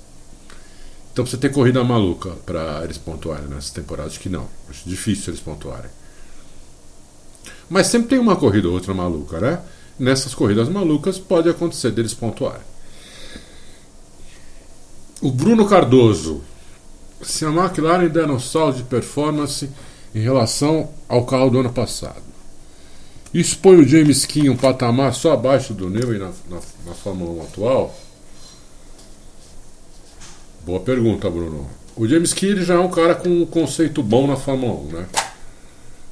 Então 1.11 1.25
precisa 1.25 1.41
ter 1.41 1.49
corrida 1.49 1.83
maluca 1.83 2.29
para 2.45 2.85
eles 2.85 2.97
pontuarem 2.97 3.49
nessa 3.49 3.73
temporada. 3.73 4.07
Acho 4.07 4.21
que 4.21 4.29
não. 4.29 4.47
Acho 4.69 4.87
difícil 4.87 5.33
eles 5.33 5.41
pontuarem. 5.41 5.91
Mas 7.69 7.87
sempre 7.87 8.07
tem 8.07 8.19
uma 8.19 8.37
corrida 8.37 8.69
ou 8.69 8.75
outra 8.75 8.93
maluca, 8.93 9.41
né? 9.41 9.61
Nessas 9.99 10.33
corridas 10.33 10.69
malucas 10.69 11.19
pode 11.19 11.49
acontecer 11.49 11.91
deles 11.91 12.13
pontuarem. 12.13 12.63
O 15.21 15.29
Bruno 15.29 15.67
Cardoso. 15.67 16.49
Se 17.23 17.45
a 17.45 17.49
McLaren 17.49 18.07
der 18.07 18.30
um 18.30 18.39
salto 18.39 18.77
de 18.77 18.84
performance 18.84 19.69
em 20.14 20.19
relação 20.19 20.89
ao 21.07 21.26
carro 21.26 21.49
do 21.49 21.60
ano 21.60 21.72
passado, 21.72 22.22
isso 23.34 23.57
põe 23.60 23.77
o 23.77 23.88
James 23.88 24.26
King 24.26 24.49
um 24.49 24.57
patamar 24.57 25.14
só 25.14 25.34
abaixo 25.34 25.73
do 25.73 25.89
Newey 25.89 26.19
na, 26.19 26.31
na, 26.49 26.60
na 26.85 26.93
Fórmula 26.93 27.43
1 27.43 27.48
atual? 27.48 27.95
Boa 30.65 30.80
pergunta, 30.81 31.30
Bruno. 31.30 31.68
O 31.95 32.07
James 32.07 32.34
Key 32.34 32.64
já 32.64 32.76
é 32.76 32.80
um 32.80 32.89
cara 32.89 33.15
com 33.15 33.30
um 33.30 33.45
conceito 33.45 34.03
bom 34.03 34.27
na 34.27 34.35
Fórmula 34.35 34.73
1, 34.73 34.88
né? 34.88 35.06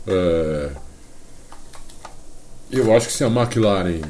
É... 0.07 0.71
Eu 2.71 2.95
acho 2.95 3.07
que 3.07 3.13
se 3.13 3.23
a 3.23 3.27
McLaren 3.27 4.01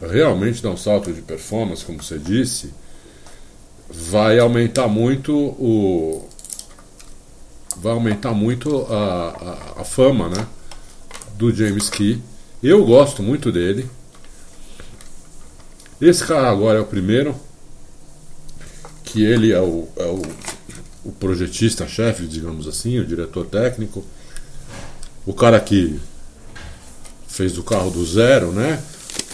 realmente 0.00 0.62
dar 0.62 0.70
um 0.70 0.76
salto 0.76 1.12
de 1.12 1.20
performance, 1.20 1.84
como 1.84 2.02
você 2.02 2.18
disse, 2.18 2.72
vai 3.90 4.38
aumentar 4.38 4.88
muito 4.88 5.34
o. 5.34 6.28
Vai 7.76 7.92
aumentar 7.92 8.32
muito 8.32 8.86
a, 8.90 9.76
a, 9.76 9.80
a 9.82 9.84
fama 9.84 10.28
né, 10.28 10.46
do 11.34 11.54
James 11.54 11.88
Key. 11.88 12.20
Eu 12.62 12.84
gosto 12.84 13.22
muito 13.22 13.52
dele. 13.52 13.88
Esse 16.00 16.24
cara 16.24 16.50
agora 16.50 16.78
é 16.78 16.82
o 16.82 16.86
primeiro 16.86 17.34
que 19.04 19.24
ele 19.24 19.52
é 19.52 19.60
o, 19.60 19.88
é 19.96 20.04
o, 20.04 20.22
o 21.04 21.12
projetista-chefe, 21.12 22.26
digamos 22.26 22.66
assim, 22.68 22.98
o 22.98 23.06
diretor 23.06 23.46
técnico, 23.46 24.04
o 25.24 25.32
cara 25.32 25.58
que 25.58 25.98
fez 27.26 27.56
o 27.56 27.62
carro 27.62 27.90
do 27.90 28.04
zero, 28.04 28.52
né? 28.52 28.82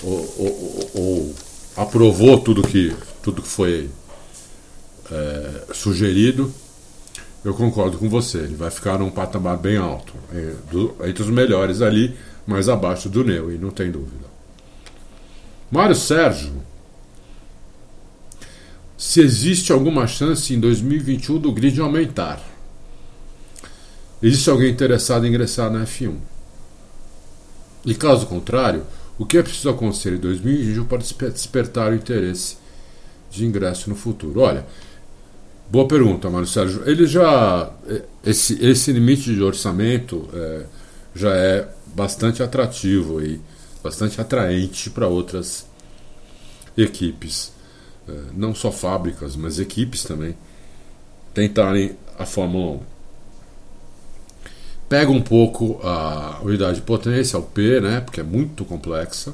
Ou, 0.03 0.35
ou, 0.39 0.91
ou 0.95 1.35
aprovou 1.77 2.39
tudo 2.39 2.63
que, 2.63 2.95
tudo 3.23 3.43
que 3.43 3.49
foi 3.49 3.91
é, 5.11 5.75
sugerido. 5.75 6.53
Eu 7.45 7.55
concordo 7.55 7.99
com 7.99 8.09
você, 8.09 8.39
ele 8.39 8.55
vai 8.55 8.71
ficar 8.71 8.99
num 8.99 9.11
patamar 9.11 9.59
bem 9.59 9.77
alto, 9.77 10.15
é, 10.33 11.09
entre 11.09 11.23
os 11.23 11.29
melhores 11.29 11.83
ali, 11.83 12.17
mas 12.47 12.69
abaixo 12.69 13.09
do 13.09 13.23
Neu, 13.23 13.53
e 13.53 13.59
não 13.59 13.71
tem 13.71 13.91
dúvida. 13.91 14.25
Mário 15.71 15.95
Sérgio 15.95 16.53
se 18.97 19.21
existe 19.21 19.73
alguma 19.73 20.07
chance 20.07 20.55
em 20.55 20.61
2021 20.61 21.39
do 21.39 21.53
grid 21.53 21.79
aumentar. 21.81 22.41
Existe 24.23 24.49
alguém 24.49 24.71
interessado 24.71 25.27
em 25.27 25.29
ingressar 25.29 25.71
na 25.71 25.85
F1? 25.85 26.17
E 27.85 27.95
caso 27.95 28.27
contrário, 28.27 28.87
o 29.19 29.27
que 29.27 29.37
é 29.37 29.43
preciso 29.43 29.69
acontecer 29.69 30.15
em 30.15 30.19
2021 30.19 30.85
para 30.87 30.99
despertar 31.31 31.93
o 31.93 31.95
interesse 31.95 32.57
de 33.31 33.45
ingresso 33.45 33.91
no 33.91 33.97
futuro? 33.97 34.41
Olha, 34.41 34.65
boa 35.71 35.87
pergunta, 35.89 36.31
Mário 36.31 36.47
Sérgio. 36.47 36.83
Ele 36.89 37.07
já. 37.07 37.71
Esse, 38.25 38.65
esse 38.65 38.93
limite 38.93 39.35
de 39.35 39.43
orçamento 39.43 40.29
é, 40.33 40.67
já 41.15 41.35
é 41.35 41.69
bastante 41.95 42.43
atrativo 42.43 43.23
e 43.23 43.41
bastante 43.83 44.21
atraente 44.21 44.91
para 44.91 45.07
outras 45.07 45.67
equipes. 46.77 47.53
É, 48.09 48.13
não 48.35 48.55
só 48.55 48.71
fábricas, 48.71 49.37
mas 49.37 49.59
equipes 49.59 50.05
também, 50.05 50.37
tentarem 51.33 51.97
a 52.19 52.27
Fórmula 52.27 52.77
1. 52.77 52.81
Pega 54.89 55.11
um 55.11 55.23
pouco 55.23 55.81
a 55.83 56.41
unidade 56.43 56.77
de 56.77 56.83
potência, 56.83 57.37
a 57.37 57.41
UP, 57.41 57.59
né, 57.81 58.01
porque 58.01 58.21
é 58.21 58.23
muito 58.23 58.65
complexa. 58.65 59.33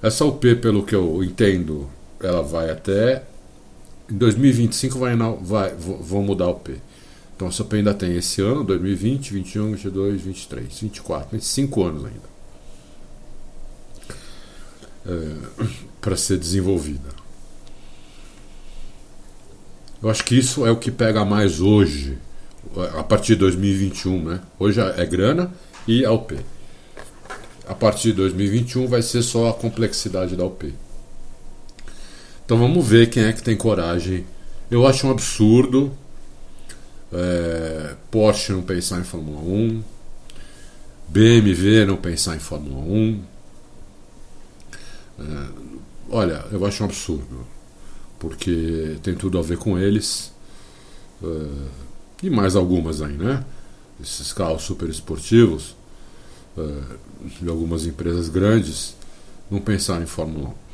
Essa 0.00 0.24
UP, 0.24 0.54
pelo 0.56 0.84
que 0.84 0.94
eu 0.94 1.22
entendo, 1.24 1.90
ela 2.20 2.42
vai 2.42 2.70
até 2.70 3.24
em 4.10 4.16
2025 4.16 4.98
vai, 4.98 5.16
vai, 5.40 5.74
vão 5.74 6.22
mudar 6.22 6.48
o 6.48 6.54
P. 6.54 6.76
Então 7.36 7.48
a 7.48 7.50
SOP 7.50 7.74
ainda 7.74 7.94
tem 7.94 8.16
esse 8.16 8.40
ano, 8.40 8.64
2020, 8.64 9.32
21, 9.32 9.72
22, 9.72 10.22
23, 10.22 10.80
24, 10.80 11.30
tem 11.30 11.40
5 11.40 11.84
anos 11.84 12.04
ainda 12.04 12.38
é, 15.08 15.64
para 16.00 16.16
ser 16.16 16.38
desenvolvida. 16.38 17.08
Eu 20.02 20.10
acho 20.10 20.24
que 20.24 20.38
isso 20.38 20.64
é 20.64 20.70
o 20.70 20.76
que 20.76 20.90
pega 20.90 21.24
mais 21.24 21.60
hoje, 21.60 22.18
a 22.96 23.02
partir 23.02 23.32
de 23.32 23.40
2021, 23.40 24.22
né? 24.22 24.40
Hoje 24.58 24.80
é 24.80 25.04
grana 25.06 25.52
e 25.88 26.04
a 26.04 26.12
UP. 26.12 26.38
A 27.66 27.74
partir 27.74 28.10
de 28.10 28.14
2021 28.14 28.86
vai 28.86 29.02
ser 29.02 29.22
só 29.22 29.48
a 29.48 29.54
complexidade 29.54 30.36
da 30.36 30.44
UP. 30.44 30.72
Então 32.48 32.56
vamos 32.56 32.88
ver 32.88 33.10
quem 33.10 33.24
é 33.24 33.32
que 33.34 33.42
tem 33.42 33.54
coragem. 33.54 34.24
Eu 34.70 34.86
acho 34.86 35.06
um 35.06 35.10
absurdo 35.10 35.92
é, 37.12 37.94
Porsche 38.10 38.52
não 38.52 38.62
pensar 38.62 38.98
em 38.98 39.04
Fórmula 39.04 39.38
1, 39.38 39.84
BMW 41.08 41.84
não 41.86 41.98
pensar 41.98 42.36
em 42.36 42.38
Fórmula 42.38 42.80
1. 42.80 43.22
É, 45.18 45.24
olha, 46.08 46.46
eu 46.50 46.64
acho 46.64 46.82
um 46.82 46.86
absurdo, 46.86 47.46
porque 48.18 48.96
tem 49.02 49.14
tudo 49.14 49.38
a 49.38 49.42
ver 49.42 49.58
com 49.58 49.78
eles. 49.78 50.32
É, 51.22 51.26
e 52.22 52.30
mais 52.30 52.56
algumas 52.56 53.02
aí, 53.02 53.12
né? 53.12 53.44
Esses 54.02 54.32
carros 54.32 54.62
super 54.62 54.88
esportivos 54.88 55.76
é, 56.56 56.62
de 57.42 57.48
algumas 57.50 57.84
empresas 57.84 58.30
grandes 58.30 58.96
não 59.50 59.60
pensaram 59.60 60.02
em 60.02 60.06
Fórmula 60.06 60.48
1. 60.48 60.67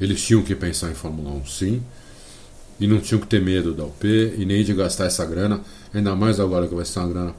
Eles 0.00 0.22
tinham 0.22 0.42
que 0.42 0.54
pensar 0.54 0.90
em 0.90 0.94
Fórmula 0.94 1.30
1 1.30 1.46
sim, 1.46 1.82
e 2.80 2.86
não 2.86 3.00
tinham 3.00 3.20
que 3.20 3.26
ter 3.26 3.42
medo 3.42 3.74
da 3.74 3.84
UP 3.84 4.06
e 4.06 4.44
nem 4.44 4.62
de 4.62 4.72
gastar 4.72 5.06
essa 5.06 5.24
grana, 5.24 5.60
ainda 5.92 6.14
mais 6.14 6.38
agora 6.38 6.68
que 6.68 6.74
vai 6.74 6.84
ser 6.84 7.00
uma 7.00 7.08
grana 7.08 7.34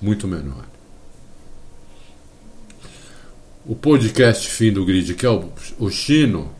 muito 0.00 0.26
menor. 0.26 0.66
O 3.64 3.76
podcast 3.76 4.48
Fim 4.50 4.72
do 4.72 4.84
Grid, 4.84 5.14
que 5.14 5.26
é 5.26 5.30
o, 5.30 5.52
o 5.78 5.90
Chino, 5.90 6.50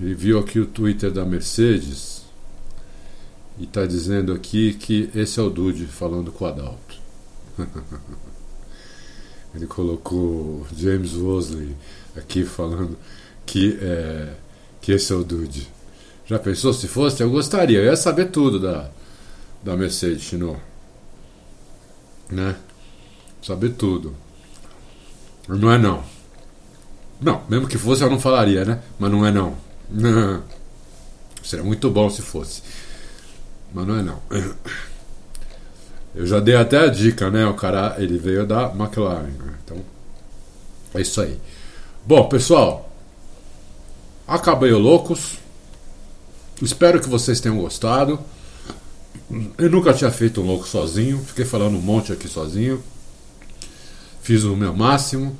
ele 0.00 0.14
viu 0.14 0.38
aqui 0.38 0.58
o 0.58 0.66
Twitter 0.66 1.10
da 1.10 1.24
Mercedes 1.24 2.22
e 3.58 3.64
está 3.64 3.84
dizendo 3.86 4.32
aqui 4.32 4.74
que 4.74 5.10
esse 5.14 5.40
é 5.40 5.42
o 5.42 5.50
Dude 5.50 5.86
falando 5.86 6.30
com 6.30 6.44
o 6.44 6.48
Adalto. 6.48 6.96
ele 9.54 9.66
colocou 9.66 10.66
James 10.76 11.14
Wosley 11.14 11.74
aqui 12.14 12.44
falando 12.44 12.96
que, 13.46 13.78
é, 13.80 14.28
que 14.80 14.92
esse 14.92 15.12
é 15.12 15.16
o 15.16 15.24
Dude. 15.24 15.68
Já 16.26 16.38
pensou 16.38 16.74
se 16.74 16.88
fosse? 16.88 17.22
Eu 17.22 17.30
gostaria, 17.30 17.78
eu 17.78 17.84
ia 17.84 17.96
saber 17.96 18.26
tudo 18.26 18.58
da, 18.58 18.90
da 19.62 19.76
Mercedes 19.76 20.22
Chino. 20.22 20.60
Né? 22.28 22.56
Saber 23.40 23.70
tudo. 23.70 24.14
Não 25.48 25.70
é 25.70 25.78
não. 25.78 26.02
Não, 27.20 27.42
mesmo 27.48 27.68
que 27.68 27.78
fosse 27.78 28.02
eu 28.02 28.10
não 28.10 28.18
falaria, 28.18 28.64
né? 28.64 28.82
Mas 28.98 29.10
não 29.10 29.24
é 29.24 29.30
não. 29.30 29.56
Seria 31.42 31.64
muito 31.64 31.88
bom 31.88 32.10
se 32.10 32.20
fosse. 32.20 32.62
Mas 33.72 33.86
não 33.86 33.98
é 33.98 34.02
não. 34.02 34.20
Eu 36.14 36.26
já 36.26 36.40
dei 36.40 36.56
até 36.56 36.78
a 36.78 36.88
dica, 36.88 37.30
né? 37.30 37.46
O 37.46 37.54
cara, 37.54 37.94
ele 37.98 38.18
veio 38.18 38.44
da 38.44 38.72
McLaren. 38.72 39.28
Né? 39.28 39.54
Então, 39.64 39.78
é 40.94 41.00
isso 41.00 41.20
aí. 41.20 41.38
Bom, 42.04 42.28
pessoal. 42.28 42.85
Acabei 44.26 44.72
o 44.72 44.78
Loucos. 44.78 45.38
Espero 46.60 47.00
que 47.00 47.08
vocês 47.08 47.40
tenham 47.40 47.58
gostado. 47.58 48.18
Eu 49.58 49.70
nunca 49.70 49.92
tinha 49.92 50.10
feito 50.10 50.40
um 50.40 50.46
louco 50.46 50.66
sozinho, 50.66 51.18
fiquei 51.18 51.44
falando 51.44 51.76
um 51.76 51.80
monte 51.80 52.12
aqui 52.12 52.28
sozinho. 52.28 52.82
Fiz 54.22 54.44
o 54.44 54.56
meu 54.56 54.74
máximo. 54.74 55.36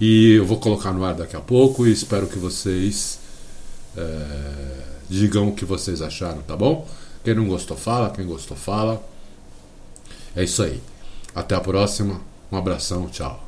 E 0.00 0.34
eu 0.34 0.44
vou 0.44 0.58
colocar 0.58 0.92
no 0.92 1.04
ar 1.04 1.14
daqui 1.14 1.36
a 1.36 1.40
pouco 1.40 1.86
e 1.86 1.92
espero 1.92 2.26
que 2.26 2.38
vocês 2.38 3.18
é, 3.96 4.82
digam 5.08 5.48
o 5.48 5.54
que 5.54 5.64
vocês 5.64 6.02
acharam, 6.02 6.42
tá 6.42 6.54
bom? 6.54 6.86
Quem 7.24 7.34
não 7.34 7.46
gostou, 7.46 7.76
fala. 7.76 8.10
Quem 8.10 8.26
gostou, 8.26 8.56
fala. 8.56 9.02
É 10.34 10.44
isso 10.44 10.62
aí. 10.62 10.82
Até 11.34 11.54
a 11.54 11.60
próxima. 11.60 12.20
Um 12.52 12.56
abração. 12.56 13.08
Tchau. 13.08 13.45